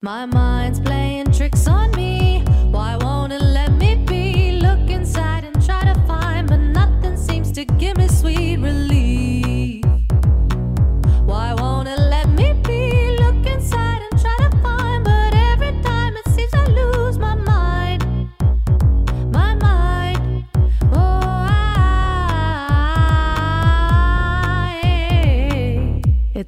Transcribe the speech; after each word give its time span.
My 0.00 0.26
mind's 0.26 0.78
playing 0.78 1.32
tricks 1.32 1.66
on 1.66 1.90
me. 1.90 1.97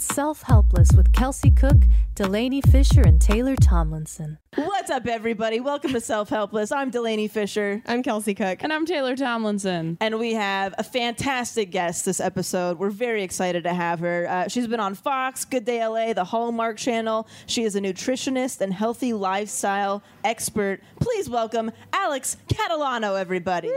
It's 0.01 0.15
Self 0.15 0.41
Helpless 0.45 0.89
with 0.97 1.13
Kelsey 1.13 1.51
Cook, 1.51 1.83
Delanie 2.15 2.67
Fischer, 2.67 3.03
and 3.03 3.21
Taylor 3.21 3.55
Tomlinson. 3.55 4.39
What's 4.55 4.91
up, 4.91 5.07
everybody? 5.07 5.61
Welcome 5.61 5.93
to 5.93 6.01
Self 6.01 6.31
Helpless. 6.31 6.73
I'm 6.73 6.91
Delanie 6.91 7.31
Fischer. 7.31 7.83
I'm 7.85 8.03
Kelsey 8.03 8.33
Cook. 8.33 8.63
And 8.63 8.73
I'm 8.73 8.87
Taylor 8.87 9.15
Tomlinson. 9.15 9.99
And 10.01 10.19
we 10.19 10.33
have 10.33 10.75
a 10.79 10.83
fantastic 10.83 11.71
guest 11.71 12.07
this 12.07 12.19
episode. 12.19 12.79
We're 12.79 12.89
very 12.89 13.23
excited 13.23 13.65
to 13.65 13.75
have 13.75 14.01
her. 14.01 14.27
Uh, 14.27 14.49
she's 14.49 14.67
been 14.67 14.81
on 14.81 14.95
Fox, 14.95 15.45
Good 15.45 15.67
Day 15.67 15.87
LA, 15.87 16.15
the 16.15 16.25
Hallmark 16.25 16.79
Channel. 16.79 17.29
She 17.45 17.65
is 17.65 17.77
a 17.77 17.81
nutritionist 17.83 18.63
and 18.63 18.73
healthy 18.73 19.13
lifestyle 19.13 20.03
expert. 20.25 20.81
Please 20.99 21.29
welcome 21.29 21.71
Alex 21.93 22.39
Catalano, 22.49 23.21
everybody. 23.21 23.71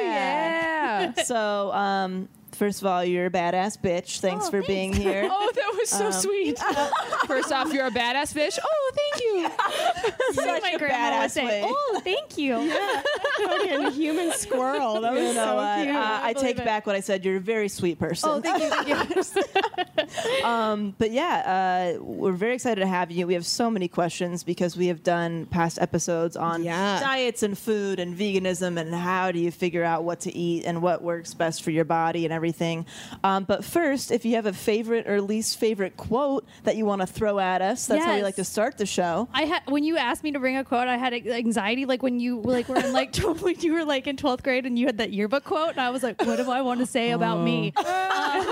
Yeah. 0.00 1.12
So, 1.24 1.72
um, 1.72 2.30
first 2.58 2.80
of 2.82 2.86
all, 2.88 3.04
you're 3.04 3.26
a 3.26 3.30
badass 3.30 3.78
bitch. 3.80 4.18
Thanks 4.20 4.48
for 4.50 4.62
being 4.62 4.92
here. 4.92 5.28
Oh, 5.40 5.50
that 5.54 5.74
was 5.78 5.88
so 5.88 6.10
sweet. 6.10 6.58
First 7.26 7.52
off, 7.52 7.72
you're 7.72 7.86
a 7.86 7.90
badass 7.90 8.32
fish. 8.32 8.58
Oh, 8.62 8.92
thank 8.94 9.22
you. 9.24 9.50
Such 10.32 10.62
my 10.62 10.70
a 10.70 10.78
badass 10.78 11.30
say, 11.30 11.44
way. 11.46 11.62
"Oh, 11.64 12.00
thank 12.02 12.36
you." 12.36 12.70
Fucking 13.46 13.92
human 13.92 14.32
squirrel. 14.32 15.00
That 15.00 15.12
was 15.12 15.22
You 15.22 15.34
know 15.34 15.44
so 15.46 15.54
what? 15.56 15.84
cute. 15.84 15.94
Uh, 15.96 16.20
I 16.22 16.32
take 16.32 16.58
it. 16.58 16.64
back 16.64 16.86
what 16.86 16.96
I 16.96 17.00
said. 17.00 17.24
You're 17.24 17.36
a 17.36 17.40
very 17.40 17.68
sweet 17.68 17.98
person. 17.98 18.30
Oh, 18.30 18.40
thank 18.40 18.62
you, 18.62 18.70
thank 18.70 18.88
you. 20.40 20.44
Um, 20.44 20.94
but 20.98 21.10
yeah, 21.12 21.94
uh, 21.98 22.02
we're 22.02 22.32
very 22.32 22.54
excited 22.54 22.80
to 22.80 22.86
have 22.86 23.10
you. 23.10 23.26
We 23.26 23.34
have 23.34 23.46
so 23.46 23.70
many 23.70 23.88
questions 23.88 24.42
because 24.44 24.76
we 24.76 24.86
have 24.88 25.02
done 25.02 25.46
past 25.46 25.78
episodes 25.80 26.36
on 26.36 26.62
Yeah. 26.64 27.00
diets 27.00 27.42
and 27.42 27.56
food 27.56 28.00
and 28.00 28.16
veganism 28.16 28.78
and 28.80 28.94
how 28.94 29.30
do 29.32 29.38
you 29.38 29.50
figure 29.50 29.84
out 29.84 30.04
what 30.04 30.20
to 30.20 30.34
eat 30.36 30.64
and 30.64 30.82
what 30.82 31.02
works 31.02 31.34
best 31.34 31.62
for 31.62 31.70
your 31.70 31.84
body 31.84 32.24
and 32.24 32.32
everything. 32.32 32.47
Um, 33.24 33.44
but 33.44 33.64
first, 33.64 34.10
if 34.10 34.24
you 34.24 34.34
have 34.36 34.46
a 34.46 34.52
favorite 34.52 35.08
or 35.08 35.20
least 35.20 35.58
favorite 35.58 35.96
quote 35.96 36.46
that 36.64 36.76
you 36.76 36.84
want 36.84 37.00
to 37.02 37.06
throw 37.06 37.38
at 37.38 37.62
us, 37.62 37.86
that's 37.86 38.04
how 38.04 38.14
we 38.16 38.22
like 38.22 38.36
to 38.36 38.44
start 38.44 38.78
the 38.78 38.86
show. 38.86 39.28
I 39.32 39.44
had 39.44 39.62
when 39.66 39.84
you 39.84 39.96
asked 39.96 40.24
me 40.24 40.32
to 40.32 40.38
bring 40.38 40.56
a 40.56 40.64
quote, 40.64 40.88
I 40.88 40.96
had 40.96 41.12
anxiety. 41.14 41.84
Like 41.84 42.02
when 42.02 42.20
you 42.20 42.40
like 42.40 42.68
were 42.68 42.76
in 42.76 42.92
like 42.92 43.16
when 43.40 43.60
you 43.60 43.72
were 43.72 43.84
like 43.84 44.06
in 44.06 44.16
twelfth 44.16 44.42
grade 44.42 44.66
and 44.66 44.78
you 44.78 44.86
had 44.86 44.98
that 44.98 45.12
yearbook 45.12 45.44
quote, 45.44 45.70
and 45.70 45.80
I 45.80 45.90
was 45.90 46.02
like, 46.02 46.20
"What 46.24 46.36
do 46.36 46.50
I 46.50 46.62
want 46.62 46.80
to 46.80 46.86
say 46.86 47.10
about 47.10 47.42
me?" 47.42 47.72
Uh, 47.76 48.44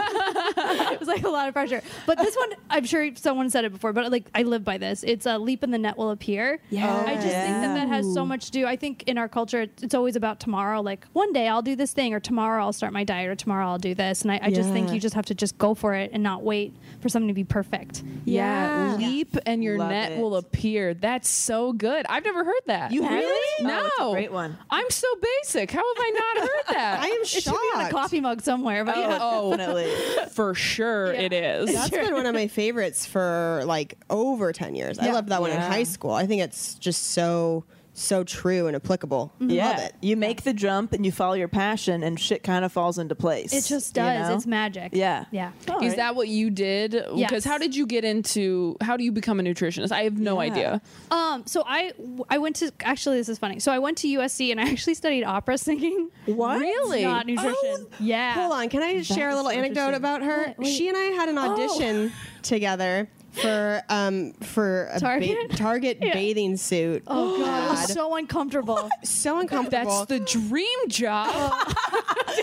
it 0.92 1.00
was 1.00 1.08
like 1.08 1.24
a 1.24 1.28
lot 1.28 1.48
of 1.48 1.54
pressure. 1.54 1.82
But 2.06 2.18
this 2.18 2.36
one, 2.36 2.50
I'm 2.70 2.84
sure 2.84 3.10
someone 3.16 3.50
said 3.50 3.64
it 3.64 3.72
before, 3.72 3.92
but 3.92 4.10
like 4.10 4.26
I 4.34 4.42
live 4.42 4.64
by 4.64 4.78
this. 4.78 5.02
It's 5.02 5.26
a 5.26 5.38
leap 5.38 5.62
in 5.62 5.70
the 5.70 5.78
net 5.78 5.96
will 5.96 6.10
appear. 6.10 6.60
Yeah. 6.70 7.04
I 7.06 7.14
just 7.14 7.26
think 7.26 7.32
that 7.32 7.74
that 7.74 7.88
has 7.88 8.12
so 8.14 8.24
much 8.24 8.46
to 8.46 8.52
do. 8.52 8.66
I 8.66 8.76
think 8.76 9.04
in 9.06 9.18
our 9.18 9.28
culture, 9.28 9.62
it's 9.62 9.82
it's 9.82 9.94
always 9.94 10.16
about 10.16 10.40
tomorrow. 10.40 10.80
Like 10.80 11.06
one 11.12 11.32
day 11.32 11.48
I'll 11.48 11.62
do 11.62 11.76
this 11.76 11.92
thing, 11.92 12.14
or 12.14 12.20
tomorrow 12.20 12.62
I'll 12.62 12.72
start 12.72 12.92
my 12.92 13.04
diet, 13.04 13.28
or 13.28 13.34
tomorrow 13.34 13.66
I'll 13.66 13.78
do 13.78 13.85
this. 13.94 14.22
And 14.22 14.32
I, 14.32 14.40
I 14.42 14.50
just 14.50 14.70
think 14.70 14.88
Yeah. 14.88 14.94
you 14.94 15.00
just 15.00 15.14
have 15.14 15.26
to 15.26 15.34
just 15.34 15.56
go 15.58 15.74
for 15.74 15.94
it 15.94 16.10
and 16.12 16.22
not 16.22 16.42
wait 16.42 16.74
for 17.00 17.08
something 17.08 17.28
to 17.28 17.34
be 17.34 17.44
perfect. 17.44 18.02
Yeah. 18.24 18.96
Yeah. 18.98 19.06
Leap 19.08 19.36
and 19.46 19.62
your 19.62 19.78
Love 19.78 19.90
net 19.90 20.12
it. 20.12 20.18
will 20.18 20.36
appear. 20.36 20.94
That's 20.94 21.28
so 21.28 21.72
good. 21.72 22.06
I've 22.08 22.24
never 22.24 22.44
heard 22.44 22.62
that. 22.66 22.92
You 22.92 23.08
really? 23.08 23.24
Oh, 23.60 23.64
no. 23.66 23.80
Oh, 23.82 23.86
it's 23.86 24.00
a 24.00 24.12
great 24.12 24.32
one. 24.32 24.56
I'm 24.70 24.90
so 24.90 25.06
basic. 25.42 25.70
How 25.70 25.78
have 25.78 26.04
I 26.04 26.10
not 26.10 26.42
heard 26.48 26.64
that? 26.76 27.00
I 27.00 27.06
am 27.06 27.20
It 27.22 27.26
should 27.26 27.44
be 27.44 27.50
on 27.50 27.86
a 27.86 27.90
coffee 27.90 28.20
mug 28.20 28.42
somewhere. 28.42 28.84
But 28.84 28.96
oh, 28.96 29.00
yeah. 29.00 29.18
Oh, 29.20 29.56
Definitely. 29.56 29.92
for 30.32 30.54
sure 30.54 31.12
it 31.12 31.32
is. 31.32 31.72
That's 31.72 31.90
been 31.90 32.14
one 32.14 32.26
of 32.26 32.34
my 32.34 32.48
favorites 32.48 33.06
for 33.06 33.62
like 33.66 33.96
over 34.10 34.52
10 34.52 34.74
years. 34.74 34.98
I 34.98 35.10
loved 35.12 35.28
that 35.28 35.40
one 35.40 35.50
in 35.50 35.56
Yeah. 35.58 35.68
high 35.68 35.82
school. 35.84 36.12
I 36.12 36.26
think 36.26 36.42
it's 36.42 36.74
just 36.74 37.08
so, 37.12 37.64
so 37.98 38.22
true 38.24 38.66
and 38.66 38.76
applicable. 38.76 39.32
yeah. 39.40 39.68
Love 39.70 39.78
it. 39.80 39.94
You 40.02 40.16
make 40.16 40.42
the 40.42 40.52
jump 40.52 40.92
and 40.92 41.04
you 41.06 41.10
follow 41.10 41.34
your 41.34 41.48
passion, 41.48 42.02
and 42.02 42.20
shit 42.20 42.42
kind 42.42 42.64
of 42.64 42.70
falls 42.72 42.98
into 42.98 43.14
place. 43.14 43.52
It 43.52 43.64
just 43.64 43.96
you 43.96 44.02
does. 44.02 44.28
know? 44.28 44.34
It's 44.36 44.46
magic. 44.46 44.90
Yeah. 44.94 45.24
Yeah. 45.30 45.52
All 45.70 45.78
Is 45.82 45.88
right. 45.90 45.96
that 45.96 46.14
what 46.16 46.28
you 46.28 46.50
did? 46.50 46.90
Because 46.92 47.16
Yes. 47.18 47.44
how 47.44 47.58
did 47.58 47.74
you 47.74 47.86
get 47.86 48.04
into? 48.04 48.76
How 48.82 48.96
do 48.96 49.04
you 49.04 49.12
become 49.12 49.40
a 49.40 49.42
nutritionist? 49.42 49.92
I 49.92 50.02
have 50.02 50.18
no 50.18 50.34
Yeah. 50.40 50.50
idea. 50.52 50.82
Um. 51.10 51.42
So 51.46 51.62
I 51.66 51.92
I 52.28 52.38
went 52.38 52.56
to 52.56 52.70
actually 52.82 53.16
this 53.16 53.28
is 53.28 53.38
funny. 53.38 53.60
So 53.60 53.72
I 53.72 53.78
went 53.78 53.98
to 53.98 54.08
USC 54.08 54.50
and 54.50 54.60
I 54.60 54.64
actually 54.70 54.94
studied 54.94 55.24
opera 55.24 55.56
singing. 55.58 56.10
What? 56.26 56.60
Really? 56.60 57.02
Not 57.04 57.26
nutrition. 57.26 57.54
Oh, 57.64 57.86
yeah. 58.00 58.34
Hold 58.34 58.52
on. 58.52 58.68
Can 58.68 58.82
I 58.82 59.00
share 59.02 59.30
a 59.30 59.34
little 59.34 59.50
anecdote 59.50 59.94
about 59.94 60.22
her? 60.22 60.48
What? 60.48 60.58
Wait. 60.58 60.66
She 60.76 60.88
and 60.88 60.96
I 60.96 61.04
had 61.12 61.28
an 61.28 61.38
audition 61.38 62.12
together 62.42 63.08
for 63.36 63.82
um 63.88 64.32
for 64.34 64.88
a 64.92 65.00
Target? 65.00 65.50
ba- 65.50 65.56
Target 65.56 65.98
Yeah. 66.00 66.12
bathing 66.14 66.56
suit. 66.56 67.02
Oh 67.06 67.38
god, 67.38 67.66
it 67.66 67.70
was 67.70 67.92
so 67.92 68.14
uncomfortable. 68.16 68.88
so 69.04 69.38
uncomfortable. 69.38 70.04
That's 70.04 70.06
the 70.08 70.20
dream 70.20 70.88
job. 70.88 71.52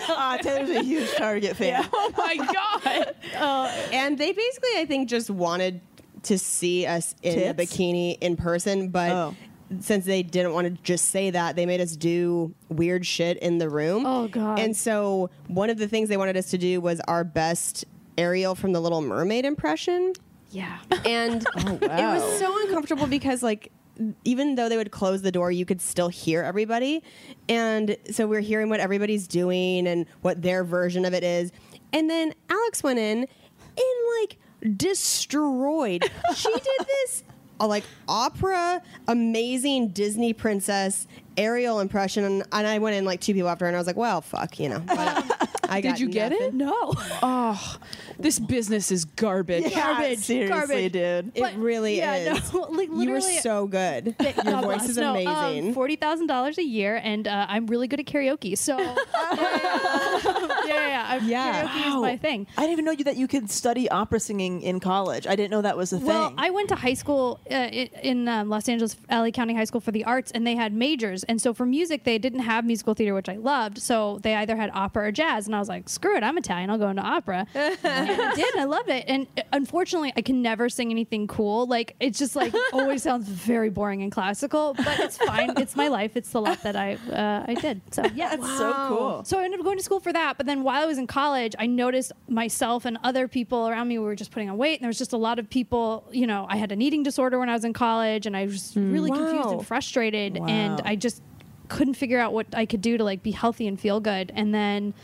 Ah, 0.08 0.38
Taylor's 0.42 0.70
a 0.70 0.82
huge 0.82 1.12
Target 1.14 1.56
fan. 1.56 1.88
oh 1.92 2.12
my 2.16 2.36
god. 2.36 3.14
and 3.92 4.18
they 4.18 4.32
basically, 4.32 4.70
I 4.76 4.84
think, 4.86 5.08
just 5.08 5.30
wanted 5.30 5.80
to 6.24 6.38
see 6.38 6.84
us 6.86 7.14
in 7.22 7.38
a 7.38 7.54
Tits? 7.54 7.76
bikini 7.76 8.18
in 8.20 8.36
person, 8.36 8.88
but 8.88 9.12
Oh. 9.12 9.34
since 9.80 10.04
they 10.04 10.22
didn't 10.22 10.52
want 10.52 10.66
to 10.66 10.82
just 10.82 11.10
say 11.10 11.30
that, 11.30 11.54
they 11.54 11.64
made 11.66 11.80
us 11.80 11.96
do 11.96 12.54
weird 12.68 13.06
shit 13.06 13.38
in 13.38 13.58
the 13.58 13.68
room. 13.68 14.04
Oh, 14.06 14.26
God. 14.28 14.58
And 14.58 14.76
so 14.76 15.30
one 15.46 15.70
of 15.70 15.78
the 15.78 15.86
things 15.86 16.08
they 16.08 16.16
wanted 16.16 16.36
us 16.36 16.50
to 16.50 16.58
do 16.58 16.80
was 16.80 17.00
our 17.06 17.22
best 17.24 17.84
Ariel 18.18 18.54
from 18.54 18.72
the 18.72 18.80
Little 18.80 19.00
Mermaid 19.02 19.44
impression, 19.44 20.12
yeah. 20.54 20.78
and 21.04 21.44
Oh, 21.56 21.78
it 21.82 21.82
was 21.82 22.38
so 22.38 22.62
uncomfortable 22.62 23.06
because 23.06 23.42
like. 23.42 23.70
Even 24.24 24.56
though 24.56 24.68
they 24.68 24.76
would 24.76 24.90
close 24.90 25.22
the 25.22 25.30
door, 25.30 25.52
you 25.52 25.64
could 25.64 25.80
still 25.80 26.08
hear 26.08 26.42
everybody. 26.42 27.00
And 27.48 27.96
so 28.10 28.26
we're 28.26 28.40
hearing 28.40 28.68
what 28.68 28.80
everybody's 28.80 29.28
doing 29.28 29.86
and 29.86 30.06
what 30.22 30.42
their 30.42 30.64
version 30.64 31.04
of 31.04 31.14
it 31.14 31.22
is. 31.22 31.52
And 31.92 32.10
then 32.10 32.34
Alex 32.50 32.82
went 32.82 32.98
in 32.98 33.18
in 33.22 33.94
like 34.20 34.36
destroyed. 34.76 36.10
she 36.34 36.52
did 36.52 36.64
this 36.88 37.22
uh, 37.60 37.68
like 37.68 37.84
opera, 38.08 38.82
amazing 39.06 39.90
Disney 39.90 40.32
princess 40.32 41.06
Ariel 41.36 41.80
impression, 41.80 42.24
and, 42.24 42.42
and 42.52 42.66
I 42.66 42.78
went 42.78 42.96
in 42.96 43.04
like 43.04 43.20
two 43.20 43.34
people 43.34 43.48
after, 43.48 43.64
her, 43.64 43.68
and 43.68 43.76
I 43.76 43.80
was 43.80 43.86
like, 43.86 43.96
well, 43.96 44.20
fuck, 44.20 44.58
you 44.60 44.68
know. 44.68 44.80
whatever. 44.80 45.34
I 45.66 45.80
Did 45.80 45.88
got 45.88 46.00
you 46.00 46.08
get 46.08 46.30
nothing. 46.30 46.46
it? 46.48 46.54
No. 46.54 46.92
Oh, 47.26 47.76
this 48.18 48.38
business 48.38 48.92
is 48.92 49.04
garbage. 49.06 49.72
Garbage. 49.74 50.18
seriously, 50.18 50.48
Garbage. 50.48 50.92
dude. 50.92 51.32
It 51.34 51.40
But- 51.40 51.56
really 51.56 51.96
yeah, 51.96 52.34
is. 52.34 52.52
No, 52.52 52.60
like, 52.70 52.88
you 52.92 53.10
were 53.10 53.20
so 53.20 53.66
good. 53.66 54.14
Your 54.20 54.60
voice 54.62 54.88
is 54.88 54.96
No, 54.98 55.16
um, 55.16 55.26
amazing. 55.26 55.74
Forty 55.74 55.96
thousand 55.96 56.26
dollars 56.26 56.58
a 56.58 56.62
year, 56.62 57.00
and 57.02 57.26
uh, 57.26 57.46
I'm 57.48 57.66
really 57.66 57.88
good 57.88 57.98
at 58.00 58.06
karaoke. 58.06 58.56
So 58.58 58.78
yeah, 58.78 58.96
yeah, 59.34 60.64
yeah. 60.66 60.66
yeah, 60.66 61.18
yeah. 61.24 61.68
I'm- 61.72 61.88
is 61.88 62.02
my 62.02 62.16
thing. 62.16 62.46
I 62.56 62.62
didn't 62.62 62.72
even 62.72 62.84
know 62.84 62.92
you 62.92 63.04
that 63.04 63.16
you 63.16 63.26
could 63.28 63.50
study 63.50 63.88
opera 63.88 64.20
singing 64.20 64.62
in 64.62 64.80
college. 64.80 65.26
I 65.26 65.34
didn't 65.36 65.50
know 65.50 65.62
that 65.62 65.76
was 65.76 65.92
a 65.92 65.96
Well, 65.98 66.28
thing. 66.28 66.36
Well, 66.36 66.46
I 66.46 66.50
went 66.50 66.68
to 66.70 66.74
high 66.76 66.94
school 66.94 67.40
uh, 67.50 67.54
i- 67.54 67.90
in 68.02 68.28
um, 68.28 68.48
Los 68.48 68.68
Angeles, 68.68 68.96
LA 69.10 69.30
County 69.30 69.54
High 69.54 69.64
School 69.64 69.80
for 69.80 69.92
the 69.92 70.04
arts, 70.04 70.30
and 70.30 70.46
they 70.46 70.54
had 70.56 70.72
majors. 70.72 71.23
And 71.28 71.40
so 71.40 71.54
for 71.54 71.66
music, 71.66 72.04
they 72.04 72.18
didn't 72.18 72.40
have 72.40 72.64
musical 72.64 72.94
theater, 72.94 73.14
which 73.14 73.28
I 73.28 73.36
loved. 73.36 73.78
So 73.78 74.18
they 74.22 74.34
either 74.34 74.56
had 74.56 74.70
opera 74.74 75.08
or 75.08 75.12
jazz. 75.12 75.46
And 75.46 75.54
I 75.54 75.58
was 75.58 75.68
like, 75.68 75.88
screw 75.88 76.16
it, 76.16 76.22
I'm 76.22 76.38
Italian. 76.38 76.70
I'll 76.70 76.78
go 76.78 76.88
into 76.88 77.02
opera. 77.02 77.46
and 77.54 77.78
I 77.84 78.34
did. 78.34 78.54
And 78.54 78.60
I 78.60 78.64
loved 78.64 78.88
it. 78.88 79.04
And 79.08 79.26
uh, 79.36 79.42
unfortunately, 79.52 80.12
I 80.16 80.22
can 80.22 80.42
never 80.42 80.68
sing 80.68 80.90
anything 80.90 81.26
cool. 81.26 81.66
Like, 81.66 81.96
it's 82.00 82.18
just 82.18 82.36
like 82.36 82.54
always 82.72 83.02
sounds 83.02 83.28
very 83.28 83.70
boring 83.70 84.02
and 84.02 84.10
classical, 84.12 84.74
but 84.74 85.00
it's 85.00 85.18
fine. 85.18 85.54
it's 85.58 85.76
my 85.76 85.88
life. 85.88 86.16
It's 86.16 86.30
the 86.30 86.40
lot 86.40 86.62
that 86.62 86.76
I, 86.76 86.94
uh, 87.10 87.44
I 87.46 87.54
did. 87.54 87.80
So, 87.92 88.04
yeah. 88.14 88.36
That's 88.36 88.58
so 88.58 88.72
cool. 88.88 89.24
So 89.24 89.38
I 89.38 89.44
ended 89.44 89.60
up 89.60 89.64
going 89.64 89.78
to 89.78 89.84
school 89.84 90.00
for 90.00 90.12
that. 90.12 90.36
But 90.36 90.46
then 90.46 90.62
while 90.62 90.82
I 90.82 90.86
was 90.86 90.98
in 90.98 91.06
college, 91.06 91.54
I 91.58 91.66
noticed 91.66 92.12
myself 92.28 92.84
and 92.84 92.98
other 93.02 93.28
people 93.28 93.68
around 93.68 93.88
me 93.88 93.98
were 93.98 94.14
just 94.14 94.30
putting 94.30 94.50
on 94.50 94.56
weight. 94.56 94.74
And 94.74 94.82
there 94.82 94.88
was 94.88 94.98
just 94.98 95.12
a 95.12 95.16
lot 95.16 95.38
of 95.38 95.48
people, 95.48 96.08
you 96.10 96.26
know, 96.26 96.46
I 96.48 96.56
had 96.56 96.72
an 96.72 96.82
eating 96.82 97.02
disorder 97.02 97.38
when 97.38 97.48
I 97.48 97.52
was 97.52 97.64
in 97.64 97.72
college 97.72 98.26
and 98.26 98.36
I 98.36 98.44
was 98.46 98.76
really 98.76 99.10
confused 99.10 99.50
and 99.50 99.66
frustrated. 99.66 100.36
And 100.36 100.80
I 100.84 100.96
just 100.96 101.13
couldn't 101.68 101.94
figure 101.94 102.18
out 102.18 102.32
what 102.32 102.46
I 102.52 102.66
could 102.66 102.80
do 102.80 102.96
to 102.98 103.04
like 103.04 103.22
be 103.22 103.30
healthy 103.30 103.66
and 103.66 103.78
feel 103.78 104.00
good. 104.00 104.32
And 104.34 104.54
then 104.54 104.94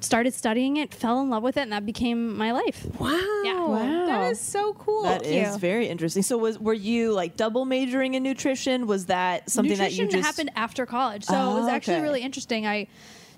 started 0.00 0.34
studying 0.34 0.76
it, 0.76 0.92
fell 0.92 1.20
in 1.20 1.30
love 1.30 1.42
with 1.42 1.56
it, 1.56 1.62
and 1.62 1.72
that 1.72 1.86
became 1.86 2.36
my 2.36 2.52
life. 2.52 2.86
wow. 3.00 3.42
Yeah. 3.44 3.66
Wow. 3.66 4.06
That 4.06 4.30
is 4.32 4.40
so 4.40 4.74
cool. 4.74 5.04
That 5.04 5.24
is 5.24 5.54
you. 5.54 5.58
very 5.58 5.88
interesting. 5.88 6.22
So, 6.22 6.36
was 6.36 6.58
were 6.58 6.74
you 6.74 7.12
like 7.12 7.36
double 7.36 7.64
majoring 7.64 8.14
in 8.14 8.22
nutrition? 8.22 8.86
Was 8.86 9.06
that 9.06 9.50
something 9.50 9.72
Nutrition 9.72 10.06
that 10.06 10.12
you 10.14 10.20
just 10.22 10.26
happened 10.26 10.50
after 10.56 10.86
college, 10.86 11.24
so 11.24 11.34
Oh, 11.34 11.56
it 11.56 11.60
was 11.60 11.68
oh, 11.68 11.70
actually 11.70 11.94
okay. 11.94 12.02
really 12.02 12.22
interesting. 12.22 12.66
I 12.66 12.88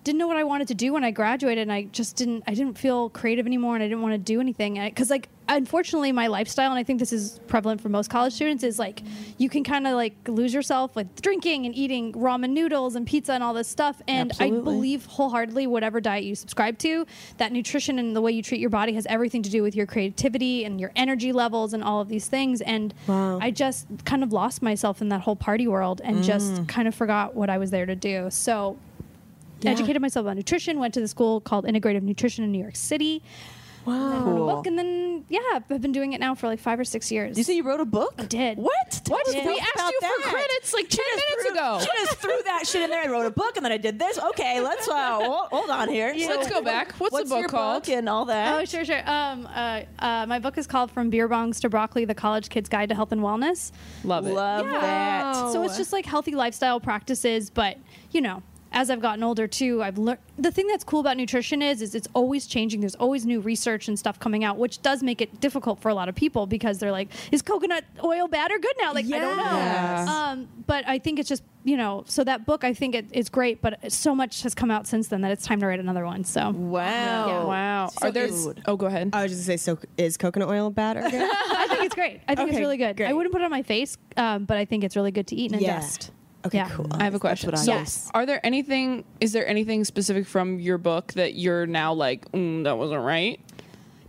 didn't 0.04 0.18
know 0.18 0.26
what 0.28 0.36
I 0.36 0.44
wanted 0.44 0.68
to 0.68 0.74
do 0.74 0.92
when 0.92 1.04
I 1.04 1.10
graduated, 1.10 1.62
and 1.62 1.72
I 1.72 1.84
just 1.84 2.16
didn't. 2.16 2.44
I 2.46 2.54
didn't 2.54 2.78
feel 2.78 3.10
creative 3.10 3.46
anymore, 3.46 3.74
and 3.74 3.82
I 3.82 3.88
didn't 3.88 4.02
want 4.02 4.14
to 4.14 4.18
do 4.18 4.40
anything. 4.40 4.74
Because 4.74 5.10
like, 5.10 5.28
unfortunately, 5.48 6.12
my 6.12 6.26
lifestyle, 6.28 6.70
and 6.70 6.78
I 6.78 6.82
think 6.84 6.98
this 6.98 7.12
is 7.12 7.40
prevalent 7.46 7.80
for 7.80 7.88
most 7.88 8.08
college 8.10 8.32
students, 8.32 8.62
is 8.64 8.78
like 8.78 9.02
you 9.36 9.48
can 9.48 9.64
kind 9.64 9.86
of 9.86 9.94
like 9.94 10.14
lose 10.28 10.54
yourself 10.54 10.94
with 10.96 11.20
drinking 11.20 11.66
and 11.66 11.74
eating 11.74 12.12
ramen 12.14 12.50
noodles 12.50 12.94
and 12.94 13.06
pizza 13.06 13.32
and 13.32 13.42
all 13.42 13.52
this 13.54 13.68
stuff. 13.68 14.00
And 14.08 14.32
I 14.40 14.50
believe 14.50 15.04
wholeheartedly, 15.06 15.66
whatever 15.66 16.00
diet 16.00 16.24
you 16.24 16.34
subscribe 16.34 16.78
to, 16.78 17.06
that 17.38 17.52
nutrition 17.52 17.98
and 17.98 18.14
the 18.16 18.20
way 18.20 18.32
you 18.32 18.42
treat 18.42 18.60
your 18.60 18.70
body 18.70 18.92
has 18.94 19.06
everything 19.06 19.42
to 19.42 19.50
do 19.50 19.62
with 19.62 19.74
your 19.76 19.86
creativity 19.86 20.64
and 20.64 20.80
your 20.80 20.92
energy 20.96 21.32
levels 21.32 21.74
and 21.74 21.82
all 21.84 22.00
of 22.00 22.08
these 22.08 22.26
things. 22.28 22.60
And 22.60 22.94
Wow. 23.06 23.38
I 23.40 23.50
just 23.50 23.86
kind 24.04 24.22
of 24.22 24.32
lost 24.32 24.62
myself 24.62 25.00
in 25.02 25.08
that 25.10 25.20
whole 25.22 25.36
party 25.36 25.66
world 25.66 26.00
and 26.04 26.18
Mm. 26.18 26.22
just 26.24 26.66
kind 26.68 26.86
of 26.88 26.94
forgot 26.94 27.34
what 27.34 27.50
I 27.50 27.58
was 27.58 27.70
there 27.70 27.86
to 27.86 27.96
do. 27.96 28.28
So, 28.30 28.76
educated 29.64 30.00
myself 30.02 30.25
about 30.25 30.37
nutrition, 30.37 30.78
went 30.78 30.94
to 30.94 31.00
the 31.00 31.08
school 31.08 31.40
called 31.40 31.64
Integrative 31.64 32.02
Nutrition 32.02 32.44
in 32.44 32.52
New 32.52 32.60
York 32.60 32.76
City. 32.76 33.22
Wow. 33.84 34.22
Cool. 34.22 34.46
book, 34.46 34.66
and 34.66 34.78
then 34.78 35.25
yeah, 35.31 35.40
I've 35.55 35.81
been 35.81 35.93
doing 35.93 36.12
it 36.12 36.20
now 36.20 36.34
for 36.34 36.46
like 36.46 36.58
five 36.58 36.78
or 36.78 36.84
six 36.84 37.10
years. 37.10 37.38
You 37.38 37.44
say 37.44 37.55
you 37.55 37.62
wrote 37.62 37.81
a 37.81 37.87
book? 37.87 38.14
I 38.19 38.26
did. 38.26 38.58
What? 38.58 39.00
Tell 39.05 39.16
What? 39.16 39.28
us 39.28 39.34
We 39.34 39.40
asked 39.40 39.93
you 39.93 40.00
for 40.00 40.31
credits 40.31 40.75
like 40.75 40.88
10 40.88 41.00
minutes 41.10 41.43
threw, 41.43 41.52
ago. 41.52 41.78
She 41.81 41.87
just 42.05 42.19
threw 42.19 42.38
that 42.44 42.66
shit 42.66 42.82
in 42.82 42.90
there. 42.90 43.02
I 43.02 43.06
wrote 43.06 43.25
a 43.25 43.31
book 43.31 43.56
and 43.56 43.64
then 43.64 43.72
I 43.72 43.78
did 43.78 43.99
this. 43.99 44.19
Okay, 44.19 44.60
let's 44.60 44.87
uh, 44.88 45.20
hold, 45.20 45.49
hold 45.49 45.70
on 45.70 45.88
here. 45.88 46.12
Yeah. 46.12 46.28
Let's 46.28 46.50
go 46.50 46.60
back. 46.60 46.93
What's, 46.93 47.16
the 47.16 47.25
book 47.25 47.40
your 47.40 47.49
called? 47.49 47.84
book 47.84 47.94
and 47.94 48.08
all 48.08 48.26
that? 48.26 48.60
Oh, 48.60 48.64
sure, 48.66 48.84
sure. 48.84 49.00
Um, 49.08 49.46
uh, 49.46 49.82
uh, 49.99 50.26
my 50.26 50.38
book 50.38 50.58
is 50.58 50.66
called 50.66 50.90
From 50.90 51.08
Beer 51.08 51.28
Bongs 51.28 51.60
to 51.60 51.69
Broccoli: 51.70 52.05
The 52.05 52.14
College 52.14 52.50
Kid's 52.50 52.69
Guide 52.69 52.90
to 52.90 52.94
Health 52.94 53.12
and 53.12 53.22
Wellness. 53.22 53.72
Love 54.05 54.26
it. 54.26 54.34
Love 54.34 54.66
that. 54.66 55.52
So 55.52 55.62
it's 55.62 55.76
just 55.78 55.93
like 55.93 56.05
healthy 56.05 56.34
lifestyle 56.34 56.78
practices, 56.81 57.49
but 57.49 57.78
you 58.10 58.20
know, 58.20 58.43
as 58.73 58.91
I've 58.91 59.00
gotten 59.00 59.23
older 59.23 59.47
too, 59.47 59.82
I've 59.82 59.99
learned 59.99 60.19
the 60.38 60.50
thing 60.50 60.67
that's 60.67 60.85
cool 60.85 61.00
about 61.00 61.17
nutrition 61.17 61.62
is 61.62 61.81
is 61.82 61.94
it's 61.94 62.09
always 62.15 62.47
changing. 62.47 62.81
There's 62.81 62.94
always 62.97 63.25
new 63.26 63.41
research 63.41 63.88
and 63.88 63.99
stuff 63.99 64.19
coming 64.20 64.44
out, 64.44 64.59
which 64.59 64.82
does 64.82 65.03
make 65.03 65.20
it 65.20 65.41
difficult 65.41 65.81
for 65.81 65.88
a 65.88 65.94
lot 65.94 66.09
of 66.09 66.15
people 66.15 66.47
because 66.47 66.79
they're 66.79 66.93
like, 66.93 67.09
is 67.32 67.43
coconut 67.43 67.85
oil 68.05 68.29
bad 68.29 68.50
or 68.53 68.59
good 68.59 68.75
now? 68.81 68.93
Like 68.93 69.06
I 69.06 69.19
don't 69.19 69.37
know. 69.37 69.44
Yes. 69.44 70.09
Um, 70.09 70.49
but 70.67 70.87
I 70.87 70.99
think 70.99 71.19
it's 71.19 71.29
just 71.29 71.43
you 71.65 71.76
know, 71.76 72.05
so 72.06 72.25
that 72.25 72.47
book 72.47 72.65
I 72.65 72.73
think 72.73 72.94
it, 72.94 73.06
it's 73.11 73.29
great, 73.29 73.61
but 73.61 73.93
so 73.93 74.15
much 74.15 74.43
has 74.43 74.55
come 74.55 74.70
out 74.70 74.87
since 74.87 75.09
then 75.09 75.20
that 75.23 75.32
it's 75.32 75.44
time 75.44 75.61
to 75.61 75.67
write 75.67 75.81
another 75.81 76.05
one. 76.06 76.25
So 76.25 76.50
Wow. 76.50 77.26
Yeah. 77.29 77.44
Wow. 77.44 77.88
So 77.88 78.09
Are 78.09 78.11
there? 78.12 78.25
is- 78.25 78.49
Oh, 78.67 78.76
go 78.76 78.87
ahead. 78.87 79.11
I 79.12 79.23
was 79.25 79.32
just 79.32 79.47
gonna 79.47 79.59
say, 79.59 79.73
so 79.75 79.79
is 79.97 80.17
coconut 80.17 80.49
oil 80.49 80.70
bad 80.70 80.97
or 80.97 81.03
good? 81.03 81.15
I 81.32 81.67
think 81.69 81.85
it's 81.85 81.94
great. 81.94 82.20
I 82.29 82.35
think 82.35 82.50
it's 82.50 82.59
really 82.59 82.76
good. 82.76 83.00
I 83.03 83.12
wouldn't 83.12 83.32
put 83.32 83.43
it 83.43 83.44
on 83.44 83.50
my 83.50 83.62
face, 83.62 83.99
um, 84.17 84.44
but 84.44 84.56
I 84.56 84.65
think 84.65 84.85
it's 84.85 84.94
really 84.97 85.11
good 85.11 85.26
to 85.29 85.37
eat 85.37 85.53
and 85.53 85.61
Yeah. 85.61 85.81
ingest. 85.81 86.11
Okay, 86.46 86.58
Yeah. 86.58 86.69
cool. 86.70 86.87
I 86.93 87.05
have 87.05 87.14
a 87.14 87.19
question. 87.19 87.55
So, 87.56 87.73
Yes. 87.73 88.11
are 88.14 88.25
there 88.25 88.44
anything? 88.46 89.05
Is 89.20 89.32
there 89.32 89.46
anything 89.46 89.85
specific 89.85 90.26
from 90.26 90.61
your 90.61 90.79
book 90.79 91.12
that 91.14 91.35
you're 91.35 91.67
now 91.67 91.93
like, 91.93 92.31
mm, 92.32 92.64
that 92.64 92.79
wasn't 92.79 93.02
right? 93.02 93.40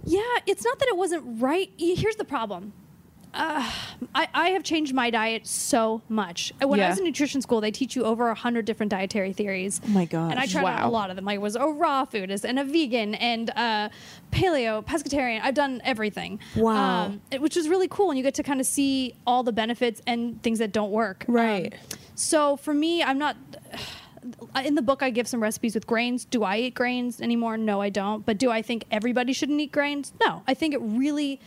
Yeah, 0.05 0.21
it's 0.45 0.63
not 0.63 0.79
that 0.79 0.87
it 0.87 0.95
wasn't 0.97 1.41
right. 1.41 1.69
Here's 1.77 2.15
the 2.15 2.23
problem. 2.25 2.73
Uh, 3.31 3.71
I, 4.15 4.27
I 4.33 4.49
have 4.49 4.63
changed 4.63 4.93
my 4.93 5.09
diet 5.11 5.45
so 5.45 6.01
much. 6.09 6.51
When 6.63 6.79
I 6.79 6.89
was 6.89 6.97
in 6.97 7.05
nutrition 7.05 7.41
school, 7.41 7.61
they 7.61 7.69
teach 7.71 7.95
you 7.95 8.03
over 8.03 8.29
a 8.29 8.33
hundred 8.35 8.65
different 8.65 8.89
dietary 8.89 9.33
theories. 9.33 9.79
Oh 9.85 9.89
my 9.89 10.05
god! 10.05 10.31
And 10.31 10.39
I 10.39 10.47
tried 10.47 10.65
out 10.65 10.87
a 10.87 10.89
lot 10.89 11.09
of 11.11 11.15
them. 11.15 11.25
Like 11.25 11.35
it 11.35 11.41
was 11.41 11.55
a 11.55 11.67
raw 11.67 12.05
food, 12.05 12.31
and 12.31 12.57
a 12.59 12.63
vegan, 12.63 13.13
and 13.15 13.51
uh, 13.51 13.89
paleo, 14.31 14.83
pescatarian. 14.83 15.41
I've 15.43 15.53
done 15.53 15.79
everything. 15.85 16.39
Wow. 16.55 17.05
Um, 17.05 17.21
it- 17.29 17.39
which 17.41 17.55
was 17.55 17.69
really 17.69 17.87
cool, 17.87 18.09
and 18.09 18.17
you 18.17 18.23
get 18.23 18.33
to 18.35 18.43
kind 18.43 18.59
of 18.59 18.65
see 18.65 19.13
all 19.27 19.43
the 19.43 19.53
benefits 19.53 20.01
and 20.07 20.41
things 20.41 20.57
that 20.59 20.71
don't 20.71 20.91
work. 20.91 21.25
Um, 21.29 21.35
Right. 21.35 21.73
so 22.15 22.57
for 22.57 22.73
me, 22.73 23.03
I'm 23.03 23.19
not. 23.19 23.37
In 24.65 24.75
the 24.75 24.81
book, 24.81 25.01
I 25.01 25.11
give 25.11 25.27
some 25.29 25.41
recipes 25.41 25.75
with 25.75 25.87
grains. 25.87 26.25
Do 26.25 26.43
I 26.43 26.57
eat 26.57 26.73
grains 26.73 27.21
anymore? 27.21 27.55
No, 27.55 27.79
I 27.79 27.89
don't. 27.89 28.25
But 28.25 28.37
do 28.37 28.51
I 28.51 28.61
think 28.61 28.83
everybody 28.91 29.31
shouldn't 29.31 29.61
eat 29.61 29.71
grains? 29.71 30.11
No. 30.19 30.43
I 30.45 30.53
think 30.55 30.73
it 30.73 30.81
really. 30.81 31.39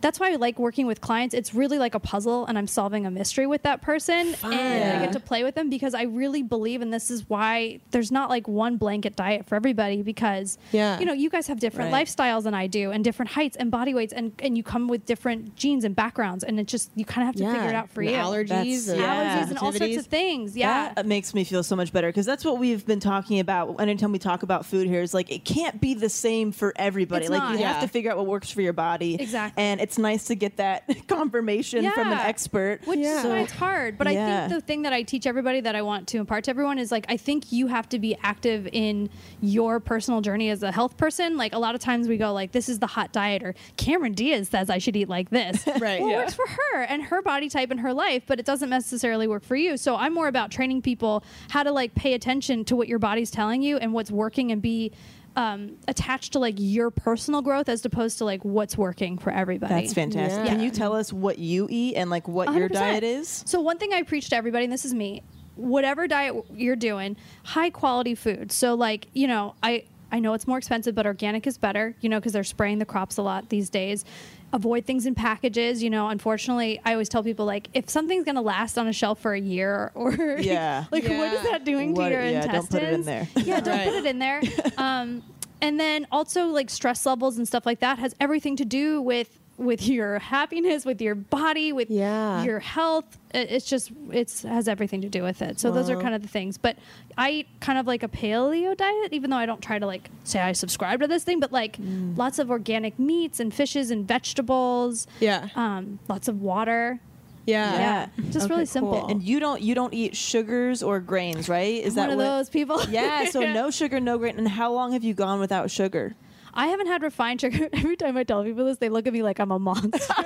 That's 0.00 0.20
why 0.20 0.32
I 0.32 0.36
like 0.36 0.58
working 0.58 0.86
with 0.86 1.00
clients. 1.00 1.34
It's 1.34 1.54
really 1.54 1.78
like 1.78 1.94
a 1.94 2.00
puzzle, 2.00 2.46
and 2.46 2.56
I'm 2.58 2.66
solving 2.66 3.06
a 3.06 3.10
mystery 3.10 3.46
with 3.46 3.62
that 3.62 3.82
person, 3.82 4.34
and 4.44 4.98
I 5.02 5.04
get 5.04 5.12
to 5.12 5.20
play 5.20 5.42
with 5.44 5.54
them 5.54 5.68
because 5.70 5.94
I 5.94 6.02
really 6.02 6.42
believe, 6.42 6.82
and 6.82 6.92
this 6.92 7.10
is 7.10 7.28
why 7.28 7.80
there's 7.90 8.12
not 8.12 8.30
like 8.30 8.46
one 8.48 8.76
blanket 8.76 9.16
diet 9.16 9.46
for 9.46 9.54
everybody 9.56 10.02
because 10.02 10.58
Yeah. 10.72 10.98
you 11.00 11.06
know 11.06 11.12
you 11.12 11.30
guys 11.30 11.46
have 11.48 11.58
different 11.60 11.92
Right. 11.92 12.06
lifestyles 12.06 12.44
than 12.44 12.54
I 12.54 12.66
do, 12.66 12.90
and 12.90 13.02
different 13.04 13.32
heights 13.32 13.56
and 13.56 13.70
body 13.70 13.94
weights, 13.94 14.12
and 14.12 14.32
and 14.40 14.56
you 14.56 14.62
come 14.62 14.88
with 14.88 15.04
different 15.06 15.56
genes 15.56 15.84
and 15.84 15.96
backgrounds, 15.96 16.44
and 16.44 16.60
it 16.60 16.66
just 16.68 16.90
you 16.94 17.04
kind 17.04 17.22
of 17.28 17.34
have 17.34 17.36
to 17.44 17.52
figure 17.52 17.68
it 17.70 17.74
out 17.74 17.90
for 17.90 18.00
and 18.02 18.10
you. 18.10 18.16
Allergies, 18.16 18.88
and 18.88 19.00
yeah. 19.00 19.40
Allergies 19.42 19.48
and 19.50 19.58
all 19.58 19.72
sorts 19.72 19.96
of 19.96 20.06
things. 20.06 20.56
Yeah. 20.56 20.92
That 20.94 21.06
makes 21.06 21.34
me 21.34 21.44
feel 21.44 21.62
so 21.62 21.74
much 21.76 21.92
better 21.92 22.08
because 22.08 22.26
that's 22.26 22.44
what 22.44 22.58
we've 22.58 22.84
been 22.86 23.00
talking 23.00 23.40
about. 23.40 23.80
Anytime 23.80 24.12
we 24.12 24.18
talk 24.18 24.42
about 24.42 24.64
food 24.66 24.86
here, 24.86 25.02
is 25.02 25.14
like 25.14 25.30
it 25.30 25.44
can't 25.44 25.80
be 25.80 25.94
the 25.94 26.08
same 26.08 26.52
for 26.52 26.72
everybody. 26.76 27.24
It's 27.24 27.30
like 27.30 27.42
not. 27.42 27.58
you 27.58 27.64
have 27.64 27.82
to 27.82 27.88
figure 27.88 28.10
out 28.10 28.16
what 28.16 28.26
works 28.26 28.50
for 28.50 28.62
your 28.62 28.72
body. 28.72 29.16
Exactly. 29.20 29.62
And 29.62 29.80
it's 29.88 29.96
nice 29.98 30.24
to 30.26 30.34
get 30.34 30.58
that 30.58 30.84
confirmation 31.08 31.90
from 31.92 32.08
an 32.08 32.18
Yeah. 32.18 32.26
expert. 32.26 32.80
Which 32.86 32.98
Yeah. 33.00 33.20
is 33.20 33.24
why 33.24 33.38
it's 33.40 33.52
hard. 33.52 33.96
But 33.96 34.12
Yeah. 34.12 34.44
I 34.44 34.48
think 34.48 34.60
the 34.60 34.66
thing 34.66 34.82
that 34.82 34.92
I 34.92 35.02
teach 35.02 35.26
everybody 35.26 35.60
that 35.62 35.74
I 35.74 35.80
want 35.80 36.06
to 36.08 36.18
impart 36.18 36.44
to 36.44 36.50
everyone 36.50 36.78
is 36.78 36.92
like 36.92 37.06
I 37.08 37.16
think 37.16 37.52
you 37.52 37.68
have 37.68 37.88
to 37.90 37.98
be 37.98 38.16
active 38.22 38.68
in 38.72 39.08
your 39.40 39.80
personal 39.80 40.20
journey 40.20 40.50
as 40.50 40.62
a 40.62 40.70
health 40.70 40.96
person. 40.98 41.36
Like 41.38 41.54
a 41.54 41.58
lot 41.58 41.74
of 41.74 41.80
times 41.80 42.06
we 42.06 42.18
go 42.18 42.32
like 42.34 42.52
this 42.52 42.68
is 42.68 42.78
the 42.80 42.86
hot 42.86 43.12
diet 43.12 43.42
or 43.42 43.54
Cameron 43.78 44.12
Diaz 44.12 44.48
says 44.50 44.68
I 44.68 44.76
should 44.78 44.94
eat 44.96 45.08
like 45.08 45.30
this. 45.30 45.66
Right. 45.80 46.00
Well, 46.00 46.08
it 46.08 46.12
Yeah. 46.12 46.18
works 46.18 46.34
for 46.34 46.46
her 46.46 46.82
and 46.82 47.02
her 47.04 47.22
body 47.22 47.48
type 47.48 47.70
and 47.70 47.80
her 47.80 47.94
life, 47.94 48.24
but 48.26 48.38
it 48.38 48.44
doesn't 48.46 48.68
necessarily 48.68 49.26
work 49.26 49.44
for 49.44 49.56
you. 49.56 49.76
So 49.78 49.96
I'm 49.96 50.12
more 50.12 50.28
about 50.28 50.50
training 50.50 50.82
people 50.82 51.24
how 51.50 51.62
to 51.62 51.72
like 51.72 51.94
pay 51.94 52.12
attention 52.14 52.64
to 52.66 52.76
what 52.76 52.88
your 52.88 52.98
body's 52.98 53.30
telling 53.30 53.62
you 53.62 53.78
and 53.78 53.92
what's 53.94 54.10
working 54.10 54.52
and 54.52 54.60
be 54.60 54.92
um, 55.36 55.76
attached 55.86 56.32
to 56.32 56.38
like 56.38 56.54
your 56.58 56.90
personal 56.90 57.42
growth 57.42 57.68
as 57.68 57.84
opposed 57.84 58.18
to 58.18 58.24
like 58.24 58.44
what's 58.44 58.76
working 58.76 59.18
for 59.18 59.30
everybody. 59.30 59.74
That's 59.74 59.94
fantastic. 59.94 60.44
Yeah. 60.44 60.52
Can 60.52 60.60
you 60.60 60.70
tell 60.70 60.94
us 60.94 61.12
what 61.12 61.38
you 61.38 61.68
eat 61.70 61.94
and 61.94 62.10
like 62.10 62.26
what 62.26 62.52
your 62.54 62.68
100%. 62.68 62.72
diet 62.72 63.04
is? 63.04 63.44
So 63.46 63.60
one 63.60 63.78
thing 63.78 63.92
I 63.92 64.02
preach 64.02 64.30
to 64.30 64.36
everybody, 64.36 64.64
and 64.64 64.72
this 64.72 64.84
is 64.84 64.94
me, 64.94 65.22
whatever 65.54 66.06
diet 66.06 66.34
you're 66.54 66.76
doing, 66.76 67.16
high 67.44 67.70
quality 67.70 68.14
food. 68.14 68.52
So 68.52 68.74
like 68.74 69.08
you 69.12 69.26
know, 69.26 69.54
I 69.62 69.84
I 70.10 70.20
know 70.20 70.34
it's 70.34 70.46
more 70.46 70.58
expensive, 70.58 70.94
but 70.94 71.06
organic 71.06 71.46
is 71.46 71.58
better. 71.58 71.94
You 72.00 72.08
know, 72.08 72.18
because 72.18 72.32
they're 72.32 72.44
spraying 72.44 72.78
the 72.78 72.86
crops 72.86 73.16
a 73.16 73.22
lot 73.22 73.48
these 73.48 73.70
days. 73.70 74.04
Avoid 74.52 74.86
things 74.86 75.04
in 75.04 75.14
packages. 75.14 75.82
You 75.82 75.90
know, 75.90 76.08
unfortunately, 76.08 76.80
I 76.84 76.92
always 76.92 77.08
tell 77.08 77.22
people 77.22 77.44
like 77.44 77.68
if 77.74 77.90
something's 77.90 78.24
gonna 78.24 78.40
last 78.42 78.78
on 78.78 78.88
a 78.88 78.92
shelf 78.92 79.18
for 79.20 79.34
a 79.34 79.40
year 79.40 79.92
or 79.94 80.12
Yeah. 80.40 80.84
like 80.90 81.04
what 81.04 81.32
is 81.34 81.42
that 81.44 81.64
doing 81.64 81.94
What- 81.94 82.06
to 82.08 82.10
your 82.14 82.24
yeah, 82.24 82.40
don't 82.46 82.54
intestines? 82.54 82.68
put 82.70 82.82
it 82.82 82.92
in 82.94 83.02
there. 83.02 83.28
Yeah, 83.44 83.60
don't 83.60 83.76
Right. 83.76 83.88
put 83.88 83.94
it 83.96 84.06
in 84.06 84.18
there. 84.18 84.40
Um, 84.78 85.22
and 85.60 85.78
then 85.78 86.06
also 86.12 86.46
like 86.46 86.70
stress 86.70 87.04
levels 87.04 87.36
and 87.36 87.46
stuff 87.46 87.66
like 87.66 87.80
that 87.80 87.98
has 87.98 88.14
everything 88.20 88.56
to 88.56 88.64
do 88.64 89.02
with 89.02 89.38
with 89.58 89.86
your 89.86 90.18
happiness, 90.20 90.84
with 90.86 91.02
your 91.02 91.14
body, 91.16 91.72
with 91.72 91.90
Yeah. 91.90 92.44
your 92.44 92.60
health. 92.60 93.04
It's 93.34 93.66
just 93.66 93.90
it's 94.10 94.42
has 94.44 94.68
everything 94.68 95.02
to 95.02 95.08
do 95.08 95.22
with 95.22 95.42
it. 95.42 95.58
So 95.60 95.70
those 95.70 95.90
are 95.90 96.00
kind 96.00 96.14
of 96.14 96.22
the 96.22 96.28
things. 96.28 96.56
But 96.56 96.76
I 97.18 97.30
eat 97.30 97.48
kind 97.60 97.78
of 97.78 97.86
like 97.86 98.02
a 98.02 98.08
paleo 98.08 98.76
diet, 98.76 99.12
even 99.12 99.30
though 99.30 99.36
I 99.36 99.44
don't 99.46 99.60
try 99.60 99.78
to 99.78 99.84
like 99.86 100.08
say 100.24 100.40
I 100.40 100.52
subscribe 100.52 101.00
to 101.00 101.08
this 101.08 101.24
thing, 101.24 101.40
but 101.40 101.52
like 101.52 101.76
Mm. 101.76 102.16
lots 102.16 102.38
of 102.38 102.50
organic 102.50 102.98
meats 102.98 103.40
and 103.40 103.52
fishes 103.52 103.90
and 103.90 104.06
vegetables. 104.08 105.06
Yeah. 105.20 105.48
Um, 105.56 105.98
lots 106.08 106.28
of 106.28 106.40
water. 106.40 107.00
Yeah. 107.46 107.72
Yeah. 108.18 108.24
Just 108.30 108.48
really 108.50 108.66
simple. 108.66 109.06
And 109.08 109.22
you 109.22 109.40
don't 109.40 109.60
you 109.60 109.74
don't 109.74 109.92
eat 109.94 110.14
sugars 110.16 110.82
or 110.82 111.00
grains, 111.00 111.48
right? 111.48 111.82
Is 111.82 111.94
One 111.96 112.08
that 112.08 112.12
of 112.12 112.18
what? 112.18 112.24
those 112.24 112.48
people. 112.50 112.82
Yeah. 112.90 113.24
So 113.30 113.40
no 113.52 113.70
sugar, 113.70 113.98
no 114.00 114.18
grain. 114.18 114.38
And 114.38 114.46
how 114.48 114.72
long 114.72 114.92
have 114.92 115.02
you 115.02 115.14
gone 115.14 115.40
without 115.40 115.70
sugar? 115.70 116.14
I 116.58 116.66
haven't 116.68 116.88
had 116.88 117.02
refined 117.02 117.40
sugar. 117.40 117.68
Every 117.72 117.96
time 117.96 118.16
I 118.16 118.24
tell 118.24 118.42
people 118.44 118.64
this, 118.64 118.78
they 118.78 118.88
look 118.88 119.06
at 119.06 119.12
me 119.12 119.22
like 119.22 119.38
I'm 119.38 119.50
a 119.52 119.58
monster. 119.58 119.88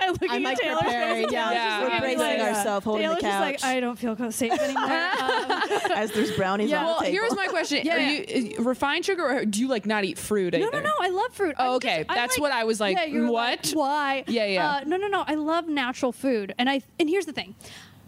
I'm 0.00 0.12
looking 0.12 0.30
I'm, 0.30 0.44
at 0.46 0.50
like, 0.50 0.58
Taylor's 0.58 0.80
preparing, 0.82 1.24
face. 1.24 1.32
yeah. 1.32 1.48
Taylor's 1.48 1.54
Yeah. 1.54 1.68
just 1.68 1.80
We're 1.80 1.84
looking 1.84 1.92
at 1.94 2.02
me 2.02 2.16
bracing 2.16 2.38
like- 2.46 2.56
ourselves, 2.56 2.84
holding 2.84 3.08
the 3.08 3.14
Taylor's 3.16 3.22
just 3.22 3.40
like. 3.40 3.64
I 3.64 3.80
don't 3.80 3.96
feel 3.98 4.30
safe 4.32 4.52
anymore. 4.52 4.84
Um, 5.20 5.92
As 5.94 6.10
there's 6.12 6.32
brownies 6.32 6.70
Yeah. 6.70 6.80
on 6.80 6.84
Well, 6.86 6.98
the 6.98 7.04
table. 7.06 7.12
here's 7.18 7.36
my 7.36 7.46
question: 7.46 7.80
Yeah, 7.84 7.96
Are 7.96 7.98
you 8.00 8.24
is- 8.26 8.58
refined 8.58 9.04
sugar, 9.04 9.24
or 9.24 9.44
do 9.44 9.60
you 9.60 9.68
like 9.68 9.86
not 9.86 10.04
eat 10.04 10.18
fruit? 10.18 10.52
no, 10.54 10.58
either? 10.58 10.70
no, 10.72 10.80
no. 10.80 10.92
I 11.00 11.08
love 11.10 11.32
fruit. 11.32 11.54
Oh, 11.58 11.76
okay. 11.76 11.98
just- 11.98 12.10
I'm 12.10 12.16
That's 12.16 12.38
what 12.38 12.52
I 12.52 12.64
was 12.64 12.80
like, 12.80 12.96
Yeah, 12.96 13.28
what? 13.28 13.66
like, 13.66 13.72
Why? 13.74 14.24
Yeah, 14.26 14.46
yeah. 14.46 14.70
Uh, 14.76 14.80
no, 14.86 14.96
no, 14.96 15.06
no. 15.08 15.24
I 15.26 15.34
love 15.34 15.68
natural 15.68 16.12
food, 16.12 16.54
and 16.58 16.68
I. 16.68 16.82
And 16.98 17.08
here's 17.08 17.26
the 17.26 17.32
thing. 17.32 17.54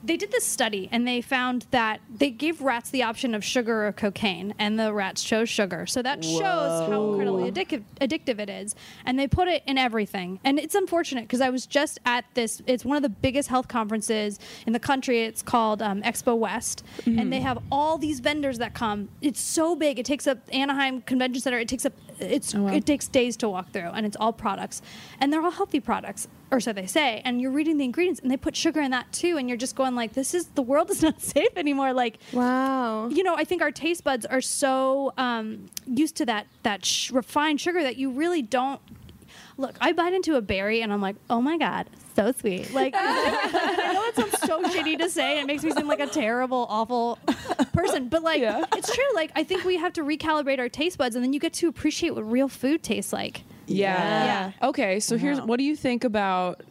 They 0.05 0.17
did 0.17 0.33
this 0.33 0.45
study 0.45 0.89
and 0.91 1.07
they 1.07 1.21
found 1.21 1.67
that 1.71 2.01
they 2.13 2.31
gave 2.31 2.61
rats 2.61 2.91
the 2.91 3.03
option 3.03 3.35
of 3.35 3.45
sugar 3.45 3.87
or 3.87 3.93
cocaine, 3.93 4.55
and 4.59 4.79
the 4.79 4.93
rats 4.93 5.23
chose 5.23 5.49
sugar. 5.49 5.87
So 5.87 6.03
that 6.03 6.25
shows 6.25 6.89
how 6.89 7.11
incredibly 7.11 7.51
addictive, 7.51 7.85
addictive 8.01 8.39
it 8.41 8.51
is. 8.51 8.75
And 9.07 9.19
they 9.19 9.29
put 9.29 9.49
it 9.49 9.63
in 9.67 9.79
everything. 9.79 10.41
And 10.45 10.59
it's 10.59 10.75
unfortunate 10.75 11.23
because 11.23 11.41
I 11.41 11.51
was 11.51 11.67
just 11.67 12.01
at 12.05 12.25
this, 12.35 12.63
it's 12.67 12.85
one 12.85 12.97
of 12.97 13.03
the 13.03 13.09
biggest 13.09 13.49
health 13.49 13.69
conferences 13.69 14.41
in 14.67 14.73
the 14.73 14.81
country. 14.81 15.23
It's 15.23 15.43
called 15.43 15.83
um, 15.83 16.03
Expo 16.03 16.37
West. 16.37 16.85
And 17.07 17.33
they 17.33 17.41
have 17.41 17.59
all 17.71 17.99
these 17.99 18.21
vendors 18.21 18.59
that 18.59 18.75
come. 18.75 19.09
It's 19.21 19.41
so 19.41 19.77
big. 19.77 19.99
It 19.99 20.07
takes 20.07 20.27
up 20.27 20.39
Anaheim 20.53 21.03
Convention 21.03 21.41
Center. 21.41 21.59
It 21.59 21.69
takes 21.69 21.87
up, 21.87 21.93
it's, 22.19 22.55
it 22.55 22.87
takes 22.87 23.07
days 23.09 23.37
to 23.39 23.49
walk 23.49 23.73
through, 23.73 23.91
and 23.91 24.05
it's 24.05 24.17
all 24.19 24.33
products. 24.33 24.83
And 25.21 25.33
they're 25.33 25.43
all 25.43 25.51
healthy 25.51 25.81
products 25.81 26.29
or 26.53 26.61
so 26.61 26.73
they 26.73 26.87
say 26.87 27.21
and 27.25 27.41
you're 27.41 27.51
reading 27.51 27.79
the 27.79 27.85
ingredients 27.85 28.21
and 28.21 28.31
they 28.31 28.37
put 28.37 28.55
sugar 28.55 28.81
in 28.81 28.91
that 28.91 29.11
too 29.11 29.39
and 29.39 29.49
you're 29.49 29.57
just 29.59 29.75
going 29.75 29.95
like 29.97 30.13
this 30.13 30.35
is 30.35 30.47
the 30.49 30.61
world 30.63 30.91
is 30.91 31.03
not 31.03 31.21
safe 31.35 31.49
anymore 31.57 31.93
like 31.95 32.19
Wow. 32.33 33.09
you 33.09 33.23
know 33.23 33.35
i 33.35 33.43
think 33.43 33.63
our 33.63 33.71
taste 33.73 34.05
buds 34.05 34.27
are 34.27 34.43
so 34.43 35.13
um, 35.17 35.67
used 35.87 36.15
to 36.17 36.27
that 36.27 36.47
that 36.63 36.85
sh- 36.85 37.11
refined 37.11 37.61
sugar 37.61 37.83
that 37.83 37.97
you 37.97 38.11
really 38.11 38.43
don't 38.43 38.81
look 39.57 39.75
i 39.81 39.93
bite 39.93 40.13
into 40.13 40.37
a 40.37 40.43
berry 40.43 40.83
and 40.83 40.93
i'm 40.93 41.01
like 41.01 41.17
oh 41.31 41.41
my 41.41 41.57
god 41.57 41.89
so 42.15 42.31
sweet 42.33 42.73
like 42.75 42.93
i 42.99 43.91
know 43.95 44.05
it 44.05 44.15
sounds 44.15 44.39
so 44.41 44.63
shitty 44.65 44.99
to 44.99 45.09
say 45.09 45.41
it 45.41 45.47
makes 45.47 45.65
me 45.65 45.71
seem 45.71 45.89
like 45.89 46.01
a 46.01 46.07
terrible 46.07 46.67
awful 46.69 47.19
person 47.73 48.09
but 48.11 48.23
like 48.23 48.41
Yeah. 48.43 48.63
it's 48.77 48.95
true 48.95 49.05
like 49.15 49.33
i 49.37 49.43
think 49.43 49.65
we 49.65 49.79
have 49.79 49.95
to 49.95 50.03
recalibrate 50.03 50.59
our 50.59 50.69
taste 50.69 50.99
buds 50.99 51.15
and 51.17 51.25
then 51.25 51.33
you 51.33 51.41
get 51.41 51.55
to 51.55 51.69
appreciate 51.69 52.15
what 52.15 52.31
real 52.31 52.49
food 52.49 52.83
tastes 52.83 53.13
like 53.13 53.45
Yeah. 53.67 54.53
Okay, 54.63 55.01
so 55.01 55.17
here's 55.17 55.41
what 55.41 55.59
do 55.59 55.65
you 55.65 55.77
think 55.77 56.05
about 56.05 56.63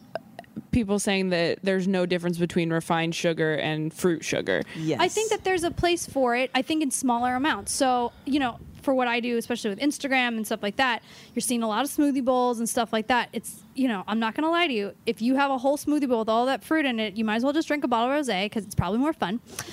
people 0.70 0.98
saying 0.98 1.28
that 1.30 1.58
there's 1.62 1.86
no 1.86 2.06
difference 2.06 2.38
between 2.38 2.72
refined 2.72 3.14
sugar 3.14 3.54
and 3.56 3.92
fruit 3.92 4.24
sugar? 4.24 4.62
yes. 4.76 5.00
I 5.00 5.08
think 5.08 5.30
that 5.30 5.44
there's 5.44 5.64
a 5.64 5.70
place 5.70 6.06
for 6.06 6.34
it. 6.34 6.50
I 6.54 6.62
think 6.62 6.82
in 6.82 6.90
smaller 6.90 7.34
amounts. 7.34 7.72
So, 7.72 8.12
you 8.24 8.38
know, 8.40 8.58
for 8.82 8.92
what 8.94 9.06
I 9.06 9.20
do, 9.20 9.36
especially 9.36 9.70
with 9.70 9.78
Instagram 9.78 10.28
and 10.36 10.44
stuff 10.44 10.60
like 10.62 10.74
that, 10.76 11.02
you're 11.34 11.40
seeing 11.40 11.62
a 11.62 11.68
lot 11.68 11.84
of 11.84 11.90
smoothie 11.90 12.24
bowls 12.24 12.58
and 12.58 12.68
stuff 12.68 12.92
like 12.92 13.06
that. 13.08 13.28
It's, 13.32 13.62
you 13.76 13.86
know, 13.86 14.02
I'm 14.08 14.18
not 14.18 14.34
going 14.34 14.42
to 14.42 14.50
lie 14.50 14.66
to 14.66 14.72
you. 14.72 14.92
If 15.06 15.22
you 15.22 15.36
have 15.36 15.52
a 15.52 15.58
whole 15.58 15.76
smoothie 15.76 16.08
bowl 16.08 16.18
with 16.20 16.28
all 16.28 16.46
that 16.46 16.64
fruit 16.64 16.84
in 16.84 16.98
it, 16.98 17.16
you 17.16 17.24
might 17.24 17.36
as 17.36 17.44
well 17.44 17.52
just 17.52 17.68
drink 17.68 17.84
a 17.84 17.88
bottle 17.88 18.12
of 18.12 18.26
rosé 18.26 18.46
because 18.46 18.64
it's 18.64 18.74
probably 18.74 18.98
more 18.98 19.12
fun. 19.12 19.38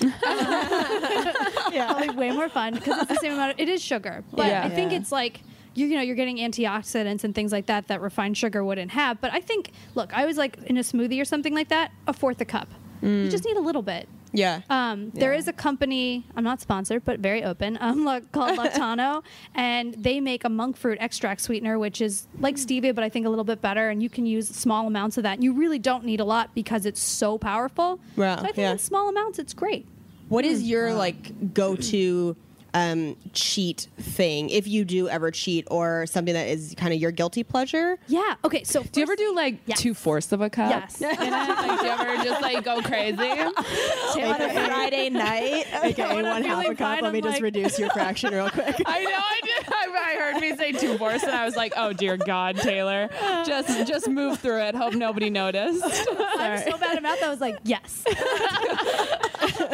yeah. 1.72 1.86
Probably 1.88 2.10
way 2.10 2.30
more 2.30 2.48
fun 2.48 2.74
because 2.74 2.98
it's 3.02 3.08
the 3.08 3.16
same 3.16 3.32
amount. 3.32 3.52
Of, 3.54 3.60
it 3.60 3.68
is 3.68 3.82
sugar, 3.82 4.22
but 4.32 4.46
Yeah. 4.46 4.64
I 4.64 4.68
think 4.70 4.92
Yeah. 4.92 4.98
it's 4.98 5.12
like. 5.12 5.40
You, 5.74 5.86
you 5.86 5.96
know 5.96 6.02
you're 6.02 6.16
getting 6.16 6.38
antioxidants 6.38 7.24
and 7.24 7.34
things 7.34 7.52
like 7.52 7.66
that 7.66 7.88
that 7.88 8.00
refined 8.00 8.36
sugar 8.36 8.64
wouldn't 8.64 8.90
have 8.90 9.20
but 9.20 9.32
i 9.32 9.40
think 9.40 9.70
look 9.94 10.12
i 10.12 10.26
was 10.26 10.36
like 10.36 10.58
in 10.64 10.76
a 10.76 10.80
smoothie 10.80 11.20
or 11.20 11.24
something 11.24 11.54
like 11.54 11.68
that 11.68 11.92
a 12.06 12.12
fourth 12.12 12.40
a 12.40 12.44
cup 12.44 12.68
you 13.02 13.30
just 13.30 13.44
need 13.46 13.56
a 13.56 13.60
little 13.62 13.80
bit 13.80 14.06
Yeah. 14.32 14.60
um, 14.68 15.10
There 15.14 15.32
Yeah. 15.32 15.38
is 15.38 15.48
a 15.48 15.52
company, 15.54 16.24
I'm 16.36 16.44
not 16.44 16.60
sponsored, 16.60 17.02
but 17.04 17.18
very 17.20 17.42
open, 17.42 17.78
um, 17.80 18.04
la- 18.08 18.20
called 18.30 18.58
Lakanto, 18.58 19.22
and 19.54 19.94
they 19.94 20.20
make 20.20 20.44
a 20.44 20.50
monk 20.50 20.76
fruit 20.76 20.98
extract 21.00 21.40
sweetener, 21.40 21.78
which 21.78 22.00
is 22.02 22.26
like 22.38 22.56
stevia, 22.56 22.94
but 22.94 23.02
I 23.02 23.08
think 23.08 23.24
a 23.24 23.30
little 23.30 23.44
bit 23.52 23.60
better. 23.62 23.88
And 23.88 24.02
you 24.02 24.10
can 24.10 24.26
use 24.26 24.46
small 24.48 24.86
amounts 24.86 25.16
of 25.16 25.22
that. 25.24 25.34
And 25.38 25.42
you 25.44 25.52
really 25.54 25.78
don't 25.78 26.04
need 26.04 26.20
a 26.20 26.24
lot 26.24 26.50
because 26.54 26.84
it's 26.86 27.00
so 27.00 27.38
powerful. 27.38 27.98
Wow, 28.16 28.36
so 28.36 28.42
I 28.42 28.46
think 28.52 28.58
yeah. 28.58 28.72
in 28.72 28.78
small 28.78 29.08
amounts, 29.08 29.38
it's 29.38 29.54
great. 29.54 29.86
What 30.28 30.44
is 30.44 30.62
your 30.62 30.92
like 30.94 31.54
go 31.54 31.74
to 31.74 32.36
um, 32.74 33.16
cheat 33.32 33.88
thing 33.98 34.50
if 34.50 34.66
you 34.66 34.84
do 34.84 35.08
ever 35.08 35.30
cheat 35.30 35.66
or 35.70 36.06
something 36.06 36.34
that 36.34 36.48
is 36.48 36.74
kind 36.76 36.92
of 36.92 37.00
your 37.00 37.10
guilty 37.10 37.42
pleasure? 37.42 37.98
Yeah. 38.08 38.34
Okay. 38.44 38.64
So 38.64 38.82
Do 38.82 39.00
you 39.00 39.02
ever 39.04 39.16
do 39.16 39.34
like 39.34 39.58
Yes. 39.66 39.80
two 39.80 39.94
fourths 39.94 40.32
of 40.32 40.40
a 40.40 40.50
cup? 40.50 40.70
Yes. 40.70 41.00
in 41.02 41.10
it? 41.10 41.18
Like, 41.20 41.80
do 41.80 41.86
you 41.86 41.92
ever 41.92 42.24
just 42.24 42.42
like 42.42 42.64
go 42.64 42.80
crazy? 42.82 43.18
on 43.20 44.40
a 44.40 44.50
Friday 44.66 45.10
night. 45.10 45.66
Okay, 45.90 46.22
one 46.22 46.42
half 46.42 46.64
a 46.64 46.68
cup. 46.68 46.78
fine, 46.78 47.02
Let 47.02 47.12
me 47.12 47.18
I'm 47.18 47.24
just 47.24 47.36
like- 47.36 47.42
reduce 47.42 47.78
your 47.78 47.90
fraction 47.90 48.32
real 48.32 48.50
quick. 48.50 48.76
I 48.86 49.04
know 49.04 49.10
I 49.10 49.40
did. 49.42 49.66
I, 49.72 50.14
I 50.16 50.16
heard 50.32 50.40
me 50.40 50.56
say 50.56 50.72
two 50.72 50.96
fourths, 50.98 51.22
and 51.24 51.32
I 51.32 51.44
was 51.44 51.56
like, 51.56 51.72
"Oh 51.76 51.92
dear 51.92 52.16
God, 52.16 52.56
Taylor, 52.56 53.08
just 53.46 53.86
just 53.88 54.08
move 54.08 54.38
through 54.38 54.60
it. 54.62 54.74
Hope 54.74 54.94
nobody 54.94 55.30
noticed." 55.30 55.82
I'm 55.84 56.58
so 56.62 56.76
bad 56.78 56.96
at 56.96 57.02
math. 57.02 57.22
I 57.22 57.28
was 57.30 57.40
like, 57.40 57.58
yes. 57.64 58.04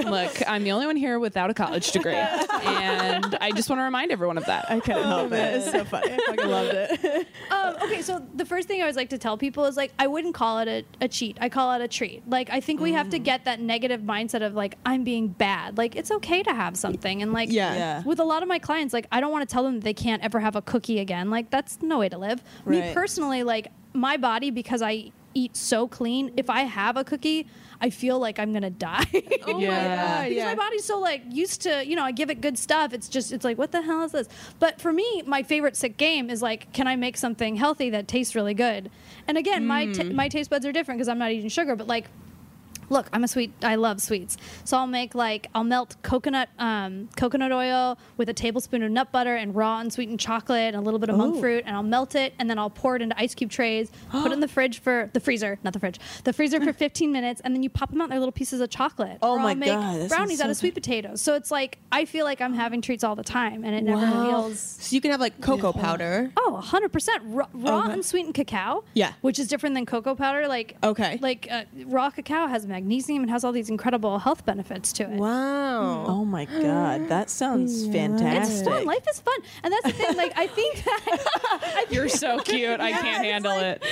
Look, 0.04 0.42
I'm 0.48 0.62
the 0.64 0.72
only 0.72 0.86
one 0.86 0.96
here 0.96 1.18
without 1.18 1.50
a 1.50 1.54
college 1.54 1.90
degree, 1.92 2.14
and 2.14 2.46
I 3.40 3.52
just 3.54 3.68
want 3.68 3.80
to 3.80 3.84
remind 3.84 4.12
everyone 4.12 4.38
of 4.38 4.44
that. 4.46 4.70
I 4.70 4.80
couldn't 4.80 5.04
help 5.04 5.32
it. 5.32 5.54
It's 5.56 5.70
so 5.70 5.84
funny. 5.84 6.12
I 6.12 6.16
fucking 6.26 6.50
loved 6.50 6.70
it. 6.74 7.26
um, 7.50 7.76
okay, 7.82 8.02
so 8.02 8.24
the 8.34 8.44
first 8.44 8.68
thing 8.68 8.80
I 8.80 8.82
always 8.82 8.96
like 8.96 9.10
to 9.10 9.18
tell 9.18 9.36
people 9.36 9.64
is 9.66 9.76
like 9.76 9.92
I 9.98 10.06
wouldn't 10.06 10.34
call 10.34 10.58
it 10.58 10.68
a, 10.68 11.04
a 11.04 11.08
cheat. 11.08 11.38
I 11.40 11.48
call 11.48 11.72
it 11.72 11.80
a 11.82 11.88
treat. 11.88 12.28
Like 12.28 12.50
I 12.50 12.60
think 12.60 12.80
we 12.80 12.92
have 12.92 13.10
to 13.10 13.18
get 13.18 13.44
that 13.44 13.60
negative 13.60 14.00
mindset 14.02 14.44
of 14.44 14.54
like 14.54 14.76
I'm 14.86 15.04
being 15.04 15.28
bad. 15.28 15.78
Like 15.78 15.96
it's 15.96 16.10
okay 16.10 16.42
to 16.42 16.54
have 16.54 16.76
something, 16.76 17.22
and 17.22 17.32
like 17.32 17.50
Yeah. 17.50 17.74
Yeah. 17.74 18.02
with 18.04 18.20
a 18.20 18.24
lot 18.24 18.42
of 18.42 18.48
my 18.48 18.58
clients, 18.58 18.92
like 18.94 19.06
I 19.12 19.20
don't 19.20 19.32
want 19.32 19.48
to 19.48 19.52
tell 19.52 19.62
them 19.62 19.74
that 19.76 19.84
they 19.84 19.94
can't 19.94 20.22
ever 20.22 20.40
have 20.40 20.56
a 20.56 20.62
cookie 20.62 20.98
again. 21.00 21.30
Like 21.30 21.50
that's 21.50 21.80
no 21.82 21.98
way 21.98 22.08
to 22.08 22.18
live. 22.18 22.42
Me 22.64 22.80
Right. 22.80 22.94
personally, 22.94 23.42
like 23.42 23.68
my 23.92 24.16
body 24.16 24.50
because 24.50 24.82
I 24.82 25.12
eat 25.34 25.56
so 25.56 25.86
clean. 25.86 26.32
If 26.36 26.48
I 26.48 26.62
have 26.62 26.96
a 26.96 27.04
cookie, 27.04 27.46
I 27.80 27.90
feel 27.90 28.18
like 28.18 28.38
I'm 28.38 28.52
gonna 28.52 28.70
die. 28.70 29.04
Oh 29.48 29.58
Yeah. 29.60 29.70
My 29.70 29.96
god! 29.96 30.28
Because 30.28 30.44
my 30.44 30.54
body's 30.54 30.84
so 30.84 30.98
like 30.98 31.22
used 31.30 31.62
to 31.62 31.86
you 31.86 31.94
know 31.94 32.02
i 32.04 32.10
give 32.10 32.30
it 32.30 32.40
good 32.40 32.58
stuff 32.58 32.92
it's 32.92 33.08
just 33.08 33.32
it's 33.32 33.44
like 33.44 33.58
what 33.58 33.70
the 33.72 33.82
hell 33.82 34.02
is 34.02 34.12
this 34.12 34.28
but 34.58 34.80
for 34.80 34.92
me 34.92 35.22
my 35.26 35.42
favorite 35.42 35.76
sick 35.76 35.96
game 35.96 36.30
is 36.30 36.42
like 36.42 36.72
can 36.72 36.86
i 36.86 36.96
make 36.96 37.16
something 37.16 37.56
healthy 37.56 37.90
that 37.90 38.08
tastes 38.08 38.34
really 38.34 38.54
good 38.54 38.90
and 39.28 39.38
again 39.38 39.66
my 39.66 39.86
t- 39.86 40.02
mm. 40.02 40.14
my 40.14 40.28
taste 40.28 40.50
buds 40.50 40.66
are 40.66 40.72
different 40.72 40.98
because 40.98 41.08
i'm 41.08 41.18
not 41.18 41.30
eating 41.30 41.48
sugar 41.48 41.76
but 41.76 41.86
like 41.86 42.06
look 42.88 43.08
i'm 43.12 43.24
a 43.24 43.28
sweet 43.28 43.52
i 43.62 43.74
love 43.74 44.00
sweets 44.00 44.36
so 44.64 44.76
i'll 44.76 44.86
make 44.86 45.14
like 45.14 45.48
i'll 45.54 45.64
melt 45.64 45.96
coconut 46.02 46.48
um, 46.58 47.08
coconut 47.16 47.52
oil 47.52 47.98
with 48.16 48.28
a 48.28 48.34
tablespoon 48.34 48.82
of 48.82 48.90
nut 48.90 49.10
butter 49.12 49.34
and 49.34 49.54
raw 49.54 49.78
unsweetened 49.80 50.20
chocolate 50.20 50.74
and 50.74 50.76
a 50.76 50.80
little 50.80 50.98
bit 51.00 51.08
of 51.08 51.16
monk 51.16 51.38
fruit 51.40 51.64
and 51.66 51.74
i'll 51.76 51.82
melt 51.82 52.14
it 52.14 52.34
and 52.38 52.48
then 52.48 52.58
i'll 52.58 52.70
pour 52.70 52.96
it 52.96 53.02
into 53.02 53.18
ice 53.18 53.34
cube 53.34 53.50
trays 53.50 53.90
put 54.10 54.26
it 54.26 54.32
in 54.32 54.40
the 54.40 54.48
fridge 54.48 54.78
for 54.80 55.10
the 55.12 55.20
freezer 55.20 55.58
not 55.64 55.72
the 55.72 55.80
fridge 55.80 55.98
the 56.24 56.32
freezer 56.32 56.60
for 56.60 56.72
15 56.86 57.12
minutes 57.12 57.40
and 57.44 57.54
then 57.54 57.62
you 57.62 57.70
pop 57.70 57.90
them 57.90 58.00
out 58.00 58.08
they're 58.08 58.18
little 58.18 58.32
pieces 58.32 58.60
of 58.60 58.70
chocolate 58.70 59.18
Oh 59.22 59.32
Or 59.32 59.38
my 59.38 59.50
I'll 59.50 59.54
make 59.56 59.68
God, 59.68 60.00
that 60.00 60.08
brownies 60.08 60.38
sounds 60.38 60.40
out 60.42 60.50
of 60.50 60.56
sweet 60.56 60.74
potatoes 60.74 61.20
so 61.22 61.34
it's 61.34 61.50
like 61.50 61.78
i 61.92 62.04
feel 62.04 62.24
like 62.24 62.40
i'm 62.40 62.54
having 62.54 62.80
treats 62.82 63.02
all 63.04 63.16
the 63.16 63.22
time 63.24 63.64
and 63.64 63.74
it 63.74 63.82
never 63.84 64.06
feels 64.06 64.58
So 64.60 64.94
you 64.94 65.00
can 65.00 65.10
have 65.10 65.20
like 65.20 65.40
cocoa 65.40 65.72
powder. 65.72 66.30
Oh, 66.36 66.60
100%. 66.64 67.08
Raw, 67.24 67.46
raw 67.52 67.82
unsweetened 67.88 68.34
cacao. 68.34 68.84
Yeah. 68.94 69.12
Which 69.20 69.38
is 69.38 69.48
different 69.48 69.74
than 69.74 69.86
cocoa 69.86 70.14
powder. 70.14 70.48
Like, 70.48 70.76
Okay. 70.82 71.18
Like, 71.20 71.48
uh, 71.50 71.64
raw 71.86 72.10
cacao 72.10 72.46
has 72.46 72.66
magnesium 72.76 73.22
and 73.22 73.30
has 73.30 73.42
all 73.42 73.52
these 73.52 73.70
incredible 73.70 74.18
health 74.18 74.44
benefits 74.44 74.92
to 74.92 75.04
it. 75.04 75.18
Wow. 75.18 76.04
Oh 76.06 76.24
my 76.26 76.44
God, 76.44 77.08
that 77.08 77.30
sounds 77.40 77.84
It's 77.84 77.92
fantastic. 77.92 78.66
fun. 78.68 78.84
Life 78.84 79.06
is 79.10 79.20
fun. 79.20 79.38
And 79.62 79.72
that's 79.72 79.84
the 79.86 79.92
thing. 79.92 80.16
Like, 80.16 80.32
I 80.36 80.46
think 80.46 80.84
that. 80.84 81.86
You're 81.90 82.10
so 82.10 82.38
cute. 82.40 82.78
I 82.80 82.92
can't 82.92 83.24
handle 83.24 83.58
it. 83.58 83.82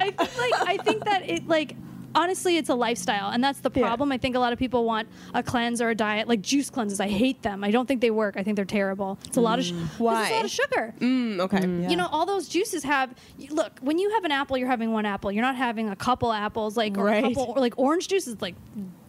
I 0.00 0.10
think, 0.10 0.38
like, 0.38 0.52
I 0.68 0.76
think 0.78 1.04
that 1.04 1.28
it, 1.28 1.46
like, 1.46 1.76
honestly, 2.14 2.56
it's 2.56 2.68
a 2.68 2.74
lifestyle. 2.74 3.30
And 3.30 3.42
that's 3.42 3.60
the 3.60 3.70
problem. 3.70 4.12
I 4.12 4.18
think 4.18 4.36
a 4.36 4.38
lot 4.38 4.52
of 4.52 4.58
people 4.58 4.84
want 4.84 5.08
a 5.34 5.42
cleanse 5.42 5.80
or 5.80 5.90
a 5.90 5.94
diet, 5.94 6.28
like 6.28 6.40
juice 6.42 6.70
cleanses. 6.70 7.00
I 7.00 7.08
hate 7.08 7.42
them. 7.42 7.64
I 7.64 7.70
don't 7.70 7.86
think 7.86 8.00
they 8.00 8.10
work. 8.10 8.36
I 8.36 8.42
think 8.42 8.56
they're 8.56 8.64
terrible. 8.64 9.18
It's 9.26 9.36
a 9.36 9.40
lot 9.40 9.58
of, 9.58 9.64
sh- 9.64 9.72
'cause 9.72 9.82
It's 9.90 9.98
Why? 10.00 10.28
a 10.30 10.34
lot 10.36 10.44
of 10.44 10.50
sugar. 10.50 10.94
Mm, 11.00 11.40
okay. 11.40 11.90
You 11.90 11.96
know, 11.96 12.08
all 12.10 12.26
those 12.26 12.48
juices 12.48 12.82
have. 12.84 13.14
Look, 13.50 13.78
when 13.80 13.98
you 13.98 14.10
have 14.10 14.24
an 14.24 14.32
apple, 14.32 14.56
you're 14.58 14.68
having 14.68 14.92
one 14.92 15.06
apple. 15.06 15.32
You're 15.32 15.42
not 15.42 15.56
having 15.56 15.88
a 15.90 15.96
couple 15.96 16.32
apples, 16.32 16.76
like 16.76 16.96
or 16.98 17.04
Right. 17.04 17.24
a 17.24 17.28
couple, 17.28 17.52
or 17.56 17.60
like 17.60 17.74
orange 17.78 18.08
juice 18.08 18.26
is 18.26 18.40
like, 18.40 18.54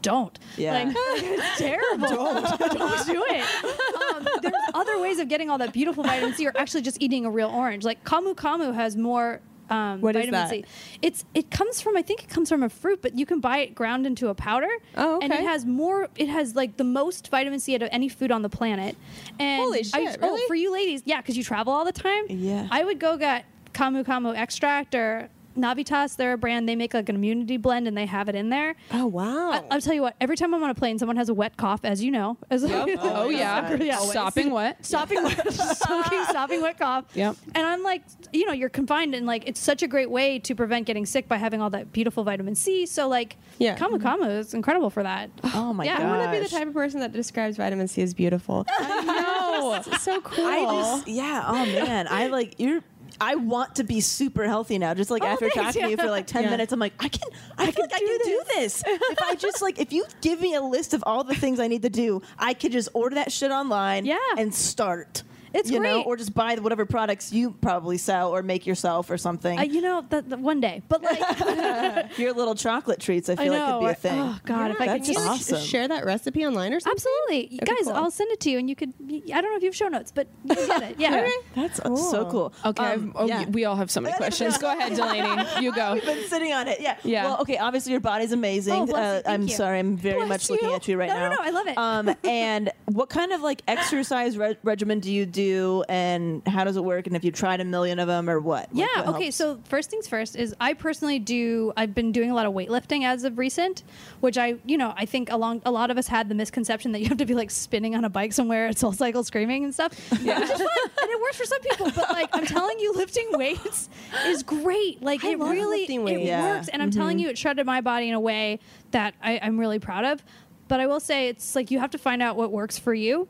don't. 0.01 0.37
Yeah. 0.57 0.73
Like, 0.83 0.87
it's 0.97 1.57
terrible. 1.57 2.07
don't. 2.07 2.59
don't 2.77 3.05
do 3.07 3.25
it. 3.29 4.15
Um, 4.15 4.27
there's 4.41 4.53
other 4.73 4.99
ways 4.99 5.19
of 5.19 5.27
getting 5.29 5.49
all 5.49 5.57
that 5.57 5.73
beautiful 5.73 6.03
vitamin 6.03 6.33
C, 6.33 6.45
or 6.47 6.53
actually 6.57 6.81
just 6.81 6.97
eating 7.01 7.25
a 7.25 7.29
real 7.31 7.49
orange. 7.49 7.83
Like 7.83 8.03
Camu 8.03 8.35
Camu 8.35 8.73
has 8.73 8.95
more 8.97 9.41
Um, 9.69 10.01
What 10.01 10.15
is 10.15 10.21
vitamin 10.25 10.41
that? 10.41 10.49
C. 10.49 10.65
It's 11.01 11.25
it 11.33 11.49
comes 11.49 11.81
from 11.81 11.97
I 11.97 12.01
think 12.01 12.23
it 12.23 12.29
comes 12.29 12.49
from 12.49 12.61
a 12.63 12.69
fruit, 12.69 13.01
but 13.01 13.17
you 13.17 13.25
can 13.25 13.39
buy 13.39 13.57
it 13.59 13.73
ground 13.75 14.05
into 14.05 14.27
a 14.29 14.35
powder. 14.35 14.69
Oh, 14.95 15.19
And 15.21 15.33
it 15.33 15.39
has 15.41 15.65
more. 15.65 16.07
It 16.17 16.27
has 16.29 16.55
like 16.55 16.77
the 16.77 16.83
most 16.83 17.29
vitamin 17.29 17.59
C 17.59 17.75
out 17.75 17.81
of 17.81 17.89
any 17.91 18.07
food 18.09 18.31
on 18.31 18.41
the 18.41 18.49
planet. 18.49 18.95
And 19.39 19.61
Holy 19.63 19.79
I- 19.79 19.81
shit, 19.83 20.19
Oh, 20.21 20.27
really? 20.29 20.47
for 20.47 20.55
you 20.55 20.71
ladies, 20.71 21.01
yeah, 21.05 21.21
because 21.21 21.35
you 21.37 21.43
travel 21.43 21.73
all 21.73 21.85
the 21.85 21.91
time. 21.91 22.25
Yeah. 22.29 22.67
I 22.71 22.83
would 22.83 22.99
go 22.99 23.17
get 23.17 23.45
Camu 23.73 24.03
Camu 24.05 24.35
extract 24.37 24.95
or 24.95 25.29
Navitas. 25.55 26.15
They're 26.15 26.33
a 26.33 26.37
brand. 26.37 26.67
They 26.67 26.75
make 26.75 26.93
like 26.93 27.09
an 27.09 27.15
immunity 27.15 27.57
blend, 27.57 27.87
and 27.87 27.97
they 27.97 28.05
have 28.05 28.29
it 28.29 28.35
in 28.35 28.49
there. 28.49 28.75
Oh 28.91 29.05
wow. 29.05 29.51
I, 29.51 29.63
I'll 29.71 29.81
tell 29.81 29.93
you 29.93 30.01
what. 30.01 30.15
Every 30.21 30.35
time 30.37 30.53
I'm 30.53 30.63
on 30.63 30.69
a 30.69 30.75
plane, 30.75 30.99
someone 30.99 31.17
has 31.17 31.29
a 31.29 31.33
wet 31.33 31.57
cough, 31.57 31.81
as 31.83 32.03
you 32.03 32.11
know. 32.11 32.37
As 32.49 32.63
Oh, 32.63 32.85
yeah. 33.29 33.75
Yeah. 33.75 33.99
Stopping 33.99 34.51
wet. 34.51 34.85
stopping 34.85 35.23
wet, 35.23 35.53
soaking, 35.53 36.23
stopping 36.25 36.61
wet 36.61 36.77
cough. 36.79 37.05
Yep. 37.13 37.35
And 37.53 37.65
I'm 37.65 37.83
like, 37.83 38.03
you 38.33 38.45
know, 38.45 38.53
you're 38.53 38.69
confined, 38.69 39.15
and 39.15 39.25
like, 39.25 39.47
it's 39.47 39.59
such 39.59 39.83
a 39.83 39.87
great 39.87 40.09
way 40.09 40.39
to 40.39 40.55
prevent 40.55 40.85
getting 40.85 41.05
sick 41.05 41.27
by 41.27 41.37
having 41.37 41.61
all 41.61 41.69
that 41.71 41.91
beautiful 41.91 42.23
vitamin 42.23 42.55
C. 42.55 42.85
So 42.85 43.07
like, 43.07 43.37
Yeah. 43.57 43.77
Camu 43.77 43.97
mm-hmm. 43.99 44.07
Camu 44.23 44.39
is 44.39 44.53
incredible 44.53 44.89
for 44.89 45.03
that. 45.03 45.29
Oh 45.53 45.73
my 45.73 45.85
Yeah. 45.85 45.97
god. 45.97 46.05
I 46.05 46.09
I 46.15 46.17
want 46.17 46.31
to 46.33 46.37
be 46.39 46.43
the 46.43 46.49
type 46.49 46.67
of 46.67 46.73
person 46.73 46.99
that 47.01 47.13
describes 47.13 47.57
vitamin 47.57 47.87
C 47.87 48.01
as 48.01 48.13
beautiful. 48.13 48.65
No. 48.79 49.73
It's 49.75 50.01
so 50.03 50.21
cool. 50.21 50.45
I 50.45 50.63
just 50.65 51.07
yeah. 51.07 51.43
Oh 51.47 51.65
man, 51.65 52.07
I 52.09 52.27
like 52.27 52.55
you're. 52.59 52.81
I 53.21 53.35
want 53.35 53.75
to 53.75 53.83
be 53.83 54.01
super 54.01 54.45
healthy 54.45 54.77
now. 54.77 54.93
Just 54.93 55.09
like 55.09 55.23
Oh, 55.23 55.27
after 55.27 55.49
thanks, 55.49 55.73
talking 55.75 55.83
to 55.83 55.89
you 55.91 55.97
for 55.97 56.09
like 56.09 56.27
ten 56.27 56.43
Yeah. 56.43 56.49
minutes, 56.51 56.73
I'm 56.73 56.79
like, 56.79 56.93
I 56.99 57.07
can. 57.09 57.29
I, 57.57 57.71
feel 57.71 57.83
like 57.85 57.93
I 57.93 57.99
can 57.99 58.17
do 58.23 58.41
this. 58.55 58.83
if 58.85 59.21
I 59.23 59.35
just 59.35 59.61
like, 59.61 59.79
if 59.79 59.93
you 59.93 60.05
give 60.21 60.41
me 60.41 60.53
a 60.55 60.61
list 60.61 60.93
of 60.93 61.03
all 61.05 61.23
the 61.23 61.35
things 61.35 61.59
I 61.59 61.67
need 61.67 61.81
to 61.83 61.89
do, 61.89 62.21
I 62.37 62.53
could 62.53 62.71
just 62.71 62.89
order 62.93 63.15
that 63.15 63.31
shit 63.31 63.51
online. 63.51 64.05
Yeah. 64.15 64.17
and 64.37 64.53
start. 64.53 65.23
It's 65.55 65.71
you 65.71 65.79
know, 65.79 65.93
great. 65.95 66.05
or 66.07 66.17
just 66.17 66.33
buy 66.33 66.55
whatever 66.55 66.85
products 66.85 67.31
you 67.33 67.51
probably 67.51 67.97
sell 67.97 68.35
or 68.35 68.43
make 68.43 68.65
yourself 68.67 69.09
or 69.09 69.17
something. 69.17 69.57
Uh, 69.57 69.63
you 69.63 69.81
know, 69.81 70.03
that 70.09 70.29
that 70.29 70.39
one 70.39 70.59
day, 70.59 70.81
but 70.89 71.01
like, 71.01 71.19
Your 72.17 72.33
little 72.33 72.55
chocolate 72.55 72.99
treats, 72.99 73.29
I 73.29 73.33
I 73.33 73.35
feel 73.37 73.53
like 73.53 73.59
know. 73.67 73.79
could 73.79 73.85
be 73.85 73.91
a 73.91 73.95
thing. 73.95 74.19
Oh 74.19 74.39
God, 74.45 74.71
if 74.71 74.81
I 74.81 74.87
could 74.87 74.95
that's 75.01 75.07
just. 75.07 75.27
awesome. 75.27 75.61
share 75.63 75.87
that 75.87 76.05
recipe 76.05 76.45
online 76.45 76.73
or 76.73 76.79
something. 76.79 76.95
Absolutely, 76.95 77.57
That'd 77.59 77.75
guys. 77.77 77.85
cool. 77.87 77.93
I'll 77.95 78.11
send 78.11 78.31
it 78.31 78.39
to 78.41 78.49
you, 78.49 78.59
and 78.59 78.69
you 78.69 78.75
could. 78.75 78.93
I 79.33 79.41
don't 79.41 79.51
know 79.51 79.57
if 79.57 79.63
you 79.63 79.69
have 79.69 79.75
show 79.75 79.87
notes, 79.87 80.11
but 80.11 80.27
you 80.43 80.55
get 80.55 80.83
it. 80.83 80.95
Yeah. 80.99 81.29
That's 81.55 81.77
so 81.77 82.25
cool. 82.29 82.53
Okay, 82.65 82.83
Um, 82.93 83.13
oh, 83.15 83.27
yeah. 83.27 83.45
we 83.49 83.65
all 83.65 83.75
have 83.75 83.89
so 83.91 84.01
many 84.01 84.15
questions. 84.15 84.57
Go 84.57 84.71
ahead, 84.71 84.93
Delanie. 84.93 85.61
You 85.61 85.73
go. 85.73 85.93
We've 85.93 86.05
been 86.05 86.27
sitting 86.27 86.53
on 86.53 86.67
it. 86.67 86.81
Yeah. 86.81 86.97
Yeah. 87.03 87.25
Well, 87.25 87.41
okay. 87.41 87.57
Obviously, 87.57 87.91
your 87.91 88.01
body's 88.01 88.31
amazing. 88.31 88.73
Oh, 88.73 88.85
bless 88.85 89.19
uh, 89.19 89.21
Thank 89.25 89.33
I'm 89.41 89.47
you. 89.47 89.55
sorry. 89.55 89.79
I'm 89.79 89.95
very 89.97 90.17
Bless 90.25 90.29
much 90.29 90.49
looking 90.49 90.71
at 90.73 90.87
you 90.87 90.97
right 90.97 91.09
No, 91.09 91.15
now. 91.15 91.29
no, 91.29 91.35
no, 91.35 91.41
I 91.41 91.49
love 91.51 91.67
it. 91.67 91.77
Um, 91.77 92.15
and 92.23 92.71
what 92.85 93.09
kind 93.09 93.31
of 93.31 93.41
like 93.41 93.61
exercise 93.67 94.37
re- 94.37 94.57
regimen 94.63 94.99
do 94.99 95.11
you 95.11 95.25
do, 95.25 95.44
and 95.89 96.45
how 96.47 96.63
does 96.63 96.77
it 96.77 96.83
work? 96.83 97.07
And 97.07 97.15
if 97.15 97.23
you 97.23 97.31
tried 97.31 97.61
a 97.61 97.65
million 97.65 97.99
of 97.99 98.07
them, 98.07 98.29
or 98.29 98.39
what? 98.39 98.69
Yeah. 98.71 98.85
Like, 98.95 99.05
what 99.05 99.15
okay. 99.15 99.23
helps? 99.25 99.35
So 99.35 99.59
first 99.65 99.89
things 99.89 100.07
first 100.07 100.35
is 100.35 100.55
I 100.59 100.73
personally 100.73 101.19
do. 101.19 101.73
I've 101.77 101.93
been 101.93 102.11
doing 102.11 102.31
a 102.31 102.35
lot 102.35 102.45
of 102.45 102.53
weightlifting 102.53 103.03
as 103.03 103.23
of 103.23 103.37
recent, 103.37 103.83
which 104.19 104.37
I, 104.37 104.55
you 104.65 104.77
know, 104.77 104.93
I 104.95 105.05
think 105.05 105.31
along 105.31 105.61
a 105.65 105.71
lot 105.71 105.91
of 105.91 105.97
us 105.97 106.07
had 106.07 106.29
the 106.29 106.35
misconception 106.35 106.91
that 106.93 106.99
you 106.99 107.07
have 107.09 107.17
to 107.17 107.25
be 107.25 107.33
like 107.33 107.51
spinning 107.51 107.95
on 107.95 108.05
a 108.05 108.09
bike 108.09 108.33
somewhere 108.33 108.67
at 108.67 108.77
Soul 108.77 108.93
Cycle 108.93 109.23
screaming 109.23 109.63
and 109.63 109.73
stuff. 109.73 109.93
Yeah. 110.25 110.39
Which 110.39 110.49
is 110.49 110.57
fun 110.57 110.67
and 111.01 111.11
it 111.11 111.21
works 111.21 111.37
for 111.37 111.45
some 111.45 111.61
people. 111.61 111.91
But 111.91 112.09
like 112.09 112.29
I'm 112.33 112.45
telling 112.45 112.79
you, 112.79 112.93
lifting 112.93 113.27
weights 113.31 113.89
is 114.25 114.41
great. 114.41 115.03
Like 115.03 115.23
I 115.23 115.31
it 115.31 115.39
love 115.39 115.51
really 115.51 115.81
lifting 115.81 116.07
it. 116.07 116.21
Yeah. 116.21 116.55
works, 116.55 116.67
and 116.69 116.81
I'm 116.81 116.89
telling 116.89 117.17
mm-hmm. 117.17 117.25
you, 117.25 117.29
it 117.29 117.37
shredded 117.37 117.65
my 117.65 117.81
body 117.81 118.09
in 118.09 118.15
a 118.15 118.19
way 118.19 118.59
that 118.91 119.13
I, 119.21 119.39
I'm 119.41 119.59
really 119.59 119.77
proud 119.77 120.05
of. 120.05 120.23
But 120.67 120.79
I 120.79 120.87
will 120.87 120.99
say, 120.99 121.27
it's 121.27 121.55
like 121.55 121.69
you 121.69 121.79
have 121.79 121.91
to 121.91 121.97
find 121.97 122.23
out 122.23 122.37
what 122.37 122.51
works 122.51 122.79
for 122.79 122.93
you 122.93 123.27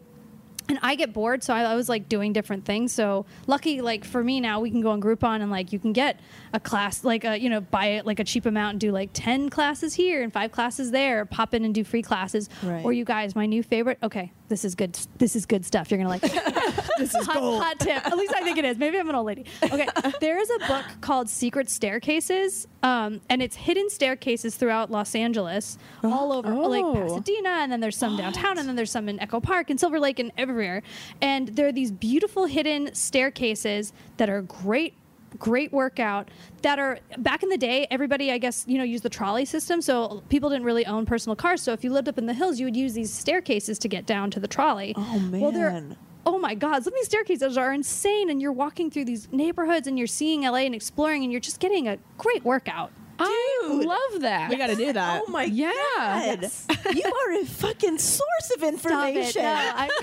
and 0.67 0.79
I 0.81 0.95
get 0.95 1.13
bored, 1.13 1.43
so 1.43 1.53
I, 1.53 1.63
I 1.63 1.75
was 1.75 1.89
like 1.89 2.09
doing 2.09 2.33
different 2.33 2.65
things. 2.65 2.93
So 2.93 3.25
lucky, 3.47 3.81
like 3.81 4.03
for 4.05 4.23
me 4.23 4.39
now, 4.39 4.59
we 4.59 4.71
can 4.71 4.81
go 4.81 4.91
on 4.91 5.01
Groupon 5.01 5.41
and 5.41 5.51
like 5.51 5.71
you 5.71 5.79
can 5.79 5.93
get 5.93 6.19
a 6.53 6.59
class, 6.59 7.03
like 7.03 7.23
a 7.23 7.39
you 7.39 7.49
know, 7.49 7.61
buy 7.61 7.85
it 7.87 8.05
like 8.05 8.19
a 8.19 8.23
cheap 8.23 8.45
amount 8.45 8.73
and 8.73 8.79
do 8.79 8.91
like 8.91 9.09
ten 9.13 9.49
classes 9.49 9.93
here 9.93 10.23
and 10.23 10.33
five 10.33 10.51
classes 10.51 10.91
there. 10.91 11.25
Pop 11.25 11.53
in 11.53 11.65
and 11.65 11.73
do 11.73 11.83
free 11.83 12.01
classes. 12.01 12.49
Right. 12.63 12.83
Or 12.83 12.93
you 12.93 13.05
guys, 13.05 13.35
my 13.35 13.45
new 13.45 13.63
favorite. 13.63 13.97
Okay, 14.01 14.31
this 14.47 14.65
is 14.65 14.75
good. 14.75 14.97
This 15.17 15.35
is 15.35 15.45
good 15.45 15.65
stuff. 15.65 15.91
You're 15.91 15.97
gonna 15.97 16.09
like. 16.09 16.21
this 16.97 17.13
is 17.13 17.25
hot, 17.25 17.37
hot 17.37 17.79
tip. 17.79 18.05
At 18.05 18.17
least 18.17 18.33
I 18.35 18.41
think 18.41 18.57
it 18.57 18.65
is. 18.65 18.77
Maybe 18.77 18.97
I'm 18.97 19.09
an 19.09 19.15
old 19.15 19.27
lady. 19.27 19.45
Okay, 19.63 19.87
there 20.19 20.39
is 20.39 20.49
a 20.49 20.67
book 20.67 20.85
called 21.01 21.29
Secret 21.29 21.69
Staircases, 21.69 22.67
um, 22.85 23.19
and 23.29 23.41
it's 23.41 23.55
hidden 23.55 23.89
staircases 23.89 24.55
throughout 24.55 24.91
Los 24.91 25.15
Angeles, 25.15 25.77
all 26.03 26.31
over 26.31 26.53
like 26.53 26.83
Oh. 26.85 26.93
Pasadena, 26.93 27.49
and 27.61 27.71
then 27.71 27.79
there's 27.79 27.97
some 27.97 28.15
downtown, 28.15 28.57
and 28.59 28.69
then 28.69 28.75
there's 28.75 28.91
some 28.91 29.09
in 29.09 29.19
Echo 29.19 29.39
Park 29.39 29.69
and 29.71 29.79
Silver 29.79 29.99
Lake 29.99 30.19
and 30.19 30.31
everywhere. 30.37 30.83
And 31.21 31.47
there 31.49 31.67
are 31.67 31.71
these 31.71 31.91
beautiful 31.91 32.45
hidden 32.45 32.93
staircases 32.93 33.91
that 34.17 34.29
are 34.29 34.41
great. 34.43 34.93
Great 35.37 35.73
workout 35.73 36.29
that 36.61 36.79
are 36.79 36.97
back 37.17 37.43
in 37.43 37.49
the 37.49 37.57
day. 37.57 37.87
Everybody, 37.91 38.31
I 38.31 38.37
guess, 38.37 38.63
you 38.69 38.77
know, 38.77 38.85
used 38.85 39.03
the 39.03 39.09
trolley 39.09 39.43
system, 39.43 39.81
so 39.81 40.23
people 40.29 40.49
didn't 40.49 40.63
really 40.63 40.85
own 40.85 41.05
personal 41.05 41.35
cars. 41.35 41.61
So 41.61 41.73
if 41.73 41.83
you 41.83 41.91
lived 41.91 42.07
up 42.07 42.17
in 42.17 42.25
the 42.25 42.33
hills, 42.33 42.57
you 42.57 42.65
would 42.67 42.75
use 42.77 42.93
these 42.93 43.11
staircases 43.11 43.77
to 43.79 43.89
get 43.89 44.05
down 44.05 44.31
to 44.31 44.39
the 44.39 44.47
trolley. 44.47 44.93
Oh, 44.95 45.29
Well, 45.33 45.51
man. 45.51 45.97
Oh 46.25 46.39
my 46.39 46.55
God, 46.55 46.83
some 46.83 46.93
of 46.93 46.99
these 46.99 47.05
staircases 47.05 47.57
are 47.57 47.73
insane, 47.73 48.29
and 48.29 48.41
you're 48.41 48.51
walking 48.51 48.89
through 48.89 49.05
these 49.05 49.31
neighborhoods 49.31 49.87
and 49.87 49.97
you're 49.97 50.07
seeing 50.07 50.41
LA 50.41 50.59
and 50.59 50.75
exploring, 50.75 51.23
and 51.23 51.31
you're 51.31 51.41
just 51.41 51.59
getting 51.59 51.87
a 51.87 51.97
great 52.17 52.43
workout. 52.43 52.91
I 53.19 53.61
love 53.71 54.21
that. 54.21 54.49
we 54.49 54.57
got 54.57 54.67
to 54.67 54.75
do 54.75 54.91
that. 54.93 55.23
Oh 55.27 55.31
my 55.31 55.43
Yeah. 55.43 55.71
god! 55.97 56.51
you 56.95 57.03
are 57.05 57.41
a 57.41 57.45
fucking 57.45 57.97
source 57.97 58.51
of 58.55 58.63
information. 58.63 58.81
Stop 58.91 59.07
it. 59.09 59.15
information. 59.17 59.41
No, 59.43 59.53
I, 59.53 59.89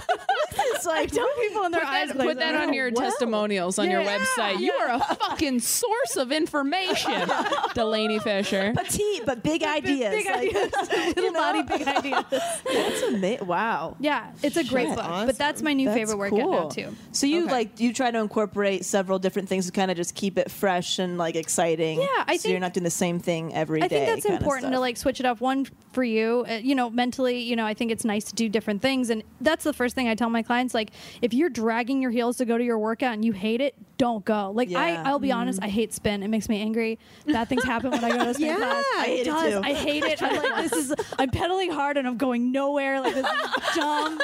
It's 0.75 0.87
like 0.87 1.11
tell 1.11 1.29
people 1.41 1.65
in 1.65 1.73
their 1.73 1.81
Put 1.81 1.89
eyes. 1.91 2.09
that, 2.09 2.17
put 2.19 2.39
that 2.39 2.55
on 2.55 2.71
oh, 2.71 2.73
your 2.73 2.91
Wow. 2.93 3.01
testimonials 3.03 3.79
on 3.79 3.91
your 3.91 4.03
Yeah. 4.03 4.19
website. 4.19 4.59
You 4.61 4.73
are 4.73 4.89
a 4.95 4.99
fucking 5.17 5.61
source 5.61 6.17
of 6.17 6.31
information, 6.33 7.13
Delanie 7.75 8.23
Fischer. 8.23 8.73
petite 8.77 9.25
but 9.27 9.43
big 9.43 9.63
ideas. 9.63 10.15
Big 10.15 10.27
Like, 10.27 10.37
ideas. 10.55 10.73
Little 11.07 11.25
you 11.25 11.33
know? 11.33 11.41
body, 11.41 11.63
big 11.63 11.87
ideas. 11.87 12.25
That's 12.31 13.03
amazing. 13.03 13.47
Wow. 13.47 13.97
Yeah, 14.01 14.31
it's 14.43 14.57
a 14.57 14.65
great 14.65 14.89
Shit. 14.89 14.97
book. 14.97 15.05
Awesome. 15.05 15.27
But 15.27 15.39
that's 15.39 15.63
my 15.63 15.73
new 15.73 15.87
That's 15.87 15.99
favorite 15.99 16.19
workout 16.19 16.39
now 16.51 16.69
too. 16.69 16.97
So 17.13 17.27
you 17.27 17.45
Okay. 17.45 17.53
like 17.53 17.81
you 17.81 17.93
try 17.93 18.11
to 18.11 18.19
incorporate 18.19 18.85
several 18.85 19.19
different 19.19 19.49
things 19.49 19.67
to 19.67 19.73
kind 19.73 19.91
of 19.91 19.97
just 19.97 20.15
keep 20.15 20.39
it 20.39 20.51
fresh 20.51 20.99
and 20.99 21.19
like 21.19 21.35
exciting. 21.35 22.01
Yeah, 22.01 22.07
I 22.27 22.37
so 22.37 22.49
you're 22.49 22.61
not 22.61 22.75
doing 22.75 22.85
the 22.85 22.91
same 23.03 23.19
thing 23.19 23.53
every 23.53 23.81
day. 23.81 23.87
I 23.87 23.89
think 23.89 24.07
that's 24.07 24.25
important 24.27 24.73
to 24.73 24.79
like 24.79 24.97
switch 24.97 25.19
it 25.19 25.27
up. 25.27 25.41
One 25.41 25.67
for 25.93 26.05
you, 26.05 26.45
uh, 26.49 26.53
you 26.55 26.75
know, 26.77 26.89
mentally, 26.89 27.39
you 27.41 27.57
know, 27.57 27.67
I 27.67 27.75
think 27.75 27.91
it's 27.91 28.05
nice 28.05 28.25
to 28.27 28.35
do 28.35 28.49
different 28.49 28.81
things, 28.81 29.11
and 29.11 29.23
that's 29.41 29.65
the 29.65 29.73
first 29.73 29.95
thing 29.95 30.09
I 30.09 30.15
tell 30.15 30.31
my 30.31 30.43
clients. 30.43 30.73
Like, 30.73 30.91
if 31.21 31.35
you're 31.35 31.51
dragging 31.51 32.01
your 32.01 32.11
heels 32.13 32.37
to 32.37 32.45
go 32.45 32.57
to 32.57 32.65
your 32.65 32.79
workout 32.79 33.15
and 33.15 33.25
you 33.25 33.33
hate 33.33 33.61
it, 33.61 33.75
don't 33.99 34.25
go. 34.25 34.51
Like, 34.55 34.69
I, 34.73 34.93
Yeah. 34.93 35.03
I'll 35.07 35.19
be 35.19 35.33
honest, 35.33 35.59
I 35.63 35.69
hate 35.69 35.93
spin. 35.93 36.23
It 36.23 36.29
makes 36.29 36.49
me 36.49 36.61
angry. 36.61 36.99
Bad 37.27 37.49
things 37.49 37.65
happen 37.65 37.91
when 37.91 38.05
I 38.05 38.11
go 38.17 38.25
to 38.25 38.35
spin 38.35 38.47
Yeah, 38.47 38.57
class. 38.57 38.85
I 38.99 39.05
hate 39.05 39.21
it 39.21 39.25
does. 39.25 39.53
too. 39.53 39.61
I 39.65 39.73
hate 39.75 40.05
it. 40.05 40.23
I'm 40.23 40.37
like, 40.43 40.71
this 40.71 40.73
is. 40.73 40.95
I'm 41.19 41.31
pedaling 41.31 41.71
hard 41.73 41.97
and 41.97 42.07
I'm 42.07 42.17
going 42.17 42.53
nowhere. 42.53 43.01
Like 43.01 43.15
this 43.15 43.27
is 43.27 43.75
dumb. 43.77 44.21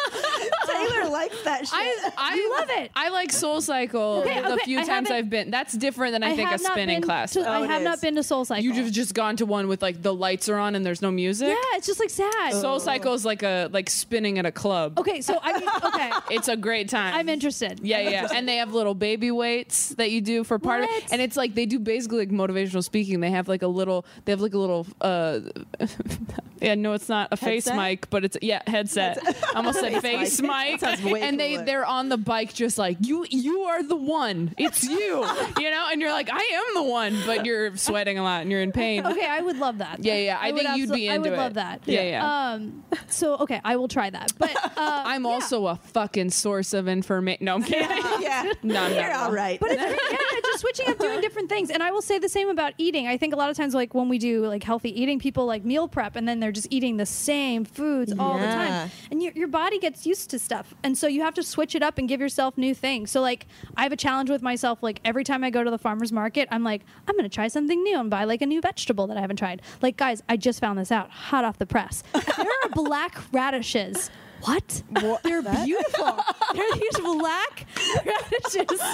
Taylor 0.78 1.08
likes 1.10 1.42
that 1.44 1.60
shit. 1.66 1.70
I, 1.72 2.10
I 2.16 2.34
You 2.34 2.50
love 2.52 2.70
it. 2.70 2.90
I 2.94 3.08
like 3.10 3.32
Soul 3.32 3.60
Cycle 3.60 4.22
Okay, 4.24 4.40
the 4.40 4.52
okay, 4.54 4.64
few 4.64 4.78
I 4.80 4.84
times 4.84 5.10
I've 5.10 5.28
been. 5.30 5.50
That's 5.50 5.72
different 5.74 6.12
than 6.12 6.22
I, 6.22 6.34
think 6.36 6.50
a 6.50 6.58
spinning 6.58 7.02
class. 7.02 7.32
To, 7.32 7.40
Oh, 7.40 7.52
I 7.52 7.64
it 7.64 7.70
have 7.70 7.82
not 7.82 8.00
been 8.00 8.14
to 8.16 8.22
Soul 8.22 8.44
Cycle. 8.44 8.64
You've 8.64 8.92
just 8.92 9.14
gone 9.14 9.36
to 9.36 9.46
one 9.46 9.68
with 9.68 9.82
like 9.82 10.02
the 10.02 10.14
lights 10.14 10.48
are 10.48 10.58
on 10.58 10.74
and 10.74 10.84
there's 10.84 11.02
no 11.02 11.10
music. 11.10 11.48
yeah, 11.48 11.76
it's 11.76 11.86
just 11.86 12.00
like 12.00 12.10
sad. 12.10 12.52
Soul 12.52 12.80
Cycle 12.80 13.14
is 13.14 13.24
like 13.24 13.42
a 13.42 13.68
like 13.72 13.90
spinning 13.90 14.38
at 14.38 14.46
a 14.46 14.52
club. 14.52 14.98
okay, 14.98 15.20
so 15.20 15.38
I 15.42 15.58
mean, 15.58 15.68
okay, 15.84 16.10
It's 16.34 16.48
a 16.48 16.56
great 16.56 16.88
time. 16.88 17.14
I'm 17.14 17.28
interested. 17.28 17.80
Yeah, 17.82 18.00
yeah, 18.00 18.28
and 18.32 18.48
they 18.48 18.56
have 18.56 18.72
little 18.74 18.94
baby 18.94 19.30
weights 19.30 19.90
that 19.96 20.10
you 20.10 20.20
do 20.20 20.44
for 20.44 20.58
part 20.58 20.82
of 20.82 20.88
What? 20.88 21.02
it, 21.04 21.12
and 21.12 21.22
it's 21.22 21.36
like 21.36 21.54
they 21.54 21.66
do 21.66 21.78
basically 21.78 22.18
like 22.18 22.30
motivational 22.30 22.84
speaking. 22.84 23.20
They 23.20 23.30
have 23.30 23.48
like 23.48 23.62
a 23.62 23.66
little, 23.68 24.04
they 24.24 24.32
have 24.32 24.40
like 24.40 24.54
a 24.54 24.58
little, 24.58 24.86
uh, 25.00 25.40
yeah, 26.60 26.74
no, 26.74 26.92
it's 26.92 27.08
not 27.08 27.28
a 27.30 27.36
face 27.36 27.66
mic, 27.72 28.10
but 28.10 28.24
it's 28.24 28.36
yeah 28.42 28.62
headset. 28.66 29.18
I 29.26 29.56
almost 29.56 29.80
said 29.80 30.00
face 30.02 30.40
mic, 30.40 30.67
Way 30.76 31.22
and 31.22 31.38
they 31.38 31.57
they're 31.57 31.85
on 31.87 32.09
the 32.09 32.16
bike 32.16 32.52
just 32.54 32.78
like 32.78 32.96
you, 33.00 33.26
you 33.31 33.61
are 33.62 33.83
the 33.83 33.96
one. 33.96 34.54
It's 34.59 34.85
you, 34.85 34.98
you 35.59 35.70
know, 35.70 35.88
and 35.90 36.00
you're 36.00 36.12
like 36.12 36.28
I 36.33 36.38
am 36.38 36.74
the 36.74 36.90
one, 36.90 37.18
but 37.26 37.46
you're 37.46 37.76
sweating 37.76 38.18
a 38.18 38.22
lot 38.22 38.42
and 38.42 38.50
you're 38.50 38.61
in 38.62 38.72
pain. 38.72 39.07
Okay, 39.07 39.26
I 39.26 39.40
would 39.40 39.59
love 39.59 39.78
that. 39.78 40.04
Yeah, 40.04 40.16
yeah, 40.16 40.38
I 40.40 40.52
would 40.52 40.62
think 40.62 40.76
you'd 40.76 40.92
be 40.92 41.02
absol- 41.02 41.12
I 41.12 41.18
would 41.18 41.33
it. 41.33 41.37
love 41.37 41.54
that. 41.54 41.81
Yeah, 41.87 42.02
yeah. 42.02 42.52
Um, 42.52 42.85
so 43.09 43.37
okay, 43.38 43.61
I 43.64 43.76
will 43.76 43.88
try 43.88 44.11
that. 44.11 44.33
But 44.38 44.54
uh, 44.64 44.70
I'm 44.76 45.26
also 45.26 45.66
a 45.66 45.76
fucking 45.76 46.31
source 46.31 46.72
of 46.74 46.88
information. 46.88 47.44
No, 47.44 47.54
I'm 47.54 47.62
kidding. 47.62 47.88
yeah. 48.20 48.52
No, 48.62 48.88
no, 48.88 48.94
You're 48.94 49.12
all 49.14 49.33
right. 49.33 49.59
But 49.61 49.70
it's 49.72 49.81
yeah, 49.83 50.40
just 50.42 50.61
switching 50.61 50.88
up, 50.88 50.98
doing 50.98 51.20
different 51.20 51.48
things. 51.48 51.70
And 51.70 51.83
I 51.83 51.90
will 51.90 52.02
say 52.02 52.18
the 52.18 52.28
same 52.28 52.48
about 52.48 52.72
eating. 52.78 53.07
I 53.07 53.16
think 53.16 53.33
a 53.33 53.37
lot 53.37 53.50
of 53.50 53.57
times, 53.57 53.74
like 53.74 53.94
when 53.94 54.09
we 54.09 54.18
do 54.18 54.46
like 54.46 54.62
healthy 54.62 55.00
eating, 55.00 55.18
people 55.18 55.46
like 55.46 55.64
meal 55.64 55.88
prep, 55.88 56.16
and 56.16 56.26
then 56.28 56.40
they're 56.40 56.52
just 56.52 56.66
eating 56.70 56.96
the 56.96 57.07
same 57.07 57.64
foods 57.64 58.12
all 58.18 58.38
the 58.38 58.46
time, 58.46 58.90
and 59.11 59.22
your 59.22 59.33
your 59.35 59.48
body 59.48 59.78
gets 59.78 60.07
used 60.07 60.31
to 60.31 60.38
stuff, 60.38 60.57
and 60.82 60.96
so 60.96 61.06
you 61.06 61.22
have 61.22 61.34
to 61.34 61.42
switch 61.42 61.74
it 61.74 61.82
up 61.82 61.98
and 61.98 62.08
give 62.08 62.20
yourself 62.20 62.56
new 62.56 62.74
things. 62.74 63.10
So 63.10 63.20
like 63.20 63.46
I 63.76 63.82
have 63.82 63.92
a 63.92 63.96
challenge 63.96 64.30
with 64.30 64.42
myself. 64.42 64.82
Like 64.82 65.00
every 65.04 65.24
time 65.24 65.44
I 65.44 65.50
go 65.50 65.64
to 65.64 65.70
the 65.70 65.78
farmers 65.78 66.12
market, 66.12 66.48
I'm 66.50 66.64
like, 66.64 66.82
I'm 67.06 67.16
gonna 67.16 67.28
try 67.28 67.48
something 67.48 67.82
new 67.82 67.98
and 67.98 68.10
buy 68.10 68.24
like 68.24 68.42
a 68.42 68.46
new 68.46 68.60
vegetable 68.60 69.06
that 69.08 69.16
I 69.16 69.20
haven't 69.20 69.36
tried. 69.36 69.62
Like 69.82 69.96
guys, 69.96 70.22
I 70.28 70.36
just 70.36 70.60
found 70.60 70.78
this 70.78 70.92
out, 70.92 71.10
hot 71.10 71.44
off 71.44 71.58
the 71.58 71.66
press. 71.66 72.02
there 72.12 72.46
are 72.64 72.68
black 72.70 73.18
radishes 73.32 74.10
what? 74.42 74.83
They're 75.22 75.42
beautiful. 75.42 76.18
They're 76.55 76.72
these 76.74 76.98
black 77.01 77.66
radishes. 78.05 78.81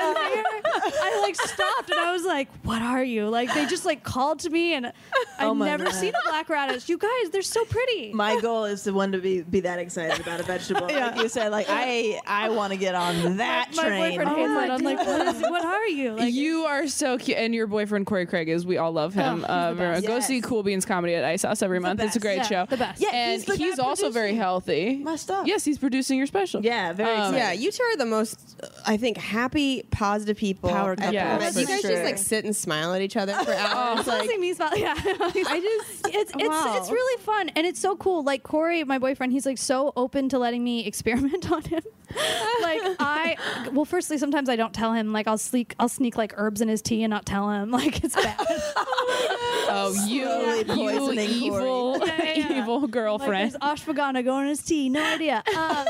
And 0.00 0.16
they're- 0.16 0.44
I 1.02 1.20
like 1.22 1.36
stopped 1.36 1.88
and 1.90 2.00
I 2.00 2.10
was 2.12 2.24
like, 2.24 2.48
"What 2.64 2.82
are 2.82 3.02
you?" 3.04 3.28
Like 3.28 3.52
they 3.54 3.64
just 3.66 3.84
like 3.84 4.02
called 4.02 4.40
to 4.40 4.50
me, 4.50 4.74
and 4.74 4.86
I've 4.86 4.92
Oh 5.38 5.54
never 5.54 5.84
God. 5.84 5.94
seen 5.94 6.08
a 6.14 6.28
black 6.28 6.48
radish. 6.48 6.88
You 6.88 6.98
guys, 6.98 7.30
they're 7.30 7.42
so 7.42 7.64
pretty. 7.66 8.12
My 8.12 8.40
goal 8.40 8.64
is 8.64 8.82
the 8.82 8.92
one 8.92 9.12
to 9.12 9.18
be 9.18 9.42
be 9.42 9.60
that 9.60 9.78
excited 9.78 10.18
about 10.20 10.40
a 10.40 10.42
vegetable. 10.42 10.88
Like 10.88 11.16
you 11.18 11.28
said, 11.28 11.52
like 11.52 11.66
I 11.70 12.20
I 12.26 12.48
want 12.48 12.72
to 12.72 12.76
get 12.78 12.96
on 12.96 13.36
that 13.36 13.68
my 13.76 13.82
train. 13.84 14.18
boyfriend 14.18 14.30
hates 14.36 14.50
it. 14.50 14.70
I'm 14.70 14.82
like, 14.82 14.98
what, 15.06 15.26
is, 15.36 15.42
what 15.42 15.64
are 15.64 15.86
you? 15.86 16.12
Like, 16.12 16.34
you 16.34 16.64
are 16.64 16.88
so 16.88 17.16
cute, 17.16 17.38
and 17.38 17.54
your 17.54 17.68
boyfriend 17.68 18.06
Corey 18.06 18.26
Craig 18.26 18.48
is. 18.48 18.66
We 18.66 18.78
all 18.78 18.90
love 18.92 19.14
him. 19.14 19.34
Oh, 19.34 19.36
he's 19.38 19.48
uh, 19.48 19.70
the 19.70 19.76
very- 19.76 20.00
Go 20.02 20.18
see 20.20 20.40
Cool 20.40 20.64
Beans 20.64 20.84
comedy 20.84 21.14
at 21.14 21.24
Ice 21.24 21.42
House 21.44 21.62
every 21.62 21.78
month. 21.78 22.00
It's 22.00 22.16
a 22.16 22.20
great 22.20 22.38
Yeah, 22.38 22.42
show. 22.42 22.66
the 22.68 22.76
best. 22.78 23.00
Yeah, 23.00 23.10
and 23.12 23.42
he's 23.42 23.54
he's, 23.54 23.76
guy 23.76 23.84
also 23.84 24.10
very 24.10 24.30
producing 24.30 24.40
healthy. 24.66 24.96
my 24.98 25.16
stuff. 25.16 25.46
Yes, 25.46 25.64
he's 25.64 25.78
producing 25.78 26.18
your 26.18 26.26
special. 26.26 26.62
Yeah, 26.62 26.92
very 26.92 27.16
Um. 27.16 27.34
Yeah, 27.34 27.52
you 27.52 27.70
two 27.70 27.82
are 27.82 27.96
the 27.96 28.06
most, 28.06 28.56
uh, 28.62 28.68
I 28.86 28.96
think, 28.96 29.16
happy, 29.16 29.82
positive 29.90 30.36
people. 30.36 30.70
Power 30.70 30.92
I've 30.92 30.98
couple, 30.98 31.16
ever 31.18 31.38
met. 31.40 31.54
you 31.56 31.66
guys 31.66 31.80
sure. 31.80 31.90
just 31.90 32.04
like 32.04 32.18
sit 32.18 32.44
and 32.44 32.54
smile 32.54 32.94
at 32.94 33.02
each 33.02 33.16
other 33.16 33.32
for 33.32 33.52
hours. 33.54 34.00
It's 34.00 34.08
like, 34.08 34.28
like 34.28 34.40
me 34.40 34.52
smile. 34.54 34.76
Yeah, 34.76 34.94
I 34.96 35.00
just, 35.00 36.06
it's 36.14 36.32
it's 36.34 36.48
wow. 36.48 36.78
it's 36.78 36.90
really 36.90 37.22
fun 37.22 37.50
and 37.50 37.66
it's 37.66 37.80
so 37.80 37.96
cool. 37.96 38.22
Like 38.22 38.42
Corey, 38.42 38.84
my 38.84 38.98
boyfriend, 38.98 39.32
he's 39.32 39.46
like 39.46 39.58
so 39.58 39.92
open 39.96 40.28
to 40.30 40.38
letting 40.38 40.62
me 40.64 40.86
experiment 40.86 41.50
on 41.50 41.62
him. 41.62 41.82
Like 42.62 42.80
I, 42.98 43.36
well, 43.72 43.84
firstly, 43.84 44.18
sometimes 44.18 44.48
I 44.48 44.56
don't 44.56 44.72
tell 44.72 44.92
him. 44.92 45.12
Like 45.12 45.26
I'll 45.26 45.38
sneak 45.38 45.74
I'll 45.78 45.88
sneak 45.88 46.16
like 46.16 46.32
herbs 46.36 46.60
in 46.60 46.68
his 46.68 46.82
tea 46.82 47.02
and 47.02 47.10
not 47.10 47.26
tell 47.26 47.50
him. 47.50 47.70
Like 47.84 48.02
it's 48.04 48.14
bad. 48.14 48.36
Oh, 49.66 49.92
you, 50.06 50.24
Slowly 50.24 50.58
you 50.58 50.64
poisoning 50.64 51.30
evil, 51.30 51.96
Yeah, 52.06 52.22
yeah, 52.22 52.34
yeah. 52.34 52.58
evil 52.62 52.80
like 52.82 52.90
girlfriend. 52.90 53.52
there's 53.52 53.60
ashwagandha 53.62 54.24
going 54.24 54.42
in 54.42 54.48
his 54.50 54.62
tea. 54.62 54.88
No 54.88 55.02
idea. 55.02 55.42
Um, 55.56 55.86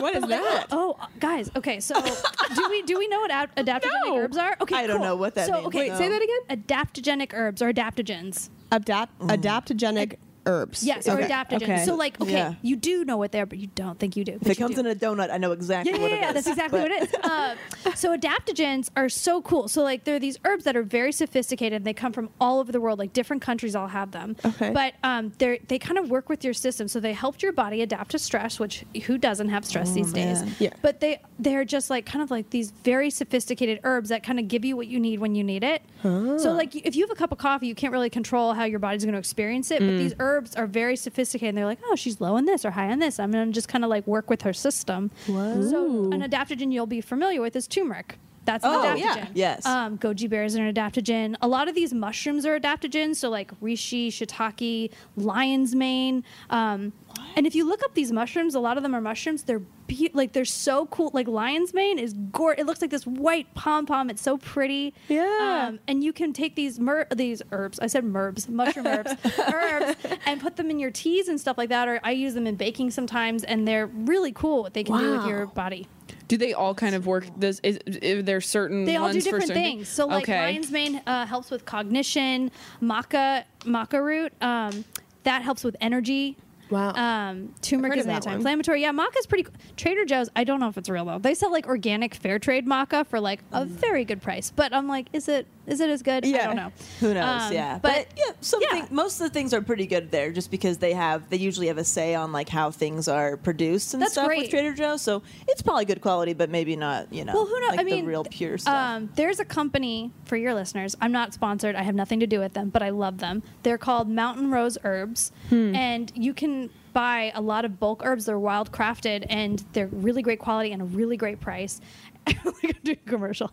what 0.00 0.16
is 0.16 0.24
that? 0.26 0.66
oh, 0.72 0.96
guys. 1.20 1.50
Okay, 1.54 1.78
so 1.80 1.94
do 2.00 2.66
we 2.70 2.82
do 2.82 2.98
we 2.98 3.06
know 3.08 3.20
what 3.20 3.30
ad- 3.30 3.54
adaptogenic 3.56 4.06
No. 4.06 4.16
herbs 4.18 4.36
are? 4.36 4.56
Okay, 4.60 4.76
I 4.76 4.86
don't 4.86 4.96
cool. 4.96 5.06
know 5.06 5.16
what 5.16 5.34
that 5.36 5.46
so, 5.46 5.52
means. 5.54 5.66
Okay, 5.66 5.90
Wait, 5.90 5.98
say 5.98 6.08
that 6.08 6.22
again? 6.22 6.58
Adaptogenic 6.58 7.32
herbs 7.34 7.62
or 7.62 7.72
adaptogens. 7.72 8.48
Adapt, 8.72 9.16
adaptogenic 9.20 10.16
herbs. 10.48 10.82
Yes, 10.82 11.06
or 11.08 11.12
Okay. 11.20 11.28
adaptogens. 11.28 11.62
Okay. 11.62 11.84
So 11.84 11.94
like, 11.94 12.20
okay, 12.20 12.32
Yeah. 12.32 12.54
you 12.62 12.76
do 12.76 13.04
know 13.04 13.16
what 13.16 13.30
they're, 13.32 13.46
but 13.46 13.58
you 13.58 13.68
don't 13.74 13.98
think 13.98 14.16
you 14.16 14.24
do. 14.24 14.38
If 14.40 14.48
it 14.48 14.56
comes 14.58 14.78
in 14.78 14.86
a 14.86 14.94
donut, 14.94 15.30
I 15.30 15.38
know 15.38 15.52
exactly 15.52 15.92
yeah, 15.92 15.98
what 16.00 16.10
yeah, 16.10 16.16
it 16.16 16.20
yeah, 16.20 16.28
is. 16.30 16.34
that's 16.34 16.46
exactly 16.48 16.80
what 16.80 16.90
it 16.90 17.02
is. 17.02 17.08
Uh, 17.28 17.54
so 17.94 18.16
adaptogens 18.16 18.88
are 18.96 19.08
so 19.08 19.42
cool. 19.42 19.68
So 19.68 19.82
like 19.82 20.04
they're 20.04 20.18
these 20.18 20.38
herbs 20.44 20.64
that 20.64 20.76
are 20.76 20.82
very 20.82 21.12
sophisticated. 21.12 21.84
They 21.84 21.92
come 21.92 22.12
from 22.12 22.30
all 22.40 22.58
over 22.58 22.72
the 22.72 22.80
world. 22.80 22.98
Like 22.98 23.12
different 23.12 23.42
countries 23.42 23.76
all 23.76 23.88
have 23.88 24.12
them. 24.12 24.34
Okay. 24.44 24.70
But 24.70 24.94
um, 25.02 25.32
they 25.38 25.60
they 25.68 25.78
kind 25.78 25.98
of 25.98 26.08
work 26.10 26.28
with 26.28 26.42
your 26.44 26.54
system. 26.54 26.88
So 26.88 27.00
they 27.00 27.12
help 27.12 27.42
your 27.42 27.52
body 27.52 27.82
adapt 27.82 28.12
to 28.12 28.18
stress, 28.18 28.58
which 28.58 28.84
who 29.06 29.18
doesn't 29.18 29.50
have 29.50 29.64
stress 29.64 29.92
these 29.92 30.12
days? 30.12 30.42
man. 30.42 30.54
Yeah. 30.58 30.70
But 30.80 31.00
they 31.00 31.20
they're 31.38 31.64
just 31.66 31.90
like 31.90 32.06
kind 32.06 32.22
of 32.22 32.30
like 32.30 32.50
these 32.50 32.70
very 32.70 33.10
sophisticated 33.10 33.80
herbs 33.84 34.08
that 34.08 34.22
kind 34.22 34.38
of 34.38 34.48
give 34.48 34.64
you 34.64 34.76
what 34.76 34.86
you 34.86 34.98
need 34.98 35.18
when 35.20 35.34
you 35.34 35.44
need 35.44 35.62
it. 35.64 35.82
So 36.02 36.52
like 36.52 36.74
if 36.74 36.94
you 36.96 37.02
have 37.04 37.10
a 37.10 37.14
cup 37.18 37.32
of 37.32 37.38
coffee, 37.38 37.66
you 37.66 37.74
can't 37.74 37.92
really 37.92 38.10
control 38.10 38.54
how 38.54 38.64
your 38.64 38.78
body's 38.78 39.04
going 39.04 39.12
to 39.14 39.18
experience 39.18 39.70
it. 39.70 39.80
But 39.80 39.98
these 39.98 40.14
herbs 40.18 40.37
are 40.56 40.66
very 40.66 40.96
sophisticated. 40.96 41.50
And 41.50 41.58
they're 41.58 41.66
like, 41.66 41.80
oh, 41.86 41.96
she's 41.96 42.20
low 42.20 42.36
on 42.36 42.44
this 42.44 42.64
or 42.64 42.70
high 42.72 42.90
on 42.90 42.98
this. 42.98 43.18
I'm 43.18 43.30
going 43.30 43.46
to 43.46 43.52
just 43.52 43.68
kind 43.68 43.84
of 43.84 43.90
like 43.90 44.06
work 44.06 44.28
with 44.30 44.42
her 44.42 44.52
system. 44.52 45.10
So 45.26 46.10
an 46.12 46.22
adaptogen 46.22 46.72
you'll 46.72 46.86
be 46.86 47.00
familiar 47.00 47.40
with 47.40 47.56
is 47.56 47.66
turmeric. 47.66 48.18
That's 48.48 48.64
an 48.64 48.70
Oh, 48.74 48.82
adaptogen. 48.82 48.98
yeah. 48.98 49.26
Yes. 49.34 49.66
Um, 49.66 49.98
goji 49.98 50.28
berries 50.28 50.56
are 50.56 50.64
an 50.64 50.74
adaptogen. 50.74 51.36
A 51.42 51.46
lot 51.48 51.68
of 51.68 51.74
these 51.74 51.92
mushrooms 51.92 52.46
are 52.46 52.58
adaptogens. 52.58 53.16
So 53.16 53.28
like 53.28 53.50
reishi, 53.60 54.08
shiitake, 54.08 54.90
lion's 55.16 55.74
mane. 55.74 56.24
Um, 56.48 56.92
and 57.36 57.46
if 57.46 57.54
you 57.54 57.68
look 57.68 57.82
up 57.84 57.92
these 57.94 58.10
mushrooms, 58.10 58.54
a 58.54 58.60
lot 58.60 58.76
of 58.78 58.82
them 58.82 58.94
are 58.94 59.00
mushrooms. 59.02 59.42
They're 59.42 59.58
be- 59.86 60.10
like 60.14 60.32
they're 60.32 60.44
so 60.46 60.86
cool. 60.86 61.10
Like 61.12 61.28
lion's 61.28 61.74
mane 61.74 61.98
is 61.98 62.14
gore. 62.32 62.54
It 62.56 62.64
looks 62.64 62.80
like 62.80 62.90
this 62.90 63.06
white 63.06 63.52
pom 63.54 63.84
pom. 63.86 64.08
It's 64.08 64.22
so 64.22 64.38
pretty. 64.38 64.94
Yeah. 65.08 65.66
Um, 65.68 65.78
and 65.86 66.02
you 66.02 66.12
can 66.14 66.32
take 66.32 66.54
these 66.54 66.80
mer- 66.80 67.06
these 67.14 67.42
herbs. 67.52 67.78
I 67.80 67.86
said 67.86 68.04
merbs, 68.04 68.48
mushroom 68.48 68.86
herbs, 68.94 69.12
herbs, 69.38 69.96
and 70.26 70.40
put 70.40 70.56
them 70.56 70.70
in 70.70 70.78
your 70.78 70.90
teas 70.90 71.28
and 71.28 71.38
stuff 71.38 71.58
like 71.58 71.68
that. 71.68 71.86
Or 71.86 72.00
I 72.02 72.12
use 72.12 72.32
them 72.34 72.46
in 72.46 72.56
baking 72.56 72.90
sometimes, 72.92 73.44
and 73.44 73.68
they're 73.68 73.86
really 73.86 74.32
cool. 74.32 74.62
What 74.62 74.72
they 74.74 74.84
can 74.84 74.98
do 74.98 75.12
with 75.18 75.26
your 75.26 75.46
body. 75.46 75.86
Do 76.28 76.36
they 76.36 76.52
all 76.52 76.74
kind 76.74 76.94
of 76.94 77.06
work? 77.06 77.26
This 77.36 77.60
is, 77.62 77.78
is 77.86 78.24
there 78.24 78.40
certain 78.40 78.84
They 78.84 78.96
all 78.96 79.12
do 79.12 79.20
different 79.20 79.48
things. 79.48 79.88
So 79.88 80.06
like 80.06 80.24
okay. 80.24 80.40
lion's 80.40 80.70
mane 80.70 81.00
uh, 81.06 81.26
helps 81.26 81.50
with 81.50 81.64
cognition. 81.64 82.50
Maca 82.82 83.44
maca 83.64 84.02
root 84.02 84.32
um, 84.40 84.84
that 85.24 85.42
helps 85.42 85.64
with 85.64 85.76
energy. 85.80 86.36
Wow. 86.70 86.92
Um, 86.92 87.54
turmeric 87.62 87.98
is 87.98 88.04
an 88.04 88.10
anti-inflammatory. 88.12 88.82
Yeah, 88.82 88.92
maca 88.92 89.16
is 89.18 89.26
pretty. 89.26 89.44
cool. 89.44 89.54
Trader 89.76 90.04
Joe's. 90.04 90.28
I 90.36 90.44
don't 90.44 90.60
know 90.60 90.68
if 90.68 90.76
it's 90.78 90.88
real 90.88 91.04
though. 91.04 91.18
They 91.18 91.34
sell 91.34 91.50
like 91.52 91.66
organic 91.66 92.14
fair 92.14 92.38
trade 92.38 92.66
maca 92.66 93.06
for 93.06 93.20
like 93.20 93.40
a 93.52 93.64
very 93.64 94.04
good 94.04 94.20
price. 94.22 94.50
But 94.54 94.72
I'm 94.74 94.88
like, 94.88 95.06
is 95.12 95.28
it 95.28 95.46
is 95.66 95.80
it 95.80 95.90
as 95.90 96.02
good? 96.02 96.24
I 96.26 96.30
don't 96.44 96.56
know. 96.56 96.72
Who 97.00 97.12
knows? 97.14 97.42
Um, 97.42 97.52
yeah, 97.52 97.78
but- 97.82 97.88
but, 97.88 98.06
yeah, 98.16 98.32
something. 98.40 98.68
yeah. 98.72 98.86
Most 98.90 99.20
of 99.20 99.26
the 99.28 99.32
things 99.34 99.52
are 99.54 99.60
pretty 99.62 99.86
good 99.86 100.10
there, 100.10 100.30
just 100.32 100.50
because 100.50 100.78
they 100.78 100.92
have 100.94 101.28
they 101.30 101.36
usually 101.36 101.66
have 101.68 101.78
a 101.78 101.84
say 101.84 102.14
on 102.14 102.32
like 102.32 102.48
how 102.48 102.70
things 102.70 103.08
are 103.08 103.36
produced 103.36 103.94
and 103.94 104.02
That's 104.02 104.12
stuff 104.12 104.26
great. 104.26 104.42
with 104.42 104.50
Trader 104.50 104.74
Joe's. 104.74 105.02
So 105.02 105.22
it's 105.46 105.62
probably 105.62 105.84
good 105.84 106.00
quality, 106.00 106.32
but 106.34 106.50
maybe 106.50 106.76
not. 106.76 107.12
You 107.12 107.24
know, 107.24 107.32
Well, 107.34 107.46
who 107.46 107.60
knows? 107.60 107.70
Like 107.70 107.80
I 107.80 107.82
mean, 107.84 108.04
the 108.04 108.08
real 108.10 108.24
pure 108.24 108.58
stuff. 108.58 108.74
Um, 108.74 109.10
there's 109.14 109.40
a 109.40 109.44
company 109.44 110.10
for 110.24 110.36
your 110.36 110.54
listeners. 110.54 110.96
I'm 111.00 111.12
not 111.12 111.32
sponsored. 111.34 111.74
I 111.76 111.82
have 111.82 111.94
nothing 111.94 112.20
to 112.20 112.26
do 112.26 112.40
with 112.40 112.52
them, 112.54 112.68
but 112.70 112.82
I 112.82 112.90
love 112.90 113.18
them. 113.18 113.42
They're 113.62 113.78
called 113.78 114.08
Mountain 114.08 114.50
Rose 114.50 114.76
Herbs, 114.84 115.32
Hmm. 115.48 115.74
and 115.74 116.12
you 116.14 116.34
can 116.34 116.57
buy 116.92 117.32
a 117.34 117.40
lot 117.40 117.64
of 117.64 117.78
bulk 117.78 118.02
herbs. 118.04 118.26
They're 118.26 118.38
wild 118.38 118.72
crafted, 118.72 119.26
and 119.28 119.64
they're 119.72 119.88
really 119.88 120.22
great 120.22 120.38
quality 120.40 120.72
and 120.72 120.82
a 120.82 120.84
really 120.84 121.16
great 121.16 121.40
price. 121.40 121.80
We're 122.44 122.52
gonna 122.52 122.74
do 122.84 122.92
a 122.92 123.08
commercial. 123.08 123.50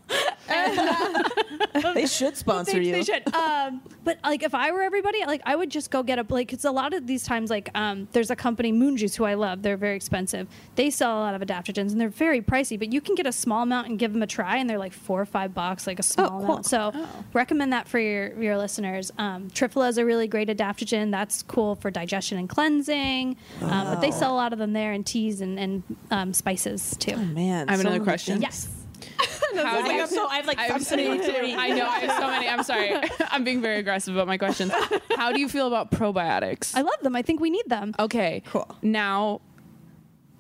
they 1.94 2.06
should 2.06 2.38
sponsor 2.38 2.74
they, 2.74 2.86
you. 2.86 2.92
they 2.92 3.04
should. 3.04 3.34
Um, 3.34 3.82
but 4.04 4.20
like, 4.24 4.44
if 4.44 4.54
I 4.54 4.72
were 4.72 4.82
everybody, 4.82 5.26
like, 5.26 5.42
I 5.46 5.56
would 5.56 5.70
just 5.70 5.92
go 5.92 6.04
get 6.04 6.20
a 6.20 6.26
like. 6.30 6.48
Because 6.48 6.66
a 6.66 6.72
lot 6.72 6.94
of 6.94 7.08
these 7.08 7.24
times, 7.24 7.50
like, 7.50 7.70
um, 7.76 8.08
there's 8.12 8.32
a 8.32 8.36
company, 8.36 8.72
Moon 8.72 8.98
Juice, 8.98 9.16
who 9.16 9.26
I 9.26 9.34
love. 9.34 9.62
They're 9.62 9.78
very 9.78 9.96
expensive. 9.96 10.48
They 10.76 10.90
sell 10.90 11.18
a 11.18 11.22
lot 11.22 11.36
of 11.36 11.42
adaptogens, 11.42 11.92
and 11.92 12.00
they're 12.00 12.10
very 12.10 12.42
pricey. 12.42 12.78
But 12.78 12.94
you 12.94 13.02
can 13.02 13.16
get 13.16 13.26
a 13.26 13.32
small 13.32 13.64
amount 13.64 13.88
and 13.88 13.98
give 13.98 14.14
them 14.14 14.22
a 14.22 14.28
try, 14.28 14.58
and 14.58 14.70
they're 14.70 14.78
like 14.78 14.94
four 14.94 15.22
or 15.22 15.26
five 15.26 15.54
bucks, 15.54 15.88
like 15.88 16.00
a 16.00 16.04
small 16.04 16.30
cool. 16.30 16.44
amount. 16.44 16.66
So, 16.66 16.94
recommend 17.34 17.74
that 17.74 17.88
for 17.88 18.00
your 18.00 18.40
your 18.42 18.58
listeners. 18.58 19.12
Um, 19.18 19.50
Triphala 19.50 19.90
is 19.90 19.98
a 19.98 20.06
really 20.06 20.28
great 20.28 20.50
adaptogen. 20.50 21.12
That's 21.12 21.44
cool 21.44 21.76
for 21.76 21.92
digestion 21.92 22.38
and 22.38 22.50
cleansing. 22.50 23.38
Um, 23.62 23.70
but 23.70 24.02
they 24.02 24.12
sell 24.12 24.34
a 24.34 24.36
lot 24.36 24.54
of 24.54 24.60
them 24.60 24.74
there 24.74 24.94
in 24.94 25.04
teas 25.04 25.42
and 25.42 25.60
and 25.60 25.84
um, 26.12 26.34
spices 26.34 26.96
too. 26.98 27.14
Oh 27.16 27.26
man, 27.26 27.70
I 27.70 27.74
have 27.74 27.82
so 27.82 27.88
another 27.88 28.04
question. 28.04 28.42
Yes. 28.42 28.65
How 29.56 29.82
do 29.82 29.90
I 29.90 29.96
you- 29.98 30.08
so- 30.08 30.28
I 30.28 30.38
have 30.38 30.48
like 30.48 30.58
I 30.58 30.64
have 30.64 30.84
so 30.84 30.96
many. 30.96 31.56
I 31.56 31.70
know. 31.70 31.86
I 31.88 32.00
have 32.00 32.20
so 32.20 32.28
many. 32.28 32.48
I'm 32.48 32.64
sorry. 32.64 32.94
I'm 33.32 33.44
being 33.44 33.62
very 33.62 33.78
aggressive 33.80 34.14
about 34.16 34.28
my 34.28 34.38
questions. 34.38 34.72
How 35.16 35.32
do 35.32 35.40
you 35.40 35.48
feel 35.50 35.68
about 35.68 35.92
probiotics? 35.92 36.76
I 36.76 36.82
love 36.82 37.00
them. 37.02 37.16
I 37.16 37.22
think 37.22 37.40
we 37.40 37.50
need 37.50 37.68
them. 37.68 37.94
okay. 38.00 38.44
Cool. 38.48 38.68
Now, 38.82 39.42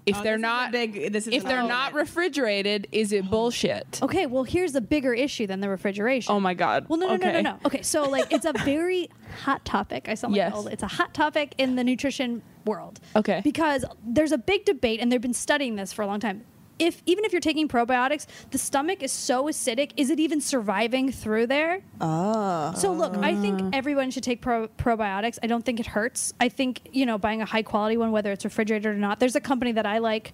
if 0.05 0.17
Oh, 0.17 0.23
they're 0.23 0.33
this 0.37 0.39
is 0.39 0.43
a 0.43 0.47
not 0.47 0.71
big- 0.71 1.11
this 1.13 1.27
is 1.27 1.33
if 1.33 1.43
they're 1.45 1.63
not 1.63 1.93
refrigerated, 1.93 2.87
is 2.91 3.11
it 3.11 3.27
bullshit? 3.29 3.99
Okay, 4.03 4.25
well, 4.27 4.43
here's 4.43 4.75
a 4.75 4.81
bigger 4.81 5.13
issue 5.13 5.47
than 5.47 5.61
the 5.61 5.69
refrigeration. 5.69 6.31
Oh 6.31 6.39
my 6.39 6.53
god. 6.53 6.85
Well, 6.89 6.99
no, 6.99 7.07
no, 7.07 7.13
okay. 7.15 7.31
no, 7.31 7.41
no, 7.41 7.51
no. 7.51 7.59
Okay, 7.65 7.81
so 7.81 8.03
like 8.09 8.31
it's 8.31 8.45
a 8.45 8.53
very 8.63 9.09
hot 9.43 9.65
topic. 9.65 10.07
I 10.07 10.13
sound 10.13 10.33
like 10.33 10.37
Yes. 10.37 10.53
old. 10.53 10.67
It's 10.67 10.83
a 10.83 10.87
hot 10.87 11.13
topic 11.15 11.55
in 11.57 11.75
the 11.75 11.83
nutrition 11.83 12.43
world. 12.65 12.99
Okay. 13.15 13.41
Because 13.43 13.83
there's 14.05 14.31
a 14.31 14.37
big 14.37 14.65
debate, 14.65 14.99
and 14.99 15.11
they've 15.11 15.21
been 15.21 15.33
studying 15.33 15.75
this 15.75 15.91
for 15.93 16.01
a 16.03 16.07
long 16.07 16.19
time. 16.19 16.43
If 16.77 17.01
even 17.05 17.23
if 17.23 17.31
you're 17.31 17.39
taking 17.41 17.67
probiotics, 17.67 18.25
the 18.51 18.57
stomach 18.57 19.01
is 19.01 19.11
so 19.11 19.45
acidic, 19.45 19.91
is 19.95 20.09
it 20.09 20.19
even 20.19 20.41
surviving 20.41 21.11
through 21.11 21.47
there? 21.47 21.81
Oh. 22.01 22.73
So 22.75 22.91
look, 22.91 23.15
I 23.17 23.33
think 23.35 23.73
everyone 23.73 24.11
should 24.11 24.23
take 24.23 24.41
pro- 24.41 24.67
probiotics. 24.67 25.39
I 25.41 25.47
don't 25.47 25.63
think 25.63 25.79
it 25.79 25.85
hurts. 25.85 26.33
I 26.39 26.49
think 26.49 26.81
you 26.91 27.05
know 27.05 27.17
buying 27.17 27.41
a 27.41 27.45
high 27.45 27.63
quality 27.63 27.95
one, 27.97 28.11
whether 28.11 28.31
it's 28.31 28.43
refrigerated 28.43 28.85
or 28.87 28.95
not. 28.95 29.19
There's 29.19 29.35
a 29.35 29.41
company 29.41 29.71
that 29.73 29.85
I 29.85 29.99
like. 29.99 30.33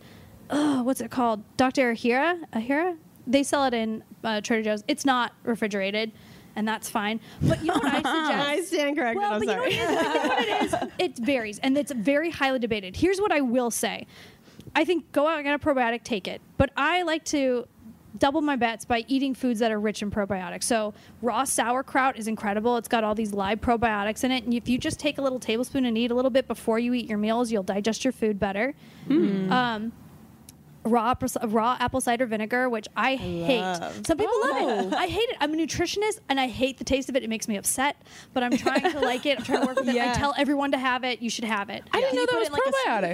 Uh, 0.49 0.81
what's 0.81 0.99
it 0.99 1.11
called? 1.11 1.43
Dr. 1.57 1.93
Ohhira. 1.93 2.39
Ohhira. 2.53 2.97
They 3.27 3.43
sell 3.43 3.65
it 3.65 3.73
in 3.73 4.03
uh, 4.23 4.41
Trader 4.41 4.63
Joe's. 4.63 4.83
It's 4.87 5.05
not 5.05 5.33
refrigerated, 5.43 6.11
and 6.55 6.67
that's 6.67 6.89
fine. 6.89 7.19
But 7.41 7.61
you 7.61 7.67
know 7.67 7.75
what 7.75 7.85
I 7.85 7.95
suggest? 7.97 8.49
I 8.49 8.61
stand 8.63 8.97
corrected. 8.97 9.17
Well, 9.21 9.33
I'm 9.33 9.39
but 9.41 9.47
sorry. 9.47 9.73
you 9.75 9.79
know 9.79 9.93
what 9.93 10.41
it 10.41 10.63
is? 10.63 10.73
I 10.73 10.77
think 10.79 10.91
what 10.91 11.01
it 11.01 11.09
is, 11.09 11.19
it 11.19 11.25
varies, 11.25 11.59
and 11.59 11.77
it's 11.77 11.91
very 11.91 12.31
highly 12.31 12.57
debated. 12.59 12.95
Here's 12.95 13.21
what 13.21 13.31
I 13.31 13.41
will 13.41 13.69
say: 13.71 14.07
I 14.75 14.85
think 14.85 15.11
go 15.11 15.27
out 15.27 15.37
and 15.37 15.45
get 15.45 15.53
a 15.53 15.59
probiotic, 15.59 16.03
take 16.03 16.27
it. 16.27 16.41
But 16.57 16.71
I 16.77 17.01
like 17.03 17.25
to 17.25 17.67
double 18.17 18.41
my 18.41 18.55
bets 18.55 18.83
by 18.85 19.05
eating 19.07 19.33
foods 19.33 19.59
that 19.59 19.71
are 19.71 19.79
rich 19.79 20.01
in 20.01 20.11
probiotics. 20.11 20.63
So 20.63 20.93
raw 21.21 21.43
sauerkraut 21.43 22.17
is 22.17 22.27
incredible. 22.27 22.77
It's 22.77 22.87
got 22.87 23.03
all 23.03 23.15
these 23.15 23.33
live 23.33 23.61
probiotics 23.61 24.23
in 24.23 24.31
it, 24.31 24.43
and 24.43 24.53
if 24.53 24.67
you 24.67 24.77
just 24.77 24.99
take 24.99 25.17
a 25.17 25.21
little 25.21 25.39
tablespoon 25.39 25.85
and 25.85 25.97
eat 25.97 26.11
a 26.11 26.15
little 26.15 26.31
bit 26.31 26.47
before 26.47 26.77
you 26.79 26.93
eat 26.93 27.07
your 27.07 27.17
meals, 27.17 27.51
you'll 27.51 27.63
digest 27.63 28.03
your 28.03 28.11
food 28.11 28.39
better. 28.39 28.73
Um, 29.09 29.91
raw 30.83 31.11
apple, 31.11 31.29
raw 31.49 31.77
apple 31.79 32.01
cider 32.01 32.25
vinegar, 32.25 32.67
which 32.69 32.87
I, 32.97 33.15
hate. 33.15 33.59
love. 33.61 34.05
Some 34.05 34.17
people 34.17 34.33
love 34.41 34.87
it. 34.87 34.93
I 34.93 35.07
hate 35.07 35.29
it. 35.29 35.37
I'm 35.39 35.53
a 35.53 35.57
nutritionist 35.57 36.19
and 36.27 36.39
I 36.39 36.47
hate 36.47 36.77
the 36.79 36.83
taste 36.83 37.07
of 37.09 37.15
it. 37.15 37.23
It 37.23 37.29
makes 37.29 37.47
me 37.47 37.55
upset, 37.57 37.95
but 38.33 38.43
I'm 38.43 38.57
trying 38.57 38.91
to 38.91 38.99
like 38.99 39.25
it. 39.25 39.37
I'm 39.39 39.45
trying 39.45 39.61
to 39.61 39.67
work 39.67 39.77
with 39.79 39.89
it. 39.89 39.95
I 40.01 40.13
tell 40.15 40.33
everyone 40.37 40.71
to 40.71 40.77
have 40.79 41.03
it. 41.03 41.21
You 41.21 41.29
should 41.29 41.43
have 41.45 41.69
it. 41.69 41.83
I 41.93 41.99
didn't 42.01 42.09
Can 42.09 42.15
know 42.17 42.21
you 42.21 42.27
that 42.27 42.33
put 42.33 42.39
was 42.39 42.47
it 42.47 42.51
like, 42.51 42.61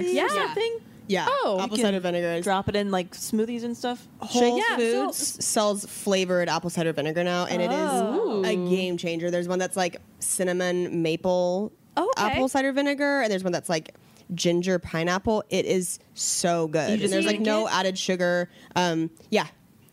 a 0.00 0.02
probiotics. 0.02 0.12
Yeah. 0.14 0.24
or 0.24 0.28
something? 0.30 0.78
Yeah. 1.08 1.26
Oh, 1.28 1.58
apple 1.60 1.76
cider 1.78 2.00
vinegar 2.00 2.34
is 2.34 2.44
Drop 2.44 2.68
it 2.68 2.76
in 2.76 2.90
like 2.90 3.10
smoothies 3.12 3.64
and 3.64 3.76
stuff. 3.76 4.06
Whole 4.20 4.58
Yeah, 4.58 4.76
so- 4.76 5.06
Foods 5.06 5.44
sells 5.44 5.84
flavored 5.86 6.48
apple 6.48 6.70
cider 6.70 6.92
vinegar 6.92 7.24
now, 7.24 7.46
and 7.46 7.60
it 7.62 7.70
Oh. 7.72 8.42
is 8.42 8.48
a 8.48 8.54
game 8.54 8.96
changer. 8.98 9.30
There's 9.30 9.48
one 9.48 9.58
that's 9.58 9.76
like 9.76 10.00
cinnamon 10.20 11.02
maple 11.02 11.72
Okay. 11.96 12.10
apple 12.16 12.48
cider 12.48 12.72
vinegar, 12.72 13.22
and 13.22 13.32
there's 13.32 13.42
one 13.42 13.52
that's 13.52 13.68
like 13.68 13.94
ginger 14.34 14.78
pineapple. 14.78 15.42
It 15.48 15.64
is 15.64 15.98
so 16.14 16.68
good. 16.68 16.90
just 17.00 17.04
and 17.04 17.12
there's 17.12 17.24
like 17.26 17.36
drink 17.36 17.46
no 17.46 17.66
it? 17.66 17.72
added 17.72 17.98
sugar. 17.98 18.50
Um, 18.76 19.10
yeah, 19.30 19.46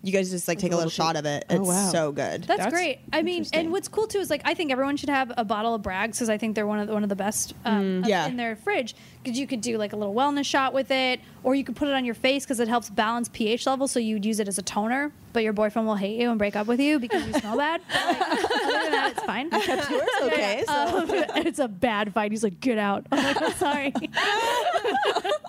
you 0.06 0.12
guys 0.13 0.30
just 0.30 0.48
like 0.48 0.60
take 0.60 0.72
a 0.72 0.76
little 0.76 0.89
shot 0.89 1.15
of 1.18 1.26
it. 1.26 1.46
It's 1.50 1.60
Oh, 1.60 1.63
wow. 1.63 1.89
so 1.91 2.12
good. 2.12 2.44
That's, 2.44 2.60
That's 2.62 2.74
great. 2.74 3.00
I 3.12 3.22
mean, 3.24 3.46
and 3.54 3.72
what's 3.72 3.88
cool 3.88 4.08
too 4.08 4.20
is 4.20 4.30
like 4.30 4.41
I 4.46 4.54
think 4.54 4.72
everyone 4.72 4.96
should 4.98 5.10
have 5.10 5.34
a 5.36 5.44
bottle 5.44 5.74
of 5.76 5.82
Bragg's 5.82 6.18
because 6.18 6.30
I 6.30 6.38
think 6.38 6.56
they're 6.56 6.68
one 6.68 6.80
of 6.80 6.88
the, 6.88 6.94
one 6.94 7.04
of 7.04 7.10
the 7.10 7.15
best 7.15 7.54
um, 7.65 8.04
of- 8.04 8.10
Yeah. 8.10 8.28
in 8.28 8.38
their 8.38 8.56
fridge 8.56 8.96
because 9.24 9.38
you 9.39 9.48
could 9.48 9.62
do 9.62 9.78
like 9.78 9.91
a 9.94 9.96
little 9.96 10.13
wellness 10.13 10.46
shot 10.46 10.74
with 10.74 10.91
it, 10.91 11.20
or 11.44 11.56
you 11.56 11.63
could 11.63 11.76
put 11.76 11.88
it 11.88 11.94
on 11.96 12.06
your 12.06 12.13
face 12.15 12.46
because 12.46 12.60
it 12.60 12.68
helps 12.68 12.89
balance 12.91 13.28
pH 13.34 13.65
level. 13.65 13.88
So 13.88 14.00
you'd 14.00 14.24
use 14.24 14.39
it 14.39 14.48
as 14.48 14.60
a 14.60 14.62
toner, 14.62 15.12
but 15.34 15.41
your 15.44 15.54
boyfriend 15.54 15.88
will 15.88 15.96
hate 15.96 16.20
you 16.22 16.30
and 16.30 16.38
break 16.38 16.56
up 16.56 16.68
with 16.68 16.80
you 16.80 17.00
because 17.00 17.26
you 17.26 17.34
smell 17.34 17.58
bad. 17.58 17.82
But, 17.88 18.06
like, 18.06 18.22
other 18.22 18.84
than 18.84 18.91
that, 18.91 19.13
it's 19.15 19.24
fine. 19.24 19.50
Kept 19.62 19.89
yours 19.89 20.04
okay. 20.22 20.63
So. 20.68 20.74
Um, 20.74 21.10
and 21.36 21.48
it's 21.48 21.58
a 21.60 21.68
bad 21.68 22.13
fight. 22.13 22.32
He's 22.32 22.44
like, 22.44 22.60
"Get 22.60 22.78
out!" 22.78 23.08
I'm 23.12 23.24
like, 23.24 23.41
"I'm 23.41 23.52
sorry. 23.54 23.94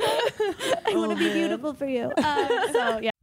I 0.06 0.92
want 0.94 1.10
to 1.12 1.16
be 1.18 1.32
beautiful 1.32 1.74
for 1.74 1.86
you." 1.86 2.04
Um, 2.16 2.48
so 2.72 2.98
yeah. 3.02 3.10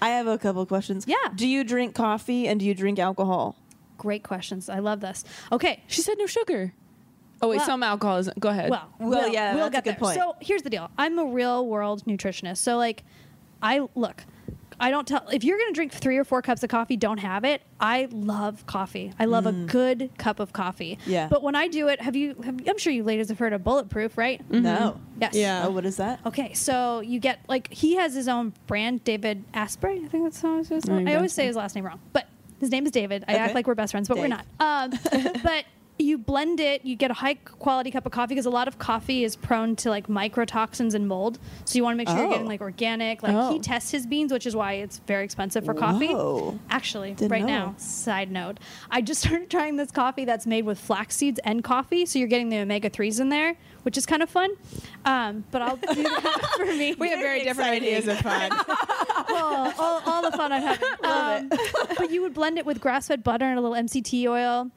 I 0.00 0.10
have 0.10 0.26
a 0.26 0.38
couple 0.38 0.62
of 0.62 0.68
questions. 0.68 1.04
Yeah. 1.06 1.16
Do 1.34 1.46
you 1.46 1.64
drink 1.64 1.94
coffee 1.94 2.46
and 2.48 2.60
do 2.60 2.66
you 2.66 2.74
drink 2.74 2.98
alcohol? 2.98 3.56
Great 3.96 4.22
questions. 4.22 4.68
I 4.68 4.78
love 4.78 5.00
this. 5.00 5.24
Okay, 5.50 5.82
She 5.88 6.02
said 6.02 6.16
no 6.18 6.26
sugar. 6.26 6.72
Oh 7.40 7.48
wait, 7.48 7.58
Well- 7.58 7.66
some 7.66 7.82
alcohol 7.82 8.16
is. 8.18 8.30
Go 8.38 8.48
ahead. 8.48 8.70
Well, 8.70 8.88
Well, 8.98 9.10
we'll, 9.10 9.28
yeah, 9.32 9.54
we'll 9.54 9.70
that's 9.70 9.78
a 9.78 9.82
get 9.82 9.84
good 9.84 9.90
there. 9.94 9.98
point. 9.98 10.14
So 10.18 10.36
here's 10.40 10.62
the 10.62 10.70
deal. 10.70 10.90
I'm 10.98 11.18
a 11.18 11.24
real 11.24 11.66
world 11.66 12.04
nutritionist. 12.04 12.58
So 12.58 12.76
like, 12.76 13.04
I 13.62 13.86
look. 13.94 14.24
I 14.80 14.90
don't 14.90 15.06
tell 15.06 15.26
if 15.32 15.44
you're 15.44 15.58
going 15.58 15.68
to 15.70 15.74
drink 15.74 15.92
three 15.92 16.16
or 16.18 16.24
four 16.24 16.40
cups 16.42 16.62
of 16.62 16.68
coffee, 16.70 16.96
don't 16.96 17.18
have 17.18 17.44
it. 17.44 17.62
I 17.80 18.08
love 18.10 18.66
coffee. 18.66 19.12
I 19.18 19.24
love 19.24 19.46
a 19.46 19.52
good 19.52 20.10
cup 20.18 20.40
of 20.40 20.52
coffee. 20.52 20.98
Yeah. 21.06 21.28
But 21.28 21.42
when 21.42 21.54
I 21.54 21.68
do 21.68 21.88
it, 21.88 22.00
have 22.00 22.14
you? 22.16 22.34
Have, 22.44 22.60
I'm 22.68 22.78
sure 22.78 22.92
you 22.92 23.02
ladies 23.04 23.28
have 23.28 23.38
heard 23.38 23.52
of 23.52 23.64
bulletproof, 23.64 24.16
right? 24.16 24.40
No. 24.50 25.00
Yes. 25.20 25.34
Yeah. 25.34 25.66
Oh, 25.66 25.70
what 25.70 25.84
is 25.84 25.96
that? 25.96 26.20
Okay, 26.26 26.52
so 26.54 27.00
you 27.00 27.18
get 27.20 27.40
like 27.48 27.72
he 27.72 27.96
has 27.96 28.14
his 28.14 28.28
own 28.28 28.52
brand, 28.66 29.04
David 29.04 29.44
Asprey. 29.54 30.00
I 30.04 30.08
think 30.08 30.24
that's 30.24 30.40
how 30.42 30.58
it's 30.58 30.68
supposed 30.68 30.88
I 30.88 30.96
think 30.96 31.08
I 31.08 31.14
always 31.16 31.32
say 31.32 31.46
his 31.46 31.56
last 31.56 31.74
name 31.74 31.84
wrong, 31.84 32.00
but 32.12 32.26
his 32.60 32.70
name 32.70 32.84
is 32.86 32.92
David. 32.92 33.24
I 33.28 33.32
Okay. 33.34 33.40
act 33.42 33.54
like 33.54 33.66
we're 33.66 33.74
best 33.74 33.92
friends, 33.92 34.08
but 34.08 34.18
we're 34.18 34.28
not. 34.28 34.44
Um, 34.60 34.90
but 35.42 35.64
you 35.98 36.16
blend 36.18 36.60
it, 36.60 36.84
you 36.84 36.94
get 36.96 37.10
a 37.10 37.14
high 37.14 37.34
quality 37.34 37.90
cup 37.90 38.06
of 38.06 38.12
coffee 38.12 38.28
because 38.34 38.46
a 38.46 38.50
lot 38.50 38.68
of 38.68 38.78
coffee 38.78 39.24
is 39.24 39.34
prone 39.36 39.74
to 39.76 39.90
like 39.90 40.06
mycotoxins 40.06 40.94
and 40.94 41.08
mold. 41.08 41.38
So 41.64 41.76
you 41.76 41.82
want 41.82 41.94
to 41.94 41.96
make 41.98 42.08
sure 42.08 42.16
you're 42.18 42.28
getting 42.28 42.44
Oh. 42.46 42.48
like 42.48 42.60
organic. 42.60 43.22
Like 43.22 43.34
Oh. 43.34 43.52
he 43.52 43.58
tests 43.58 43.90
his 43.90 44.06
beans, 44.06 44.32
which 44.32 44.46
is 44.46 44.54
why 44.54 44.74
it's 44.74 44.98
very 45.06 45.24
expensive 45.24 45.64
for 45.64 45.74
coffee. 45.74 46.08
Whoa. 46.08 46.58
Actually, 46.70 47.14
Didn't 47.14 47.32
right 47.32 47.40
know. 47.42 47.46
now, 47.46 47.74
side 47.78 48.30
note, 48.30 48.58
I 48.90 49.00
just 49.02 49.20
started 49.24 49.50
trying 49.50 49.76
this 49.76 49.90
coffee 49.90 50.24
that's 50.24 50.46
made 50.46 50.64
with 50.64 50.78
flax 50.78 51.16
seeds 51.16 51.40
and 51.44 51.64
coffee. 51.64 52.06
So 52.06 52.18
you're 52.18 52.28
getting 52.28 52.48
the 52.48 52.58
omega 52.58 52.90
threes 52.90 53.18
in 53.20 53.28
there, 53.28 53.56
which 53.82 53.96
is 53.98 54.06
kind 54.06 54.22
of 54.22 54.30
fun. 54.30 54.50
Um, 55.04 55.44
but 55.50 55.62
I'll 55.62 55.76
do 55.76 56.02
that 56.02 56.52
for 56.56 56.66
me. 56.66 56.94
we 56.94 57.08
have 57.10 57.18
very 57.18 57.42
different 57.42 57.70
ideas 57.70 58.06
of 58.08 58.18
fun. 58.18 58.52
all, 59.30 59.72
all, 59.78 60.02
all 60.06 60.22
the 60.30 60.36
fun 60.36 60.52
I'm 60.52 60.62
having. 60.62 60.88
Um, 61.02 61.48
but 61.96 62.10
you 62.10 62.22
would 62.22 62.34
blend 62.34 62.58
it 62.58 62.66
with 62.66 62.80
grass 62.80 63.08
fed 63.08 63.22
butter 63.24 63.44
and 63.46 63.58
a 63.58 63.62
little 63.62 63.76
MCT 63.76 64.26
oil. 64.28 64.70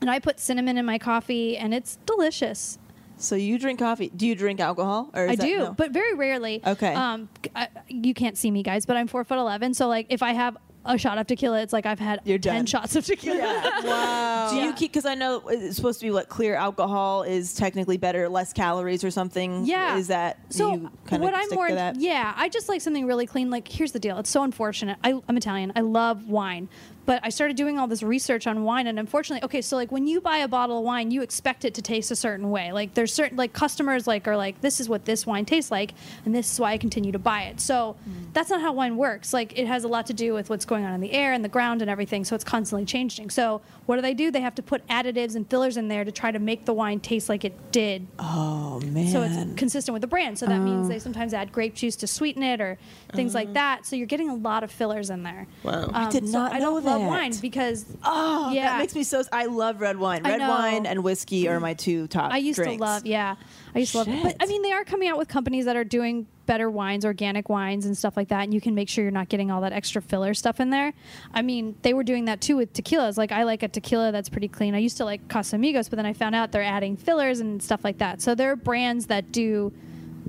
And 0.00 0.10
I 0.10 0.18
put 0.18 0.38
cinnamon 0.40 0.76
in 0.76 0.84
my 0.84 0.98
coffee, 0.98 1.56
and 1.56 1.72
it's 1.72 1.96
delicious. 2.06 2.78
So 3.18 3.34
you 3.34 3.58
drink 3.58 3.78
coffee. 3.78 4.10
Do 4.14 4.26
you 4.26 4.34
drink 4.34 4.60
alcohol? 4.60 5.08
Or 5.14 5.24
is 5.24 5.30
I 5.32 5.36
that- 5.36 5.44
do, 5.46 5.58
no? 5.58 5.72
but 5.72 5.90
very 5.92 6.14
rarely. 6.14 6.60
Okay. 6.66 6.92
Um, 6.92 7.28
I, 7.54 7.68
you 7.88 8.12
can't 8.12 8.36
see 8.36 8.50
me, 8.50 8.62
guys, 8.62 8.84
but 8.84 8.96
I'm 8.96 9.06
four 9.06 9.24
foot 9.24 9.38
eleven. 9.38 9.72
So 9.72 9.88
like, 9.88 10.06
if 10.10 10.22
I 10.22 10.32
have 10.32 10.58
a 10.84 10.98
shot 10.98 11.16
of 11.18 11.26
tequila, 11.26 11.62
it's 11.62 11.72
like 11.72 11.84
I've 11.86 11.98
had 11.98 12.20
You're 12.24 12.38
ten 12.38 12.56
done. 12.56 12.66
shots 12.66 12.94
of 12.94 13.06
tequila. 13.06 13.38
wow. 13.84 14.48
Do 14.50 14.56
you 14.56 14.66
Yeah. 14.66 14.72
keep? 14.72 14.92
Because 14.92 15.06
I 15.06 15.14
know 15.14 15.42
it's 15.48 15.76
supposed 15.76 15.98
to 16.00 16.06
be 16.06 16.10
what 16.12 16.28
clear 16.28 16.54
alcohol 16.56 17.22
is 17.22 17.54
technically 17.54 17.96
better, 17.96 18.28
less 18.28 18.52
calories 18.52 19.02
or 19.02 19.10
something. 19.10 19.64
Yeah. 19.64 19.96
Is 19.96 20.08
that? 20.08 20.38
so 20.50 20.74
you 20.74 20.90
kind 21.06 21.22
what 21.22 21.32
of 21.32 21.40
I'm 21.40 21.46
stick 21.46 21.56
more 21.56 21.72
that? 21.72 21.96
yeah 21.98 22.34
I 22.36 22.48
just 22.50 22.68
like 22.68 22.80
something 22.82 23.06
really 23.06 23.26
clean 23.26 23.50
like 23.50 23.66
here's 23.66 23.92
the 23.92 23.98
deal 23.98 24.18
it's 24.18 24.30
so 24.30 24.42
unfortunate 24.42 24.98
I, 25.02 25.20
I'm 25.28 25.36
Italian 25.36 25.72
I 25.74 25.80
love 25.80 26.28
wine 26.28 26.68
but 27.06 27.20
I 27.24 27.30
started 27.30 27.56
doing 27.56 27.78
all 27.78 27.86
this 27.86 28.02
research 28.02 28.46
on 28.46 28.64
wine 28.64 28.86
and 28.86 28.98
unfortunately 28.98 29.44
okay 29.44 29.62
so 29.62 29.76
like 29.76 29.90
when 29.90 30.06
you 30.06 30.20
buy 30.20 30.38
a 30.38 30.48
bottle 30.48 30.78
of 30.78 30.84
wine 30.84 31.10
you 31.10 31.22
expect 31.22 31.64
it 31.64 31.72
to 31.74 31.82
taste 31.82 32.10
a 32.10 32.16
certain 32.16 32.50
way 32.50 32.72
like 32.72 32.94
there's 32.94 33.12
certain 33.14 33.36
like 33.38 33.52
customers 33.52 34.06
like 34.06 34.26
are 34.28 34.36
like 34.36 34.60
this 34.60 34.80
is 34.80 34.88
what 34.88 35.04
this 35.04 35.24
wine 35.26 35.44
tastes 35.44 35.70
like 35.70 35.94
and 36.24 36.34
this 36.34 36.52
is 36.52 36.60
why 36.60 36.72
I 36.72 36.78
continue 36.78 37.12
to 37.12 37.18
buy 37.18 37.42
it 37.44 37.60
so 37.60 37.96
Mm. 38.08 38.32
that's 38.34 38.50
not 38.50 38.60
how 38.60 38.72
wine 38.72 38.96
works 38.96 39.32
like 39.32 39.58
it 39.58 39.66
has 39.66 39.84
a 39.84 39.88
lot 39.88 40.06
to 40.06 40.12
do 40.12 40.34
with 40.34 40.50
what's 40.50 40.64
going 40.64 40.84
on 40.84 40.92
in 40.92 41.00
the 41.00 41.12
air 41.12 41.32
and 41.32 41.44
the 41.44 41.48
ground 41.48 41.80
and 41.82 41.90
everything 41.90 42.24
so 42.24 42.34
it's 42.34 42.44
constantly 42.44 42.84
changing 42.84 43.30
so 43.30 43.60
what 43.86 43.96
do 43.96 44.02
they 44.02 44.12
do 44.14 44.30
they 44.30 44.40
have 44.40 44.54
to 44.54 44.62
put 44.62 44.86
additives 44.88 45.36
and 45.36 45.48
fillers 45.48 45.76
in 45.76 45.88
there 45.88 46.04
to 46.04 46.12
try 46.12 46.30
to 46.30 46.38
make 46.38 46.64
the 46.64 46.74
wine 46.74 46.98
taste 47.00 47.28
like 47.28 47.44
it 47.44 47.54
did 47.72 48.06
Oh 48.18 48.80
man. 48.80 49.08
so 49.08 49.22
it's 49.22 49.36
consistent 49.56 49.92
with 49.92 50.02
the 50.02 50.06
brand. 50.08 50.38
So 50.38 50.46
that 50.46 50.60
Oh. 50.60 50.64
means 50.64 50.88
they 50.88 50.98
sometimes 50.98 51.32
add 51.32 51.52
grape 51.52 51.74
juice 51.74 51.96
to 51.96 52.06
sweeten 52.06 52.42
it 52.42 52.60
or 52.60 52.78
things 53.14 53.34
like 53.34 53.52
that. 53.54 53.86
So 53.86 53.94
you're 53.96 54.06
getting 54.06 54.28
a 54.28 54.34
lot 54.34 54.62
of 54.64 54.70
fillers 54.70 55.08
in 55.10 55.22
there. 55.22 55.46
Wow. 55.62 55.90
I 55.94 56.10
did 56.10 56.26
so 56.28 56.38
not 56.38 56.52
I 56.52 56.58
know 56.58 56.74
don't 56.80 56.84
love 56.98 57.08
wine 57.08 57.32
because 57.40 57.84
Oh, 58.04 58.50
yeah, 58.52 58.70
that 58.70 58.78
makes 58.78 58.94
me 58.94 59.02
so. 59.02 59.22
I 59.32 59.46
love 59.46 59.80
red 59.80 59.98
wine. 59.98 60.22
Red 60.22 60.40
wine 60.40 60.86
and 60.86 61.02
whiskey 61.02 61.48
are 61.48 61.60
my 61.60 61.74
two 61.74 62.06
top. 62.08 62.32
I 62.32 62.38
used 62.38 62.56
drinks. 62.56 62.76
to 62.76 62.82
love. 62.82 63.06
Yeah, 63.06 63.36
I 63.74 63.78
used 63.80 63.92
to 63.92 63.98
love. 63.98 64.08
But 64.22 64.36
I 64.40 64.46
mean, 64.46 64.62
they 64.62 64.72
are 64.72 64.84
coming 64.84 65.08
out 65.08 65.18
with 65.18 65.28
companies 65.28 65.64
that 65.66 65.76
are 65.76 65.84
doing 65.84 66.26
better 66.46 66.70
wines, 66.70 67.04
organic 67.04 67.48
wines, 67.48 67.86
and 67.86 67.96
stuff 67.98 68.16
like 68.16 68.28
that. 68.28 68.44
And 68.44 68.54
you 68.54 68.60
can 68.60 68.74
make 68.74 68.88
sure 68.88 69.02
you're 69.02 69.10
not 69.10 69.28
getting 69.28 69.50
all 69.50 69.60
that 69.62 69.72
extra 69.72 70.00
filler 70.00 70.32
stuff 70.34 70.60
in 70.60 70.70
there. 70.70 70.92
I 71.34 71.42
mean, 71.42 71.76
they 71.82 71.92
were 71.92 72.04
doing 72.04 72.26
that 72.26 72.40
too 72.40 72.56
with 72.56 72.72
tequilas. 72.72 73.16
Like 73.16 73.32
I 73.32 73.42
like 73.42 73.62
a 73.62 73.68
tequila 73.68 74.12
that's 74.12 74.28
pretty 74.28 74.48
clean. 74.48 74.74
I 74.74 74.78
used 74.78 74.96
to 74.98 75.04
like 75.04 75.26
Casamigos, 75.28 75.90
but 75.90 75.96
then 75.96 76.06
I 76.06 76.12
found 76.12 76.34
out 76.34 76.52
they're 76.52 76.62
adding 76.62 76.96
fillers 76.96 77.40
and 77.40 77.62
stuff 77.62 77.82
like 77.84 77.98
that. 77.98 78.22
So 78.22 78.34
there 78.34 78.52
are 78.52 78.56
brands 78.56 79.06
that 79.06 79.32
do 79.32 79.72